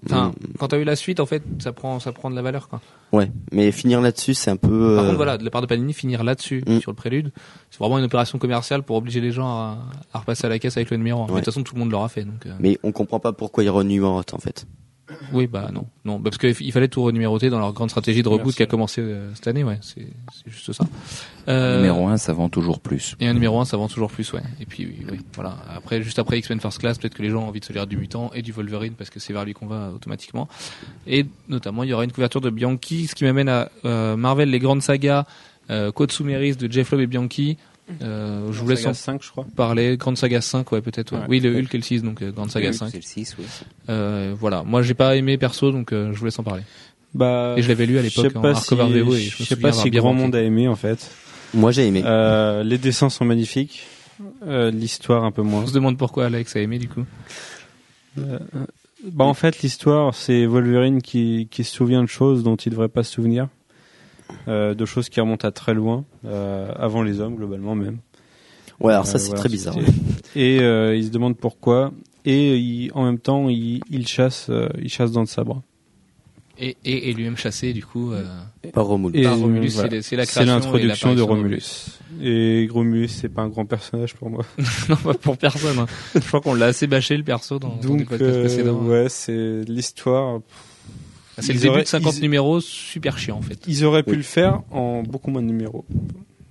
Enfin, 0.06 0.30
Mm. 0.30 0.54
quand 0.58 0.70
t'as 0.70 0.80
eu 0.80 0.84
la 0.86 0.96
suite, 0.96 1.20
en 1.20 1.26
fait, 1.26 1.44
ça 1.60 1.72
prend, 1.74 2.00
ça 2.00 2.12
prend 2.14 2.30
de 2.30 2.36
la 2.36 2.42
valeur 2.42 2.68
quoi. 2.70 2.82
Ouais, 3.12 3.30
mais 3.52 3.72
finir 3.72 4.02
là-dessus, 4.02 4.34
c'est 4.34 4.50
un 4.52 4.56
peu. 4.58 4.96
Par 4.96 5.04
euh, 5.04 5.08
contre, 5.08 5.18
voilà, 5.18 5.38
de 5.38 5.44
la 5.46 5.52
part 5.52 5.62
de 5.62 5.68
Panini, 5.68 5.94
finir 5.94 6.24
là-dessus, 6.24 6.64
Mm. 6.66 6.80
sur 6.80 6.92
le 6.92 6.96
prélude, 6.96 7.32
c'est 7.70 7.80
vraiment 7.80 8.00
une 8.00 8.06
opération 8.06 8.40
commerciale 8.40 8.82
pour 8.84 8.96
obliger 8.98 9.22
les 9.22 9.32
gens 9.32 9.48
à, 9.50 9.78
à 10.14 10.20
repasser 10.20 10.46
à 10.46 10.50
la 10.50 10.60
caisse 10.60 10.76
avec 10.78 10.90
le 10.90 10.98
numéro. 10.98 11.22
un. 11.22 11.26
Mais 11.26 11.28
De 11.28 11.34
Ouais. 11.36 11.42
toute 11.42 11.54
façon, 11.54 11.64
tout 11.64 11.76
le 11.76 11.80
monde 11.80 11.92
l'aura 11.92 12.10
fait. 12.10 12.24
Donc, 12.24 12.46
euh, 12.46 12.54
Mais 12.60 12.80
on 12.84 12.92
comprend 12.92 13.20
pas 13.20 13.34
pourquoi 13.34 13.64
ils 13.64 13.70
renumérotent 13.70 14.34
en 14.34 14.40
fait. 14.40 14.66
Oui, 15.34 15.48
bah 15.48 15.70
non, 15.74 15.86
non, 16.06 16.18
bah, 16.18 16.30
parce 16.30 16.38
qu'il 16.38 16.72
fallait 16.72 16.88
tout 16.88 17.04
renuméroter 17.04 17.50
dans 17.50 17.60
leur 17.60 17.74
grande 17.74 17.90
stratégie 17.90 18.24
de 18.24 18.28
reboot 18.30 18.46
Merci. 18.46 18.58
qui 18.58 18.64
a 18.64 18.66
commencé 18.68 19.02
euh, 19.02 19.34
cette 19.36 19.48
année. 19.48 19.64
Ouais, 19.64 19.78
c'est 19.82 20.08
c'est 20.32 20.50
juste 20.50 20.72
ça. 20.72 20.86
Euh, 21.50 21.78
Numéro 21.78 22.08
1, 22.08 22.18
ça 22.18 22.32
vend 22.32 22.48
toujours 22.48 22.80
plus. 22.80 23.16
Et 23.20 23.28
un 23.28 23.34
numéro 23.34 23.60
1, 23.60 23.66
ça 23.66 23.76
vend 23.76 23.90
toujours 23.90 24.10
plus, 24.10 24.32
ouais. 24.32 24.42
Et 24.62 24.66
puis, 24.66 24.86
oui, 24.86 25.06
oui, 25.12 25.20
voilà. 25.36 25.58
Après, 25.76 26.02
juste 26.02 26.20
après 26.20 26.40
X-Men 26.40 26.62
First 26.62 26.80
Class, 26.80 26.98
peut-être 26.98 27.16
que 27.16 27.22
les 27.22 27.30
gens 27.30 27.44
ont 27.44 27.48
envie 27.48 27.60
de 27.60 27.66
se 27.66 27.74
lire 27.74 27.86
du 27.86 27.98
Mutant 27.98 28.32
et 28.34 28.42
du 28.42 28.54
Wolverine 28.54 28.94
parce 28.94 29.10
que 29.10 29.20
c'est 29.20 29.34
vers 29.34 29.44
lui 29.44 29.54
qu'on 29.54 29.68
va 29.68 29.92
automatiquement. 29.94 30.48
Et 31.06 31.26
notamment, 31.50 31.84
il 31.84 31.90
y 31.90 31.94
aura 31.94 32.06
une 32.06 32.14
couverture 32.14 32.42
de 32.42 32.50
Bianchi, 32.50 33.08
ce 33.08 33.16
qui 33.16 33.26
m'amène 33.26 33.50
à 33.50 33.70
euh, 33.84 34.16
Marvel, 34.16 34.50
les 34.50 34.60
grandes 34.60 34.82
sagas, 34.82 35.26
euh, 35.70 35.92
Code 35.92 36.12
Sumeris 36.12 36.56
de 36.56 36.72
Jeff 36.72 36.92
Loeb 36.92 37.02
et 37.02 37.08
Bianchi. 37.08 37.58
Euh, 38.02 38.52
je 38.52 38.62
vous 38.62 38.70
laisse 38.70 38.86
en 38.86 38.94
5, 38.94 39.22
je 39.24 39.30
crois. 39.30 39.46
parler. 39.56 39.98
Grande 39.98 40.18
saga 40.18 40.40
5, 40.42 40.72
ouais, 40.72 40.82
peut-être. 40.82 41.12
ouais. 41.12 41.20
Ouais. 41.20 41.26
Oui, 41.30 41.40
le 41.42 41.56
Hulk 41.58 41.74
et 41.76 41.78
le 41.78 41.84
6, 41.84 42.02
donc 42.04 42.22
euh, 42.22 42.32
Grande 42.32 42.50
saga 42.50 42.72
5. 42.74 42.90
C'est 42.92 42.98
le 42.98 43.04
6, 43.04 43.36
oui. 43.40 43.46
Euh, 43.90 44.34
voilà. 44.40 44.64
Moi, 44.64 44.82
j'ai 44.84 44.94
pas 44.94 45.16
aimé 45.16 45.38
perso, 45.38 45.72
donc 45.72 45.92
euh, 45.92 46.14
je 46.14 46.20
vous 46.20 46.26
laisse 46.26 46.40
en 46.40 46.44
parler. 46.44 46.64
Bah, 47.14 47.56
Et 47.58 47.62
je 47.62 47.68
l'avais 47.68 47.86
lu 47.86 47.98
à 48.00 48.02
l'époque 48.02 48.36
en 48.36 48.44
hardcover 48.44 48.86
si- 48.88 49.00
VO 49.02 49.14
et 49.16 49.20
je 49.22 49.44
sais 49.44 49.56
pas 49.58 49.72
si 49.72 49.90
grand 49.92 50.14
monde 50.14 50.36
a 50.36 50.42
aimé 50.42 50.68
en 50.68 50.76
fait. 50.76 51.12
Moi, 51.54 51.72
j'ai 51.72 51.86
aimé. 51.86 52.02
Euh, 52.06 52.64
les 52.64 52.78
dessins 52.80 53.10
sont 53.10 53.26
magnifiques, 53.26 53.84
euh, 54.48 54.72
l'histoire 54.72 55.24
un 55.24 55.32
peu 55.32 55.44
moins. 55.44 55.62
On 55.64 55.68
se 55.68 55.74
demande 55.74 55.98
pourquoi 55.98 56.26
Alex 56.26 56.56
a 56.56 56.60
aimé, 56.62 56.80
du 56.80 56.88
coup. 56.88 57.06
Euh, 58.20 58.40
bah 59.06 59.26
en 59.26 59.34
fait 59.34 59.62
l'histoire 59.64 60.14
c'est 60.16 60.46
Wolverine 60.46 61.02
qui, 61.02 61.48
qui 61.52 61.64
se 61.64 61.74
souvient 61.76 62.04
de 62.04 62.08
choses 62.08 62.42
dont 62.44 62.56
il 62.56 62.70
devrait 62.70 62.88
pas 62.90 63.04
se 63.04 63.12
souvenir, 63.12 63.48
de 64.48 64.86
choses 64.86 65.10
qui 65.10 65.20
remontent 65.22 65.48
à 65.48 65.52
très 65.52 65.74
loin, 65.74 66.06
euh, 66.26 66.72
avant 66.76 67.02
les 67.04 67.20
hommes 67.20 67.36
globalement 67.36 67.76
même. 67.76 67.98
Ouais, 68.80 68.92
alors 68.94 69.06
ça 69.06 69.16
Euh, 69.16 69.18
c'est 69.20 69.28
voilà, 69.28 69.40
très 69.40 69.50
bizarre. 69.50 69.76
Et 70.36 70.60
euh, 70.62 70.96
il 70.96 71.06
se 71.06 71.10
demande 71.10 71.38
pourquoi. 71.38 71.92
Et 72.26 72.56
il- 72.58 72.92
en 72.94 73.04
même 73.06 73.20
temps 73.20 73.50
il, 73.50 73.82
il 73.90 74.08
chasse 74.08 74.48
euh, 74.50 74.68
il 74.82 74.90
chasse 74.90 75.12
dans 75.12 75.22
le 75.22 75.28
sabre. 75.28 75.62
Et, 76.60 76.78
et, 76.86 77.10
et 77.10 77.14
lui-même 77.14 77.36
chassé, 77.36 77.74
du 77.74 77.84
coup. 77.84 78.12
euh, 78.14 78.24
Pas 78.74 78.82
Romulus. 78.82 79.20
Et 79.20 79.24
Par 79.24 79.40
Romulus, 79.40 79.74
voilà. 79.74 80.02
c'est- 80.04 80.16
l'introduction 80.46 81.16
de 81.16 81.22
Romulus. 81.22 81.98
Et 82.22 82.68
Romulus 82.72 83.08
c'est 83.10 83.30
pas 83.30 83.42
un 83.42 83.48
grand 83.50 83.66
personnage 83.66 84.14
pour 84.16 84.30
moi. 84.30 84.46
non, 84.90 84.96
pas 84.98 85.14
pour 85.16 85.38
personne. 85.38 85.80
hein. 85.80 85.88
Je 86.14 86.20
crois 86.20 86.42
qu'on 86.42 86.54
l'a 86.54 86.68
assez 86.68 86.88
bâché 86.88 87.18
le 87.18 87.24
perso 87.24 87.58
dans, 87.60 87.70
dans 87.70 87.82
Donc 87.90 88.06
podcasts 88.06 88.22
euh, 88.22 88.40
précédents. 88.42 88.84
ouais 88.86 89.08
c'est 89.10 89.62
l'histoire. 89.68 90.42
C'est 91.40 91.54
le 91.54 91.60
début 91.60 91.70
auraient- 91.70 91.84
de 91.84 91.88
50 91.88 92.18
ils- 92.18 92.22
numéros 92.22 92.60
super 92.62 93.18
chiant 93.18 93.38
en 93.38 93.42
fait. 93.42 93.60
Ils 93.68 93.84
auraient 93.86 94.04
pu 94.04 94.12
Oui. 94.12 94.18
le 94.18 94.24
faire 94.24 94.62
en 94.72 95.04
beaucoup 95.04 95.32
moins 95.32 95.42
de 95.42 95.48
numéros. 95.48 95.86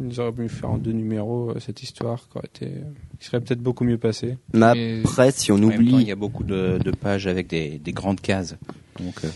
Ils 0.05 0.20
auraient 0.20 0.33
pu 0.33 0.43
le 0.43 0.49
faire 0.49 0.70
en 0.70 0.78
deux 0.78 0.91
numéros, 0.93 1.51
euh, 1.51 1.61
cette 1.61 1.83
histoire, 1.83 2.26
qui, 2.30 2.37
aurait 2.39 2.49
été, 2.53 2.72
qui 3.20 3.26
serait 3.26 3.41
peut-être 3.41 3.61
beaucoup 3.61 3.85
mieux 3.85 3.99
passée. 3.99 4.37
Mais 4.53 5.01
après, 5.05 5.30
si 5.30 5.53
on 5.53 5.59
temps, 5.61 5.70
il 5.70 5.76
oublie, 5.76 6.05
y 6.05 6.11
a 6.11 6.16
beaucoup 6.16 6.43
de, 6.43 6.78
de 6.85 6.91
pages 6.91 7.26
avec 7.28 7.47
des, 7.47 7.78
des 7.78 7.93
grandes 7.93 8.20
cases. 8.20 8.57
Donc, 8.99 9.14
euh, 9.24 9.28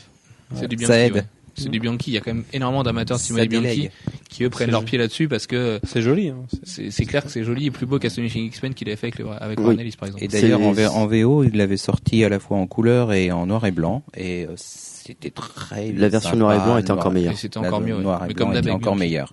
C'est 0.57 0.67
du 0.69 0.77
ça 0.85 0.95
Bianchi. 0.97 1.19
aide. 1.19 1.27
C'est 1.57 1.69
du 1.71 1.81
Bianchi. 1.81 2.11
Il 2.11 2.15
y 2.15 2.17
a 2.19 2.21
quand 2.21 2.35
même 2.35 2.45
énormément 2.53 2.83
d'amateurs 2.83 3.17
de 3.17 3.23
Simone 3.23 3.47
Bianchi 3.47 3.89
qui 4.29 4.45
eux 4.45 4.51
prennent 4.51 4.71
leur 4.71 4.85
pied 4.85 4.99
là-dessus 4.99 5.29
parce 5.29 5.47
que 5.47 5.81
C'est 5.85 6.03
joli. 6.03 6.29
Hein. 6.29 6.37
c'est- 6.65 7.05
clair 7.07 7.25
que 7.25 7.31
c'est 7.31 7.45
joli 7.45 7.67
et 7.67 7.71
plus 7.71 7.87
beau 7.87 7.99
qu'Astonishing 7.99 8.45
X-Men 8.47 8.75
qu'il 8.75 8.89
avait 8.89 8.97
fait 8.97 9.07
avec, 9.07 9.19
le, 9.19 9.27
avec 9.31 9.59
Oui. 9.59 9.65
Warren 9.65 9.81
Ellis 9.81 9.95
par 9.99 10.09
exemple. 10.09 10.25
Et 10.25 10.29
d'ailleurs, 10.29 10.61
en, 10.61 11.07
VO, 11.07 11.45
il 11.45 11.57
l'avait 11.57 11.77
sorti 11.77 12.25
à 12.25 12.29
la 12.29 12.39
fois 12.39 12.59
en 12.59 12.67
couleur 12.67 13.13
et 13.13 13.31
en 13.33 13.47
noir 13.47 13.65
et 13.67 13.71
blanc. 13.71 14.03
Et 14.17 14.47
euh, 14.47 14.53
c'était 14.57 15.31
très 15.31 15.93
La 15.93 16.09
version 16.09 16.31
sympa. 16.31 16.39
noir 16.41 16.55
et 16.55 16.59
blanc 16.65 16.77
était 16.79 16.91
encore 16.91 17.13
meilleure. 17.13 17.37
C'était 17.37 17.59
encore 17.59 17.81
mieux. 17.81 17.97
Noir 17.97 18.25
et 18.25 18.29
Mais 18.29 18.35
blanc 18.35 18.47
comme 18.49 18.57
était 18.57 18.71
encore 18.71 18.97
meilleur. 18.97 19.33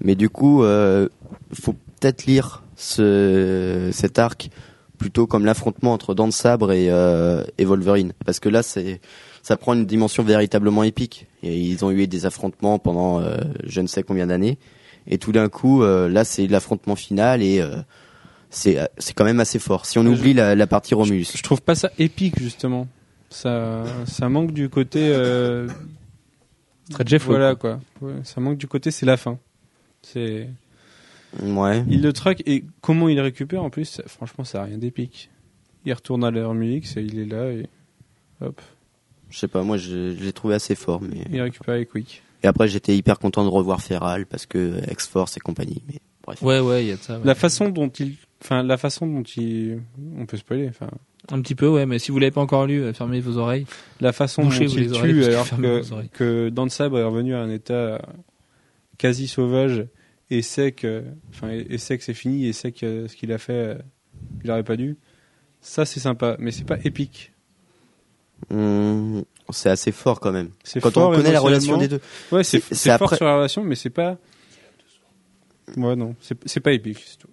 mais 0.00 0.14
du 0.14 0.28
coup, 0.28 0.62
euh, 0.62 1.08
faut 1.52 1.72
peut-être 2.00 2.26
lire 2.26 2.62
ce, 2.76 3.90
cet 3.92 4.18
arc 4.18 4.50
plutôt 4.98 5.26
comme 5.26 5.44
l'affrontement 5.44 5.92
entre 5.92 6.14
Dents 6.14 6.28
de 6.28 6.32
Sabre 6.32 6.72
et, 6.72 6.86
euh, 6.90 7.42
et 7.58 7.64
Wolverine, 7.64 8.12
parce 8.24 8.38
que 8.38 8.48
là, 8.48 8.62
c'est 8.62 9.00
ça 9.42 9.56
prend 9.56 9.74
une 9.74 9.84
dimension 9.86 10.22
véritablement 10.22 10.82
épique. 10.84 11.26
Et 11.42 11.58
ils 11.60 11.84
ont 11.84 11.90
eu 11.90 12.06
des 12.06 12.24
affrontements 12.26 12.78
pendant 12.78 13.20
euh, 13.20 13.36
je 13.64 13.80
ne 13.80 13.86
sais 13.86 14.02
combien 14.02 14.26
d'années, 14.28 14.58
et 15.06 15.18
tout 15.18 15.32
d'un 15.32 15.48
coup, 15.48 15.82
euh, 15.82 16.08
là, 16.08 16.24
c'est 16.24 16.46
l'affrontement 16.46 16.94
final 16.96 17.42
et 17.42 17.60
euh, 17.60 17.76
c'est 18.50 18.78
c'est 18.98 19.14
quand 19.14 19.24
même 19.24 19.40
assez 19.40 19.58
fort. 19.58 19.84
Si 19.86 19.98
on 19.98 20.02
Je- 20.04 20.08
oublie 20.08 20.32
la, 20.34 20.54
la 20.54 20.66
partie 20.66 20.94
Romulus. 20.94 21.32
Je 21.36 21.42
trouve 21.42 21.60
pas 21.62 21.74
ça 21.74 21.90
épique, 21.98 22.38
justement. 22.38 22.86
Ça, 23.30 23.84
ça 24.06 24.28
manque 24.28 24.52
du 24.52 24.68
côté. 24.68 25.00
Euh, 25.02 25.66
Très 26.90 27.04
Jeff 27.06 27.24
Voilà, 27.24 27.54
quoi. 27.54 27.80
Ouais, 28.02 28.12
ça 28.24 28.40
manque 28.40 28.58
du 28.58 28.66
côté, 28.66 28.90
c'est 28.90 29.06
la 29.06 29.16
fin. 29.16 29.38
C'est. 30.02 30.48
Ouais. 31.42 31.82
Il 31.88 32.02
le 32.02 32.12
traque 32.12 32.42
et 32.46 32.62
comment 32.82 33.08
il 33.08 33.16
le 33.16 33.22
récupère 33.22 33.62
en 33.64 33.70
plus, 33.70 33.86
ça- 33.86 34.02
franchement, 34.06 34.44
ça 34.44 34.60
a 34.60 34.64
rien 34.64 34.76
d'épique. 34.76 35.30
Il 35.86 35.92
retourne 35.94 36.22
à 36.24 36.30
l'heure 36.30 36.52
musique, 36.54 36.86
il 36.96 37.18
est 37.18 37.24
là 37.24 37.50
et 37.50 37.66
hop, 38.42 38.60
Je 39.32 39.38
sais 39.38 39.48
pas, 39.48 39.62
moi, 39.62 39.78
je, 39.78 40.14
je 40.14 40.22
l'ai 40.24 40.32
trouvé 40.32 40.54
assez 40.54 40.74
fort, 40.74 41.00
mais. 41.00 41.24
il 41.32 41.40
récupère 41.40 41.74
avec 41.74 41.88
Quick. 41.90 42.22
Et 42.42 42.46
après, 42.46 42.68
j'étais 42.68 42.96
hyper 42.96 43.18
content 43.18 43.44
de 43.44 43.48
revoir 43.48 43.80
Feral 43.80 44.26
parce 44.26 44.46
que 44.46 44.80
X-Force 44.90 45.36
et 45.36 45.40
compagnie. 45.40 45.82
Mais 45.88 46.00
bref. 46.24 46.42
Ouais, 46.42 46.60
ouais, 46.60 46.84
il 46.84 46.88
y 46.88 46.92
a 46.92 46.96
de 46.96 47.00
ça. 47.00 47.14
ouais. 47.18 47.24
La 47.24 47.34
façon 47.34 47.68
dont 47.70 47.88
il, 47.88 48.16
enfin, 48.42 48.62
la 48.62 48.76
façon 48.76 49.06
dont 49.06 49.22
il, 49.22 49.80
on 50.18 50.26
peut 50.26 50.36
spoiler, 50.36 50.68
enfin, 50.68 50.90
Un 51.30 51.40
petit 51.40 51.54
peu, 51.54 51.68
ouais, 51.68 51.86
mais 51.86 51.98
si 51.98 52.10
vous 52.10 52.18
l'avez 52.18 52.32
pas 52.32 52.40
encore 52.40 52.66
lu, 52.66 52.82
euh, 52.82 52.92
fermez 52.92 53.20
vos 53.20 53.38
oreilles. 53.38 53.64
La 54.00 54.12
façon 54.12 54.42
dont 54.42 54.50
il 54.50 54.76
les 54.76 54.90
tue, 54.90 55.20
que 55.20 55.24
alors 55.28 55.48
que, 55.50 56.06
que 56.12 56.48
Dan 56.50 56.68
Sabre 56.68 56.98
est 56.98 57.04
revenu 57.04 57.34
à 57.34 57.40
un 57.40 57.48
état 57.50 58.02
quasi 58.98 59.28
sauvage 59.28 59.86
et 60.30 60.42
sait 60.42 60.72
que, 60.72 61.04
enfin, 61.30 61.50
et 61.50 61.66
et 61.70 61.78
sait 61.78 61.96
que 61.96 62.04
c'est 62.04 62.12
fini 62.14 62.46
et 62.46 62.52
sait 62.52 62.72
que 62.72 63.06
ce 63.06 63.14
qu'il 63.16 63.32
a 63.32 63.38
fait, 63.38 63.52
euh, 63.52 63.74
il 64.44 64.50
aurait 64.50 64.62
pas 64.64 64.76
dû. 64.76 64.96
Ça, 65.60 65.84
c'est 65.84 66.00
sympa, 66.00 66.36
mais 66.40 66.50
c'est 66.50 66.64
pas 66.66 66.78
épique. 66.84 67.31
Hum, 68.50 69.22
c'est 69.50 69.70
assez 69.70 69.92
fort 69.92 70.20
quand 70.20 70.32
même. 70.32 70.48
Quand 70.80 70.90
fort 70.90 71.10
on 71.10 71.16
connaît 71.16 71.32
la 71.32 71.40
relation 71.40 71.76
des 71.76 71.88
deux. 71.88 72.00
Ouais, 72.30 72.42
c'est 72.44 72.60
C'est- 72.60 72.68
c'est 72.68 72.74
c'est 72.74 72.98
fort 72.98 73.06
après- 73.06 73.16
sur 73.16 73.26
la 73.26 73.36
relation, 73.36 73.62
mais 73.64 73.74
c'est 73.74 73.90
pas. 73.90 74.16
Ouais, 75.76 75.96
non, 75.96 76.14
c'est 76.20 76.36
c'est 76.46 76.60
pas 76.60 76.72
épique, 76.72 77.02
c'est 77.06 77.18
tout. 77.18 77.28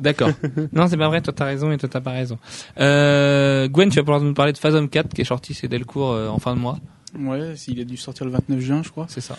D'accord. 0.00 0.30
non, 0.72 0.88
c'est 0.88 0.96
pas 0.96 1.08
vrai, 1.08 1.20
toi 1.20 1.32
t'as 1.36 1.44
raison 1.44 1.70
et 1.70 1.76
toi 1.76 1.88
t'as 1.88 2.00
pas 2.00 2.12
raison. 2.12 2.38
Euh, 2.80 3.68
Gwen, 3.68 3.90
tu 3.90 3.96
vas 3.96 4.02
pouvoir 4.02 4.20
nous 4.20 4.34
parler 4.34 4.52
de 4.52 4.58
Phasm 4.58 4.88
4 4.88 5.12
qui 5.14 5.20
est 5.20 5.24
sorti 5.24 5.52
chez 5.54 5.68
Delcourt 5.68 6.12
euh, 6.12 6.28
en 6.28 6.38
fin 6.38 6.54
de 6.54 6.60
mois. 6.60 6.78
Ouais, 7.18 7.54
il 7.68 7.80
a 7.80 7.84
dû 7.84 7.96
sortir 7.96 8.24
le 8.26 8.32
29 8.32 8.60
juin, 8.60 8.82
je 8.82 8.90
crois. 8.90 9.06
C'est 9.08 9.20
ça. 9.20 9.36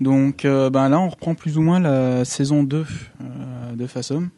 Donc 0.00 0.44
euh, 0.44 0.70
ben 0.70 0.88
là, 0.88 0.98
on 0.98 1.08
reprend 1.08 1.34
plus 1.34 1.56
ou 1.56 1.62
moins 1.62 1.78
la 1.80 2.24
saison 2.24 2.62
2 2.64 2.84
euh, 3.20 3.72
de 3.74 3.86
Fasom. 3.86 4.28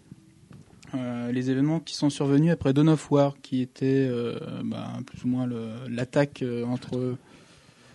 Euh, 0.95 1.32
les 1.32 1.51
événements 1.51 1.80
qui 1.80 1.95
sont 1.95 2.11
survenus 2.11 2.53
après 2.53 2.72
Dawn 2.74 2.88
of 2.90 3.11
War, 3.11 3.34
qui 3.43 3.62
était 3.62 4.07
euh, 4.11 4.38
ben, 4.64 5.03
plus 5.07 5.24
ou 5.24 5.28
moins 5.28 5.49
l'attaque 5.88 6.43
euh, 6.43 6.64
entre 6.66 7.16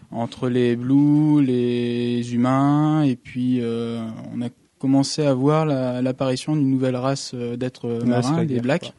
entre 0.10 0.48
les 0.50 0.76
Blues, 0.78 1.45
les 1.45 2.34
humains, 2.34 3.04
et 3.04 3.16
puis 3.18 3.60
euh, 3.62 4.02
on 4.34 4.41
a 4.41 4.48
commencé 4.80 5.26
à 5.26 5.34
voir 5.34 5.66
la- 5.66 6.02
l'apparition 6.02 6.56
d'une 6.56 6.70
nouvelle 6.72 6.95
race 6.95 7.34
d'êtres 7.36 7.88
marins, 8.06 8.45
guerre, 8.56 8.62
Blacks. 8.64 8.93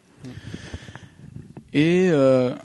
euh, 2.13 2.51
et, 2.53 2.59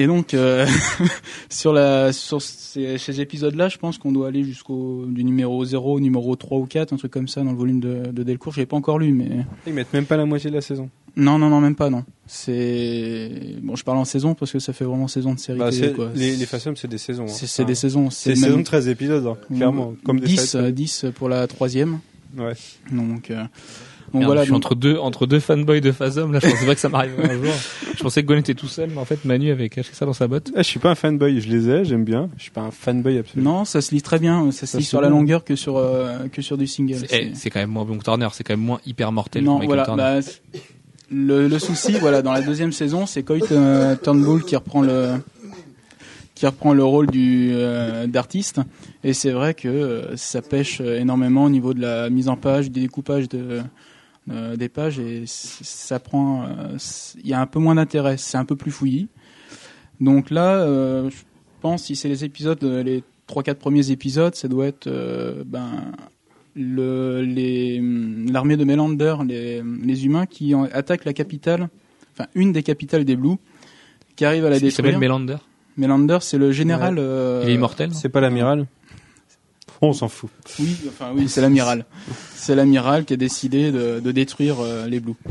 et 0.00 0.06
donc, 0.06 0.32
euh, 0.34 0.66
sur, 1.50 1.72
la, 1.72 2.12
sur 2.12 2.40
ces, 2.40 2.98
ces 2.98 3.20
épisodes-là, 3.20 3.68
je 3.68 3.78
pense 3.78 3.98
qu'on 3.98 4.12
doit 4.12 4.28
aller 4.28 4.44
jusqu'au 4.44 5.04
du 5.06 5.24
numéro 5.24 5.64
0 5.64 5.94
au 5.94 6.00
numéro 6.00 6.34
3 6.36 6.58
ou 6.58 6.66
4, 6.66 6.92
un 6.92 6.96
truc 6.96 7.10
comme 7.12 7.28
ça 7.28 7.42
dans 7.42 7.50
le 7.50 7.56
volume 7.56 7.80
de, 7.80 8.10
de 8.12 8.22
Delcourt. 8.22 8.52
Je 8.54 8.60
l'ai 8.60 8.66
pas 8.66 8.76
encore 8.76 8.98
lu, 8.98 9.12
mais... 9.12 9.44
Ils 9.66 9.72
mettent 9.74 9.92
même 9.92 10.06
pas 10.06 10.16
la 10.16 10.24
moitié 10.24 10.50
de 10.50 10.54
la 10.54 10.60
saison. 10.62 10.88
Non, 11.16 11.36
non, 11.38 11.48
non, 11.50 11.60
même 11.60 11.74
pas, 11.74 11.90
non. 11.90 12.04
C'est... 12.26 13.56
Bon, 13.62 13.74
je 13.76 13.82
parle 13.84 13.98
en 13.98 14.04
saison 14.04 14.34
parce 14.34 14.52
que 14.52 14.58
ça 14.60 14.72
fait 14.72 14.84
vraiment 14.84 15.08
saison 15.08 15.34
de 15.34 15.38
série 15.38 15.58
Bah, 15.58 15.70
télé, 15.70 15.92
quoi. 15.92 16.10
les, 16.14 16.36
les 16.36 16.46
c'est 16.46 16.86
des 16.86 16.98
saisons. 16.98 17.24
hein. 17.24 17.28
C'est 17.28 17.46
Enfin, 17.62 17.64
des 17.68 17.74
saisons. 17.74 18.10
C'est 18.10 18.30
même- 18.30 18.38
saisons 18.44 18.58
de 18.58 18.62
13 18.62 18.88
épisodes, 18.88 19.26
hein, 19.26 19.36
clairement. 19.54 19.94
Comme 20.04 20.20
des 20.20 20.26
10, 20.26 20.36
Fassum. 20.36 20.64
euh, 20.64 20.70
10 20.70 21.06
pour 21.16 21.28
la 21.28 21.46
troisième. 21.48 21.98
Ouais. 22.36 22.52
Donc, 22.92 23.30
euh, 23.30 23.42
donc 24.12 24.20
Merde, 24.20 24.24
voilà. 24.26 24.40
je 24.42 24.44
suis 24.46 24.52
donc- 24.52 24.64
entre 24.64 24.74
deux, 24.74 24.96
entre 24.96 25.26
deux 25.26 25.40
fanboys 25.40 25.80
de 25.80 25.92
Phasm, 25.92 26.32
là 26.32 26.38
je 26.42 26.48
pensais 26.48 26.66
pas 26.66 26.74
que 26.74 26.80
ça 26.80 26.88
m'arriverait 26.88 27.30
un 27.30 27.34
jour. 27.44 27.52
Je 27.98 28.02
pensais 28.04 28.22
que 28.22 28.28
Gwen 28.28 28.38
était 28.38 28.54
tout 28.54 28.68
seul, 28.68 28.90
mais 28.90 28.98
en 29.00 29.04
fait 29.04 29.24
Manu 29.24 29.50
avait 29.50 29.68
caché 29.68 29.90
ça 29.92 30.06
dans 30.06 30.12
sa 30.12 30.28
botte. 30.28 30.52
Ah, 30.54 30.62
je 30.62 30.68
suis 30.68 30.78
pas 30.78 30.88
un 30.90 30.94
fanboy, 30.94 31.40
je 31.40 31.48
les 31.48 31.68
ai, 31.68 31.84
j'aime 31.84 32.04
bien. 32.04 32.28
Je 32.36 32.42
suis 32.42 32.50
pas 32.52 32.60
un 32.60 32.70
fanboy 32.70 33.18
absolu. 33.18 33.42
Non, 33.42 33.64
ça 33.64 33.80
se 33.80 33.92
lit 33.92 34.02
très 34.02 34.20
bien. 34.20 34.52
Ça 34.52 34.60
se 34.60 34.66
Ça 34.66 34.78
lit 34.78 34.84
se 34.84 34.90
sur 34.90 35.00
la 35.00 35.08
longueur 35.08 35.42
que 35.44 35.56
sur, 35.56 35.76
euh, 35.78 36.28
que 36.32 36.40
sur 36.40 36.56
du 36.56 36.68
single. 36.68 36.94
C'est 37.00 37.08
C'est- 37.08 37.22
eh, 37.24 37.34
c'est 37.34 37.50
quand 37.50 37.58
même 37.58 37.70
moins 37.70 37.84
bon 37.84 37.98
que 37.98 38.04
Turner, 38.04 38.28
c'est 38.32 38.44
quand 38.44 38.52
même 38.52 38.64
moins 38.64 38.80
hyper 38.86 39.10
mortel 39.10 39.42
Non, 39.42 39.56
que 39.58 39.66
Michael 39.66 39.84
voilà. 39.84 39.84
Turner. 39.84 40.20
bah, 40.52 40.60
le, 41.10 41.48
le 41.48 41.58
souci, 41.58 41.92
voilà, 42.00 42.22
dans 42.22 42.32
la 42.32 42.40
deuxième 42.42 42.70
saison, 42.70 43.04
c'est 43.06 43.24
Coit 43.24 43.38
euh, 43.50 43.96
Turnbull 43.96 44.44
qui 44.44 44.54
reprend 44.54 44.82
le 44.82 45.14
qui 46.36 46.46
reprend 46.46 46.72
le 46.72 46.84
rôle 46.84 47.08
du 47.08 47.50
euh, 47.52 48.06
d'artiste. 48.06 48.60
Et 49.02 49.12
c'est 49.12 49.32
vrai 49.32 49.54
que 49.54 49.66
euh, 49.66 50.16
ça 50.16 50.40
pêche 50.40 50.80
énormément 50.80 51.44
au 51.44 51.50
niveau 51.50 51.74
de 51.74 51.80
la 51.80 52.10
mise 52.10 52.28
en 52.28 52.36
page, 52.36 52.70
du 52.70 52.80
découpage 52.80 53.28
de 53.28 53.60
euh, 54.30 54.56
des 54.56 54.68
pages, 54.68 54.98
et 54.98 55.24
ça 55.26 55.98
prend. 56.00 56.44
euh, 56.44 56.76
Il 57.22 57.28
y 57.28 57.32
a 57.34 57.40
un 57.40 57.46
peu 57.46 57.58
moins 57.58 57.74
d'intérêt. 57.74 58.16
C'est 58.16 58.36
un 58.38 58.44
peu 58.44 58.56
plus 58.56 58.70
fouillis. 58.70 59.08
Donc 60.00 60.30
là, 60.30 60.56
euh, 60.60 61.10
je 61.10 61.16
pense 61.60 61.84
si 61.84 61.96
c'est 61.96 62.08
les 62.08 62.24
épisodes, 62.24 62.62
les 62.62 63.02
trois 63.26 63.42
quatre 63.42 63.58
premiers 63.58 63.90
épisodes, 63.90 64.34
ça 64.34 64.48
doit 64.48 64.66
être 64.66 64.86
euh, 64.86 65.42
ben 65.44 65.68
le, 66.54 67.22
les, 67.22 67.80
l'armée 68.30 68.56
de 68.56 68.64
Melander, 68.64 69.16
les, 69.26 69.62
les 69.62 70.06
humains 70.06 70.26
qui 70.26 70.54
en- 70.54 70.64
attaquent 70.64 71.04
la 71.04 71.12
capitale, 71.12 71.68
enfin 72.12 72.28
une 72.34 72.52
des 72.52 72.62
capitales 72.62 73.04
des 73.04 73.16
Blues, 73.16 73.36
qui 74.16 74.24
arrive 74.24 74.44
à 74.44 74.50
la 74.50 74.56
Il 74.56 74.72
s'appelle 74.72 74.92
détruire. 74.92 74.98
Melander? 74.98 75.36
Melander, 75.76 76.18
c'est 76.22 76.38
le 76.38 76.50
général. 76.50 76.96
euh, 76.98 77.42
Il 77.44 77.50
est 77.50 77.54
immortel. 77.54 77.90
C'est 77.94 78.08
pas 78.08 78.20
l'amiral 78.20 78.66
On 79.80 79.92
s'en 79.92 80.08
fout. 80.08 80.30
Oui, 80.58 80.76
enfin 80.88 81.12
oui, 81.14 81.28
c'est 81.28 81.40
l'amiral. 81.40 81.84
C'est 82.34 82.56
l'amiral 82.56 83.04
qui 83.04 83.14
a 83.14 83.16
décidé 83.16 83.70
de, 83.70 84.00
de 84.00 84.12
détruire 84.12 84.56
euh, 84.60 84.86
les 84.86 84.98
Blues. 85.00 85.14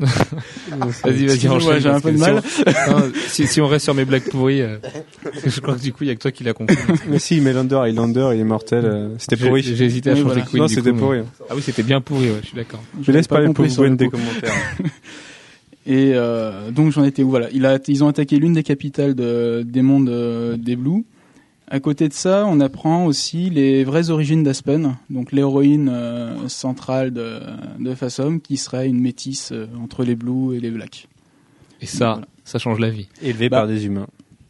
Vas-y, 0.00 1.26
vas-y, 1.26 1.48
enchaîne. 1.48 1.78
j'ai 1.80 1.88
un 1.88 2.00
peu 2.00 2.10
de 2.10 2.16
si 2.16 2.20
mal. 2.22 2.42
on- 2.88 2.90
non, 2.90 3.12
si, 3.28 3.46
si 3.46 3.60
on 3.60 3.68
reste 3.68 3.84
sur 3.84 3.94
mes 3.94 4.04
blagues 4.04 4.28
pourries, 4.28 4.60
euh, 4.60 4.78
je 5.46 5.60
crois 5.60 5.76
que 5.76 5.80
du 5.80 5.92
coup 5.92 6.02
il 6.02 6.08
y 6.08 6.10
a 6.10 6.16
que 6.16 6.20
toi 6.20 6.32
qui 6.32 6.42
l'as 6.42 6.52
compris. 6.52 6.76
Mais 7.08 7.20
si, 7.20 7.40
Melander, 7.40 7.76
Highlander, 7.76 8.30
il 8.34 8.40
est 8.40 8.44
mortel. 8.44 8.84
euh, 8.84 9.14
C'était 9.18 9.36
pourri. 9.36 9.62
j'ai 9.62 9.84
hésité 9.84 10.10
à 10.10 10.14
Oui, 10.14 10.20
changer 10.22 10.34
voilà. 10.34 10.46
Queen. 10.50 10.62
Non, 10.62 10.68
c'était 10.68 10.92
mais- 10.92 10.98
pourri. 10.98 11.20
Ah 11.48 11.54
oui, 11.54 11.62
c'était 11.62 11.84
bien 11.84 12.00
pourri, 12.00 12.28
ouais, 12.30 12.38
je 12.42 12.46
suis 12.48 12.56
d'accord. 12.56 12.82
Je 13.00 13.12
laisse 13.12 13.28
pas 13.28 13.36
parler 13.36 13.46
compris 13.48 13.64
pour 13.66 13.72
sur 13.72 13.82
le 13.84 13.90
Gwen 13.90 13.96
des 13.96 14.08
commentaires. 14.08 14.52
Et 15.86 16.12
euh, 16.14 16.70
donc 16.72 16.90
j'en 16.92 17.04
étais 17.04 17.22
où 17.22 17.30
Voilà, 17.30 17.48
il 17.52 17.64
a, 17.64 17.78
ils 17.86 18.02
ont 18.02 18.08
attaqué 18.08 18.36
l'une 18.38 18.54
des 18.54 18.62
capitales 18.64 19.14
de, 19.14 19.62
des 19.64 19.82
mondes 19.82 20.08
euh, 20.08 20.56
des 20.56 20.74
Blues. 20.76 21.04
À 21.68 21.80
côté 21.80 22.08
de 22.08 22.12
ça, 22.12 22.44
on 22.46 22.60
apprend 22.60 23.06
aussi 23.06 23.48
les 23.48 23.84
vraies 23.84 24.10
origines 24.10 24.42
d'Aspen, 24.42 24.96
donc 25.08 25.32
l'héroïne 25.32 25.90
euh, 25.92 26.46
centrale 26.48 27.10
de, 27.12 27.40
de 27.80 27.94
Fasom, 27.94 28.38
qui 28.38 28.56
serait 28.58 28.86
une 28.86 29.00
métisse 29.00 29.50
euh, 29.52 29.66
entre 29.82 30.04
les 30.04 30.14
Blues 30.14 30.54
et 30.56 30.60
les 30.60 30.70
Blacks. 30.70 31.08
Et 31.80 31.86
ça, 31.86 32.12
Voilà. 32.12 32.26
ça 32.44 32.58
change 32.58 32.78
la 32.80 32.90
vie. 32.90 33.08
Élevé 33.22 33.48
Bah, 33.48 33.58
par 33.60 33.66
des 33.68 33.86
humains. 33.86 34.06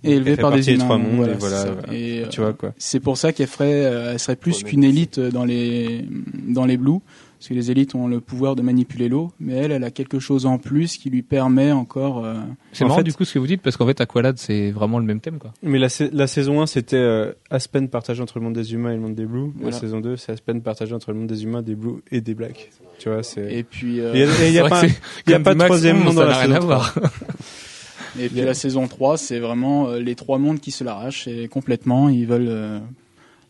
Et 0.06 0.10
élevée 0.16 0.36
par 0.36 0.52
des 0.52 0.68
humains. 0.70 0.84
trois 0.84 0.98
mondes, 0.98 1.26
c'est 1.32 1.38
voilà, 1.38 1.56
ça. 1.62 1.72
voilà. 1.72 1.94
Et, 1.98 2.24
euh, 2.24 2.28
Tu 2.28 2.40
vois 2.40 2.52
quoi. 2.52 2.74
C'est 2.76 3.00
pour 3.00 3.16
ça 3.16 3.32
qu'elle 3.32 3.46
ferait, 3.46 3.86
euh, 3.86 4.12
elle 4.12 4.18
serait 4.18 4.36
plus 4.36 4.62
qu'une 4.62 4.84
élite 4.84 5.18
dans 5.18 5.46
les 5.46 6.04
dans 6.46 6.66
les 6.66 6.76
Blues, 6.76 6.98
parce 7.44 7.50
que 7.50 7.54
les 7.54 7.70
élites 7.70 7.94
ont 7.94 8.06
le 8.08 8.20
pouvoir 8.20 8.56
de 8.56 8.62
manipuler 8.62 9.10
l'eau, 9.10 9.30
mais 9.38 9.52
elle, 9.52 9.70
elle 9.70 9.84
a 9.84 9.90
quelque 9.90 10.18
chose 10.18 10.46
en 10.46 10.56
plus 10.56 10.96
qui 10.96 11.10
lui 11.10 11.20
permet 11.20 11.72
encore. 11.72 12.24
euh, 12.24 12.36
C'est 12.72 12.84
En 12.84 12.88
marrant 12.88 12.98
fait- 13.00 13.04
du 13.04 13.12
coup 13.12 13.26
ce 13.26 13.34
que 13.34 13.38
vous 13.38 13.46
dites 13.46 13.60
parce 13.60 13.76
qu'en 13.76 13.86
fait 13.86 14.00
Aqualad 14.00 14.38
c'est 14.38 14.70
vraiment 14.70 14.98
le 14.98 15.04
même 15.04 15.20
thème 15.20 15.38
quoi. 15.38 15.52
Mais 15.62 15.78
la, 15.78 15.90
sa- 15.90 16.08
la 16.10 16.26
saison 16.26 16.62
1, 16.62 16.66
c'était 16.66 16.96
euh, 16.96 17.32
Aspen 17.50 17.88
partagé 17.88 18.22
entre 18.22 18.38
le 18.38 18.44
monde 18.46 18.54
des 18.54 18.72
humains 18.72 18.92
et 18.92 18.94
le 18.94 19.00
monde 19.02 19.14
des 19.14 19.26
Blues. 19.26 19.50
Voilà. 19.56 19.72
La 19.72 19.78
saison 19.78 20.00
2, 20.00 20.16
c'est 20.16 20.32
Aspen 20.32 20.62
partagé 20.62 20.94
entre 20.94 21.12
le 21.12 21.18
monde 21.18 21.26
des 21.28 21.44
humains, 21.44 21.60
des 21.60 21.74
Blues 21.74 21.96
et 22.10 22.22
des 22.22 22.32
Blacks. 22.34 22.70
Tu 22.98 23.10
vois, 23.10 23.22
c'est. 23.22 23.52
et 23.54 23.62
puis 23.62 24.00
euh, 24.00 24.12
Il 24.14 24.20
y 24.20 24.58
a, 24.58 24.66
pas, 24.66 24.82
y 25.26 25.34
a 25.34 25.38
de 25.38 25.44
Max, 25.44 25.64
troisième 25.66 25.98
monde 25.98 26.14
dans 26.14 26.22
ça 26.22 26.26
la 26.26 26.32
n'a 26.32 26.38
rien 26.38 26.46
saison 26.46 26.56
à 26.56 26.60
voir. 26.64 26.94
Et 28.18 28.28
puis 28.28 28.42
la 28.42 28.54
saison 28.54 28.86
3, 28.86 29.16
c'est 29.18 29.40
vraiment 29.40 29.88
euh, 29.88 29.98
les 29.98 30.14
trois 30.14 30.38
mondes 30.38 30.60
qui 30.60 30.70
se 30.70 30.84
l'arrachent 30.84 31.26
et 31.26 31.48
complètement. 31.48 32.08
Ils 32.08 32.26
veulent 32.26 32.46
euh, 32.48 32.78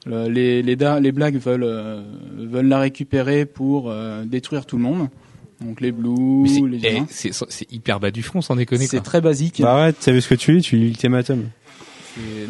le- 0.07 0.29
les 0.29 0.63
les, 0.63 0.77
da- 0.77 1.01
les 1.01 1.13
Blacks 1.13 1.37
veulent 1.37 1.63
euh, 1.65 2.03
veulent 2.37 2.69
la 2.69 2.79
récupérer 2.79 3.45
pour 3.47 3.91
euh, 3.91 4.25
détruire 4.25 4.67
tout 4.67 4.77
le 4.77 4.83
monde. 4.83 5.09
Donc 5.61 5.81
les 5.81 5.93
Blues, 5.93 6.51
c'est- 6.51 6.61
les 6.67 6.81
eh, 6.85 6.97
humains. 6.97 7.07
C'est 7.09 7.73
hyper 7.73 8.01
bas 8.01 8.11
du 8.11 8.23
front 8.23 8.41
sans 8.43 8.57
déconner 8.57 8.87
C'est 8.87 9.01
très 9.01 9.21
basique. 9.21 9.61
Bah 9.63 9.75
arrête, 9.75 9.97
t'as 10.01 10.13
vu 10.13 10.21
ce 10.21 10.29
que 10.29 10.35
tu 10.35 10.53
lis, 10.53 10.63
tu 10.63 10.77
lis 10.77 10.89
Ultimatum. 10.89 11.45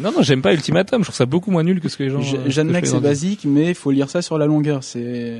Non 0.01 0.11
non 0.11 0.21
j'aime 0.21 0.41
pas 0.43 0.53
Ultimatum, 0.53 1.01
je 1.01 1.05
trouve 1.05 1.15
ça 1.15 1.25
beaucoup 1.25 1.49
moins 1.49 1.63
nul 1.63 1.79
que 1.79 1.89
ce 1.89 1.97
que 1.97 2.03
les 2.03 2.09
gens. 2.09 2.21
J'admets 2.47 2.81
que 2.81 2.87
c'est 2.87 2.99
basique, 2.99 3.45
mais 3.45 3.69
il 3.69 3.75
faut 3.75 3.91
lire 3.91 4.09
ça 4.09 4.21
sur 4.21 4.37
la 4.37 4.45
longueur. 4.45 4.83
C'est. 4.83 5.39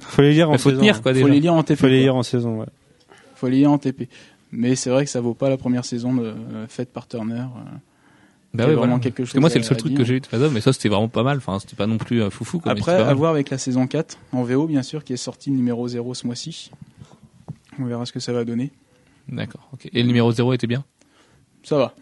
Faut 0.00 0.22
les 0.22 0.32
lire 0.32 0.48
en 0.50 0.54
faut 0.58 0.70
saison. 0.70 0.80
tenir 0.80 1.02
quoi 1.02 1.12
faut 1.14 1.28
les 1.28 1.40
lire 1.40 1.52
en 1.54 1.62
TP. 1.62 1.78
Faut 1.78 1.86
les 1.86 2.00
lire 2.00 2.16
en 2.16 2.22
saison, 2.22 2.60
ouais. 2.60 2.66
faut 3.34 3.48
les 3.48 3.58
lire 3.58 3.70
en 3.72 3.78
TP. 3.78 4.08
Mais 4.52 4.74
c'est 4.74 4.90
vrai 4.90 5.04
que 5.04 5.10
ça 5.10 5.20
vaut 5.20 5.34
pas 5.34 5.48
la 5.50 5.56
première 5.58 5.84
saison 5.84 6.14
de, 6.14 6.24
euh, 6.24 6.66
faite 6.68 6.90
par 6.92 7.06
Turner. 7.06 7.34
euh. 7.40 7.76
Bah 8.52 8.64
ouais, 8.66 8.74
vraiment 8.74 8.86
voilà. 8.86 9.00
quelque 9.02 9.18
Parce 9.18 9.28
que 9.30 9.34
chose 9.34 9.40
moi 9.40 9.48
c'est 9.50 9.58
le 9.58 9.64
seul 9.64 9.76
truc 9.76 9.92
dire. 9.92 9.98
que 9.98 10.04
j'ai 10.04 10.14
eu 10.16 10.20
de 10.20 10.26
Phasm 10.26 10.52
mais 10.52 10.60
ça 10.60 10.72
c'était 10.72 10.88
vraiment 10.88 11.08
pas 11.08 11.22
mal. 11.22 11.36
Enfin 11.38 11.58
c'était 11.60 11.76
pas 11.76 11.86
non 11.86 11.98
plus 11.98 12.20
euh, 12.22 12.30
foufou 12.30 12.58
quoi. 12.58 12.74
mais 12.74 12.80
Après, 12.80 12.94
à 12.96 13.14
voir 13.14 13.30
avec 13.30 13.48
la 13.50 13.58
saison 13.58 13.86
4, 13.86 14.18
en 14.32 14.42
VO 14.42 14.66
bien 14.66 14.82
sûr, 14.82 15.04
qui 15.04 15.12
est 15.12 15.16
sortie 15.16 15.50
le 15.50 15.56
numéro 15.56 15.86
0 15.86 16.14
ce 16.14 16.26
mois-ci. 16.26 16.70
On 17.78 17.84
verra 17.84 18.04
ce 18.06 18.12
que 18.12 18.20
ça 18.20 18.32
va 18.32 18.44
donner. 18.44 18.72
D'accord. 19.28 19.68
ok. 19.72 19.88
Et 19.92 20.02
le 20.02 20.08
numéro 20.08 20.32
0 20.32 20.52
était 20.52 20.66
bien? 20.66 20.84
Ça 21.62 21.76
va. 21.78 21.94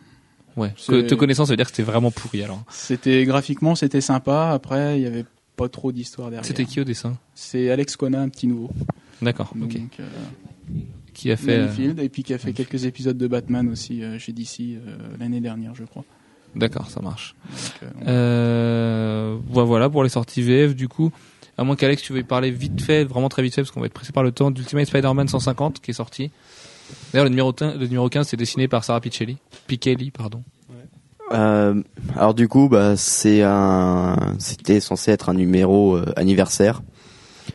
Ouais. 0.56 0.72
Que, 0.88 1.02
te 1.02 1.14
connaissant 1.14 1.44
ça 1.44 1.52
veut 1.52 1.56
dire 1.56 1.66
que 1.66 1.72
c'était 1.72 1.82
vraiment 1.88 2.10
pourri 2.10 2.42
alors. 2.42 2.64
C'était 2.70 3.24
graphiquement, 3.26 3.74
c'était 3.74 4.00
sympa. 4.00 4.50
Après, 4.52 4.98
il 4.98 5.02
y 5.02 5.06
avait 5.06 5.26
pas 5.56 5.68
trop 5.68 5.92
d'histoire 5.92 6.30
derrière. 6.30 6.44
C'était 6.46 6.64
qui 6.64 6.80
au 6.80 6.84
dessin? 6.84 7.16
C'est 7.34 7.70
Alex 7.70 7.96
Kona, 7.96 8.20
un 8.22 8.28
petit 8.28 8.46
nouveau. 8.46 8.70
D'accord. 9.20 9.52
Ok. 9.60 9.76
euh, 10.00 10.08
Qui 11.12 11.30
a 11.30 11.36
fait. 11.36 11.58
euh, 11.58 11.94
et 12.02 12.08
puis 12.08 12.22
qui 12.22 12.32
a 12.32 12.38
fait 12.38 12.52
quelques 12.52 12.84
épisodes 12.86 13.18
de 13.18 13.26
Batman 13.26 13.68
aussi 13.68 14.02
euh, 14.02 14.18
chez 14.18 14.32
DC 14.32 14.60
euh, 14.60 14.96
l'année 15.20 15.40
dernière, 15.40 15.74
je 15.74 15.84
crois. 15.84 16.04
D'accord, 16.54 16.88
ça 16.90 17.00
marche. 17.00 17.34
Donc, 17.82 17.92
euh, 18.08 19.36
Euh, 19.36 19.36
voilà, 19.46 19.88
pour 19.90 20.02
les 20.02 20.08
sorties 20.08 20.42
VF 20.42 20.74
du 20.74 20.88
coup. 20.88 21.12
À 21.56 21.64
moins 21.64 21.74
qu'Alex 21.76 22.02
tu 22.02 22.12
veuilles 22.12 22.22
parler 22.22 22.50
vite 22.50 22.80
fait, 22.80 23.04
vraiment 23.04 23.28
très 23.28 23.42
vite 23.42 23.54
fait 23.54 23.62
parce 23.62 23.70
qu'on 23.72 23.80
va 23.80 23.86
être 23.86 23.92
pressé 23.92 24.12
par 24.12 24.22
le 24.22 24.30
temps 24.32 24.50
d'Ultimate 24.50 24.86
Spider-Man 24.86 25.26
150 25.28 25.80
qui 25.80 25.90
est 25.90 25.94
sorti. 25.94 26.30
D'ailleurs 27.12 27.24
le 27.24 27.30
numéro 27.30 27.52
15, 27.52 27.74
le 27.78 27.86
numéro 27.86 28.08
15 28.08 28.28
c'est 28.28 28.36
dessiné 28.36 28.68
par 28.68 28.84
Sarah 28.84 29.00
Pichelli. 29.00 29.36
Pichelli, 29.66 30.10
pardon. 30.10 30.42
Euh, 31.32 31.82
alors 32.16 32.32
du 32.32 32.48
coup, 32.48 32.68
bah, 32.70 32.96
c'est 32.96 33.42
un, 33.42 34.16
c'était 34.38 34.80
censé 34.80 35.10
être 35.10 35.28
un 35.28 35.34
numéro 35.34 35.96
euh, 35.96 36.06
anniversaire. 36.16 36.80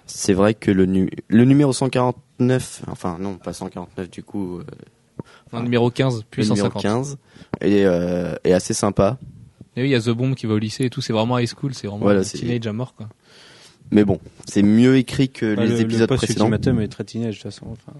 C'est 0.06 0.34
vrai 0.34 0.54
que 0.54 0.70
le, 0.70 0.86
nu- 0.86 1.10
le 1.28 1.46
numéro 1.46 1.74
149, 1.74 2.84
enfin 2.92 3.18
non, 3.20 3.36
pas 3.38 3.54
149 3.54 4.10
du 4.12 4.22
coup, 4.22 4.60
euh, 4.60 4.64
Un 5.54 5.64
numéro 5.64 5.90
15, 5.92 6.24
puis 6.30 6.42
le 6.44 6.50
numéro 6.50 6.68
150. 6.68 6.82
15, 6.82 7.18
est, 7.62 7.84
euh, 7.86 8.36
assez 8.46 8.74
sympa. 8.74 9.18
Et 9.76 9.82
oui, 9.82 9.88
il 9.90 9.92
y 9.92 9.96
a 9.96 10.02
The 10.02 10.10
Bomb 10.10 10.36
qui 10.36 10.46
va 10.46 10.54
au 10.54 10.58
lycée 10.60 10.86
et 10.86 10.90
tout, 10.90 11.02
c'est 11.02 11.14
vraiment 11.14 11.38
high 11.40 11.48
school, 11.48 11.74
c'est 11.74 11.88
vraiment 11.88 12.04
Voilà, 12.04 12.24
teenage 12.24 12.68
à 12.68 12.74
mort, 12.74 12.94
quoi. 12.96 13.10
Mais 13.92 14.06
bon, 14.06 14.20
c'est 14.46 14.64
mieux 14.64 14.98
écrit 14.98 15.30
que 15.30 15.56
Bah, 15.56 15.64
les 15.66 15.70
le, 15.70 15.80
épisodes 15.82 16.10
le 16.10 16.18
précédents. 16.18 16.46
post-ultimatum 16.50 16.82
est 16.82 16.88
très 16.88 17.04
teenage 17.04 17.38
de 17.38 17.42
toute 17.42 17.52
façon. 17.52 17.68
Enfin, 17.72 17.98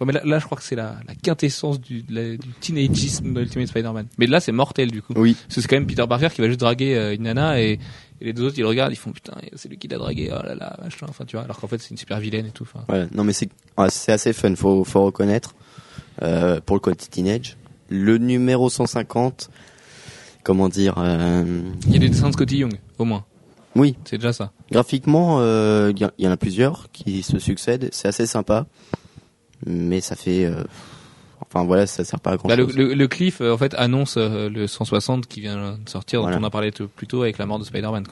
Ouais, 0.00 0.06
mais 0.08 0.12
là, 0.12 0.22
là, 0.24 0.38
je 0.40 0.44
crois 0.46 0.58
que 0.58 0.64
c'est 0.64 0.74
la, 0.74 0.96
la 1.06 1.14
quintessence 1.14 1.80
du, 1.80 2.04
la- 2.10 2.36
du 2.36 2.48
teenagisme 2.60 3.32
de 3.32 3.40
Ultimate 3.42 3.68
Spider-Man. 3.68 4.06
Mais 4.18 4.26
là, 4.26 4.40
c'est 4.40 4.50
mortel, 4.50 4.90
du 4.90 5.02
coup. 5.02 5.12
Oui, 5.16 5.34
Parce 5.34 5.54
que 5.54 5.60
c'est 5.60 5.68
quand 5.68 5.76
même 5.76 5.86
Peter 5.86 6.04
Parker 6.08 6.28
qui 6.34 6.40
va 6.40 6.48
juste 6.48 6.58
draguer 6.60 6.96
euh, 6.96 7.14
une 7.14 7.22
nana 7.22 7.60
et, 7.62 7.78
et 8.20 8.24
les 8.24 8.32
deux 8.32 8.42
autres, 8.44 8.56
ils 8.58 8.62
le 8.62 8.66
regardent, 8.66 8.92
ils 8.92 8.96
font 8.96 9.12
putain, 9.12 9.34
c'est 9.54 9.68
lui 9.68 9.78
qui 9.78 9.86
l'a 9.86 9.98
dragué, 9.98 10.30
oh 10.32 10.42
là 10.44 10.56
là, 10.56 10.76
machin. 10.82 11.06
Enfin, 11.08 11.24
tu 11.24 11.36
vois, 11.36 11.44
alors 11.44 11.60
qu'en 11.60 11.68
fait, 11.68 11.80
c'est 11.80 11.90
une 11.90 11.96
super 11.96 12.18
vilaine 12.18 12.46
et 12.46 12.50
tout. 12.50 12.64
Enfin, 12.64 12.84
voilà. 12.88 13.06
Non 13.14 13.22
mais 13.22 13.32
c'est 13.32 13.48
ouais, 13.78 13.88
c'est 13.88 14.10
assez 14.10 14.32
fun, 14.32 14.54
faut 14.56 14.82
faut 14.82 15.04
reconnaître 15.04 15.54
euh, 16.22 16.60
pour 16.64 16.76
le 16.76 16.80
côté 16.80 17.06
teenage. 17.06 17.56
Le 17.88 18.18
numéro 18.18 18.68
150, 18.70 19.50
comment 20.42 20.68
dire 20.68 20.94
euh, 20.98 21.62
il 21.86 21.92
y 21.92 21.96
a 21.96 21.98
des 21.98 22.08
dessins 22.08 22.28
de 22.28 22.32
Scotty 22.32 22.58
Young, 22.58 22.78
au 22.98 23.04
moins. 23.04 23.24
Oui, 23.76 23.96
C'est 24.04 24.18
déjà 24.18 24.32
ça. 24.32 24.52
graphiquement, 24.70 25.38
euh, 25.40 25.92
il 25.94 26.00
y, 26.02 26.08
il 26.18 26.24
y 26.24 26.28
en 26.28 26.30
a 26.30 26.36
plusieurs 26.36 26.90
qui 26.92 27.22
se 27.22 27.38
succèdent. 27.38 27.88
C'est 27.92 28.06
assez 28.08 28.26
sympa, 28.26 28.66
mais 29.66 30.00
ça 30.00 30.14
fait, 30.16 30.44
euh, 30.44 30.62
enfin 31.42 31.64
voilà, 31.64 31.86
ça 31.86 32.04
sert 32.04 32.20
pas 32.20 32.32
à 32.32 32.36
grand 32.36 32.48
Bah, 32.48 32.56
le, 32.56 32.66
chose. 32.66 32.76
le, 32.76 32.94
le 32.94 33.08
cliff, 33.08 33.40
euh, 33.40 33.52
en 33.52 33.58
fait, 33.58 33.74
annonce 33.74 34.14
euh, 34.16 34.48
le 34.48 34.66
160 34.68 35.26
qui 35.26 35.40
vient 35.40 35.76
de 35.82 35.88
sortir, 35.88 36.20
dont 36.20 36.26
Voilà. 36.26 36.40
on 36.40 36.44
a 36.44 36.50
parlé 36.50 36.70
plus 36.70 37.06
tôt 37.08 37.22
avec 37.22 37.36
la 37.38 37.46
mort 37.46 37.58
de 37.58 37.64
Spider-Man. 37.64 38.04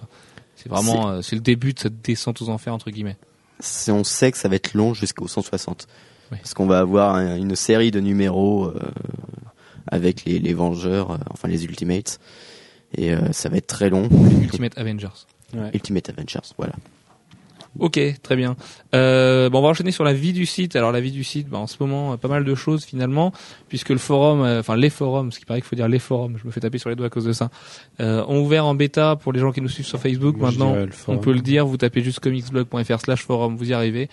C'est 0.56 0.68
vraiment, 0.68 1.08
euh, 1.10 1.22
c'est 1.22 1.36
le 1.36 1.42
début 1.42 1.72
de 1.74 1.78
cette 1.78 2.02
descente 2.02 2.42
aux 2.42 2.48
enfers, 2.48 2.74
entre 2.74 2.90
guillemets. 2.90 3.16
On 3.88 4.02
sait 4.04 4.32
que 4.32 4.38
ça 4.38 4.48
va 4.48 4.56
être 4.56 4.74
long 4.74 4.92
jusqu'au 4.94 5.28
160. 5.28 5.86
Oui. 6.32 6.38
Parce 6.38 6.54
qu'on 6.54 6.66
va 6.66 6.80
avoir 6.80 7.14
un- 7.14 7.36
une 7.36 7.54
série 7.54 7.90
de 7.90 8.00
numéros 8.00 8.66
euh, 8.66 8.80
avec 9.86 10.24
les, 10.24 10.38
les 10.38 10.54
Vengeurs, 10.54 11.12
euh, 11.12 11.16
enfin 11.30 11.48
les 11.48 11.64
Ultimates. 11.64 12.18
Et 12.96 13.12
euh, 13.12 13.32
ça 13.32 13.48
va 13.48 13.56
être 13.58 13.66
très 13.66 13.88
long. 13.90 14.08
Ultimate 14.42 14.76
Avengers. 14.78 15.08
ouais. 15.54 15.70
Ultimate 15.74 16.08
Avengers, 16.10 16.40
voilà. 16.58 16.72
Ok, 17.78 17.98
très 18.22 18.36
bien. 18.36 18.56
Euh, 18.94 19.48
bon, 19.48 19.60
on 19.60 19.62
va 19.62 19.68
enchaîner 19.68 19.92
sur 19.92 20.04
la 20.04 20.12
vie 20.12 20.32
du 20.32 20.44
site. 20.44 20.76
Alors 20.76 20.92
la 20.92 21.00
vie 21.00 21.10
du 21.10 21.24
site, 21.24 21.48
bah, 21.48 21.58
en 21.58 21.66
ce 21.66 21.76
moment, 21.80 22.16
pas 22.18 22.28
mal 22.28 22.44
de 22.44 22.54
choses 22.54 22.84
finalement, 22.84 23.32
puisque 23.68 23.88
le 23.88 23.98
forum, 23.98 24.42
euh, 24.42 24.60
enfin 24.60 24.76
les 24.76 24.90
forums, 24.90 25.32
ce 25.32 25.38
qui 25.38 25.46
paraît 25.46 25.60
qu'il 25.60 25.68
faut 25.68 25.76
dire 25.76 25.88
les 25.88 25.98
forums, 25.98 26.36
je 26.36 26.46
me 26.46 26.52
fais 26.52 26.60
taper 26.60 26.78
sur 26.78 26.90
les 26.90 26.96
doigts 26.96 27.06
à 27.06 27.10
cause 27.10 27.24
de 27.24 27.32
ça, 27.32 27.50
euh, 28.00 28.24
ont 28.28 28.42
ouvert 28.42 28.66
en 28.66 28.74
bêta 28.74 29.16
pour 29.16 29.32
les 29.32 29.40
gens 29.40 29.52
qui 29.52 29.62
nous 29.62 29.68
suivent 29.68 29.86
sur 29.86 29.98
Facebook. 29.98 30.36
Moi, 30.36 30.50
Maintenant, 30.50 30.76
on 31.08 31.18
peut 31.18 31.32
le 31.32 31.40
dire, 31.40 31.66
vous 31.66 31.78
tapez 31.78 32.02
juste 32.02 32.20
comicsblog.fr 32.20 33.00
slash 33.00 33.24
forum, 33.24 33.56
vous 33.56 33.70
y 33.70 33.72
arrivez. 33.72 34.08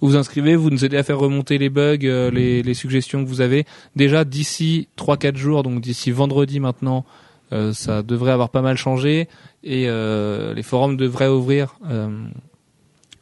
Vous 0.00 0.08
vous 0.08 0.16
inscrivez, 0.16 0.54
vous 0.56 0.70
nous 0.70 0.84
aidez 0.84 0.96
à 0.96 1.02
faire 1.02 1.18
remonter 1.18 1.58
les 1.58 1.68
bugs, 1.68 1.98
euh, 2.04 2.30
les, 2.30 2.62
les 2.62 2.74
suggestions 2.74 3.22
que 3.24 3.28
vous 3.28 3.40
avez. 3.40 3.66
Déjà 3.96 4.24
d'ici 4.24 4.88
3-4 4.96 5.36
jours, 5.36 5.62
donc 5.62 5.80
d'ici 5.80 6.10
vendredi 6.10 6.60
maintenant, 6.60 7.04
euh, 7.52 7.72
ça 7.72 8.02
devrait 8.02 8.30
avoir 8.30 8.50
pas 8.50 8.62
mal 8.62 8.76
changé 8.76 9.28
et 9.64 9.86
euh, 9.88 10.54
les 10.54 10.62
forums 10.62 10.96
devraient 10.96 11.28
ouvrir 11.28 11.76
euh, 11.90 12.08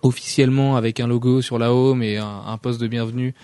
officiellement 0.03 0.77
avec 0.77 1.01
un 1.01 1.07
logo 1.07 1.43
sur 1.43 1.59
la 1.59 1.73
home 1.73 2.03
et 2.03 2.19
un, 2.19 2.59
poste 2.59 2.81
de 2.81 2.87
bienvenue. 2.87 3.35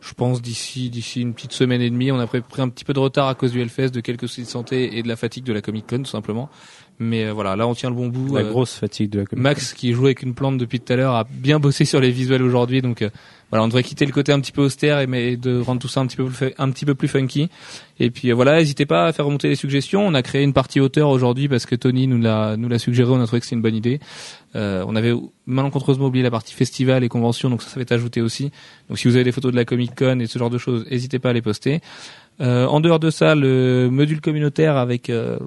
Je 0.00 0.14
pense 0.14 0.40
d'ici 0.40 0.90
d'ici 0.90 1.20
une 1.20 1.34
petite 1.34 1.52
semaine 1.52 1.80
et 1.80 1.90
demie. 1.90 2.12
On 2.12 2.18
a 2.18 2.26
pris 2.26 2.40
pris 2.40 2.62
un 2.62 2.68
petit 2.68 2.84
peu 2.84 2.92
de 2.92 2.98
retard 2.98 3.28
à 3.28 3.34
cause 3.34 3.52
du 3.52 3.60
Hellfest, 3.60 3.90
de 3.90 4.00
quelques 4.00 4.28
soucis 4.28 4.42
de 4.42 4.48
santé 4.48 4.98
et 4.98 5.02
de 5.02 5.08
la 5.08 5.16
fatigue 5.16 5.44
de 5.44 5.52
la 5.52 5.62
Comic 5.62 5.86
Con 5.88 5.98
tout 5.98 6.04
simplement. 6.04 6.48
Mais 6.98 7.24
euh, 7.26 7.32
voilà, 7.32 7.56
là 7.56 7.66
on 7.66 7.74
tient 7.74 7.90
le 7.90 7.96
bon 7.96 8.08
bout. 8.08 8.34
La 8.34 8.40
Euh, 8.42 8.50
grosse 8.50 8.74
fatigue 8.74 9.10
de 9.10 9.18
la. 9.18 9.24
Max 9.34 9.74
qui 9.74 9.92
joue 9.92 10.06
avec 10.06 10.22
une 10.22 10.34
plante 10.34 10.56
depuis 10.58 10.80
tout 10.80 10.92
à 10.92 10.96
l'heure 10.96 11.14
a 11.14 11.24
bien 11.30 11.58
bossé 11.58 11.84
sur 11.84 12.00
les 12.00 12.10
visuels 12.10 12.42
aujourd'hui 12.42 12.80
donc 12.80 13.02
euh, 13.02 13.10
voilà 13.50 13.64
on 13.64 13.68
devrait 13.68 13.82
quitter 13.82 14.06
le 14.06 14.12
côté 14.12 14.32
un 14.32 14.40
petit 14.40 14.52
peu 14.52 14.62
austère 14.62 15.00
et 15.00 15.06
mais 15.06 15.36
de 15.36 15.60
rendre 15.60 15.80
tout 15.80 15.88
ça 15.88 16.00
un 16.00 16.06
petit 16.06 16.16
peu 16.16 16.24
plus, 16.24 16.52
un 16.56 16.70
petit 16.70 16.84
peu 16.86 16.94
plus 16.94 17.06
funky 17.08 17.48
et 18.00 18.10
puis 18.10 18.30
euh, 18.30 18.34
voilà 18.34 18.56
n'hésitez 18.56 18.86
pas 18.86 19.06
à 19.06 19.12
faire 19.12 19.26
remonter 19.26 19.48
les 19.48 19.56
suggestions 19.56 20.06
on 20.06 20.14
a 20.14 20.22
créé 20.22 20.42
une 20.42 20.52
partie 20.54 20.80
auteur 20.80 21.10
aujourd'hui 21.10 21.48
parce 21.48 21.66
que 21.66 21.74
Tony 21.74 22.06
nous 22.06 22.18
l'a 22.18 22.56
nous 22.56 22.68
l'a 22.68 22.78
suggéré 22.78 23.10
on 23.12 23.20
a 23.20 23.26
trouvé 23.26 23.40
que 23.40 23.46
c'est 23.46 23.54
une 23.56 23.62
bonne 23.62 23.76
idée 23.76 24.00
euh, 24.54 24.82
on 24.88 24.96
avait 24.96 25.12
malencontreusement 25.46 26.06
oublié 26.06 26.22
la 26.24 26.30
partie 26.30 26.54
festival 26.54 27.04
et 27.04 27.08
convention 27.08 27.50
donc 27.50 27.62
ça 27.62 27.68
ça 27.68 27.76
va 27.76 27.82
être 27.82 27.92
ajouté 27.92 28.22
aussi 28.22 28.50
donc 28.88 28.98
si 28.98 29.06
vous 29.06 29.16
avez 29.16 29.24
des 29.24 29.32
photos 29.32 29.52
de 29.52 29.56
la 29.56 29.64
Comic 29.66 29.94
Con 29.94 30.18
et 30.20 30.26
ce 30.26 30.38
genre 30.38 30.50
de 30.50 30.58
choses 30.58 30.86
n'hésitez 30.90 31.18
pas 31.18 31.30
à 31.30 31.32
les 31.34 31.42
poster 31.42 31.80
euh, 32.40 32.66
en 32.66 32.80
dehors 32.80 32.98
de 32.98 33.10
ça, 33.10 33.34
le 33.34 33.88
module 33.90 34.20
communautaire 34.20 34.76
avec 34.76 35.10
euh, 35.10 35.38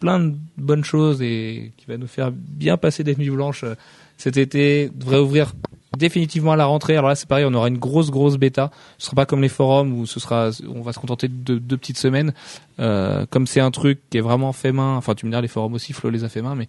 plein 0.00 0.20
de 0.20 0.34
bonnes 0.56 0.84
choses 0.84 1.20
et 1.22 1.72
qui 1.76 1.86
va 1.86 1.96
nous 1.96 2.06
faire 2.06 2.30
bien 2.32 2.76
passer 2.76 3.02
des 3.02 3.16
nuits 3.16 3.30
blanches 3.30 3.64
euh, 3.64 3.74
cet 4.16 4.36
été 4.36 4.90
devrait 4.94 5.18
ouvrir 5.18 5.52
définitivement 5.96 6.52
à 6.52 6.56
la 6.56 6.66
rentrée. 6.66 6.96
Alors 6.96 7.08
là, 7.08 7.14
c'est 7.14 7.28
pareil, 7.28 7.44
on 7.46 7.54
aura 7.54 7.68
une 7.68 7.78
grosse 7.78 8.10
grosse 8.10 8.36
bêta. 8.36 8.70
Ce 8.98 9.06
sera 9.06 9.14
pas 9.14 9.26
comme 9.26 9.42
les 9.42 9.48
forums 9.48 9.92
où 9.98 10.06
ce 10.06 10.20
sera, 10.20 10.50
on 10.68 10.82
va 10.82 10.92
se 10.92 10.98
contenter 10.98 11.28
de 11.28 11.58
deux 11.58 11.76
petites 11.76 11.98
semaines. 11.98 12.32
Euh, 12.78 13.26
comme 13.28 13.46
c'est 13.46 13.60
un 13.60 13.70
truc 13.70 14.00
qui 14.10 14.18
est 14.18 14.22
vraiment 14.22 14.52
fait 14.52 14.72
main. 14.72 14.96
Enfin, 14.96 15.14
tu 15.14 15.26
me 15.26 15.30
diras, 15.30 15.42
les 15.42 15.48
forums 15.48 15.74
aussi, 15.74 15.92
Flo 15.92 16.10
les 16.10 16.24
a 16.24 16.28
fait 16.28 16.42
main, 16.42 16.54
mais 16.54 16.66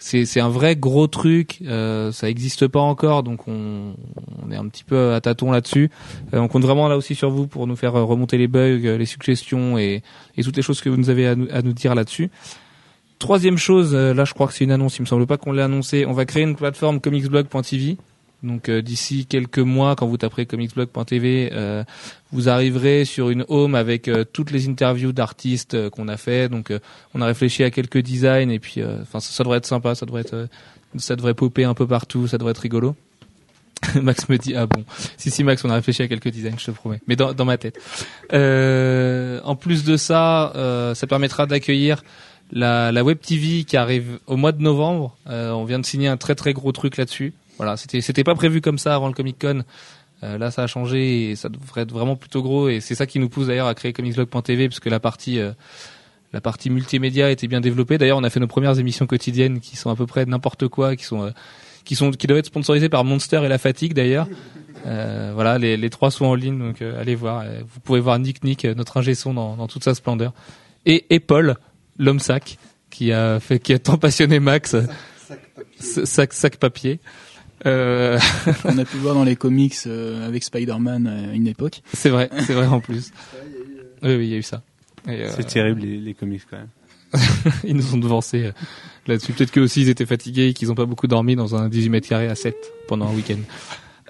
c'est 0.00 0.40
un 0.40 0.48
vrai 0.48 0.76
gros 0.76 1.06
truc. 1.06 1.58
Euh, 1.66 2.10
ça 2.10 2.30
existe 2.30 2.66
pas 2.66 2.80
encore, 2.80 3.22
donc 3.22 3.46
on, 3.46 3.94
est 4.50 4.56
un 4.56 4.66
petit 4.68 4.82
peu 4.82 5.12
à 5.12 5.20
tâtons 5.20 5.52
là-dessus. 5.52 5.90
Euh, 6.32 6.38
on 6.38 6.48
compte 6.48 6.62
vraiment 6.62 6.88
là 6.88 6.96
aussi 6.96 7.14
sur 7.14 7.30
vous 7.30 7.46
pour 7.46 7.66
nous 7.66 7.76
faire 7.76 7.94
euh, 7.96 8.04
remonter 8.04 8.38
les 8.38 8.48
bugs, 8.48 8.96
les 8.96 9.06
suggestions 9.06 9.76
et, 9.76 10.02
toutes 10.42 10.56
les 10.56 10.62
choses 10.62 10.80
que 10.80 10.88
vous 10.88 11.10
avez 11.10 11.26
à 11.28 11.34
nous, 11.34 11.48
à 11.52 11.60
nous 11.60 11.74
dire 11.74 11.94
là-dessus. 11.94 12.30
Troisième 13.18 13.58
chose, 13.58 13.94
là 13.94 14.24
je 14.24 14.32
crois 14.32 14.46
que 14.46 14.54
c'est 14.54 14.64
une 14.64 14.72
annonce, 14.72 14.96
il 14.96 15.02
me 15.02 15.06
semble 15.06 15.26
pas 15.26 15.36
qu'on 15.36 15.52
l'ait 15.52 15.62
annoncé. 15.62 16.06
On 16.06 16.14
va 16.14 16.24
créer 16.24 16.44
une 16.44 16.56
plateforme 16.56 17.00
comicsblog.tv. 17.00 17.98
Donc 18.42 18.68
euh, 18.68 18.80
d'ici 18.80 19.26
quelques 19.26 19.58
mois, 19.58 19.96
quand 19.96 20.06
vous 20.06 20.16
taperez 20.16 20.46
comicsblog.tv, 20.46 21.50
euh, 21.52 21.84
vous 22.32 22.48
arriverez 22.48 23.04
sur 23.04 23.30
une 23.30 23.44
home 23.48 23.74
avec 23.74 24.08
euh, 24.08 24.24
toutes 24.24 24.50
les 24.50 24.68
interviews 24.68 25.12
d'artistes 25.12 25.74
euh, 25.74 25.90
qu'on 25.90 26.08
a 26.08 26.16
fait. 26.16 26.48
Donc 26.48 26.70
euh, 26.70 26.78
on 27.14 27.20
a 27.20 27.26
réfléchi 27.26 27.64
à 27.64 27.70
quelques 27.70 27.98
designs 27.98 28.50
et 28.50 28.58
puis, 28.58 28.82
enfin 29.02 29.20
ça, 29.20 29.42
devrait 29.44 29.58
être 29.58 29.66
sympa, 29.66 29.94
ça 29.94 30.06
devrait 30.06 30.22
être, 30.22 30.48
ça 30.96 31.16
devrait 31.16 31.34
popper 31.34 31.64
un 31.64 31.74
peu 31.74 31.86
partout, 31.86 32.26
ça 32.28 32.38
devrait 32.38 32.52
être 32.52 32.58
rigolo. 32.58 32.96
Max 34.02 34.28
me 34.28 34.36
dit 34.36 34.54
ah 34.54 34.66
bon. 34.66 34.84
Si 35.16 35.30
si 35.30 35.42
Max 35.44 35.64
on 35.64 35.70
a 35.70 35.74
réfléchi 35.74 36.02
à 36.02 36.08
quelques 36.08 36.28
designs 36.28 36.58
je 36.58 36.66
te 36.66 36.70
promets. 36.70 37.00
Mais 37.06 37.16
dans, 37.16 37.32
dans 37.32 37.44
ma 37.44 37.58
tête. 37.58 37.78
En 38.32 39.56
plus 39.56 39.84
de 39.84 39.96
ça 39.96 40.92
ça 40.94 41.06
permettra 41.06 41.46
d'accueillir 41.46 42.02
la, 42.52 42.90
la 42.92 43.04
web 43.04 43.18
TV 43.20 43.64
qui 43.64 43.76
arrive 43.76 44.18
au 44.26 44.36
mois 44.36 44.52
de 44.52 44.62
novembre. 44.62 45.16
On 45.26 45.64
vient 45.64 45.78
de 45.78 45.86
signer 45.86 46.08
un 46.08 46.18
très 46.18 46.34
très 46.34 46.52
gros 46.52 46.72
truc 46.72 46.98
là-dessus 46.98 47.32
voilà 47.60 47.76
c'était 47.76 48.00
c'était 48.00 48.24
pas 48.24 48.34
prévu 48.34 48.62
comme 48.62 48.78
ça 48.78 48.94
avant 48.94 49.08
le 49.08 49.14
Comic 49.14 49.36
Con 49.38 49.62
Euh, 50.22 50.36
là 50.36 50.50
ça 50.50 50.62
a 50.62 50.66
changé 50.66 51.30
et 51.30 51.36
ça 51.36 51.48
devrait 51.48 51.82
être 51.84 51.92
vraiment 51.92 52.14
plutôt 52.14 52.42
gros 52.42 52.68
et 52.68 52.80
c'est 52.80 52.94
ça 52.94 53.06
qui 53.06 53.18
nous 53.18 53.30
pousse 53.30 53.46
d'ailleurs 53.46 53.68
à 53.68 53.74
créer 53.74 53.94
comicsblog.tv 53.94 54.68
parce 54.68 54.78
que 54.78 54.90
la 54.90 55.00
partie 55.00 55.38
euh, 55.38 55.52
la 56.34 56.42
partie 56.42 56.68
multimédia 56.68 57.30
était 57.30 57.48
bien 57.48 57.62
développée 57.62 57.96
d'ailleurs 57.96 58.18
on 58.18 58.24
a 58.24 58.28
fait 58.28 58.38
nos 58.40 58.46
premières 58.46 58.78
émissions 58.78 59.06
quotidiennes 59.06 59.60
qui 59.60 59.76
sont 59.76 59.88
à 59.88 59.96
peu 59.96 60.04
près 60.06 60.26
n'importe 60.26 60.68
quoi 60.68 60.94
qui 60.94 61.04
sont 61.04 61.22
euh, 61.22 61.30
qui 61.86 61.94
sont 61.96 62.10
qui 62.10 62.26
doivent 62.26 62.40
être 62.40 62.52
sponsorisés 62.52 62.90
par 62.90 63.04
Monster 63.04 63.40
et 63.44 63.48
la 63.48 63.56
Fatigue 63.56 63.94
d'ailleurs. 63.94 64.28
Euh, 64.86 65.32
voilà, 65.34 65.56
les, 65.58 65.78
les 65.78 65.90
trois 65.90 66.10
sont 66.10 66.26
en 66.26 66.34
ligne, 66.34 66.58
donc 66.58 66.82
euh, 66.82 67.00
allez 67.00 67.14
voir. 67.14 67.40
Euh, 67.40 67.60
Vous 67.66 67.80
pouvez 67.80 68.00
voir 68.00 68.18
Nick 68.18 68.44
Nick, 68.44 68.64
notre 68.64 68.98
ingé 68.98 69.14
son 69.14 69.32
dans, 69.34 69.56
dans 69.56 69.68
toute 69.68 69.84
sa 69.84 69.94
splendeur, 69.94 70.32
et, 70.84 71.06
et 71.14 71.20
Paul, 71.20 71.56
l'homme 71.98 72.20
sac, 72.20 72.58
qui 72.90 73.10
a 73.12 73.40
fait 73.40 73.58
qui 73.58 73.72
a 73.72 73.78
tant 73.78 73.96
passionné 73.96 74.38
Max, 74.40 74.76
sac 75.78 76.06
sac, 76.06 76.32
sac 76.34 76.56
papier. 76.56 77.00
Euh, 77.66 78.18
On 78.64 78.78
a 78.78 78.84
pu 78.84 78.96
voir 78.98 79.14
dans 79.14 79.24
les 79.24 79.36
comics 79.36 79.76
euh, 79.86 80.26
avec 80.26 80.42
Spider-Man 80.44 81.06
à 81.06 81.34
une 81.34 81.46
époque. 81.46 81.82
c'est 81.92 82.10
vrai, 82.10 82.30
c'est 82.46 82.54
vrai 82.54 82.66
en 82.66 82.80
plus. 82.80 83.12
Oui, 84.02 84.14
oui, 84.16 84.28
il 84.28 84.30
y 84.30 84.34
a 84.34 84.38
eu 84.38 84.42
ça. 84.42 84.62
Euh, 85.08 85.30
C'est 85.36 85.46
terrible 85.46 85.82
les, 85.82 85.98
les 85.98 86.14
comics 86.14 86.40
quand 86.48 86.56
même. 86.56 86.68
ils 87.64 87.76
nous 87.76 87.94
ont 87.94 87.98
devancé 87.98 88.44
euh, 88.44 88.52
là-dessus. 89.06 89.34
Peut-être 89.34 89.50
qu'eux 89.50 89.60
aussi 89.60 89.82
ils 89.82 89.90
étaient 89.90 90.06
fatigués 90.06 90.48
et 90.48 90.52
qu'ils 90.54 90.68
n'ont 90.68 90.74
pas 90.74 90.86
beaucoup 90.86 91.06
dormi 91.06 91.36
dans 91.36 91.54
un 91.54 91.68
18 91.68 91.90
mètres 91.90 92.08
carrés 92.08 92.28
à 92.28 92.34
7 92.34 92.56
pendant 92.88 93.08
un 93.08 93.14
week-end. 93.14 93.36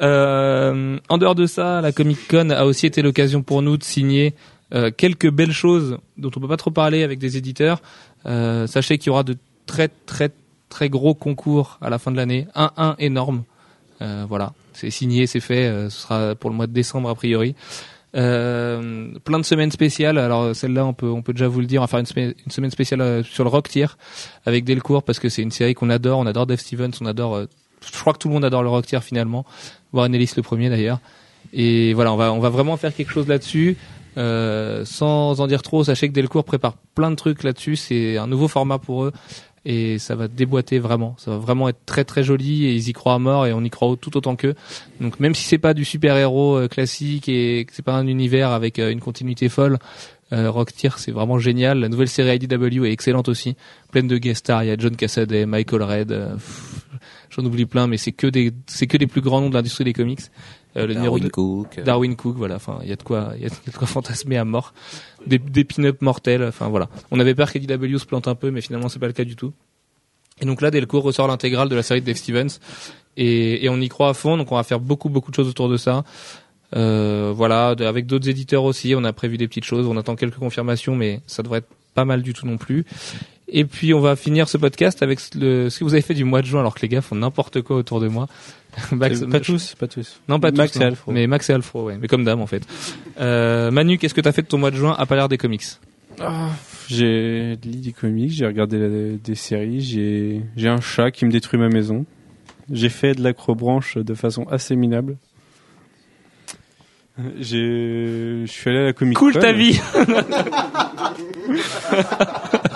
Euh, 0.03 0.99
en 1.09 1.19
dehors 1.19 1.35
de 1.35 1.47
ça, 1.47 1.81
la 1.81 1.93
Comic 1.93 2.29
Con 2.29 2.51
a 2.51 2.65
aussi 2.65 2.87
été 2.87 3.03
l'occasion 3.03 3.43
pour 3.43 3.63
nous 3.63 3.77
de 3.77 3.83
signer 3.83 4.35
euh, 4.73 4.91
quelques 4.97 5.31
belles 5.31 5.53
choses 5.53 5.99
dont 6.17 6.31
on 6.35 6.41
peut 6.41 6.49
pas 6.49 6.57
trop 6.57 6.71
parler 6.71 7.03
avec 7.03 7.19
des 7.19 7.37
éditeurs. 7.37 7.83
Euh, 8.27 8.67
sachez 8.67 8.99
qu'il 8.99 9.09
y 9.09 9.11
aura 9.11 9.25
de 9.25 9.37
très 9.67 9.89
très 10.07 10.31
très 10.71 10.89
gros 10.89 11.13
concours 11.15 11.79
à 11.83 11.91
la 11.91 11.99
fin 11.99 12.11
de 12.11 12.17
l'année, 12.17 12.47
un 12.55 12.71
un 12.79 12.95
énorme. 12.99 13.43
Euh, 14.01 14.25
voilà, 14.27 14.55
c'est 14.73 14.91
signé, 14.91 15.27
c'est 15.27 15.41
fait. 15.41 15.67
euh, 15.67 15.91
ce 15.91 16.01
sera 16.01 16.35
pour 16.35 16.49
le 16.49 16.57
mois 16.57 16.67
de 16.67 16.73
décembre 16.73 17.11
a 17.11 17.15
priori. 17.15 17.55
Euh, 18.17 19.07
plein 19.25 19.39
de 19.39 19.45
semaines 19.45 19.71
spéciales. 19.71 20.19
Alors 20.19 20.57
celle-là, 20.57 20.85
on 20.85 20.93
peut 20.95 21.09
on 21.09 21.23
peut 21.23 21.33
déjà 21.33 21.49
vous 21.49 21.61
le 21.61 21.67
dire. 21.67 21.81
On 21.81 21.85
va 21.85 21.89
faire 21.89 22.01
une 22.01 22.51
semaine 22.51 22.71
spéciale 22.71 23.01
euh, 23.03 23.23
sur 23.23 23.45
le 23.45 23.51
Rock 23.51 23.69
Tier 23.69 23.87
avec 24.47 24.65
Delcourt 24.65 25.03
parce 25.03 25.19
que 25.19 25.29
c'est 25.29 25.43
une 25.43 25.53
série 25.53 25.75
qu'on 25.75 25.91
adore. 25.91 26.19
On 26.19 26.27
adore 26.27 26.47
Dave 26.47 26.59
Stevens, 26.59 26.93
on 27.01 27.07
adore. 27.07 27.37
euh, 27.37 27.47
je 27.85 27.99
crois 28.01 28.13
que 28.13 28.19
tout 28.19 28.29
le 28.29 28.35
monde 28.35 28.45
adore 28.45 28.63
le 28.63 28.69
Rock 28.69 28.87
Tier 28.87 29.01
finalement. 29.01 29.45
Warren 29.93 30.15
Ellis 30.15 30.33
le 30.37 30.43
premier 30.43 30.69
d'ailleurs. 30.71 30.99
Et 31.53 31.95
voilà, 31.95 32.13
on 32.13 32.17
va 32.17 32.33
on 32.33 32.41
va 32.41 32.49
vraiment 32.49 32.77
faire 32.77 32.95
quelque 32.95 33.13
chose 33.13 33.29
là-dessus. 33.29 33.77
Euh, 34.19 34.85
sans 34.85 35.41
en 35.41 35.47
dire 35.47 35.63
trop, 35.63 35.85
sachez 35.85 36.09
que 36.09 36.13
Delcourt 36.13 36.43
prépare 36.45 36.75
plein 36.97 37.11
de 37.13 37.17
trucs 37.17 37.45
là-dessus. 37.45 37.77
C'est 37.77 38.17
un 38.17 38.27
nouveau 38.27 38.49
format 38.49 38.79
pour 38.79 39.05
eux 39.05 39.13
et 39.65 39.99
ça 39.99 40.15
va 40.15 40.29
déboîter 40.29 40.79
vraiment. 40.79 41.15
Ça 41.19 41.33
va 41.33 41.39
vraiment 41.39 41.69
être 41.69 41.85
très 41.87 42.05
très 42.05 42.23
joli 42.23 42.67
et 42.67 42.75
ils 42.75 42.89
y 42.89 42.93
croient 42.93 43.15
à 43.15 43.19
mort 43.19 43.47
et 43.47 43.53
on 43.53 43.63
y 43.63 43.71
croit 43.71 43.95
tout 44.01 44.17
autant 44.17 44.37
qu'eux. 44.37 44.55
Donc 45.01 45.21
même 45.21 45.35
si 45.35 45.45
c'est 45.45 45.59
pas 45.59 45.75
du 45.75 45.85
super 45.85 46.17
héros 46.17 46.69
classique 46.69 47.29
et 47.29 47.65
que 47.67 47.75
c'est 47.75 47.85
pas 47.85 47.95
un 47.95 48.07
univers 48.07 48.51
avec 48.51 48.79
euh, 48.79 48.91
une 48.91 49.01
continuité 49.01 49.49
folle, 49.49 49.79
euh, 50.33 50.51
Rocketeer 50.51 50.99
c'est 50.99 51.13
vraiment 51.13 51.39
génial. 51.39 51.81
La 51.81 51.89
nouvelle 51.89 52.09
série 52.09 52.37
IDW 52.37 52.85
est 52.87 52.93
excellente 52.93 53.29
aussi, 53.29 53.57
pleine 53.91 54.07
de 54.07 54.17
guest 54.17 54.41
stars. 54.41 54.65
Il 54.65 54.69
y 54.69 54.71
a 54.71 54.77
John 54.79 54.97
Cassaday, 54.97 55.45
Michael 55.45 55.83
Red, 55.83 56.13
euh, 56.13 56.35
j'en 57.31 57.45
oublie 57.45 57.67
plein, 57.67 57.87
mais 57.87 57.97
c'est 57.97 58.13
que 58.13 58.27
des 58.27 58.53
c'est 58.67 58.87
que 58.87 58.97
des 58.97 59.07
plus 59.07 59.21
grands 59.21 59.41
noms 59.41 59.51
de 59.51 59.55
l'industrie 59.55 59.85
des 59.85 59.93
comics. 59.93 60.21
Euh, 60.77 60.87
le 60.87 60.95
Darwin 60.95 61.29
Cook. 61.31 61.79
euh, 61.79 61.83
Darwin 61.83 62.15
Cook, 62.15 62.37
voilà. 62.37 62.57
Enfin, 62.57 62.79
il 62.83 62.89
y 62.89 62.93
a 62.93 62.97
de 62.97 63.03
quoi, 63.03 63.33
il 63.37 63.43
y 63.43 63.47
a 63.47 63.49
de 63.49 63.77
quoi 63.77 63.87
fantasmer 63.89 64.37
à 64.37 64.45
mort. 64.45 64.73
Des, 65.27 65.39
des 65.39 65.65
pin-up 65.65 66.01
mortels. 66.01 66.43
Enfin, 66.43 66.69
voilà. 66.69 66.89
On 67.11 67.21
avait 67.21 67.35
peur 67.35 67.53
qu'IDW 67.53 67.99
se 67.99 68.07
plante 68.07 68.29
un 68.29 68.35
peu, 68.35 68.51
mais 68.51 68.61
finalement, 68.61 68.89
c'est 68.89 68.99
pas 68.99 69.07
le 69.07 69.13
cas 69.13 69.25
du 69.25 69.37
tout. 69.37 69.53
Et 70.41 70.47
donc 70.47 70.63
là, 70.63 70.71
Delcourt 70.71 71.03
ressort 71.03 71.29
l'intégrale 71.29 71.69
de 71.69 71.77
la 71.77 71.83
série 71.83 72.01
de 72.01 72.07
Dave 72.07 72.17
Stevens, 72.17 72.59
et, 73.17 73.65
et 73.65 73.69
on 73.69 73.79
y 73.81 73.89
croit 73.89 74.09
à 74.09 74.15
fond. 74.15 74.37
Donc 74.37 74.51
on 74.53 74.57
va 74.57 74.63
faire 74.63 74.81
beaucoup, 74.81 75.11
beaucoup 75.11 75.31
de 75.31 75.37
choses 75.37 75.49
autour 75.49 75.69
de 75.69 75.77
ça. 75.77 76.05
Euh, 76.77 77.33
voilà, 77.35 77.75
avec 77.81 78.07
d'autres 78.07 78.29
éditeurs 78.29 78.65
aussi, 78.65 78.95
on 78.97 79.05
a 79.05 79.13
prévu 79.13 79.37
des 79.37 79.49
petites 79.49 79.65
choses. 79.65 79.87
On 79.87 79.97
attend 79.97 80.17
quelques 80.17 80.39
confirmations, 80.39 80.97
mais 80.97 81.21
ça 81.27 81.43
devrait 81.43 81.59
être 81.59 81.69
pas 81.95 82.05
mal 82.05 82.23
du 82.23 82.33
tout 82.33 82.47
non 82.47 82.57
plus. 82.57 82.87
Et 83.53 83.65
puis 83.65 83.93
on 83.95 84.01
va 84.01 84.17
finir 84.17 84.49
ce 84.49 84.57
podcast 84.57 85.03
avec 85.03 85.19
le, 85.35 85.69
ce 85.71 85.79
que 85.79 85.85
vous 85.85 85.95
avez 85.95 86.03
fait 86.03 86.15
du 86.15 86.25
mois 86.25 86.41
de 86.41 86.47
juin, 86.47 86.61
alors 86.61 86.75
que 86.75 86.81
les 86.83 86.89
gars 86.89 87.01
font 87.01 87.17
n'importe 87.17 87.63
quoi 87.63 87.77
autour 87.77 88.01
de 88.01 88.09
moi. 88.09 88.27
Max- 88.93 89.25
pas 89.29 89.41
tous, 89.41 89.75
pas 89.75 89.89
tous. 89.89 90.21
non, 90.29 90.39
pas 90.39 90.53
Max 90.53 90.73
tous, 90.73 90.79
et 90.79 90.83
non. 90.83 90.87
Alfro. 90.87 91.11
Mais 91.13 91.27
Max 91.27 91.51
et 91.51 91.55
Alfro, 91.55 91.85
ouais. 91.87 91.99
Mais 92.01 92.07
comme 92.07 92.25
dame, 92.25 92.41
en 92.41 92.47
fait. 92.47 92.63
Euh, 93.21 93.71
Manu, 93.73 93.99
qu'est-ce 93.99 94.15
que 94.15 94.21
t'as 94.21 94.31
fait 94.33 94.43
de 94.43 94.47
ton 94.47 94.59
mois 94.59 94.71
de 94.71 94.77
juin 94.77 94.95
à 94.97 95.07
pas 95.07 95.17
l'air 95.17 95.29
des 95.29 95.39
comics 95.39 95.65
J'ai 96.89 97.57
lu 97.65 97.81
des 97.81 97.93
comics, 97.93 98.31
j'ai 98.33 98.47
regardé 98.47 98.79
la- 98.79 99.17
des 99.17 99.35
séries, 99.35 99.81
j'ai 99.81 100.43
j'ai 100.57 100.69
un 100.69 100.81
chat 100.81 101.11
qui 101.11 101.25
me 101.25 101.31
détruit 101.33 101.59
ma 101.59 101.69
maison. 101.69 102.05
J'ai 102.71 102.91
fait 102.91 103.15
de 103.15 103.23
l'acrobranche 103.25 103.97
de 103.99 104.15
façon 104.15 104.45
assez 104.49 104.77
minable. 104.77 105.17
J'ai, 107.41 108.45
je 108.47 108.47
suis 108.47 108.71
allé 108.71 108.79
à 108.79 108.85
la 108.85 108.93
Comic 108.93 109.17
Con. 109.19 109.33
Cool 109.33 109.41
ta 109.41 109.53
vie 109.53 109.81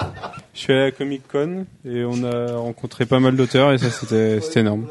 Je 0.55 0.61
suis 0.61 0.72
allé 0.72 0.82
à 0.82 0.84
la 0.86 0.90
Comic 0.92 1.22
Con 1.30 1.66
et 1.84 2.05
on 2.05 2.22
a 2.24 2.57
rencontré 2.57 3.07
pas 3.07 3.18
mal 3.20 3.36
d'auteurs 3.36 3.72
et 3.72 3.78
ça 3.78 3.90
c'était 3.90 4.40
c'était 4.40 4.61
énorme. 4.61 4.86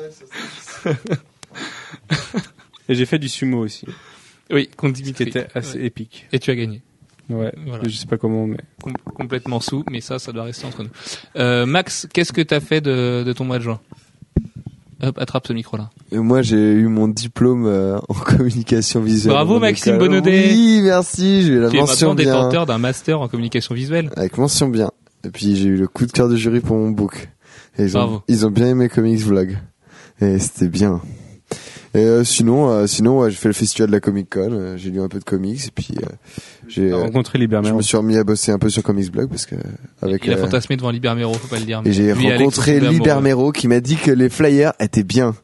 Et 2.89 2.95
j'ai 2.95 3.05
fait 3.05 3.19
du 3.19 3.29
sumo 3.29 3.59
aussi, 3.59 3.85
Oui, 4.51 4.69
qui 5.15 5.23
était 5.23 5.47
assez 5.55 5.77
Ouais. 5.79 5.85
épique. 5.85 6.27
Et 6.33 6.39
tu 6.39 6.51
as 6.51 6.55
gagné. 6.55 6.81
Ouais. 7.29 7.53
Voilà. 7.65 7.83
Je 7.87 7.95
sais 7.95 8.05
pas 8.05 8.17
comment, 8.17 8.45
mais 8.45 8.57
Com- 8.81 8.93
complètement 9.15 9.61
sous, 9.61 9.85
mais 9.89 10.01
ça, 10.01 10.19
ça 10.19 10.33
doit 10.33 10.43
rester 10.43 10.65
entre 10.65 10.83
nous. 10.83 10.89
Euh, 11.37 11.65
Max, 11.65 12.07
qu'est-ce 12.13 12.33
que 12.33 12.41
t'as 12.41 12.59
fait 12.59 12.81
de, 12.81 13.23
de 13.25 13.31
ton 13.33 13.45
mois 13.45 13.57
de 13.59 13.63
juin? 13.63 13.79
Hop, 15.01 15.17
attrape 15.17 15.47
ce 15.47 15.53
micro-là. 15.53 15.89
Et 16.11 16.17
moi, 16.17 16.41
j'ai 16.41 16.57
eu 16.57 16.87
mon 16.87 17.07
diplôme 17.07 17.65
euh, 17.65 17.97
en 18.09 18.13
communication 18.13 19.01
visuelle. 19.01 19.33
Bravo, 19.33 19.59
Maxime. 19.59 19.97
Bonaudet. 19.97 20.49
Oui, 20.49 20.81
merci. 20.83 21.43
J'ai 21.43 21.53
eu 21.53 21.59
la 21.61 21.69
tu 21.69 21.77
es 21.77 21.79
mention 21.79 22.09
maintenant 22.09 22.15
bien. 22.15 22.33
détenteur 22.41 22.65
d'un 22.65 22.77
master 22.77 23.21
en 23.21 23.27
communication 23.29 23.73
visuelle. 23.73 24.11
Avec 24.17 24.37
mention 24.37 24.67
bien. 24.67 24.91
Et 25.25 25.29
puis 25.29 25.55
j'ai 25.55 25.69
eu 25.69 25.75
le 25.77 25.87
coup 25.87 26.05
de 26.05 26.11
cœur 26.11 26.29
de 26.29 26.35
jury 26.35 26.59
pour 26.59 26.75
mon 26.77 26.89
book. 26.91 27.29
Et 27.77 27.83
ils 27.83 27.97
ont, 27.97 27.99
Bravo. 28.01 28.21
ils 28.27 28.45
ont 28.45 28.51
bien 28.51 28.67
aimé 28.67 28.89
Comics 28.89 29.19
Vlog. 29.21 29.57
Et 30.21 30.37
c'était 30.39 30.67
bien. 30.67 31.01
Et 31.95 31.99
euh, 31.99 32.23
sinon, 32.23 32.71
euh, 32.71 32.87
sinon, 32.87 33.19
ouais, 33.19 33.29
j'ai 33.29 33.37
fait 33.37 33.49
le 33.49 33.53
festival 33.53 33.87
de 33.87 33.91
la 33.93 33.99
Comic 33.99 34.27
Con. 34.33 34.49
euh, 34.51 34.77
j'ai 34.77 34.89
lu 34.89 34.99
un 34.99 35.07
peu 35.07 35.19
de 35.19 35.23
comics 35.23 35.67
et 35.67 35.71
puis 35.73 35.93
euh, 36.01 36.07
j'ai, 36.67 36.91
euh, 36.91 36.97
rencontré 36.97 37.37
je 37.37 37.43
Liberman. 37.43 37.75
me 37.75 37.81
suis 37.83 37.95
remis 37.95 38.17
à 38.17 38.23
bosser 38.23 38.51
un 38.51 38.57
peu 38.57 38.69
sur 38.69 38.81
Comics 38.81 39.11
Blog 39.11 39.29
parce 39.29 39.45
que 39.45 39.53
avec 40.01 40.25
Il 40.25 40.33
a 40.33 40.37
euh, 40.37 40.41
fantasmé 40.41 40.75
devant 40.75 40.89
Libermero, 40.89 41.33
faut 41.35 41.47
pas 41.47 41.59
le 41.59 41.65
dire. 41.65 41.83
mais 41.83 41.91
et 41.91 41.93
j'ai 41.93 42.11
rencontré 42.11 42.79
sont 42.79 42.85
tombés 42.85 42.93
Liber 42.95 43.09
amoureux. 43.11 43.23
Mero 43.23 43.51
qui 43.51 43.67
m'a 43.67 43.79
dit 43.79 43.95
que 43.97 44.09
les 44.09 44.29
flyers 44.29 44.73
étaient 44.79 45.03
bien. 45.03 45.35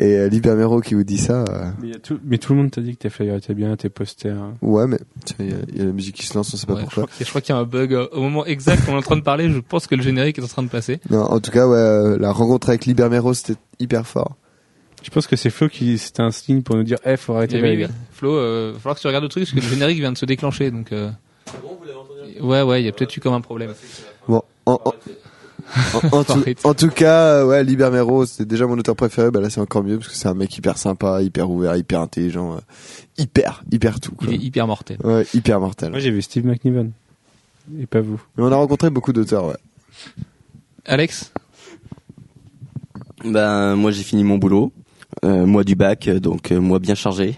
Et 0.00 0.16
euh, 0.16 0.28
Liber 0.28 0.54
Mero 0.54 0.80
qui 0.80 0.94
vous 0.94 1.02
dit 1.02 1.18
ça, 1.18 1.42
euh, 1.48 1.70
Mais, 1.80 1.88
il 1.88 1.92
y 1.92 1.96
a 1.96 1.98
tout, 1.98 2.20
mais 2.24 2.38
tout 2.38 2.52
le 2.52 2.58
monde 2.60 2.70
t'a 2.70 2.80
dit 2.80 2.92
que 2.92 2.98
tes 3.00 3.10
flyers 3.10 3.34
étaient 3.36 3.52
bien, 3.54 3.74
tes 3.76 3.88
posters. 3.88 4.36
hein. 4.36 4.54
ouais, 4.62 4.86
mais 4.86 4.98
tiens, 5.24 5.36
il 5.40 5.50
y, 5.50 5.52
a- 5.52 5.56
il 5.72 5.78
y 5.78 5.80
a 5.80 5.84
la 5.86 5.92
musique 5.92 6.14
qui 6.14 6.24
se 6.26 6.34
lance, 6.34 6.54
on 6.54 6.56
sait 6.56 6.66
pas 6.66 6.74
Ouais, 6.74 6.80
je 6.82 6.84
pourquoi. 6.84 7.02
crois 7.04 7.12
qu'il 7.16 7.20
y 7.20 7.22
a- 7.22 7.26
je 7.26 7.30
crois 7.30 7.40
qu'il 7.40 7.54
y 7.54 7.58
a 7.58 7.60
un 7.60 7.64
bug. 7.64 7.94
euh, 7.94 8.06
Au 8.12 8.20
moment 8.20 8.46
exact 8.46 8.86
où 8.86 8.90
on 8.90 8.94
est 8.94 8.98
en 8.98 9.02
train 9.02 9.16
de 9.16 9.22
parler, 9.22 9.50
je 9.50 9.58
pense 9.58 9.88
que 9.88 9.96
le 9.96 10.02
générique 10.02 10.38
est 10.38 10.42
en 10.44 10.46
train 10.46 10.62
de 10.62 10.68
passer. 10.68 11.00
Non, 11.10 11.22
en 11.22 11.40
tout 11.40 11.50
cas, 11.50 11.66
ouais, 11.66 11.76
euh, 11.76 12.16
la 12.18 12.30
rencontre 12.30 12.68
avec 12.68 12.86
Liber 12.86 13.08
Mero, 13.08 13.34
c'était 13.34 13.58
hyper 13.80 14.06
fort. 14.06 14.36
Je 15.02 15.10
pense 15.10 15.26
que 15.26 15.34
c'est 15.34 15.50
Flo 15.50 15.68
qui, 15.68 15.98
c'était 15.98 16.22
un 16.22 16.30
signe 16.30 16.62
pour 16.62 16.76
nous 16.76 16.84
dire, 16.84 16.98
eh, 17.04 17.16
faut 17.16 17.34
arrêter 17.34 17.56
Eh 17.56 17.60
là, 17.60 17.68
oui, 17.68 17.76
les 17.76 17.82
oui. 17.84 17.88
gars. 17.88 17.94
Flo, 18.12 18.34
euh, 18.36 18.70
va 18.74 18.78
falloir 18.78 18.96
que 18.96 19.00
tu 19.00 19.06
regardes 19.08 19.24
le 19.24 19.28
truc 19.30 19.44
parce 19.44 19.52
que 19.54 19.60
le 19.64 19.68
générique 19.72 19.98
vient 19.98 20.12
de 20.12 20.18
se 20.18 20.26
déclencher, 20.26 20.70
donc. 20.70 20.92
Euh... 20.92 21.10
Ouais, 22.40 22.62
ouais, 22.62 22.82
il 22.82 22.86
y 22.86 22.88
a 22.88 22.92
peut-être 22.92 23.16
eu 23.16 23.20
comme 23.20 23.34
un 23.34 23.40
problème. 23.40 23.74
Bon, 24.28 24.42
en, 24.66 24.80
en, 24.84 24.92
en- 26.12 26.18
en 26.18 26.24
tout, 26.24 26.32
Arrête. 26.32 26.60
en 26.64 26.74
tout 26.74 26.88
cas, 26.90 27.40
euh, 27.40 27.46
ouais, 27.46 27.64
Liber 27.64 27.90
Mero, 27.90 28.24
c'était 28.26 28.44
déjà 28.46 28.66
mon 28.66 28.78
auteur 28.78 28.96
préféré. 28.96 29.30
Bah 29.30 29.40
là, 29.40 29.50
c'est 29.50 29.60
encore 29.60 29.82
mieux 29.84 29.98
parce 29.98 30.08
que 30.10 30.14
c'est 30.16 30.28
un 30.28 30.34
mec 30.34 30.56
hyper 30.56 30.78
sympa, 30.78 31.22
hyper 31.22 31.50
ouvert, 31.50 31.76
hyper 31.76 32.00
intelligent, 32.00 32.54
euh, 32.54 32.58
hyper, 33.18 33.62
hyper 33.70 34.00
tout. 34.00 34.12
Il 34.22 34.26
Quoi. 34.26 34.34
est 34.34 34.38
hyper 34.38 34.66
mortel. 34.66 34.98
Ouais, 35.04 35.26
hyper 35.34 35.60
mortel. 35.60 35.90
Moi, 35.90 35.98
j'ai 36.00 36.10
vu 36.10 36.22
Steve 36.22 36.46
McNiven. 36.46 36.92
Et 37.78 37.86
pas 37.86 38.00
vous. 38.00 38.20
Mais 38.36 38.44
on 38.44 38.50
a 38.52 38.56
rencontré 38.56 38.88
beaucoup 38.90 39.12
d'auteurs, 39.12 39.46
ouais. 39.46 39.56
Alex, 40.86 41.32
Ben 43.24 43.74
moi 43.74 43.90
j'ai 43.90 44.02
fini 44.04 44.24
mon 44.24 44.38
boulot, 44.38 44.72
euh, 45.24 45.44
moi 45.44 45.64
du 45.64 45.74
bac, 45.74 46.08
donc 46.08 46.52
euh, 46.52 46.60
moi 46.60 46.78
bien 46.78 46.94
chargé. 46.94 47.36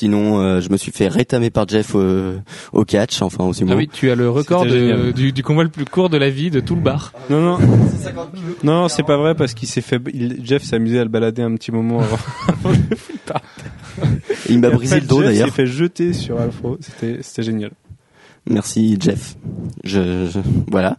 Sinon 0.00 0.40
euh, 0.40 0.60
je 0.62 0.70
me 0.70 0.78
suis 0.78 0.92
fait 0.92 1.08
rétamer 1.08 1.50
par 1.50 1.68
Jeff 1.68 1.92
euh, 1.94 2.38
au 2.72 2.86
catch, 2.86 3.20
enfin 3.20 3.44
au 3.44 3.52
sumo. 3.52 3.72
ah 3.74 3.76
oui, 3.76 3.86
tu 3.92 4.10
as 4.10 4.14
le 4.14 4.30
record 4.30 4.64
de, 4.64 5.10
du, 5.12 5.30
du 5.32 5.42
combat 5.42 5.62
le 5.62 5.68
plus 5.68 5.84
court 5.84 6.08
de 6.08 6.16
la 6.16 6.30
vie 6.30 6.50
de 6.50 6.60
tout 6.60 6.74
le 6.74 6.80
bar. 6.80 7.12
Non, 7.28 7.40
non. 7.42 7.58
Non, 8.62 8.88
c'est 8.88 9.02
pas 9.02 9.18
vrai 9.18 9.34
parce 9.34 9.52
qu'il 9.52 9.68
s'est 9.68 9.82
fait, 9.82 10.00
il- 10.14 10.40
Jeff 10.42 10.62
s'est 10.62 10.76
amusé 10.76 10.98
à 10.98 11.02
le 11.02 11.10
balader 11.10 11.42
un 11.42 11.54
petit 11.54 11.70
moment 11.70 12.00
avant. 12.00 12.18
Il 14.48 14.58
m'a 14.60 14.70
brisé 14.70 15.00
le 15.00 15.06
dos 15.06 15.22
d'ailleurs. 15.22 15.48
s'est 15.48 15.52
fait 15.54 15.66
jeter 15.66 16.12
sur 16.14 16.40
Alfro. 16.40 16.78
C'était, 16.80 17.18
c'était 17.22 17.42
génial. 17.42 17.72
Merci 18.50 18.96
Jeff. 19.00 19.36
Je, 19.84 20.26
je- 20.26 20.40
voilà. 20.70 20.98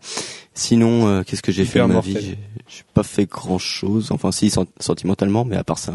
Sinon 0.53 1.07
euh, 1.07 1.23
qu'est-ce 1.23 1.41
que 1.41 1.51
j'ai 1.51 1.63
fait 1.65 1.79
de 1.79 1.85
ma 1.85 1.93
mortel. 1.95 2.17
vie 2.17 2.35
J'ai- 2.67 2.83
pas 2.93 3.03
fait 3.03 3.25
grand 3.25 3.57
chose. 3.57 4.11
Enfin 4.11 4.31
si 4.31 4.49
sen- 4.49 4.65
sentimentalement, 4.79 5.43
mais 5.45 5.55
à 5.57 5.63
part 5.63 5.77
ça, 5.77 5.91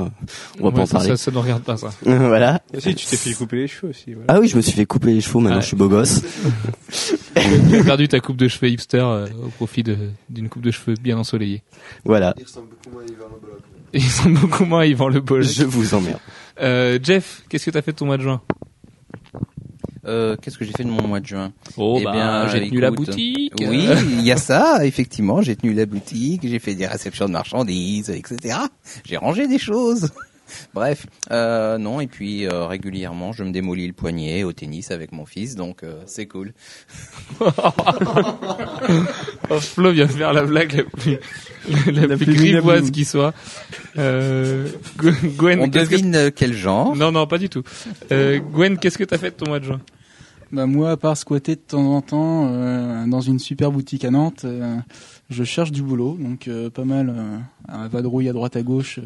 on 0.61 0.65
va 0.65 0.71
pas 0.71 0.77
Ouais, 0.77 0.83
en 0.83 0.87
ça, 0.87 0.93
parler. 0.99 1.09
ça, 1.11 1.17
ça 1.17 1.31
ne 1.31 1.39
regarde 1.39 1.63
pas 1.63 1.77
ça. 1.77 1.91
voilà. 2.05 2.61
Si, 2.79 2.95
tu 2.95 3.07
t'es 3.07 3.17
fait 3.17 3.33
couper 3.35 3.57
les 3.57 3.69
cheveux 3.69 3.91
aussi. 3.91 4.13
Voilà. 4.15 4.27
Ah 4.29 4.41
oui, 4.41 4.49
je 4.49 4.57
me 4.57 4.63
suis 4.63 4.73
fait 4.73 4.87
couper 4.87 5.13
les 5.15 5.21
cheveux. 5.21 5.41
Maintenant 5.41 5.57
Ouais. 5.57 5.63
je 5.63 5.67
suis 5.67 5.77
beau 5.77 5.89
gosse. 5.89 6.23
Tu 7.71 7.77
as 7.79 7.85
perdu 7.85 8.09
ta 8.09 8.21
coupe 8.21 8.37
de 8.37 8.49
cheveux 8.49 8.71
hipster 8.71 8.99
euh, 8.99 9.27
au 9.45 9.49
profit 9.49 9.83
de- 9.83 9.97
d'une 10.31 10.49
coupe 10.49 10.63
de 10.63 10.71
cheveux 10.71 10.95
bien 11.01 11.19
ensoleillée. 11.19 11.63
Voilà. 12.05 12.35
Il 12.39 12.45
ressemble 12.45 12.69
beaucoup 12.71 12.97
moins 12.97 13.03
à 13.03 13.07
Yvan 13.07 13.29
Le 13.33 13.41
Bolloc. 13.41 14.11
Sont 14.11 14.31
beaucoup 14.41 14.65
moins 14.65 14.85
Yvan 14.85 15.09
Le 15.09 15.21
Bolloc. 15.21 15.47
Je 15.49 15.65
vous 15.65 15.95
emmerde. 15.95 16.19
Euh, 16.61 16.99
Jeff, 17.03 17.43
qu'est-ce 17.49 17.67
que 17.67 17.71
t'as 17.71 17.83
fait 17.83 17.93
de 17.93 17.97
ton 17.99 18.07
mois 18.07 18.17
de 18.17 18.23
juin? 18.23 18.41
Euh, 20.07 20.37
Qu'est-ce 20.41 20.57
que 20.59 20.65
j'ai 20.65 20.73
fait 20.73 20.85
de 20.85 20.89
mon 20.91 21.03
mois 21.07 21.21
de 21.21 21.27
juin 21.27 21.53
Oh 21.77 21.99
Eh 22.01 22.05
bah, 22.05 22.13
bien, 22.13 22.49
j'ai 22.49 22.69
tenu 22.69 22.81
la 22.81 22.91
boutique. 22.91 23.53
Oui, 23.61 23.89
il 24.13 24.23
y 24.23 24.31
a 24.33 24.37
ça, 24.37 24.85
effectivement. 24.87 25.43
J'ai 25.43 25.57
tenu 25.57 25.73
la 25.75 25.87
boutique, 25.87 26.43
j'ai 26.45 26.59
fait 26.59 26.75
des 26.75 26.87
réceptions 26.87 27.27
de 27.27 27.33
marchandises, 27.33 28.11
etc. 28.11 28.57
J'ai 29.05 29.17
rangé 29.17 29.49
des 29.49 29.59
choses. 29.59 30.11
Bref, 30.75 31.07
euh, 31.33 31.77
non, 31.77 32.01
et 32.01 32.07
puis 32.07 32.47
euh, 32.47 32.67
régulièrement, 32.69 33.33
je 33.33 33.43
me 33.43 33.51
démolis 33.51 33.89
le 33.89 33.93
poignet 33.93 34.45
au 34.45 34.53
tennis 34.53 34.93
avec 34.93 35.11
mon 35.11 35.27
fils, 35.27 35.57
donc 35.57 35.83
euh, 35.83 36.01
c'est 36.07 36.27
cool. 36.27 36.53
Oh, 39.51 39.61
Flo 39.61 39.93
vient 39.93 40.07
de 40.07 40.11
faire 40.13 40.33
la 40.33 40.43
blague 40.45 40.73
la 40.73 40.83
plus, 40.85 41.19
la, 41.93 42.07
La 42.07 42.17
plus 42.17 42.27
plus 42.27 42.35
grivoise 42.35 42.91
qui 42.91 43.05
soit. 43.05 43.33
Euh, 43.99 44.69
Gwen, 45.37 45.61
On 45.61 45.69
qu'est-ce 45.71 45.91
que- 45.91 45.97
devine 45.97 46.31
quel 46.35 46.53
genre 46.53 46.95
Non, 46.97 47.13
non, 47.13 47.27
pas 47.27 47.39
du 47.39 47.49
tout. 47.49 47.63
Euh, 48.13 48.39
Gwen, 48.39 48.79
qu'est-ce 48.79 48.99
que 48.99 49.05
t'as 49.05 49.19
fait 49.19 49.31
de 49.31 49.37
ton 49.37 49.47
mois 49.49 49.61
de 49.61 49.65
juin? 49.65 49.81
Bah 50.53 50.67
moi, 50.67 50.93
à 50.93 50.97
part 50.97 51.17
squatter 51.17 51.57
de 51.57 51.61
temps 51.61 51.95
en 51.97 52.01
temps 52.03 52.49
euh, 52.53 53.05
dans 53.07 53.21
une 53.21 53.39
super 53.41 53.73
boutique 53.73 54.05
à 54.05 54.11
Nantes, 54.11 54.43
euh, 54.45 54.77
je 55.29 55.43
cherche 55.45 55.73
du 55.73 55.83
boulot, 55.83 56.17
donc 56.21 56.47
euh, 56.47 56.71
pas 56.71 56.85
mal 56.85 57.13
euh, 57.15 57.39
à 57.67 57.89
vadrouille 57.89 58.29
à 58.29 58.33
droite 58.33 58.55
à 58.57 58.63
gauche, 58.63 58.99
euh, 58.99 59.03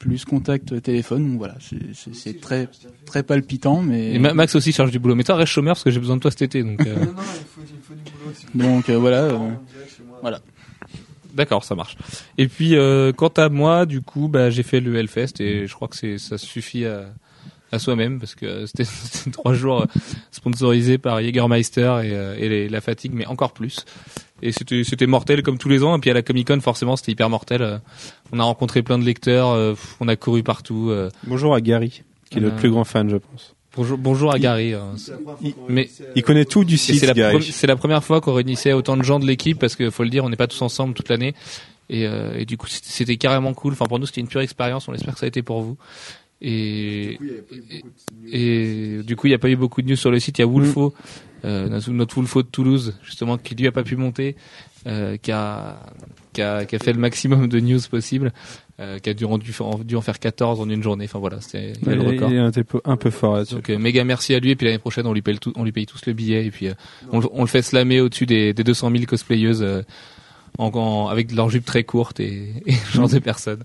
plus 0.00 0.24
contact 0.24 0.82
téléphone. 0.82 1.28
Donc 1.30 1.38
voilà, 1.38 1.54
c'est- 1.60 2.40
très 2.40 2.68
très 3.06 3.22
palpitant, 3.22 3.80
mais 3.82 4.14
Et 4.14 4.18
Ma- 4.18 4.34
Max 4.34 4.54
aussi 4.56 4.72
cherche 4.72 4.90
du 4.90 4.98
boulot. 4.98 5.14
Mais 5.14 5.22
toi, 5.24 5.36
reste 5.36 5.52
chômeur 5.52 5.74
parce 5.74 5.84
que 5.84 5.90
j'ai 5.90 6.00
besoin 6.00 6.16
de 6.16 6.20
toi 6.22 6.30
cet 6.32 6.42
été. 6.42 6.62
Donc, 6.64 6.84
euh, 6.86 7.04
donc 8.54 8.88
euh, 8.88 8.98
voilà. 8.98 9.22
euh, 9.24 9.36
d'accord, 11.34 11.62
ça 11.64 11.74
marche. 11.76 11.96
Et 12.38 12.48
puis, 12.48 12.74
euh, 12.76 13.12
quant 13.12 13.28
à 13.36 13.48
moi, 13.48 13.86
du 13.86 14.00
coup, 14.00 14.28
bah, 14.28 14.50
j'ai 14.50 14.62
fait 14.62 14.80
le 14.80 14.96
Hellfest 14.96 15.40
et 15.40 15.66
je 15.66 15.74
crois 15.74 15.86
que 15.88 15.96
c'est 15.96 16.18
ça 16.18 16.38
suffit 16.38 16.84
à, 16.86 17.06
à 17.72 17.78
soi-même 17.78 18.18
parce 18.18 18.34
que 18.34 18.46
euh, 18.46 18.66
c'était 18.66 18.84
c'était 18.84 19.30
trois 19.30 19.54
jours 19.54 19.82
euh, 19.82 19.86
sponsorisés 20.30 20.98
par 20.98 21.20
Jägermeister 21.22 22.00
et, 22.04 22.10
euh, 22.12 22.36
et 22.38 22.48
les- 22.48 22.68
la 22.68 22.80
fatigue, 22.80 23.12
mais 23.14 23.26
encore 23.26 23.52
plus. 23.52 23.84
Et 24.42 24.52
c'était 24.52 24.84
c'était 24.84 25.06
mortel 25.06 25.42
comme 25.42 25.58
tous 25.58 25.68
les 25.68 25.82
ans. 25.82 25.96
Et 25.96 26.00
puis 26.00 26.10
à 26.10 26.14
la 26.14 26.22
Comic 26.22 26.46
Con, 26.48 26.60
forcément, 26.60 26.96
c'était 26.96 27.12
hyper 27.12 27.28
mortel. 27.30 27.62
Euh, 27.62 27.78
On 28.32 28.38
a 28.38 28.44
rencontré 28.44 28.82
plein 28.82 28.98
de 28.98 29.04
lecteurs, 29.04 29.50
euh, 29.50 29.74
on 30.00 30.08
a 30.08 30.16
couru 30.16 30.42
partout. 30.42 30.88
euh, 30.90 31.10
Bonjour 31.24 31.54
à 31.54 31.60
Gary, 31.60 32.02
qui 32.30 32.38
est 32.38 32.42
a- 32.42 32.46
le 32.46 32.56
plus 32.56 32.70
grand 32.70 32.84
fan, 32.84 33.08
je 33.10 33.16
pense. 33.16 33.54
Bonjour, 33.76 33.98
bonjour 33.98 34.32
à 34.32 34.38
Gary. 34.40 34.74
hein. 34.74 34.94
Mais 35.68 35.88
Il 36.16 36.22
connaît 36.24 36.44
tout 36.44 36.64
du 36.64 36.76
site, 36.76 36.98
c'est 36.98 37.06
la, 37.06 37.14
la 37.68 37.76
première 37.76 38.02
fois 38.02 38.20
qu'on 38.20 38.32
réunissait 38.34 38.72
autant 38.72 38.96
de 38.96 39.02
gens 39.04 39.20
de 39.20 39.26
l'équipe 39.26 39.58
parce 39.60 39.76
que 39.76 39.90
faut 39.90 40.02
le 40.02 40.10
dire, 40.10 40.24
on 40.24 40.28
n'est 40.28 40.36
pas 40.36 40.48
tous 40.48 40.60
ensemble 40.62 40.94
toute 40.94 41.08
l'année. 41.08 41.34
Et, 41.88 42.06
euh, 42.06 42.36
et 42.38 42.44
du 42.46 42.56
coup, 42.56 42.66
c'était- 42.68 42.88
c'était 42.88 43.16
carrément 43.16 43.52
cool. 43.52 43.72
Enfin, 43.74 43.86
pour 43.86 43.98
nous, 43.98 44.06
c'était 44.06 44.20
une 44.20 44.28
pure 44.28 44.40
expérience. 44.40 44.86
On 44.88 44.94
espère 44.94 45.14
que 45.14 45.20
ça 45.20 45.26
a 45.26 45.28
été 45.28 45.42
pour 45.42 45.60
vous. 45.62 45.76
Et, 46.42 47.18
et 48.32 49.02
du 49.02 49.16
coup, 49.16 49.26
il 49.26 49.30
n'y 49.30 49.34
a 49.34 49.38
pas 49.38 49.50
eu 49.50 49.56
beaucoup 49.56 49.82
de 49.82 49.88
news 49.88 49.96
sur 49.96 50.10
le 50.10 50.18
site. 50.18 50.38
Il 50.38 50.42
y 50.42 50.44
a 50.44 50.46
Wolfo, 50.48 50.94
euh, 51.44 51.68
notre- 51.90 52.14
Wolfo 52.16 52.42
de 52.42 52.48
Toulouse, 52.48 52.96
justement, 53.02 53.38
qui 53.38 53.54
lui 53.54 53.66
a 53.66 53.72
pas 53.72 53.82
pu 53.82 53.96
monter, 53.96 54.36
euh, 54.86 55.16
qui, 55.16 55.32
a, 55.32 55.80
qui, 56.32 56.42
a, 56.42 56.64
qui 56.64 56.76
a 56.76 56.78
fait 56.78 56.92
le 56.92 56.98
maximum 56.98 57.48
de 57.48 57.60
news 57.60 57.80
possible, 57.90 58.32
euh, 58.80 58.98
qui 58.98 59.10
a 59.10 59.14
dû, 59.14 59.24
rendu, 59.26 59.52
dû 59.84 59.96
en 59.96 60.00
faire 60.00 60.18
14 60.18 60.60
en 60.60 60.68
une 60.70 60.82
journée. 60.82 61.04
Enfin 61.04 61.18
voilà, 61.18 61.40
c'était 61.40 61.72
il 61.82 61.88
a 61.90 61.94
le 61.94 62.02
Il 62.02 62.08
record. 62.08 62.32
est 62.32 62.38
un 62.38 62.50
peu, 62.50 62.80
un 62.84 62.96
peu 62.96 63.10
fort 63.10 63.36
là-dessus. 63.36 63.54
Donc 63.56 63.68
euh, 63.70 63.78
méga 63.78 64.04
merci 64.04 64.34
à 64.34 64.38
lui 64.40 64.50
et 64.52 64.56
puis 64.56 64.64
l'année 64.66 64.78
prochaine 64.78 65.06
on 65.06 65.12
lui 65.12 65.20
paye 65.22 65.38
tout, 65.38 65.52
on 65.56 65.64
lui 65.64 65.72
paye 65.72 65.84
tous 65.86 66.06
le 66.06 66.14
billet 66.14 66.46
et 66.46 66.50
puis 66.50 66.68
euh, 66.68 66.74
on, 67.12 67.20
le- 67.20 67.28
on 67.32 67.42
le 67.42 67.46
fait 67.48 67.60
slammer 67.62 68.00
au-dessus 68.00 68.24
des, 68.26 68.54
des 68.54 68.64
200 68.64 68.90
000 68.90 69.04
cosplayeuses 69.04 69.62
euh, 69.62 69.82
en, 70.56 70.68
en- 70.68 71.08
avec 71.08 71.30
leurs 71.32 71.50
jupes 71.50 71.66
très 71.66 71.84
courtes 71.84 72.20
et, 72.20 72.54
et 72.64 72.72
ce 72.90 72.92
genre 72.96 73.08
de 73.10 73.18
personnes. 73.18 73.62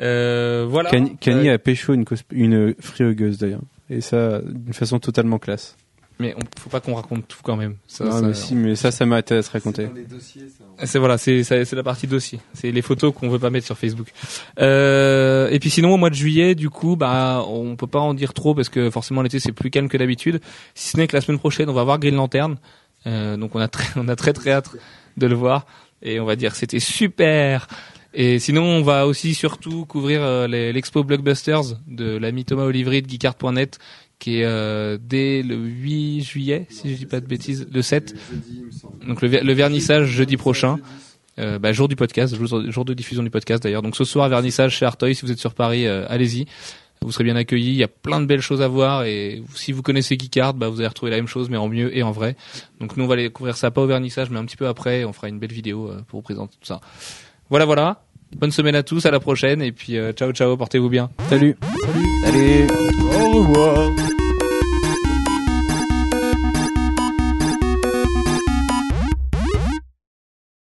Euh, 0.00 0.66
voilà. 0.68 0.90
Kanye, 0.90 1.16
Kanye 1.20 1.48
Euh, 1.50 1.54
a 1.54 1.58
pécho 1.58 1.92
une, 1.94 2.04
cosp- 2.04 2.24
une 2.32 2.74
friogueuse 2.80 3.38
d'ailleurs. 3.38 3.60
Et 3.90 4.00
ça, 4.00 4.40
d'une 4.44 4.72
façon 4.74 4.98
totalement 4.98 5.38
classe. 5.38 5.76
mais 6.18 6.34
on, 6.36 6.40
faut 6.60 6.70
pas 6.70 6.80
qu'on 6.80 6.94
raconte 6.94 7.26
tout 7.28 7.38
quand 7.42 7.56
même. 7.56 7.76
Ça, 7.86 8.04
non, 8.04 8.10
ça- 8.12 8.22
mais 8.22 8.34
si, 8.34 8.54
mais 8.54 8.76
ça, 8.76 8.90
ça 8.90 9.04
m'a 9.06 9.18
été 9.18 9.34
à 9.36 9.42
se 9.42 9.50
raconter. 9.50 9.88
C'est 10.84 10.98
voilà, 10.98 11.18
c'est 11.18 11.42
c'est 11.44 11.64
c'est 11.64 11.76
la 11.76 11.82
partie 11.82 12.06
dossier. 12.06 12.40
C'est 12.54 12.70
les 12.72 12.82
photos 12.82 13.12
qu'on 13.14 13.28
veut 13.28 13.38
pas 13.38 13.50
mettre 13.50 13.66
sur 13.66 13.76
Facebook. 13.78 14.08
Euh, 14.60 15.48
et 15.50 15.58
puis 15.58 15.70
sinon 15.70 15.92
au 15.94 15.96
mois 15.96 16.10
de 16.10 16.14
juillet, 16.14 16.54
du 16.54 16.70
coup, 16.70 16.96
bah 16.96 17.44
on 17.46 17.76
peut 17.76 17.86
pas 17.86 18.00
en 18.00 18.14
dire 18.14 18.32
trop 18.32 18.54
parce 18.54 18.68
que 18.68 18.90
forcément 18.90 19.22
l'été 19.22 19.38
c'est 19.40 19.52
plus 19.52 19.70
calme 19.70 19.88
que 19.88 19.96
d'habitude. 19.96 20.40
Si 20.74 20.90
ce 20.90 20.96
n'est 20.96 21.06
que 21.06 21.16
la 21.16 21.20
semaine 21.20 21.38
prochaine, 21.38 21.68
on 21.68 21.72
va 21.74 21.84
voir 21.84 21.98
Green 21.98 22.14
Lantern. 22.16 22.56
Euh, 23.06 23.36
donc 23.36 23.54
on 23.54 23.60
a 23.60 23.68
très 23.68 23.84
on 24.00 24.08
a 24.08 24.16
très 24.16 24.32
très 24.32 24.52
hâte 24.52 24.70
de 25.16 25.26
le 25.26 25.34
voir 25.34 25.66
et 26.02 26.20
on 26.20 26.24
va 26.24 26.36
dire 26.36 26.54
c'était 26.54 26.80
super. 26.80 27.66
Et 28.14 28.38
sinon, 28.38 28.62
on 28.62 28.82
va 28.82 29.06
aussi 29.06 29.34
surtout 29.34 29.84
couvrir 29.86 30.22
euh, 30.22 30.46
l'expo 30.46 31.02
Blockbusters 31.04 31.78
de 31.88 32.16
l'ami 32.16 32.44
Thomas 32.44 32.62
Olivry 32.64 33.02
de 33.02 33.08
geekart.net 33.10 33.78
qui 34.20 34.38
est 34.38 34.44
euh, 34.44 34.96
dès 35.00 35.42
le 35.42 35.56
8 35.56 36.22
juillet, 36.22 36.66
si 36.70 36.90
je 36.92 36.96
dis 36.96 37.06
pas 37.06 37.20
de 37.20 37.26
bêtises, 37.26 37.66
le 37.70 37.82
7. 37.82 38.14
Donc 39.06 39.20
le, 39.20 39.28
ver- 39.28 39.44
le 39.44 39.52
vernissage 39.52 40.06
jeudi 40.06 40.36
prochain. 40.36 40.78
Euh, 41.40 41.58
bah, 41.58 41.72
jour 41.72 41.88
du 41.88 41.96
podcast, 41.96 42.34
jour, 42.36 42.84
de 42.84 42.94
diffusion 42.94 43.24
du 43.24 43.30
podcast 43.30 43.60
d'ailleurs. 43.64 43.82
Donc 43.82 43.96
ce 43.96 44.04
soir, 44.04 44.28
vernissage 44.28 44.76
chez 44.76 44.86
Artois. 44.86 45.12
Si 45.14 45.22
vous 45.26 45.32
êtes 45.32 45.40
sur 45.40 45.52
Paris, 45.52 45.86
euh, 45.86 46.06
allez-y. 46.08 46.46
Vous 47.02 47.10
serez 47.10 47.24
bien 47.24 47.34
accueillis. 47.34 47.70
Il 47.70 47.74
y 47.76 47.82
a 47.82 47.88
plein 47.88 48.20
de 48.20 48.26
belles 48.26 48.40
choses 48.40 48.62
à 48.62 48.68
voir. 48.68 49.02
Et 49.04 49.42
si 49.56 49.72
vous 49.72 49.82
connaissez 49.82 50.16
Geekart, 50.16 50.54
bah, 50.54 50.68
vous 50.68 50.78
allez 50.78 50.86
retrouver 50.88 51.10
la 51.10 51.16
même 51.16 51.26
chose, 51.26 51.50
mais 51.50 51.56
en 51.56 51.68
mieux 51.68 51.94
et 51.94 52.04
en 52.04 52.12
vrai. 52.12 52.36
Donc 52.80 52.96
nous, 52.96 53.04
on 53.04 53.08
va 53.08 53.14
aller 53.14 53.28
couvrir 53.30 53.56
ça 53.56 53.72
pas 53.72 53.82
au 53.82 53.86
vernissage, 53.88 54.30
mais 54.30 54.38
un 54.38 54.44
petit 54.44 54.56
peu 54.56 54.68
après. 54.68 55.04
On 55.04 55.12
fera 55.12 55.28
une 55.28 55.40
belle 55.40 55.52
vidéo 55.52 55.88
euh, 55.90 56.00
pour 56.06 56.20
vous 56.20 56.22
présenter 56.22 56.54
tout 56.60 56.66
ça. 56.66 56.80
Voilà, 57.50 57.64
voilà. 57.66 58.03
Bonne 58.36 58.50
semaine 58.50 58.74
à 58.74 58.82
tous, 58.82 59.06
à 59.06 59.10
la 59.10 59.20
prochaine 59.20 59.62
et 59.62 59.72
puis 59.72 59.96
euh, 59.96 60.12
ciao 60.12 60.32
ciao, 60.32 60.56
portez-vous 60.56 60.88
bien. 60.88 61.10
Salut. 61.28 61.56
Salut. 62.24 62.66
Au 63.12 63.30
revoir. 63.38 63.90